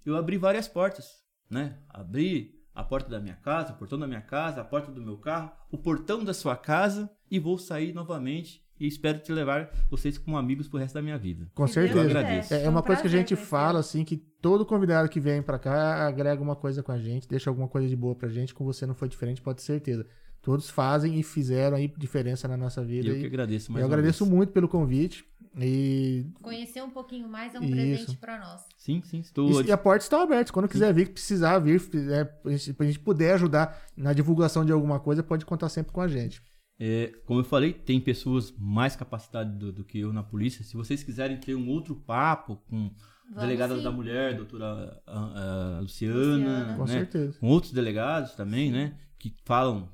eu 0.05 0.17
abri 0.17 0.37
várias 0.37 0.69
portas. 0.69 1.25
Né? 1.51 1.79
Abri 1.89 2.63
a 2.75 2.83
porta 2.83 3.09
da 3.09 3.21
minha 3.21 3.37
casa, 3.37 3.73
o 3.73 3.77
portão 3.77 3.99
da 3.99 4.07
minha 4.07 4.21
casa, 4.21 4.61
a 4.61 4.65
porta 4.65 4.91
do 4.91 5.01
meu 5.01 5.17
carro, 5.17 5.51
o 5.71 5.79
portão 5.79 6.25
da 6.25 6.35
sua 6.35 6.57
casa 6.57 7.11
e 7.31 7.39
vou 7.39 7.59
sair 7.59 7.93
novamente. 7.93 8.63
E 8.79 8.89
espero 8.89 9.21
te 9.21 9.31
levar 9.31 9.71
vocês 9.89 10.19
como 10.19 10.37
amigos 10.37 10.67
pro 10.67 10.81
resto 10.81 10.95
da 10.95 11.03
minha 11.03 11.17
vida. 11.17 11.49
Com 11.55 11.67
certeza. 11.67 12.01
Eu 12.01 12.05
agradeço. 12.07 12.53
É, 12.53 12.65
é 12.65 12.69
uma 12.69 12.81
um 12.81 12.83
coisa 12.83 13.01
que 13.01 13.07
a 13.07 13.11
gente 13.11 13.37
fala, 13.37 13.79
assim, 13.79 14.05
que 14.05 14.17
todo 14.17 14.67
convidado 14.67 15.09
que 15.09 15.21
vem 15.21 15.41
pra 15.41 15.61
cá 15.61 16.09
agrega 16.09 16.43
uma 16.43 16.57
coisa 16.57 16.83
com 16.83 16.91
a 16.91 16.99
gente, 16.99 17.29
deixa 17.29 17.49
alguma 17.49 17.69
coisa 17.69 17.89
de 17.89 17.95
boa 17.95 18.17
pra 18.17 18.29
gente. 18.29 18.53
Com 18.53 18.65
você 18.65 18.85
não 18.85 18.95
foi 18.95 19.09
diferente, 19.09 19.41
pode 19.41 19.59
ter 19.59 19.63
certeza. 19.63 20.05
Todos 20.45 20.69
fazem 20.69 21.19
e 21.19 21.23
fizeram 21.23 21.77
aí 21.77 21.89
diferença 21.97 22.47
na 22.47 22.57
nossa 22.57 22.85
vida. 22.85 23.09
Eu 23.09 23.17
e 23.17 23.21
que 23.21 23.27
agradeço 23.27 23.73
mais 23.73 23.83
eu 23.83 23.87
agradeço 23.91 24.25
vez. 24.25 24.37
muito 24.37 24.53
pelo 24.53 24.69
convite. 24.69 25.25
E, 25.59 26.27
Conhecer 26.43 26.83
um 26.83 26.91
pouquinho 26.91 27.29
mais 27.29 27.55
é 27.55 27.61
um 27.61 27.63
Isso. 27.65 27.73
presente 27.73 28.17
pra 28.19 28.39
nós. 28.39 28.61
Sim, 28.77 29.01
sim, 29.05 29.21
estou. 29.21 29.63
e, 29.63 29.67
e 29.67 29.73
a 29.73 29.79
porta 29.79 30.05
está 30.05 30.23
aberta. 30.23 30.53
Quando 30.53 30.69
quiser 30.69 30.93
vir, 30.93 31.11
precisar 31.13 31.59
vir, 31.61 31.81
é, 32.11 32.31
a 32.45 32.51
gente- 32.57 32.77
a 32.79 32.85
gente 32.85 32.99
puder 32.99 33.35
ajudar 33.35 33.83
na 33.97 34.13
divulgação 34.13 34.65
de 34.65 34.73
alguma 34.73 35.01
coisa, 35.01 35.23
pode 35.23 35.47
contar 35.47 35.69
sempre 35.69 35.93
com 35.93 36.01
a 36.01 36.09
gente. 36.09 36.43
É, 36.79 37.13
como 37.25 37.41
eu 37.41 37.45
falei, 37.45 37.73
tem 37.73 38.01
pessoas 38.01 38.53
mais 38.59 38.97
capacitadas 38.97 39.55
do, 39.57 39.73
do 39.73 39.85
que 39.85 40.01
eu 40.01 40.13
na 40.13 40.25
polícia. 40.25 40.65
Se 40.65 40.75
vocês 40.77 41.03
quiserem 41.05 41.37
ter 41.37 41.55
um 41.55 41.69
outro 41.69 41.95
papo 41.95 42.57
com 42.69 42.91
a 42.97 43.29
Vamos 43.29 43.43
delegada 43.43 43.77
sim. 43.77 43.83
da 43.83 43.93
mulher, 43.93 44.37
doutora 44.37 45.01
ah, 45.07 45.33
ah, 45.77 45.79
Luciana, 45.81 46.19
Luciana. 46.19 46.75
Com 46.77 46.85
né? 46.85 46.93
certeza. 46.93 47.39
com 47.39 47.47
outros 47.47 47.73
delegados 47.73 48.33
também, 48.35 48.71
né? 48.73 48.97
Que 49.25 49.35
falam 49.43 49.89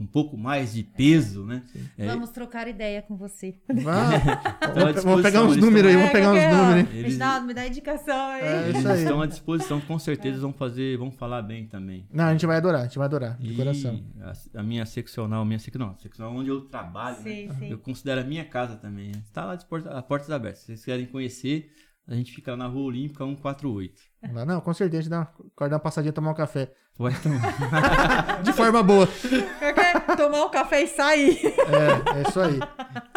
um 0.00 0.04
pouco 0.06 0.36
mais 0.36 0.72
de 0.74 0.82
peso, 0.82 1.44
né? 1.44 1.62
É, 1.96 2.08
Vamos 2.08 2.30
trocar 2.30 2.66
ideia 2.66 3.00
com 3.02 3.16
você. 3.16 3.54
Vamos, 3.68 3.84
vamos 5.04 5.22
pegar 5.22 5.44
uns 5.44 5.56
números 5.56 5.90
aí, 5.90 5.94
É, 5.94 5.96
vamos 5.98 6.10
pegar 6.12 6.32
uns 6.32 6.38
qualquer- 6.40 6.52
números 6.56 6.90
aí. 6.92 6.98
Eles- 6.98 7.12
Me 7.12 7.18
dá, 7.20 7.40
me 7.40 7.54
dá 7.54 7.66
indicação 7.68 8.26
aí. 8.30 8.42
É 8.42 8.68
Eles 8.70 8.84
aí. 8.84 9.02
estão 9.02 9.22
à 9.22 9.26
disposição, 9.26 9.80
com 9.80 9.96
certeza 9.96 10.40
vão 10.40 10.52
fazer, 10.52 10.98
vão 10.98 11.12
falar 11.12 11.40
bem 11.42 11.68
também. 11.68 12.04
Não, 12.12 12.24
a 12.24 12.32
gente 12.32 12.44
vai 12.46 12.56
adorar, 12.56 12.80
a 12.80 12.84
gente 12.86 12.98
vai 12.98 13.04
adorar, 13.06 13.36
de 13.38 13.52
E 13.52 13.56
coração. 13.56 14.02
A, 14.22 14.58
a 14.58 14.62
minha 14.64 14.84
seccional, 14.84 15.42
a 15.42 15.44
minha 15.44 15.58
seccional, 15.60 15.88
não, 15.90 15.94
a 15.94 15.98
seccional 15.98 16.34
onde 16.34 16.48
eu 16.50 16.62
trabalho, 16.62 17.18
né? 17.18 17.22
Sim, 17.22 17.50
sim. 17.60 17.68
eu 17.70 17.78
considero 17.78 18.22
a 18.22 18.24
minha 18.24 18.44
casa 18.44 18.74
também. 18.74 19.12
né? 19.12 19.22
Está 19.24 19.44
lá 19.44 19.54
de 19.54 19.64
porta, 19.66 19.88
a 19.96 20.02
portas 20.02 20.30
abertas. 20.32 20.62
Se 20.62 20.66
vocês 20.66 20.84
querem 20.84 21.06
conhecer, 21.06 21.72
a 22.06 22.14
gente 22.14 22.32
fica 22.32 22.50
lá 22.50 22.56
na 22.56 22.66
Rua 22.66 22.84
Olímpica 22.84 23.24
148. 23.24 23.94
Não, 24.32 24.44
não, 24.44 24.60
com 24.60 24.74
certeza, 24.74 25.08
a 25.08 25.10
dá 25.10 25.18
uma, 25.18 25.32
acordar 25.54 25.76
uma 25.76 25.80
passadinha 25.80 26.12
tomar 26.12 26.32
um 26.32 26.34
café. 26.34 26.72
Vai 26.98 27.12
tomar. 27.20 28.42
De 28.44 28.52
forma 28.52 28.82
boa. 28.82 29.06
Quer 29.06 30.04
tomar 30.16 30.44
um 30.44 30.50
café 30.50 30.82
e 30.82 30.86
sair. 30.86 31.40
É, 31.46 32.18
é 32.18 32.28
isso 32.28 32.40
aí. 32.40 32.58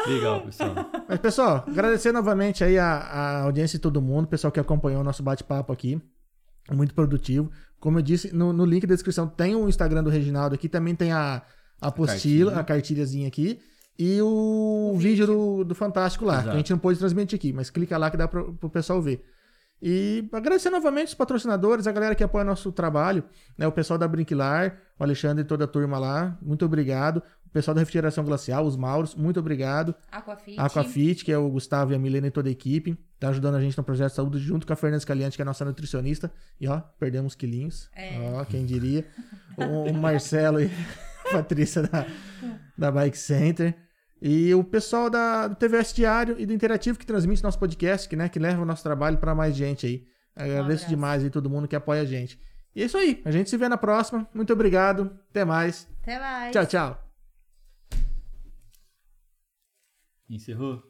Legal, 0.08 0.42
pessoal. 0.42 0.74
Mas, 1.08 1.20
pessoal, 1.20 1.66
agradecer 1.68 2.12
novamente 2.12 2.64
aí 2.64 2.78
a, 2.78 2.88
a 2.88 3.42
audiência 3.44 3.78
de 3.78 3.82
todo 3.82 4.02
mundo, 4.02 4.26
o 4.26 4.30
pessoal 4.30 4.52
que 4.52 4.60
acompanhou 4.60 5.02
o 5.02 5.04
nosso 5.04 5.22
bate-papo 5.22 5.72
aqui. 5.72 6.02
Muito 6.72 6.94
produtivo. 6.94 7.52
Como 7.80 8.00
eu 8.00 8.02
disse, 8.02 8.34
no, 8.34 8.52
no 8.52 8.66
link 8.66 8.88
da 8.88 8.96
descrição 8.96 9.28
tem 9.28 9.56
o 9.56 9.70
Instagram 9.70 10.04
do 10.04 10.10
Reginaldo 10.10 10.56
aqui, 10.56 10.68
também 10.68 10.96
tem 10.96 11.12
a, 11.12 11.42
a 11.82 11.88
apostila, 11.88 12.52
cartilha. 12.52 12.60
a 12.60 12.64
cartilhazinha 12.64 13.28
aqui. 13.28 13.60
E 14.00 14.22
o, 14.22 14.92
O 14.94 14.98
vídeo, 14.98 15.26
do, 15.26 15.64
do 15.64 15.76
Fantástico 15.76 16.24
lá, 16.26 16.34
que 16.36 16.40
a 16.40 16.44
Exato. 16.44 16.58
gente 16.58 16.72
não 16.72 16.78
pôde 16.80 17.00
transmitir 17.00 17.38
aqui, 17.38 17.52
mas 17.52 17.70
clica 17.70 17.98
lá 17.98 18.12
que 18.12 18.18
dá 18.18 18.28
pro, 18.28 18.54
pro 18.54 18.70
pessoal 18.70 19.02
ver. 19.02 19.24
E 19.82 20.28
agradecer 20.32 20.70
novamente 20.72 21.10
os 21.10 21.14
patrocinadores, 21.14 21.86
a 21.86 21.92
galera 21.92 22.16
que 22.16 22.24
apoia 22.24 22.44
nosso 22.44 22.72
trabalho, 22.72 23.24
né? 23.58 23.68
O 23.68 23.72
pessoal 23.72 23.98
da 23.98 24.08
Brinquilar, 24.08 24.80
o 25.00 25.04
Alexandre 25.04 25.44
e 25.44 25.48
toda 25.48 25.66
a 25.66 25.68
turma 25.68 26.00
lá, 26.00 26.38
muito 26.42 26.66
obrigado. 26.66 27.22
O 27.46 27.50
pessoal 27.50 27.76
da 27.76 27.82
Refrigeração 27.82 28.24
Glacial, 28.24 28.66
os 28.66 28.76
Mauros, 28.76 29.16
muito 29.16 29.40
obrigado. 29.40 29.96
Aquafit. 30.12 30.60
Aquafit, 30.60 31.26
que 31.26 31.32
é 31.32 31.38
o 31.38 31.50
Gustavo 31.50 31.92
e 31.92 31.96
a 31.96 32.00
Milena 32.00 32.28
e 32.28 32.32
toda 32.32 32.50
a 32.50 32.52
equipe, 32.52 32.98
tá 33.20 33.30
ajudando 33.30 33.56
a 33.56 33.62
gente 33.62 33.78
no 33.78 33.84
projeto 33.84 34.10
de 34.10 34.16
saúde, 34.16 34.40
junto 34.40 34.66
com 34.66 34.74
a 34.74 34.76
Fernanda 34.76 35.00
Scaliante, 35.00 35.36
que 35.38 35.42
é 35.42 35.44
a 35.44 35.46
nossa 35.46 35.64
nutricionista. 35.64 36.32
E 36.60 36.68
ó, 36.68 36.82
perdemos 37.00 37.36
quilinhos. 37.36 37.90
É. 37.96 38.20
Ó, 38.34 38.44
quem 38.46 38.66
diria. 38.66 39.06
o, 39.58 39.92
o 39.92 39.94
Marcelo 39.94 40.60
e 40.60 40.66
a 41.30 41.32
Patrícia 41.34 41.84
da, 41.84 42.06
da 42.78 42.92
Bike 42.92 43.18
Center. 43.18 43.76
E 44.22 44.54
o 44.54 44.64
pessoal 44.64 45.10
da, 45.10 45.48
do 45.48 45.56
TVS 45.56 45.94
Diário 45.94 46.36
e 46.40 46.46
do 46.46 46.54
Interativo, 46.54 46.98
que 46.98 47.06
transmite 47.06 47.44
nosso 47.44 47.60
podcast, 47.60 48.10
que, 48.10 48.16
né, 48.16 48.28
que 48.30 48.40
leva 48.40 48.62
o 48.62 48.66
nosso 48.66 48.84
trabalho 48.84 49.18
para 49.18 49.36
mais 49.36 49.56
gente 49.56 49.86
aí. 49.86 50.08
Agradeço 50.36 50.62
abraço. 50.84 50.90
demais 50.90 51.24
aí 51.24 51.30
todo 51.30 51.50
mundo 51.50 51.68
que 51.68 51.76
apoia 51.76 52.02
a 52.02 52.06
gente. 52.06 52.40
E 52.76 52.82
é 52.82 52.86
isso 52.86 52.98
aí. 52.98 53.22
A 53.26 53.32
gente 53.32 53.50
se 53.50 53.58
vê 53.58 53.68
na 53.68 53.78
próxima. 53.78 54.28
Muito 54.34 54.54
obrigado. 54.54 55.20
Até 55.30 55.44
mais. 55.44 55.88
Até 56.02 56.20
mais. 56.20 56.52
Tchau, 56.52 56.66
tchau. 56.66 57.04
Encerrou? 60.30 60.88